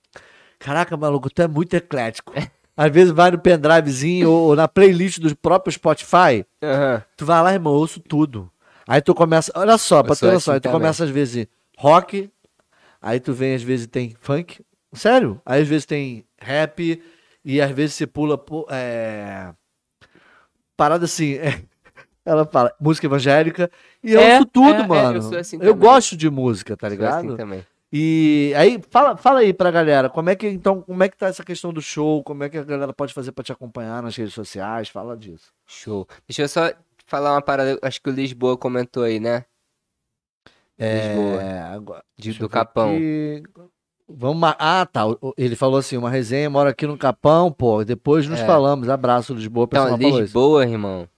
Caraca, 0.58 0.96
maluco, 0.96 1.30
tu 1.30 1.40
é 1.42 1.46
muito 1.48 1.74
eclético. 1.74 2.32
Às 2.76 2.90
vezes 2.90 3.12
vai 3.12 3.30
no 3.30 3.38
pendrivezinho 3.38 4.30
ou, 4.30 4.48
ou 4.48 4.56
na 4.56 4.66
playlist 4.66 5.18
do 5.18 5.36
próprio 5.36 5.70
Spotify, 5.70 6.46
Aham. 6.62 7.02
tu 7.14 7.26
vai 7.26 7.42
lá, 7.42 7.52
irmão, 7.52 7.74
eu 7.74 7.78
ouço 7.78 8.00
tudo. 8.00 8.50
Aí 8.88 9.02
tu 9.02 9.14
começa, 9.14 9.52
olha 9.54 9.76
só, 9.76 10.02
pra 10.02 10.16
ter 10.16 10.32
noção, 10.32 10.54
aí 10.54 10.60
tu 10.60 10.62
também. 10.64 10.80
começa 10.80 11.04
às 11.04 11.10
vezes 11.10 11.46
rock, 11.76 12.30
aí 13.02 13.20
tu 13.20 13.34
vem 13.34 13.54
às 13.54 13.62
vezes 13.62 13.86
tem 13.86 14.16
funk, 14.20 14.64
sério? 14.94 15.38
Aí 15.44 15.60
às 15.60 15.68
vezes 15.68 15.84
tem 15.84 16.24
rap, 16.40 17.02
e 17.44 17.60
às 17.60 17.70
vezes 17.70 17.94
você 17.96 18.06
pula, 18.06 18.42
é... 18.70 19.52
parada 20.76 21.04
assim, 21.04 21.34
é, 21.40 21.62
ela 22.24 22.44
fala, 22.46 22.74
música 22.80 23.06
evangélica, 23.06 23.70
e 24.02 24.12
eu 24.12 24.20
É, 24.20 24.34
ouço 24.36 24.46
tudo, 24.46 24.74
é, 24.74 24.84
é, 24.84 24.86
mano. 24.86 25.32
eu 25.34 25.38
assim 25.38 25.58
eu 25.60 25.74
gosto 25.74 26.16
de 26.16 26.28
música, 26.30 26.76
tá 26.76 26.88
ligado? 26.88 27.18
assim 27.28 27.36
também. 27.36 27.66
E 27.92 28.52
aí, 28.56 28.80
fala, 28.88 29.16
fala 29.16 29.40
aí 29.40 29.52
pra 29.52 29.68
galera, 29.70 30.08
como 30.08 30.30
é 30.30 30.36
que 30.36 30.46
então, 30.48 30.80
como 30.82 31.02
é 31.02 31.08
que 31.08 31.16
tá 31.16 31.26
essa 31.26 31.42
questão 31.44 31.72
do 31.72 31.82
show? 31.82 32.22
Como 32.22 32.44
é 32.44 32.48
que 32.48 32.56
a 32.56 32.62
galera 32.62 32.92
pode 32.92 33.12
fazer 33.12 33.32
pra 33.32 33.42
te 33.42 33.50
acompanhar 33.50 34.00
nas 34.00 34.14
redes 34.14 34.32
sociais? 34.32 34.88
Fala 34.88 35.16
disso. 35.16 35.52
Show. 35.66 36.06
Deixa 36.28 36.42
eu 36.42 36.48
só 36.48 36.70
falar 37.04 37.32
uma 37.34 37.42
parada, 37.42 37.76
acho 37.82 38.00
que 38.00 38.08
o 38.08 38.12
Lisboa 38.12 38.56
comentou 38.56 39.02
aí, 39.02 39.18
né? 39.18 39.44
Lisboa. 40.78 41.42
É, 41.42 41.62
agora, 41.62 42.04
De- 42.16 42.32
do 42.38 42.48
Capão. 42.48 42.94
aqui. 42.94 43.42
Vamos, 44.16 44.54
ah, 44.58 44.86
tá. 44.86 45.02
Ele 45.36 45.54
falou 45.56 45.78
assim, 45.78 45.96
uma 45.96 46.10
resenha, 46.10 46.50
mora 46.50 46.70
aqui 46.70 46.86
no 46.86 46.96
Capão, 46.98 47.50
pô. 47.52 47.84
Depois 47.84 48.26
nos 48.26 48.40
É. 48.40 48.46
falamos. 48.46 48.88
Abraço, 48.88 49.34
Lisboa. 49.34 49.66
Então, 49.70 49.84
pessoal 49.84 50.00
isso. 50.10 50.20
Lisboa, 50.22 50.64
irmão. 50.64 51.08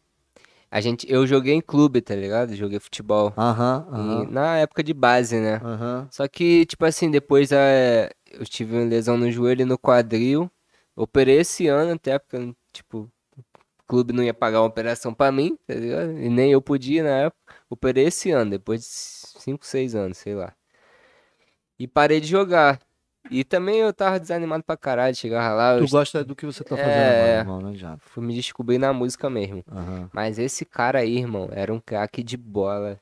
A 0.70 0.80
gente, 0.80 1.06
eu 1.10 1.26
joguei 1.26 1.52
em 1.54 1.60
clube, 1.60 2.00
tá 2.00 2.14
ligado? 2.14 2.54
Joguei 2.54 2.78
futebol. 2.80 3.32
Aham, 3.36 3.86
E 3.90 3.92
aham, 3.94 4.26
na 4.30 4.56
época 4.58 4.82
de 4.82 4.94
base, 4.94 5.36
né? 5.38 5.60
aham. 5.62 6.08
Só 6.10 6.26
que, 6.26 6.64
tipo 6.64 6.84
assim, 6.86 7.10
depois 7.10 7.52
é, 7.52 8.10
eu 8.30 8.44
tive 8.46 8.76
uma 8.76 8.84
lesão 8.88 9.16
no 9.18 9.30
joelho 9.30 9.62
e 9.62 9.64
no 9.66 9.76
quadril. 9.78 10.50
Operei 10.96 11.38
esse 11.40 11.66
ano 11.68 11.92
até, 11.92 12.18
porque, 12.18 12.54
tipo, 12.72 13.10
o 13.36 13.42
clube 13.86 14.12
não 14.14 14.22
ia 14.24 14.32
pagar 14.32 14.60
uma 14.60 14.66
operação 14.66 15.12
pra 15.12 15.30
mim, 15.30 15.58
tá 15.66 15.74
ligado? 15.74 16.12
E 16.18 16.28
nem 16.30 16.52
eu 16.52 16.62
podia 16.62 17.02
na 17.02 17.10
época. 17.10 17.54
Operei 17.68 18.06
esse 18.06 18.30
ano, 18.30 18.52
depois 18.52 18.80
de 18.80 18.86
5, 19.42 19.66
6 19.66 19.94
anos, 19.94 20.16
sei 20.18 20.34
lá. 20.34 20.54
E 21.78 21.86
parei 21.88 22.20
de 22.20 22.26
jogar. 22.28 22.80
E 23.30 23.44
também 23.44 23.76
eu 23.78 23.92
tava 23.92 24.18
desanimado 24.20 24.62
pra 24.64 24.76
caralho, 24.76 25.14
chegava 25.14 25.54
lá, 25.54 25.72
eu 25.78 25.86
Tu 25.86 25.90
gosta 25.90 26.24
do 26.24 26.34
que 26.34 26.44
você 26.44 26.62
tá 26.64 26.76
fazendo 26.76 26.90
É, 26.90 27.14
agora, 27.14 27.40
irmão, 27.40 27.60
não 27.60 27.68
adianta. 27.70 28.02
fui 28.04 28.24
me 28.24 28.34
descobrir 28.34 28.78
na 28.78 28.92
música 28.92 29.30
mesmo. 29.30 29.64
Aham. 29.70 30.10
Mas 30.12 30.38
esse 30.38 30.64
cara 30.64 30.98
aí, 30.98 31.18
irmão, 31.18 31.48
era 31.52 31.72
um 31.72 31.80
craque 31.80 32.22
de 32.22 32.36
bola. 32.36 33.00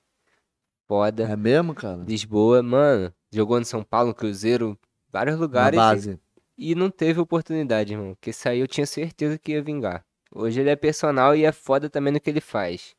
Foda. 0.87 1.25
É 1.25 1.37
mesmo, 1.37 1.75
cara? 1.75 2.03
Lisboa, 2.07 2.63
mano, 2.63 3.13
jogou 3.33 3.59
no 3.59 3.65
São 3.65 3.83
Paulo, 3.83 4.09
no 4.09 4.15
Cruzeiro, 4.15 4.79
vários 5.11 5.37
Na 5.37 5.41
lugares 5.43 5.77
e- 5.77 5.81
base. 5.81 6.21
e 6.59 6.75
não 6.75 6.91
teve 6.91 7.21
oportunidade, 7.21 7.93
irmão. 7.95 8.15
Porque 8.15 8.31
isso 8.31 8.49
aí 8.49 8.59
eu 8.61 8.67
tinha 8.69 8.87
certeza 8.87 9.39
que 9.39 9.53
ia 9.53 9.63
vingar. 9.63 10.05
Hoje 10.33 10.61
ele 10.61 10.71
é 10.71 10.77
personal 10.77 11.35
e 11.35 11.45
é 11.45 11.53
foda 11.53 11.89
também 11.89 12.13
no 12.13 12.21
que 12.21 12.29
ele 12.31 12.41
faz. 12.41 12.95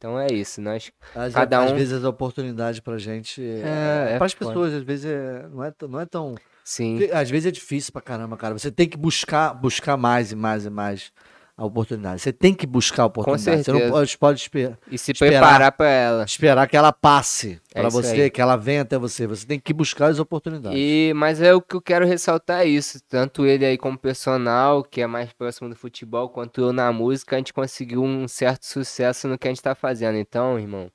Então 0.00 0.18
é 0.18 0.28
isso, 0.32 0.62
nós. 0.62 0.90
Às, 1.14 1.34
Cada 1.34 1.62
às 1.62 1.72
um- 1.72 1.74
vezes 1.76 2.02
a 2.02 2.08
oportunidade 2.08 2.80
pra 2.80 2.96
gente. 2.96 3.42
É, 3.42 4.12
é 4.14 4.16
para 4.16 4.24
as 4.24 4.32
pessoas, 4.32 4.72
às 4.72 4.82
vezes 4.82 5.04
é, 5.04 5.46
não, 5.52 5.62
é, 5.62 5.70
tão- 5.70 5.88
não 5.90 6.00
é 6.00 6.06
tão. 6.06 6.34
Sim, 6.64 6.98
Às 7.12 7.28
vezes 7.28 7.44
é 7.46 7.50
difícil 7.50 7.92
pra 7.92 8.00
caramba, 8.00 8.34
cara. 8.34 8.56
Você 8.58 8.70
tem 8.70 8.88
que 8.88 8.96
buscar, 8.96 9.52
buscar 9.52 9.98
mais 9.98 10.32
e 10.32 10.36
mais 10.36 10.64
e 10.64 10.70
mais 10.70 11.12
a 11.60 11.64
oportunidade. 11.66 12.22
Você 12.22 12.32
tem 12.32 12.54
que 12.54 12.66
buscar 12.66 13.02
a 13.02 13.06
oportunidade. 13.06 13.64
Você 13.64 13.70
não 13.70 13.90
pode, 13.90 14.16
pode 14.16 14.40
esperar, 14.40 14.78
e 14.90 14.96
se 14.96 15.12
esperar. 15.12 15.40
preparar 15.42 15.72
pra 15.72 15.88
ela. 15.88 16.24
esperar 16.24 16.66
que 16.66 16.74
ela 16.74 16.90
passe 16.90 17.60
É 17.74 17.82
isso 17.82 17.90
você, 17.90 18.22
aí. 18.22 18.30
que 18.30 18.40
ela 18.40 18.56
venha 18.56 18.80
até 18.80 18.96
você. 18.96 19.26
Você 19.26 19.46
tem 19.46 19.60
que 19.60 19.74
buscar 19.74 20.06
as 20.06 20.18
oportunidades. 20.18 20.78
E, 20.80 21.12
mas 21.14 21.42
é 21.42 21.52
o 21.52 21.60
que 21.60 21.76
eu 21.76 21.82
quero 21.82 22.06
ressaltar 22.06 22.62
é 22.62 22.64
isso. 22.64 22.98
Tanto 23.06 23.44
ele 23.44 23.66
aí 23.66 23.76
como 23.76 23.98
personal, 23.98 24.82
que 24.82 25.02
é 25.02 25.06
mais 25.06 25.34
próximo 25.34 25.68
do 25.68 25.76
futebol, 25.76 26.30
quanto 26.30 26.62
eu 26.62 26.72
na 26.72 26.90
música, 26.90 27.36
a 27.36 27.38
gente 27.38 27.52
conseguiu 27.52 28.02
um 28.02 28.26
certo 28.26 28.64
sucesso 28.64 29.28
no 29.28 29.36
que 29.36 29.46
a 29.46 29.50
gente 29.50 29.60
tá 29.62 29.74
fazendo. 29.74 30.16
Então, 30.16 30.58
irmão, 30.58 30.90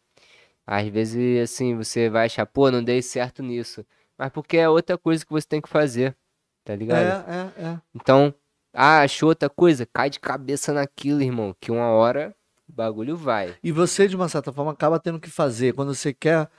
às 0.66 0.88
vezes 0.88 1.44
assim, 1.44 1.76
você 1.76 2.10
vai 2.10 2.26
achar, 2.26 2.48
pô, 2.48 2.72
não 2.72 2.84
dei 2.84 3.04
certo 3.04 3.44
nisso. 3.44 3.86
Mas 4.18 4.32
porque 4.32 4.58
é 4.58 4.68
outra 4.68 4.98
coisa 4.98 5.24
que 5.24 5.32
você 5.32 5.48
tem 5.48 5.62
que 5.62 5.70
fazer. 5.70 6.16
Tá 6.64 6.76
ligado? 6.76 7.30
É, 7.30 7.62
é, 7.62 7.66
é. 7.68 7.78
Então, 7.94 8.34
ah, 8.76 9.02
achou 9.02 9.30
outra 9.30 9.50
coisa? 9.50 9.86
Cai 9.86 10.10
de 10.10 10.20
cabeça 10.20 10.74
naquilo, 10.74 11.22
irmão. 11.22 11.56
Que 11.60 11.72
uma 11.72 11.88
hora 11.90 12.36
o 12.68 12.74
bagulho 12.74 13.16
vai. 13.16 13.56
E 13.64 13.72
você, 13.72 14.08
de 14.08 14.16
uma 14.16 14.28
certa 14.30 14.52
forma, 14.52 14.72
acaba 14.72 15.00
tendo 15.00 15.20
que 15.20 15.30
fazer. 15.30 15.74
Quando 15.74 15.94
você 15.96 16.14
quer. 16.14 16.50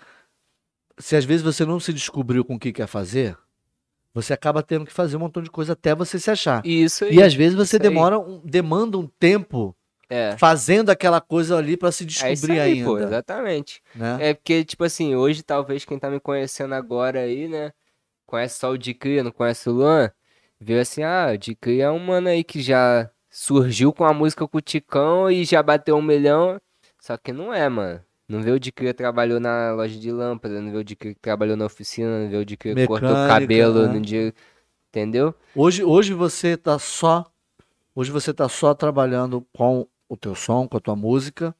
Se 0.98 1.14
às 1.14 1.24
vezes 1.24 1.42
você 1.42 1.64
não 1.64 1.78
se 1.78 1.92
descobriu 1.92 2.44
com 2.44 2.54
o 2.54 2.58
que 2.58 2.72
quer 2.72 2.86
fazer, 2.86 3.36
você 4.14 4.32
acaba 4.32 4.62
tendo 4.62 4.86
que 4.86 4.92
fazer 4.92 5.16
um 5.16 5.20
montão 5.20 5.42
de 5.42 5.50
coisa 5.50 5.74
até 5.74 5.94
você 5.94 6.18
se 6.18 6.30
achar. 6.30 6.64
Isso 6.64 7.04
aí. 7.04 7.16
E 7.16 7.22
às 7.22 7.34
vezes 7.34 7.54
você 7.54 7.78
demora 7.78 8.18
um, 8.18 8.40
demanda 8.42 8.96
um 8.96 9.06
tempo 9.06 9.76
É. 10.08 10.34
fazendo 10.38 10.88
aquela 10.88 11.20
coisa 11.20 11.58
ali 11.58 11.76
pra 11.76 11.92
se 11.92 12.04
É 12.04 12.06
descobrir 12.06 12.58
aí, 12.60 12.72
ainda. 12.78 12.84
pô, 12.86 12.98
exatamente. 12.98 13.82
né? 13.94 14.16
É 14.30 14.32
porque, 14.34 14.64
tipo 14.64 14.84
assim, 14.84 15.14
hoje 15.14 15.42
talvez 15.42 15.84
quem 15.84 15.98
tá 15.98 16.08
me 16.08 16.18
conhecendo 16.18 16.74
agora 16.74 17.20
aí, 17.20 17.46
né? 17.46 17.72
Conhece 18.24 18.58
só 18.58 18.70
o 18.70 18.78
Dicria, 18.78 19.22
não 19.22 19.30
conhece 19.30 19.68
o 19.68 19.72
Luan? 19.72 20.10
Viu 20.60 20.80
assim, 20.80 21.02
ah, 21.02 21.32
o 21.34 21.38
Dicria 21.38 21.84
é 21.84 21.90
um 21.90 21.98
mano 21.98 22.28
aí 22.28 22.42
que 22.42 22.60
já 22.60 23.10
surgiu 23.30 23.92
com 23.92 24.04
a 24.04 24.14
música 24.14 24.46
com 24.48 24.58
o 24.58 24.60
Ticão 24.60 25.30
e 25.30 25.44
já 25.44 25.62
bateu 25.62 25.96
um 25.96 26.02
milhão. 26.02 26.58
Só 26.98 27.16
que 27.16 27.32
não 27.32 27.52
é, 27.52 27.68
mano. 27.68 28.00
Não 28.28 28.42
vê 28.42 28.50
o 28.50 28.58
Dicria 28.58 28.92
que 28.92 28.98
trabalhou 28.98 29.38
na 29.38 29.72
loja 29.72 29.98
de 29.98 30.10
lâmpada, 30.10 30.60
não 30.60 30.72
vê 30.72 30.78
o 30.78 30.84
Dicria 30.84 31.14
que 31.14 31.20
trabalhou 31.20 31.56
na 31.56 31.66
oficina, 31.66 32.22
não 32.24 32.30
vê 32.30 32.36
o 32.36 32.44
Dicria 32.44 32.74
que 32.74 32.86
cortou 32.86 33.10
o 33.10 33.28
cabelo 33.28 33.86
né? 33.86 33.92
no 33.94 34.00
dia. 34.00 34.34
Entendeu? 34.88 35.34
Hoje, 35.54 35.84
hoje 35.84 36.14
você 36.14 36.56
tá 36.56 36.78
só. 36.78 37.24
Hoje 37.94 38.10
você 38.10 38.32
tá 38.32 38.48
só 38.48 38.74
trabalhando 38.74 39.46
com 39.52 39.86
o 40.08 40.16
teu 40.16 40.34
som, 40.34 40.66
com 40.66 40.76
a 40.76 40.80
tua 40.80 40.96
música, 40.96 41.54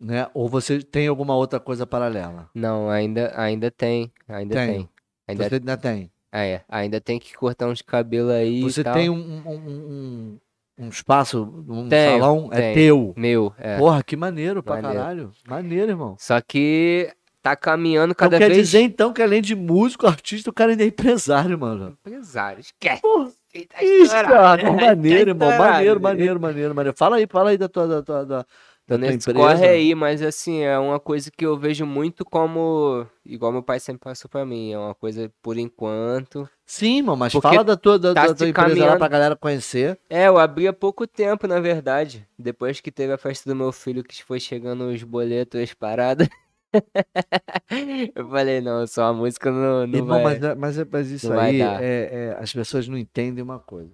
né? 0.00 0.28
Ou 0.34 0.48
você 0.48 0.82
tem 0.82 1.08
alguma 1.08 1.34
outra 1.34 1.58
coisa 1.58 1.86
paralela? 1.86 2.48
Não, 2.54 2.90
ainda, 2.90 3.32
ainda 3.36 3.70
tem. 3.70 4.12
Ainda 4.28 4.54
Tem. 4.54 4.68
tem. 4.68 4.88
Ainda, 5.26 5.48
Você 5.48 5.54
ainda 5.54 5.76
tem. 5.76 6.10
Ah, 6.36 6.44
é, 6.44 6.62
ainda 6.68 7.00
tem 7.00 7.18
que 7.18 7.32
cortar 7.34 7.68
uns 7.68 7.80
cabelos 7.80 8.32
aí. 8.32 8.58
e 8.58 8.62
Você 8.62 8.82
tal. 8.82 8.92
tem 8.94 9.08
um, 9.08 9.14
um, 9.46 9.50
um, 9.56 10.38
um 10.78 10.88
espaço, 10.88 11.42
um 11.68 11.88
Tenho, 11.88 12.18
salão, 12.18 12.48
é 12.52 12.60
tenho. 12.60 12.74
teu. 12.74 13.14
Meu, 13.16 13.54
é. 13.56 13.78
Porra, 13.78 14.02
que 14.02 14.16
maneiro 14.16 14.60
pra 14.62 14.76
Maneiro. 14.82 14.96
caralho. 14.98 15.32
Maneiro, 15.48 15.90
irmão. 15.92 16.16
Só 16.18 16.40
que 16.40 17.08
tá 17.40 17.54
caminhando 17.54 18.12
Então 18.12 18.28
cada 18.30 18.38
quer 18.38 18.48
vez. 18.48 18.58
dizer 18.66 18.80
então 18.80 19.12
que 19.12 19.22
além 19.22 19.40
de 19.40 19.54
músico, 19.54 20.06
artista, 20.08 20.50
o 20.50 20.52
cara 20.52 20.72
ainda 20.72 20.82
é 20.82 20.86
empresário, 20.88 21.56
mano. 21.58 21.96
Empresário, 22.04 22.58
esquece. 22.60 23.00
Porra, 23.00 23.30
tá 23.68 23.84
Isso, 23.84 24.10
cara, 24.12 24.72
maneiro, 24.72 25.30
irmão. 25.30 25.48
Maneiro, 25.56 26.00
maneiro, 26.00 26.40
maneiro, 26.40 26.74
maneiro. 26.74 26.98
Fala 26.98 27.16
aí, 27.16 27.26
fala 27.30 27.50
aí 27.50 27.56
da 27.58 27.68
tua, 27.68 28.02
da 28.02 28.24
da, 28.24 28.46
tua 28.86 28.98
Nesse 28.98 29.30
empresa. 29.30 29.38
corre 29.38 29.66
aí, 29.68 29.94
mas 29.94 30.20
assim, 30.22 30.60
é 30.62 30.78
uma 30.78 31.00
coisa 31.00 31.30
que 31.30 31.44
eu 31.46 31.56
vejo 31.56 31.86
muito 31.86 32.24
como. 32.24 33.06
Igual 33.24 33.50
meu 33.52 33.62
pai 33.62 33.80
sempre 33.80 34.00
passou 34.04 34.28
pra 34.28 34.44
mim. 34.44 34.72
É 34.72 34.78
uma 34.78 34.94
coisa 34.94 35.32
por 35.42 35.56
enquanto. 35.56 36.48
Sim, 36.66 36.98
irmão, 36.98 37.16
mas 37.16 37.32
Porque 37.32 37.48
fala 37.48 37.64
da 37.64 37.76
tua, 37.76 37.98
da, 37.98 38.12
tá 38.14 38.26
da 38.26 38.34
tua 38.34 38.48
empresa 38.48 38.68
lá 38.68 38.74
caminhando. 38.74 38.98
pra 38.98 39.08
galera 39.08 39.36
conhecer. 39.36 39.98
É, 40.10 40.28
eu 40.28 40.38
abri 40.38 40.68
há 40.68 40.72
pouco 40.72 41.06
tempo, 41.06 41.46
na 41.46 41.60
verdade. 41.60 42.26
Depois 42.38 42.80
que 42.80 42.90
teve 42.90 43.12
a 43.12 43.18
festa 43.18 43.48
do 43.48 43.56
meu 43.56 43.72
filho, 43.72 44.04
que 44.04 44.22
foi 44.22 44.38
chegando 44.40 44.84
os 44.88 45.02
boletos, 45.02 45.60
as 45.60 45.72
paradas. 45.72 46.28
eu 48.14 48.28
falei, 48.28 48.60
não, 48.60 48.86
só 48.86 49.04
a 49.04 49.12
música 49.12 49.50
não, 49.50 49.86
não 49.86 49.98
Irmão, 49.98 50.22
vai. 50.22 50.34
mas, 50.34 50.42
é- 50.42 50.54
mas, 50.54 50.78
é- 50.78 50.86
mas 50.90 51.10
isso 51.10 51.32
aí, 51.32 51.60
é, 51.62 51.66
é, 51.80 52.36
as 52.40 52.52
pessoas 52.52 52.88
não 52.88 52.98
entendem 52.98 53.42
uma 53.42 53.58
coisa. 53.58 53.92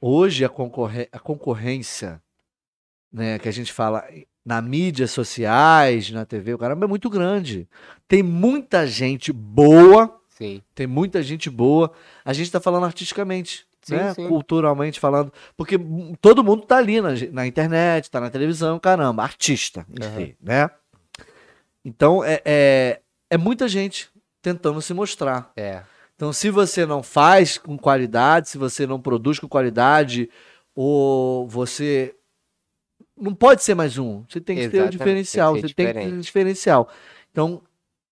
Hoje 0.00 0.44
a, 0.44 0.48
concorrê- 0.48 1.08
a 1.12 1.18
concorrência, 1.18 2.20
né, 3.12 3.38
que 3.38 3.48
a 3.48 3.52
gente 3.52 3.72
fala 3.72 4.04
na 4.44 4.62
mídias 4.62 5.10
sociais, 5.10 6.10
na 6.10 6.24
TV, 6.24 6.54
o 6.54 6.58
caramba, 6.58 6.86
é 6.86 6.88
muito 6.88 7.10
grande. 7.10 7.68
Tem 8.06 8.22
muita 8.22 8.86
gente 8.86 9.32
boa, 9.32 10.18
Sim, 10.30 10.62
tem 10.74 10.86
muita 10.86 11.22
gente 11.22 11.50
boa. 11.50 11.92
A 12.24 12.32
gente 12.32 12.50
tá 12.50 12.60
falando 12.60 12.86
artisticamente, 12.86 13.66
Sim, 13.82 13.96
né? 13.96 14.14
sim. 14.14 14.28
Culturalmente 14.28 15.00
falando. 15.00 15.32
Porque 15.56 15.78
todo 16.20 16.44
mundo 16.44 16.62
tá 16.62 16.76
ali 16.76 17.00
na, 17.00 17.10
na 17.32 17.46
internet, 17.46 18.10
tá 18.10 18.20
na 18.20 18.30
televisão, 18.30 18.78
caramba, 18.78 19.22
artista, 19.22 19.84
si, 20.16 20.36
né? 20.40 20.70
Então, 21.84 22.22
é, 22.22 22.40
é, 22.44 23.00
é 23.30 23.36
muita 23.36 23.66
gente 23.68 24.10
tentando 24.42 24.80
se 24.80 24.94
mostrar. 24.94 25.52
é. 25.56 25.82
Então, 26.18 26.32
se 26.32 26.50
você 26.50 26.84
não 26.84 27.00
faz 27.00 27.58
com 27.58 27.78
qualidade, 27.78 28.48
se 28.48 28.58
você 28.58 28.88
não 28.88 29.00
produz 29.00 29.38
com 29.38 29.46
qualidade, 29.46 30.28
ou 30.74 31.46
você. 31.46 32.12
Não 33.20 33.34
pode 33.34 33.62
ser 33.62 33.74
mais 33.74 33.98
um. 33.98 34.24
Você 34.28 34.40
tem 34.40 34.56
que 34.56 34.62
ter 34.62 34.66
o 34.68 34.70
Exatamente, 34.70 34.92
diferencial. 34.98 35.52
tem 35.54 35.62
Você 35.62 35.68
ser 35.68 35.74
tem 35.74 35.86
que 35.86 35.92
ter 35.92 35.98
o 35.98 36.02
diferente. 36.02 36.24
diferencial. 36.24 36.88
Então, 37.30 37.62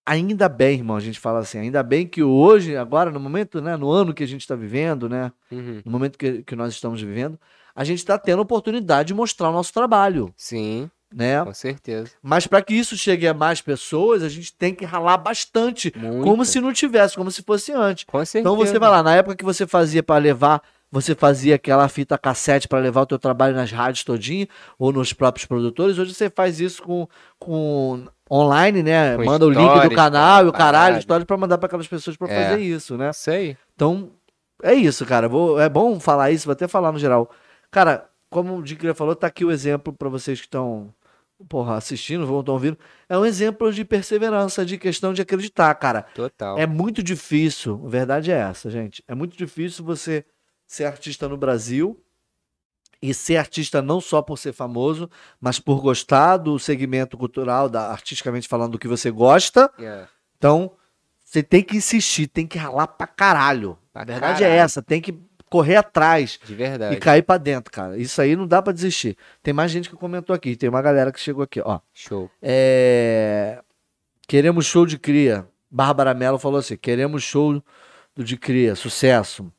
ainda 0.04 0.48
bem, 0.48 0.78
irmão, 0.78 0.96
a 0.96 1.00
gente 1.00 1.18
fala 1.18 1.40
assim, 1.40 1.58
ainda 1.58 1.82
bem 1.82 2.06
que 2.06 2.22
hoje, 2.22 2.76
agora, 2.76 3.10
no 3.10 3.18
momento, 3.20 3.60
né, 3.60 3.76
no 3.76 3.90
ano 3.90 4.14
que 4.14 4.22
a 4.22 4.26
gente 4.28 4.42
está 4.42 4.54
vivendo, 4.54 5.08
né, 5.08 5.32
Uhum. 5.50 5.82
no 5.84 5.90
momento 5.90 6.18
que, 6.18 6.42
que 6.42 6.54
nós 6.56 6.72
estamos 6.72 7.00
vivendo, 7.00 7.38
a 7.74 7.84
gente 7.84 7.98
está 7.98 8.16
tendo 8.18 8.38
a 8.38 8.42
oportunidade 8.42 9.08
de 9.08 9.14
mostrar 9.14 9.50
o 9.50 9.52
nosso 9.52 9.72
trabalho, 9.72 10.32
Sim, 10.36 10.90
né? 11.12 11.44
com 11.44 11.52
certeza. 11.52 12.12
Mas 12.22 12.46
para 12.46 12.62
que 12.62 12.74
isso 12.74 12.96
chegue 12.96 13.26
a 13.26 13.34
mais 13.34 13.60
pessoas, 13.60 14.22
a 14.22 14.28
gente 14.28 14.52
tem 14.54 14.74
que 14.74 14.84
ralar 14.84 15.18
bastante, 15.18 15.92
Muito. 15.96 16.22
como 16.24 16.44
se 16.44 16.60
não 16.60 16.72
tivesse, 16.72 17.16
como 17.16 17.30
se 17.30 17.42
fosse 17.42 17.72
antes. 17.72 18.04
Com 18.04 18.18
certeza. 18.24 18.40
Então 18.40 18.56
você 18.56 18.78
vai 18.78 18.90
lá, 18.90 19.02
na 19.02 19.14
época 19.14 19.36
que 19.36 19.44
você 19.44 19.66
fazia 19.66 20.02
para 20.02 20.18
levar, 20.22 20.62
você 20.90 21.14
fazia 21.14 21.56
aquela 21.56 21.88
fita 21.88 22.16
cassete 22.16 22.68
para 22.68 22.78
levar 22.78 23.02
o 23.02 23.06
teu 23.06 23.18
trabalho 23.18 23.54
nas 23.54 23.70
rádios 23.72 24.04
todinho 24.04 24.46
ou 24.78 24.92
nos 24.92 25.12
próprios 25.12 25.44
produtores, 25.46 25.98
hoje 25.98 26.14
você 26.14 26.30
faz 26.30 26.60
isso 26.60 26.82
com, 26.82 27.08
com 27.38 28.06
online, 28.30 28.82
né? 28.82 29.16
Com 29.16 29.24
Manda 29.24 29.46
o 29.46 29.50
link 29.50 29.88
do 29.88 29.94
canal 29.94 30.44
e 30.44 30.48
o 30.48 30.52
caralho, 30.52 30.98
história 30.98 31.26
para 31.26 31.36
mandar 31.36 31.58
para 31.58 31.66
aquelas 31.66 31.88
pessoas 31.88 32.16
para 32.16 32.32
É. 32.32 32.44
fazer 32.50 32.62
isso, 32.62 32.96
né? 32.96 33.10
Aí. 33.28 33.56
Então, 33.74 34.10
é 34.62 34.74
isso, 34.74 35.04
cara. 35.04 35.28
Vou, 35.28 35.60
é 35.60 35.68
bom 35.68 35.98
falar 36.00 36.30
isso, 36.30 36.46
vou 36.46 36.52
até 36.52 36.66
falar 36.68 36.92
no 36.92 36.98
geral. 36.98 37.30
Cara, 37.70 38.08
como 38.30 38.56
o 38.56 38.62
Dicria 38.62 38.94
falou, 38.94 39.14
tá 39.14 39.26
aqui 39.26 39.44
o 39.44 39.50
exemplo 39.50 39.92
para 39.92 40.08
vocês 40.08 40.40
que 40.40 40.46
estão 40.46 40.92
porra, 41.48 41.76
assistindo, 41.76 42.26
vão 42.26 42.40
estar 42.40 42.52
ouvindo, 42.52 42.78
é 43.08 43.18
um 43.18 43.26
exemplo 43.26 43.70
de 43.70 43.84
perseverança, 43.84 44.64
de 44.64 44.78
questão 44.78 45.12
de 45.12 45.20
acreditar, 45.20 45.74
cara. 45.74 46.06
Total. 46.14 46.58
É 46.58 46.66
muito 46.66 47.02
difícil, 47.02 47.82
a 47.84 47.88
verdade 47.90 48.30
é 48.32 48.38
essa, 48.38 48.70
gente. 48.70 49.04
É 49.06 49.14
muito 49.14 49.36
difícil 49.36 49.84
você 49.84 50.24
ser 50.66 50.84
artista 50.84 51.28
no 51.28 51.36
Brasil 51.36 52.00
e 53.00 53.12
ser 53.12 53.36
artista 53.36 53.82
não 53.82 54.00
só 54.00 54.22
por 54.22 54.38
ser 54.38 54.52
famoso, 54.52 55.08
mas 55.40 55.58
por 55.58 55.80
gostar 55.80 56.38
do 56.38 56.58
segmento 56.58 57.16
cultural, 57.16 57.68
da, 57.68 57.90
artisticamente 57.90 58.48
falando, 58.48 58.72
do 58.72 58.78
que 58.78 58.88
você 58.88 59.10
gosta. 59.10 59.70
É. 59.78 60.06
Então, 60.38 60.72
você 61.24 61.42
tem 61.42 61.62
que 61.62 61.76
insistir, 61.76 62.26
tem 62.26 62.46
que 62.46 62.58
ralar 62.58 62.86
pra 62.86 63.06
caralho. 63.06 63.78
Pra 63.92 64.02
a 64.02 64.04
verdade 64.04 64.42
é 64.42 64.46
caralho. 64.46 64.60
essa, 64.60 64.82
tem 64.82 65.00
que 65.00 65.14
correr 65.48 65.76
atrás 65.76 66.40
De 66.44 66.52
e 66.52 66.56
verdade. 66.56 66.96
cair 66.96 67.22
pra 67.22 67.38
dentro, 67.38 67.70
cara. 67.72 67.96
Isso 67.96 68.20
aí 68.20 68.34
não 68.34 68.46
dá 68.46 68.60
pra 68.60 68.72
desistir. 68.72 69.16
Tem 69.42 69.54
mais 69.54 69.70
gente 69.70 69.88
que 69.88 69.96
comentou 69.96 70.34
aqui, 70.34 70.56
tem 70.56 70.68
uma 70.68 70.82
galera 70.82 71.12
que 71.12 71.20
chegou 71.20 71.42
aqui, 71.44 71.60
ó. 71.60 71.80
Show. 71.94 72.30
É... 72.42 73.62
Queremos 74.26 74.66
show 74.66 74.84
de 74.86 74.98
cria. 74.98 75.46
Bárbara 75.70 76.14
Mello 76.14 76.38
falou 76.38 76.58
assim: 76.58 76.76
queremos 76.76 77.22
show 77.22 77.62
do 78.14 78.24
de 78.24 78.36
cria, 78.36 78.74
sucesso. 78.74 79.52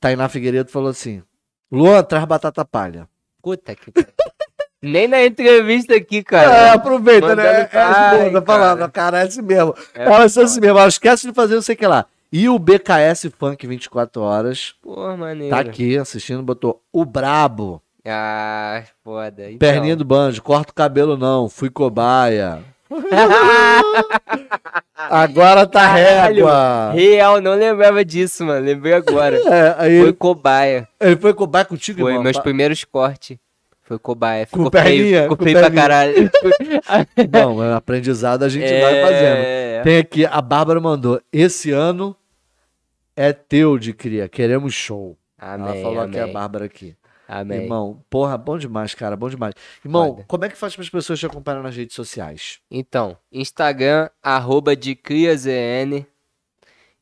Tainá 0.00 0.28
Figueiredo 0.28 0.70
falou 0.70 0.90
assim: 0.90 1.22
Luan, 1.70 2.02
traz 2.02 2.24
batata 2.24 2.64
palha. 2.64 3.08
Puta 3.42 3.74
que. 3.74 3.92
Nem 4.80 5.08
na 5.08 5.24
entrevista 5.24 5.96
aqui, 5.96 6.18
É, 6.18 6.22
cara. 6.22 6.72
aproveita, 6.74 7.34
né? 7.34 7.42
Mandando- 7.42 7.68
É 7.72 7.78
a 7.78 7.88
Ai, 8.10 8.16
esposa 8.26 8.42
falando, 8.46 8.92
cara, 8.92 9.18
é 9.18 9.22
assim 9.24 9.42
mesmo. 9.42 9.74
É 9.92 10.04
Ela 10.04 10.22
é 10.22 10.24
assim 10.24 10.60
mesmo, 10.60 10.78
ela 10.78 10.86
esquece 10.86 11.26
de 11.26 11.34
fazer 11.34 11.56
não 11.56 11.62
sei 11.62 11.74
o 11.74 11.78
que 11.78 11.86
lá. 11.86 12.06
E 12.30 12.48
o 12.48 12.56
BKS 12.60 13.28
Funk 13.36 13.66
24 13.66 14.22
horas 14.22 14.74
Porra, 14.80 15.16
maneiro. 15.16 15.52
tá 15.54 15.60
aqui 15.62 15.96
assistindo, 15.98 16.42
botou 16.44 16.80
o 16.92 17.04
brabo. 17.04 17.82
Ah, 18.06 18.84
foda. 19.02 19.46
Então. 19.50 19.58
Perninha 19.58 19.96
do 19.96 20.04
banjo, 20.04 20.40
corta 20.42 20.70
o 20.70 20.74
cabelo 20.74 21.16
não, 21.16 21.48
fui 21.48 21.70
cobaia. 21.70 22.62
Agora 24.96 25.66
tá 25.66 25.80
Caralho, 25.88 26.34
régua. 26.36 26.90
Real, 26.92 27.40
não 27.40 27.54
lembrava 27.54 28.04
disso, 28.04 28.44
mano. 28.44 28.64
Lembrei 28.64 28.92
agora. 28.94 29.38
É, 29.48 29.74
Foi 29.78 29.88
ele, 29.92 30.12
cobaia. 30.12 30.88
ele 31.00 31.16
foi 31.16 31.32
cobaia 31.34 31.64
contigo, 31.64 32.00
Foi 32.00 32.10
irmão? 32.12 32.24
meus 32.24 32.38
primeiros 32.38 32.84
cortes. 32.84 33.38
Foi 33.82 33.98
cobaia. 33.98 34.46
Com 34.46 34.56
Ficou 34.58 34.70
perninha, 34.70 34.96
feio. 34.96 35.22
Ficou 35.22 35.36
com 35.36 35.44
feio 35.44 35.58
pra 35.58 35.70
perninha. 35.70 35.82
caralho. 35.82 36.30
Não, 37.32 37.62
é 37.64 37.68
um 37.68 37.74
aprendizado 37.76 38.42
a 38.42 38.48
gente 38.48 38.68
vai 38.68 39.00
fazendo. 39.02 39.38
É. 39.38 39.80
Tem 39.82 39.98
aqui, 39.98 40.26
a 40.26 40.40
Bárbara 40.42 40.80
mandou, 40.80 41.20
esse 41.32 41.70
ano 41.70 42.14
é 43.16 43.32
teu 43.32 43.78
de 43.78 43.92
cria, 43.94 44.28
queremos 44.28 44.74
show. 44.74 45.16
Amém, 45.38 45.68
Ela 45.72 45.82
falou 45.82 46.00
aqui 46.00 46.18
a 46.18 46.22
amém. 46.24 46.32
Bárbara 46.34 46.64
aqui. 46.66 46.94
Amém. 47.28 47.62
Irmão, 47.64 48.02
porra, 48.08 48.38
bom 48.38 48.56
demais, 48.56 48.94
cara, 48.94 49.14
bom 49.14 49.28
demais. 49.28 49.52
Irmão, 49.84 50.12
Foda. 50.14 50.24
como 50.26 50.44
é 50.46 50.48
que 50.48 50.56
faz 50.56 50.74
para 50.74 50.82
as 50.82 50.88
pessoas 50.88 51.18
te 51.20 51.26
acompanhar 51.26 51.62
nas 51.62 51.76
redes 51.76 51.94
sociais? 51.94 52.58
Então, 52.70 53.18
Instagram, 53.30 54.08
arroba 54.22 54.74
de 54.74 54.94
CriaZN, 54.96 56.06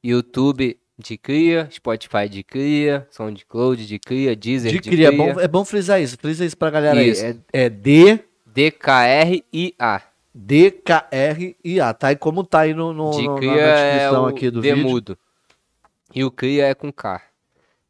YouTube 0.02 0.78
de 0.98 1.16
Cria, 1.16 1.68
Spotify 1.70 2.28
de 2.28 2.42
Cria, 2.42 3.06
SoundCloud 3.10 3.86
de 3.86 3.98
Cria, 4.00 4.34
Deezer 4.34 4.72
De 4.72 4.80
de, 4.80 4.90
cria, 4.90 5.08
é 5.08 5.12
bom, 5.12 5.28
é 5.40 5.46
bom 5.46 5.64
frisar 5.64 6.00
isso, 6.02 6.16
frisa 6.18 6.44
isso 6.44 6.56
pra 6.56 6.70
galera 6.70 7.00
Isso. 7.02 7.24
aí. 7.24 7.38
É, 7.52 7.64
é 7.66 7.68
D, 7.70 8.18
DKRIA. 8.46 10.02
D-K-R-I-A, 10.38 11.94
tá? 11.94 12.12
E 12.12 12.16
como 12.16 12.44
tá 12.44 12.60
aí 12.60 12.74
no, 12.74 12.92
no, 12.92 13.10
De 13.12 13.22
no- 13.26 13.40
na 13.40 13.56
é 13.56 13.94
descrição 13.94 14.24
o 14.24 14.26
aqui 14.26 14.50
do 14.50 14.60
D 14.60 14.74
vídeo. 14.74 14.86
mudo. 14.88 15.18
E 16.14 16.22
o 16.24 16.30
Cria 16.30 16.66
é 16.66 16.74
com 16.74 16.92
K. 16.92 17.22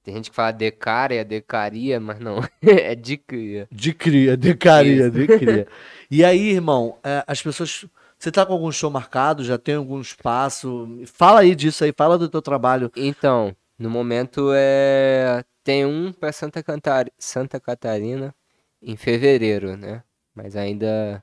Tem 0.07 0.15
gente 0.15 0.31
que 0.31 0.37
fala 0.37 0.53
Decaria, 0.53 1.25
Decaria, 1.25 1.99
mas 1.99 2.21
não. 2.21 2.39
é 2.63 2.95
de 2.95 3.17
Cria. 3.17 3.67
De 3.73 3.93
cria, 3.93 4.37
de 4.37 4.55
caria, 4.55 5.09
Isso. 5.09 5.11
de 5.11 5.27
cria. 5.27 5.67
E 6.09 6.25
aí, 6.25 6.51
irmão, 6.51 6.97
é, 7.03 7.25
as 7.27 7.43
pessoas. 7.43 7.85
Você 8.17 8.31
tá 8.31 8.47
com 8.47 8.53
algum 8.53 8.71
show 8.71 8.89
marcado? 8.89 9.43
Já 9.43 9.59
tem 9.59 9.75
algum 9.75 10.01
espaço? 10.01 10.89
Fala 11.07 11.41
aí 11.41 11.57
disso 11.57 11.83
aí, 11.83 11.93
fala 11.93 12.17
do 12.17 12.29
teu 12.29 12.41
trabalho. 12.41 12.89
Então, 12.95 13.55
no 13.77 13.91
momento 13.91 14.53
é. 14.55 15.45
Tem 15.65 15.85
um 15.85 16.13
pra 16.13 16.31
Santa, 16.31 16.63
Cantar... 16.63 17.07
Santa 17.19 17.59
Catarina 17.59 18.33
em 18.81 18.97
fevereiro, 18.97 19.77
né? 19.77 20.05
Mas 20.33 20.55
ainda 20.55 21.21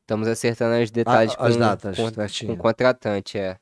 estamos 0.00 0.28
acertando 0.28 0.80
os 0.80 0.92
detalhes 0.92 1.34
as 1.36 1.54
com, 1.54 1.58
datas, 1.58 1.96
com, 1.96 2.46
com 2.46 2.52
o 2.52 2.56
contratante, 2.56 3.36
é. 3.36 3.56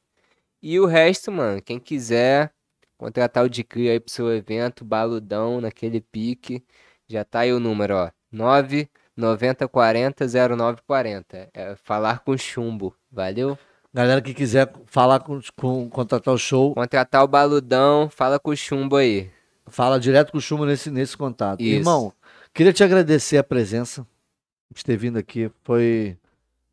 E 0.61 0.79
o 0.79 0.85
resto, 0.85 1.33
mano, 1.33 1.63
quem 1.63 1.81
quiser 1.81 2.53
contratar 3.01 3.45
o 3.45 3.49
de 3.49 3.65
cria 3.65 3.93
aí 3.93 3.99
pro 3.99 4.13
seu 4.13 4.31
evento, 4.31 4.85
baludão, 4.85 5.59
naquele 5.59 6.03
pique, 6.03 6.63
já 7.09 7.25
tá 7.25 7.41
aí 7.41 7.53
o 7.53 7.59
número, 7.59 7.95
ó. 7.97 8.11
9 8.31 8.89
90 9.17 9.67
40 9.67 10.27
0940. 10.29 11.49
É 11.55 11.75
falar 11.77 12.19
com 12.21 12.37
chumbo, 12.37 12.95
valeu? 13.11 13.59
Galera 13.93 14.21
que 14.21 14.35
quiser 14.35 14.71
falar 14.87 15.21
com, 15.21 15.41
com 15.57 15.89
contratar 15.89 16.33
o 16.35 16.39
show, 16.39 16.75
Contratar 16.75 17.25
o 17.25 17.29
baludão, 17.29 18.09
fala 18.11 18.39
com 18.39 18.51
o 18.51 18.57
chumbo 18.57 18.97
aí. 18.97 19.31
fala 19.67 19.99
direto 19.99 20.31
com 20.31 20.39
o 20.39 20.41
Chumo 20.41 20.65
nesse, 20.67 20.91
nesse 20.91 21.17
contato. 21.17 21.61
Isso. 21.61 21.79
Irmão, 21.79 22.13
queria 22.55 22.73
te 22.73 22.85
agradecer 22.85 23.39
a 23.39 23.43
presença 23.45 24.07
de 24.73 24.85
ter 24.85 24.97
vindo 24.97 25.19
aqui. 25.19 25.51
Foi, 25.65 26.17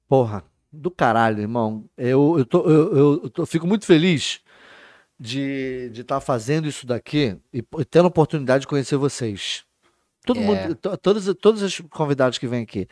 porra, 0.07 0.43
do 0.71 0.91
caralho, 0.91 1.39
irmão. 1.39 1.85
Eu, 1.97 2.35
eu, 2.37 2.45
tô, 2.45 2.69
eu, 2.69 2.95
eu- 2.97 3.21
eu 3.23 3.29
tô- 3.29 3.45
fico 3.47 3.65
muito 3.65 3.85
feliz 3.85 4.41
de 5.19 5.91
estar 5.95 6.19
fazendo 6.19 6.67
isso 6.67 6.85
daqui 6.85 7.37
e, 7.51 7.61
p- 7.61 7.83
tendo 7.85 8.05
a 8.05 8.07
oportunidade 8.09 8.61
de 8.61 8.67
conhecer 8.67 8.97
vocês. 8.97 9.63
Todo 10.25 10.39
É. 10.39 10.43
mundo, 10.43 10.75
to- 10.75 10.97
todos, 10.97 11.33
todos 11.41 11.61
os 11.61 11.79
convidados 11.89 12.37
que 12.37 12.47
vêm 12.47 12.63
aqui. 12.63 12.87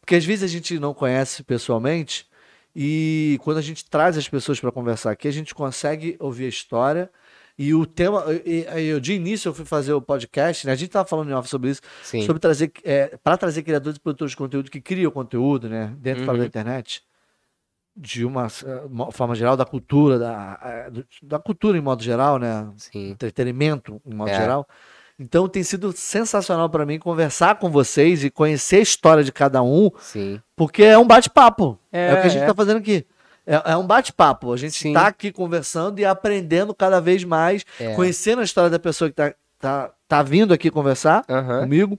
Porque 0.00 0.14
às 0.16 0.24
vezes 0.24 0.42
a 0.42 0.48
gente 0.48 0.78
não 0.78 0.92
conhece 0.92 1.42
pessoalmente 1.44 2.26
e 2.74 3.38
quando 3.42 3.58
a 3.58 3.62
gente 3.62 3.84
traz 3.88 4.18
as 4.18 4.28
pessoas 4.28 4.58
para 4.60 4.72
conversar 4.72 5.12
aqui, 5.12 5.28
a 5.28 5.32
gente 5.32 5.54
consegue 5.54 6.16
ouvir 6.18 6.46
a 6.46 6.48
história. 6.48 7.10
E 7.58 7.74
o 7.74 7.84
tema, 7.86 8.24
e, 8.44 8.66
e- 8.66 8.86
eu, 8.88 8.98
de 8.98 9.12
início 9.12 9.48
eu 9.50 9.54
fui 9.54 9.64
fazer 9.66 9.92
o 9.92 10.00
podcast, 10.02 10.66
né? 10.66 10.72
A 10.72 10.76
gente 10.76 10.90
tava 10.90 11.06
falando 11.06 11.30
em 11.30 11.34
off 11.34 11.48
sobre 11.48 11.70
isso, 11.70 11.82
Sim. 12.02 12.22
sobre 12.22 12.40
trazer, 12.40 12.72
para 13.22 13.36
trazer 13.36 13.62
criadores 13.62 13.98
e 13.98 14.00
produtores 14.00 14.32
de 14.32 14.36
conteúdo 14.36 14.70
que 14.70 14.80
criam 14.80 15.10
conteúdo, 15.12 15.68
né, 15.68 15.94
dentro 15.98 16.22
e 16.22 16.26
fora 16.26 16.38
da 16.38 16.42
Uhum. 16.44 16.48
internet, 16.48 17.02
de 17.96 18.24
uma, 18.24 18.46
eh, 18.46 18.82
mo- 18.88 19.10
forma 19.12 19.34
geral 19.34 19.56
da 19.56 19.64
cultura, 19.64 20.18
da, 20.18 20.58
eh, 20.64 20.90
da 21.22 21.38
cultura 21.38 21.76
em 21.76 21.80
modo 21.80 22.02
geral, 22.02 22.38
né, 22.38 22.66
Sim. 22.76 23.10
entretenimento 23.10 24.00
em 24.06 24.14
modo 24.14 24.30
É. 24.30 24.34
geral. 24.36 24.66
Então 25.18 25.46
tem 25.46 25.62
sido 25.62 25.92
sensacional 25.92 26.68
para 26.70 26.86
mim 26.86 26.98
conversar 26.98 27.56
com 27.58 27.70
vocês 27.70 28.24
e 28.24 28.30
conhecer 28.30 28.76
a 28.76 28.80
história 28.80 29.22
de 29.22 29.30
cada 29.30 29.62
um, 29.62 29.90
Sim. 30.00 30.40
porque 30.56 30.82
é 30.82 30.96
um 30.98 31.06
bate-papo. 31.06 31.78
É, 31.92 32.14
o 32.14 32.20
que 32.22 32.26
a 32.26 32.30
gente 32.30 32.42
é. 32.42 32.46
tá 32.46 32.54
fazendo 32.54 32.78
aqui. 32.78 33.06
É, 33.46 33.72
é 33.72 33.76
um 33.76 33.86
bate-papo. 33.86 34.52
A 34.52 34.56
gente 34.56 34.78
Sim. 34.78 34.92
tá 34.94 35.06
aqui 35.08 35.30
conversando 35.30 35.98
e 35.98 36.04
aprendendo 36.04 36.74
cada 36.74 37.00
vez 37.00 37.24
mais, 37.24 37.64
É. 37.78 37.94
conhecendo 37.94 38.40
a 38.40 38.44
história 38.44 38.70
da 38.70 38.78
pessoa 38.78 39.10
que 39.10 39.16
tá, 39.16 39.34
tá, 39.60 39.90
tá 40.08 40.22
vindo 40.22 40.52
aqui 40.54 40.70
conversar 40.70 41.24
comigo. 41.60 41.98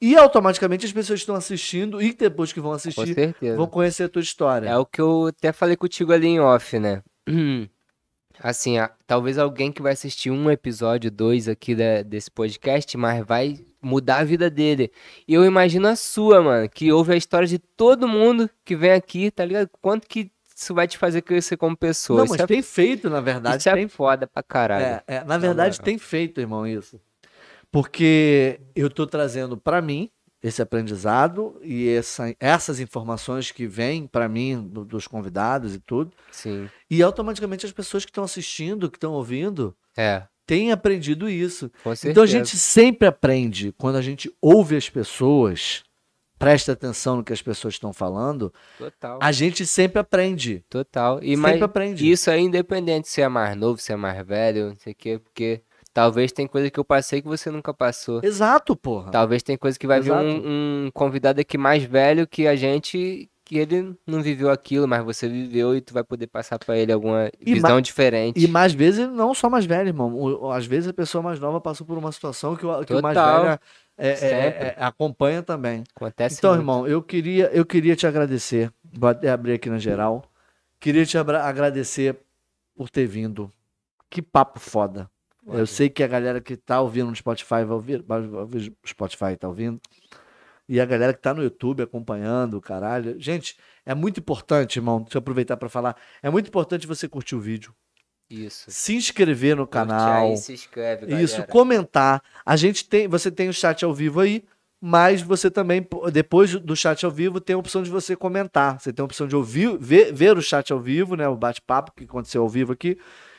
E 0.00 0.16
automaticamente 0.16 0.86
as 0.86 0.92
pessoas 0.92 1.20
estão 1.20 1.34
assistindo 1.34 2.00
e 2.00 2.12
depois 2.14 2.52
que 2.52 2.60
vão 2.60 2.72
assistir 2.72 3.34
vão 3.56 3.66
conhecer 3.66 4.04
a 4.04 4.08
tua 4.08 4.22
história. 4.22 4.68
É 4.68 4.76
o 4.78 4.86
que 4.86 5.00
eu 5.00 5.26
até 5.26 5.52
falei 5.52 5.76
contigo 5.76 6.12
ali 6.12 6.26
em 6.26 6.40
off, 6.40 6.78
né? 6.78 7.02
Assim, 8.42 8.76
talvez 9.06 9.36
alguém 9.36 9.70
que 9.70 9.82
vai 9.82 9.92
assistir 9.92 10.30
um 10.30 10.50
episódio, 10.50 11.10
dois 11.10 11.46
aqui 11.46 11.74
da- 11.74 12.00
desse 12.02 12.30
podcast, 12.30 12.96
mas 12.96 13.22
vai 13.26 13.58
mudar 13.82 14.18
a 14.20 14.24
vida 14.24 14.48
dele. 14.48 14.90
E 15.28 15.34
eu 15.34 15.44
imagino 15.44 15.86
a 15.88 15.94
sua, 15.94 16.40
mano, 16.40 16.66
que 16.68 16.90
ouve 16.90 17.12
a 17.12 17.16
história 17.16 17.46
de 17.46 17.58
todo 17.58 18.08
mundo 18.08 18.48
que 18.64 18.74
vem 18.74 18.92
aqui, 18.92 19.30
tá 19.30 19.44
ligado? 19.44 19.68
Quanto 19.82 20.08
que 20.08 20.30
isso 20.56 20.72
vai 20.74 20.88
te 20.88 20.96
fazer 20.96 21.20
crescer 21.20 21.58
como 21.58 21.76
pessoa? 21.76 22.18
Não, 22.20 22.24
Isso 22.24 22.32
mas 22.32 22.40
é, 22.40 22.46
tem 22.46 22.62
feito, 22.62 23.10
na 23.10 23.20
verdade. 23.20 23.58
isso 23.58 23.68
é 23.68 23.74
tem, 23.74 23.88
foda 23.88 24.26
pra 24.26 24.42
caralho. 24.42 24.84
é, 24.86 25.02
é, 25.06 25.24
na 25.24 25.36
verdade, 25.36 25.76
moral. 25.76 25.84
tem 25.84 25.98
feito, 25.98 26.40
irmão, 26.40 26.66
isso. 26.66 26.98
Porque 27.70 28.60
eu 28.74 28.90
tô 28.90 29.06
trazendo 29.06 29.56
para 29.56 29.80
mim 29.80 30.10
esse 30.42 30.62
aprendizado 30.62 31.60
e 31.62 31.88
essa- 31.88 32.34
essas 32.40 32.80
informações 32.80 33.50
que 33.52 33.66
vêm 33.66 34.06
para 34.06 34.28
mim 34.28 34.66
do- 34.66 34.84
dos 34.84 35.06
convidados 35.06 35.74
e 35.74 35.78
tudo. 35.78 36.12
Sim. 36.32 36.68
E 36.90 37.02
automaticamente 37.02 37.66
as 37.66 37.72
pessoas 37.72 38.04
que 38.04 38.10
estão 38.10 38.24
assistindo, 38.24 38.90
que 38.90 38.96
estão 38.96 39.12
ouvindo, 39.12 39.76
É, 39.96 40.22
têm 40.46 40.72
aprendido 40.72 41.28
isso. 41.28 41.70
com 41.84 41.90
certeza. 41.94 42.10
Então 42.10 42.22
a 42.22 42.26
gente 42.26 42.56
sempre 42.56 43.06
aprende 43.06 43.72
quando 43.76 43.96
a 43.96 44.02
gente 44.02 44.34
ouve 44.40 44.76
as 44.76 44.88
pessoas, 44.88 45.82
presta 46.38 46.72
atenção 46.72 47.16
no 47.16 47.22
que 47.24 47.34
as 47.34 47.42
pessoas 47.42 47.74
estão 47.74 47.92
falando, 47.92 48.50
Total. 48.78 49.18
a 49.22 49.30
gente 49.30 49.66
sempre 49.66 49.98
aprende. 50.00 50.64
Total. 50.70 51.20
E 51.22 51.36
sempre 51.36 51.62
aprende. 51.64 52.10
isso 52.10 52.30
é 52.30 52.40
independente 52.40 53.08
se 53.10 53.20
é 53.20 53.28
mais 53.28 53.54
novo, 53.54 53.78
se 53.78 53.92
é 53.92 53.96
mais 53.96 54.26
velho, 54.26 54.70
não 54.70 54.76
sei 54.76 54.94
o 54.94 54.96
quê, 54.96 55.18
porque 55.18 55.60
talvez 55.92 56.32
tem 56.32 56.46
coisa 56.46 56.70
que 56.70 56.78
eu 56.78 56.84
passei 56.84 57.20
que 57.22 57.28
você 57.28 57.50
nunca 57.50 57.72
passou. 57.74 58.20
Exato, 58.22 58.76
porra. 58.76 59.10
Talvez 59.10 59.42
tem 59.42 59.56
coisa 59.56 59.78
que 59.78 59.86
vai 59.86 60.00
vir 60.00 60.10
Exato. 60.12 60.24
um, 60.24 60.86
um 60.86 60.90
convidado 60.92 61.40
aqui 61.40 61.56
mais 61.58 61.82
velho 61.84 62.26
que 62.26 62.46
a 62.46 62.54
gente, 62.56 63.28
que 63.44 63.58
ele 63.58 63.96
não 64.06 64.22
viveu 64.22 64.50
aquilo, 64.50 64.86
mas 64.86 65.04
você 65.04 65.28
viveu 65.28 65.74
e 65.76 65.80
tu 65.80 65.92
vai 65.92 66.04
poder 66.04 66.26
passar 66.28 66.58
pra 66.58 66.76
ele 66.78 66.92
alguma 66.92 67.30
E 67.40 67.54
visão 67.54 67.80
diferente. 67.80 68.42
E 68.42 68.46
mais 68.48 68.72
vezes, 68.72 69.08
não 69.08 69.34
só 69.34 69.50
mais 69.50 69.64
velho, 69.66 69.88
irmão. 69.88 70.50
Às 70.52 70.66
vezes 70.66 70.88
a 70.88 70.94
pessoa 70.94 71.22
mais 71.22 71.38
nova 71.40 71.60
passou 71.60 71.86
por 71.86 71.98
uma 71.98 72.12
situação 72.12 72.56
que 72.56 72.64
o, 72.64 72.84
que 72.84 72.94
o 72.94 73.02
mais 73.02 73.16
velho 73.16 73.58
é, 74.02 74.10
é, 74.12 74.16
Sempre. 74.16 74.34
é, 74.68 74.76
acompanha 74.78 75.42
também. 75.42 75.84
Acontece 75.94 76.36
Então, 76.38 76.50
muito. 76.52 76.62
irmão, 76.62 76.86
eu 76.88 77.02
queria, 77.02 77.50
eu 77.52 77.66
queria 77.66 77.94
te 77.94 78.06
agradecer. 78.06 78.72
Vou 78.92 79.10
até 79.10 79.28
abrir 79.30 79.52
aqui 79.52 79.68
na 79.68 79.78
geral. 79.78 80.24
Queria 80.78 81.04
te 81.04 81.18
agradecer 81.18 82.16
por 82.74 82.88
ter 82.88 83.04
vindo. 83.06 83.52
Que 84.08 84.22
papo 84.22 84.58
foda. 84.58 85.10
Eu 85.52 85.66
sei 85.66 85.88
que 85.88 86.02
a 86.02 86.06
galera 86.06 86.40
que 86.40 86.56
tá 86.56 86.80
ouvindo 86.80 87.08
no 87.08 87.16
Spotify 87.16 87.64
vai 87.64 87.70
ouvir, 87.70 88.02
vai 88.02 88.20
ouvir 88.20 88.72
Spotify 88.86 89.36
tá 89.38 89.48
ouvindo. 89.48 89.80
E 90.68 90.80
a 90.80 90.84
galera 90.84 91.12
que 91.12 91.20
tá 91.20 91.34
no 91.34 91.42
YouTube 91.42 91.82
acompanhando, 91.82 92.60
caralho. 92.60 93.20
Gente, 93.20 93.56
é 93.84 93.92
muito 93.92 94.20
importante, 94.20 94.76
irmão, 94.76 95.02
deixa 95.02 95.18
eu 95.18 95.20
aproveitar 95.20 95.56
para 95.56 95.68
falar. 95.68 95.96
É 96.22 96.30
muito 96.30 96.46
importante 96.46 96.86
você 96.86 97.08
curtir 97.08 97.34
o 97.34 97.40
vídeo, 97.40 97.74
Isso. 98.30 98.70
se 98.70 98.94
inscrever 98.94 99.56
no 99.56 99.66
canal. 99.66 100.30
Aí, 100.30 100.36
se 100.36 100.52
inscreve, 100.52 101.06
galera. 101.06 101.24
Isso, 101.24 101.42
comentar. 101.48 102.22
A 102.46 102.54
gente 102.54 102.88
tem, 102.88 103.08
você 103.08 103.32
tem 103.32 103.48
o 103.48 103.52
chat 103.52 103.84
ao 103.84 103.92
vivo 103.92 104.20
aí, 104.20 104.44
mas 104.80 105.20
você 105.20 105.50
também, 105.50 105.84
depois 106.12 106.54
do 106.54 106.76
chat 106.76 107.04
ao 107.04 107.10
vivo, 107.10 107.40
tem 107.40 107.54
a 107.54 107.58
opção 107.58 107.82
de 107.82 107.90
você 107.90 108.14
comentar. 108.14 108.80
Você 108.80 108.92
tem 108.92 109.02
a 109.02 109.06
opção 109.06 109.26
de 109.26 109.34
ouvir, 109.34 109.76
ver, 109.76 110.12
ver 110.12 110.38
o 110.38 110.40
chat 110.40 110.72
ao 110.72 110.78
vivo, 110.78 111.16
né? 111.16 111.26
O 111.26 111.36
bate-papo 111.36 111.90
que 111.96 112.04
aconteceu 112.04 112.42
ao 112.42 112.48
vivo 112.48 112.72
aqui, 112.72 112.96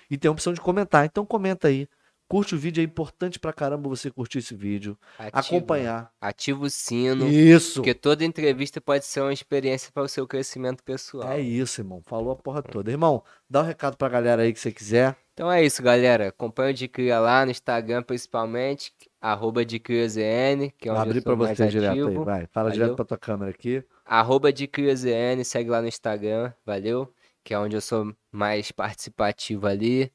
e 0.09 0.17
tem 0.17 0.27
a 0.27 0.31
opção 0.33 0.51
de 0.51 0.59
comentar. 0.59 1.05
Então 1.05 1.25
comenta 1.25 1.69
aí. 1.69 1.87
Curte 2.31 2.55
o 2.55 2.57
vídeo, 2.57 2.79
é 2.79 2.85
importante 2.85 3.37
pra 3.37 3.51
caramba 3.51 3.89
você 3.89 4.09
curtir 4.09 4.37
esse 4.37 4.55
vídeo, 4.55 4.97
Ativa. 5.19 5.39
acompanhar. 5.39 6.13
Ativa 6.21 6.63
o 6.63 6.69
sino. 6.69 7.27
Isso. 7.27 7.81
Porque 7.81 7.93
toda 7.93 8.23
entrevista 8.23 8.79
pode 8.79 9.03
ser 9.05 9.19
uma 9.19 9.33
experiência 9.33 9.91
para 9.93 10.03
o 10.03 10.07
seu 10.07 10.25
crescimento 10.25 10.81
pessoal. 10.81 11.29
É 11.29 11.41
isso, 11.41 11.81
irmão. 11.81 12.01
Falou 12.05 12.31
a 12.31 12.35
porra 12.37 12.63
toda. 12.63 12.89
Irmão, 12.89 13.21
dá 13.49 13.59
um 13.59 13.65
recado 13.65 13.97
pra 13.97 14.07
galera 14.07 14.43
aí 14.43 14.53
que 14.53 14.61
você 14.61 14.71
quiser. 14.71 15.13
Então 15.33 15.51
é 15.51 15.61
isso, 15.61 15.83
galera. 15.83 16.29
Acompanha 16.29 16.71
o 16.71 16.73
de 16.73 16.87
Cria 16.87 17.19
lá 17.19 17.43
no 17.43 17.51
Instagram, 17.51 18.01
principalmente. 18.01 18.93
Arroba 19.19 19.65
de 19.65 19.77
CriaZN, 19.77 20.71
que 20.77 20.87
é 20.87 20.91
onde 20.93 21.01
abrir 21.01 21.17
eu 21.17 21.23
pra 21.23 21.35
você 21.35 21.67
direto 21.67 21.91
aí, 21.91 22.01
ativo. 22.01 22.23
vai. 22.23 22.47
Fala 22.47 22.69
Valeu. 22.69 22.71
direto 22.71 22.95
pra 22.95 23.03
tua 23.03 23.17
câmera 23.17 23.51
aqui. 23.51 23.83
Arroba 24.05 24.53
de 24.53 24.67
CriaZN, 24.67 25.43
segue 25.43 25.69
lá 25.69 25.81
no 25.81 25.89
Instagram, 25.89 26.53
valeu? 26.65 27.13
Que 27.43 27.53
é 27.53 27.59
onde 27.59 27.75
eu 27.75 27.81
sou 27.81 28.15
mais 28.31 28.71
participativo 28.71 29.67
ali. 29.67 30.09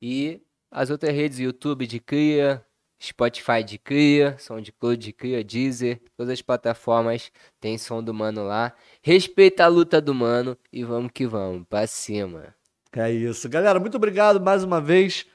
E 0.00 0.40
as 0.70 0.90
outras 0.90 1.14
redes, 1.14 1.38
YouTube 1.38 1.86
de 1.86 1.98
Cria, 1.98 2.64
Spotify 3.00 3.62
de 3.64 3.78
Cria, 3.78 4.36
SoundCloud 4.38 4.98
de 4.98 5.12
Cria, 5.12 5.44
Deezer, 5.44 6.00
todas 6.16 6.32
as 6.32 6.42
plataformas 6.42 7.30
tem 7.60 7.78
som 7.78 8.02
do 8.02 8.12
mano 8.12 8.44
lá. 8.44 8.72
Respeita 9.02 9.64
a 9.64 9.68
luta 9.68 10.00
do 10.00 10.14
mano 10.14 10.58
e 10.72 10.84
vamos 10.84 11.12
que 11.12 11.26
vamos, 11.26 11.64
pra 11.68 11.86
cima. 11.86 12.54
É 12.92 13.10
isso. 13.10 13.48
Galera, 13.48 13.78
muito 13.78 13.96
obrigado 13.96 14.40
mais 14.40 14.64
uma 14.64 14.80
vez. 14.80 15.26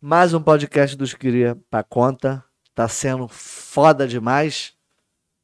Mais 0.00 0.32
um 0.34 0.42
podcast 0.42 0.96
dos 0.96 1.14
Queria 1.14 1.56
pra 1.68 1.82
conta. 1.82 2.44
Tá 2.74 2.88
sendo 2.88 3.28
foda 3.28 4.06
demais 4.06 4.74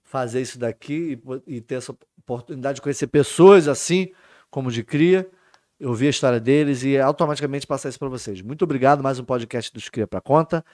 fazer 0.02 0.40
isso 0.40 0.58
daqui 0.58 1.20
e, 1.46 1.56
e 1.56 1.60
ter 1.60 1.76
essa 1.76 1.94
oportunidade 2.18 2.76
de 2.76 2.82
conhecer 2.82 3.06
pessoas 3.08 3.68
assim, 3.68 4.12
como 4.50 4.70
de 4.70 4.82
Cria, 4.82 5.28
ouvir 5.82 6.06
a 6.08 6.10
história 6.10 6.40
deles 6.40 6.82
e 6.84 6.98
automaticamente 6.98 7.66
passar 7.66 7.88
isso 7.88 7.98
pra 7.98 8.08
vocês. 8.08 8.40
Muito 8.42 8.62
obrigado. 8.62 9.02
Mais 9.02 9.18
um 9.18 9.24
podcast 9.24 9.72
dos 9.72 9.88
Cria 9.88 10.06
pra 10.06 10.20
conta. 10.20 10.64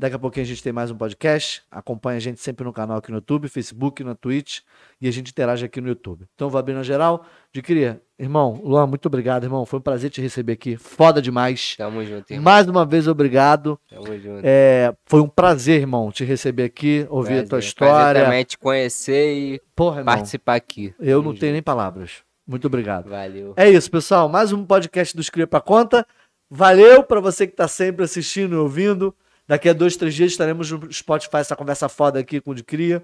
Daqui 0.00 0.14
a 0.14 0.18
pouquinho 0.18 0.44
a 0.44 0.46
gente 0.46 0.62
tem 0.62 0.72
mais 0.72 0.92
um 0.92 0.96
podcast. 0.96 1.60
Acompanha 1.68 2.18
a 2.18 2.20
gente 2.20 2.40
sempre 2.40 2.64
no 2.64 2.72
canal 2.72 2.98
aqui 2.98 3.10
no 3.10 3.16
YouTube, 3.16 3.48
Facebook, 3.48 4.04
na 4.04 4.14
Twitch 4.14 4.60
e 5.00 5.08
a 5.08 5.10
gente 5.10 5.30
interage 5.32 5.64
aqui 5.64 5.80
no 5.80 5.88
YouTube. 5.88 6.24
Então 6.36 6.48
vou 6.48 6.56
abrir 6.56 6.72
na 6.74 6.84
geral. 6.84 7.26
De 7.52 7.60
Cria, 7.60 8.00
irmão, 8.16 8.60
Luan, 8.62 8.86
muito 8.86 9.06
obrigado, 9.06 9.42
irmão. 9.42 9.66
Foi 9.66 9.80
um 9.80 9.82
prazer 9.82 10.08
te 10.10 10.20
receber 10.20 10.52
aqui. 10.52 10.76
Foda 10.76 11.20
demais. 11.20 11.74
Tamo 11.76 12.04
junto, 12.04 12.30
irmão. 12.32 12.44
Mais 12.44 12.68
uma 12.68 12.86
vez, 12.86 13.08
obrigado. 13.08 13.76
Tamo 13.90 14.16
junto. 14.20 14.40
É, 14.44 14.94
foi 15.04 15.20
um 15.20 15.28
prazer, 15.28 15.80
irmão, 15.80 16.12
te 16.12 16.24
receber 16.24 16.62
aqui, 16.62 17.04
ouvir 17.10 17.38
a 17.38 17.42
tua 17.42 17.48
Prazer. 17.48 17.66
história. 17.68 17.94
Prazer 18.12 18.24
também 18.24 18.44
te 18.44 18.56
conhecer 18.56 19.34
e 19.36 19.60
Porra, 19.74 19.98
irmão, 20.02 20.14
participar 20.14 20.54
aqui. 20.54 20.94
eu 21.00 21.18
Tamo 21.18 21.32
não 21.32 21.38
tenho 21.40 21.54
nem 21.54 21.62
palavras. 21.62 22.22
Muito 22.48 22.66
obrigado. 22.66 23.10
Valeu. 23.10 23.52
É 23.58 23.68
isso, 23.68 23.90
pessoal. 23.90 24.26
Mais 24.26 24.52
um 24.54 24.64
podcast 24.64 25.14
dos 25.14 25.28
Cria 25.28 25.46
pra 25.46 25.60
Conta. 25.60 26.06
Valeu 26.50 27.02
pra 27.02 27.20
você 27.20 27.46
que 27.46 27.54
tá 27.54 27.68
sempre 27.68 28.02
assistindo 28.04 28.54
e 28.54 28.58
ouvindo. 28.58 29.14
Daqui 29.46 29.68
a 29.68 29.74
dois, 29.74 29.96
três 29.96 30.14
dias 30.14 30.32
estaremos 30.32 30.70
no 30.70 30.90
Spotify, 30.90 31.36
essa 31.38 31.54
conversa 31.54 31.90
foda 31.90 32.18
aqui 32.18 32.40
com 32.40 32.52
o 32.52 32.54
de 32.54 32.64
Cria. 32.64 33.02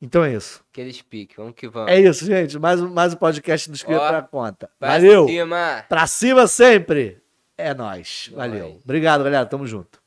Então 0.00 0.24
é 0.24 0.32
isso. 0.34 0.64
Aqueles 0.72 1.02
piques, 1.02 1.36
vamos 1.36 1.54
que 1.56 1.68
vamos. 1.68 1.90
É 1.90 1.98
isso, 2.00 2.24
gente. 2.24 2.58
Mais 2.60 2.80
um, 2.80 2.88
mais 2.88 3.12
um 3.12 3.16
podcast 3.16 3.68
dos 3.68 3.82
Cria 3.82 3.98
Ó, 4.00 4.08
pra 4.08 4.22
Conta. 4.22 4.70
Pra 4.78 4.90
Valeu. 4.92 5.26
cima. 5.26 5.84
Pra 5.88 6.06
cima 6.06 6.46
sempre. 6.46 7.18
É 7.58 7.74
nóis. 7.74 8.30
Valeu. 8.32 8.80
Obrigado, 8.84 9.24
galera. 9.24 9.44
Tamo 9.46 9.66
junto. 9.66 9.99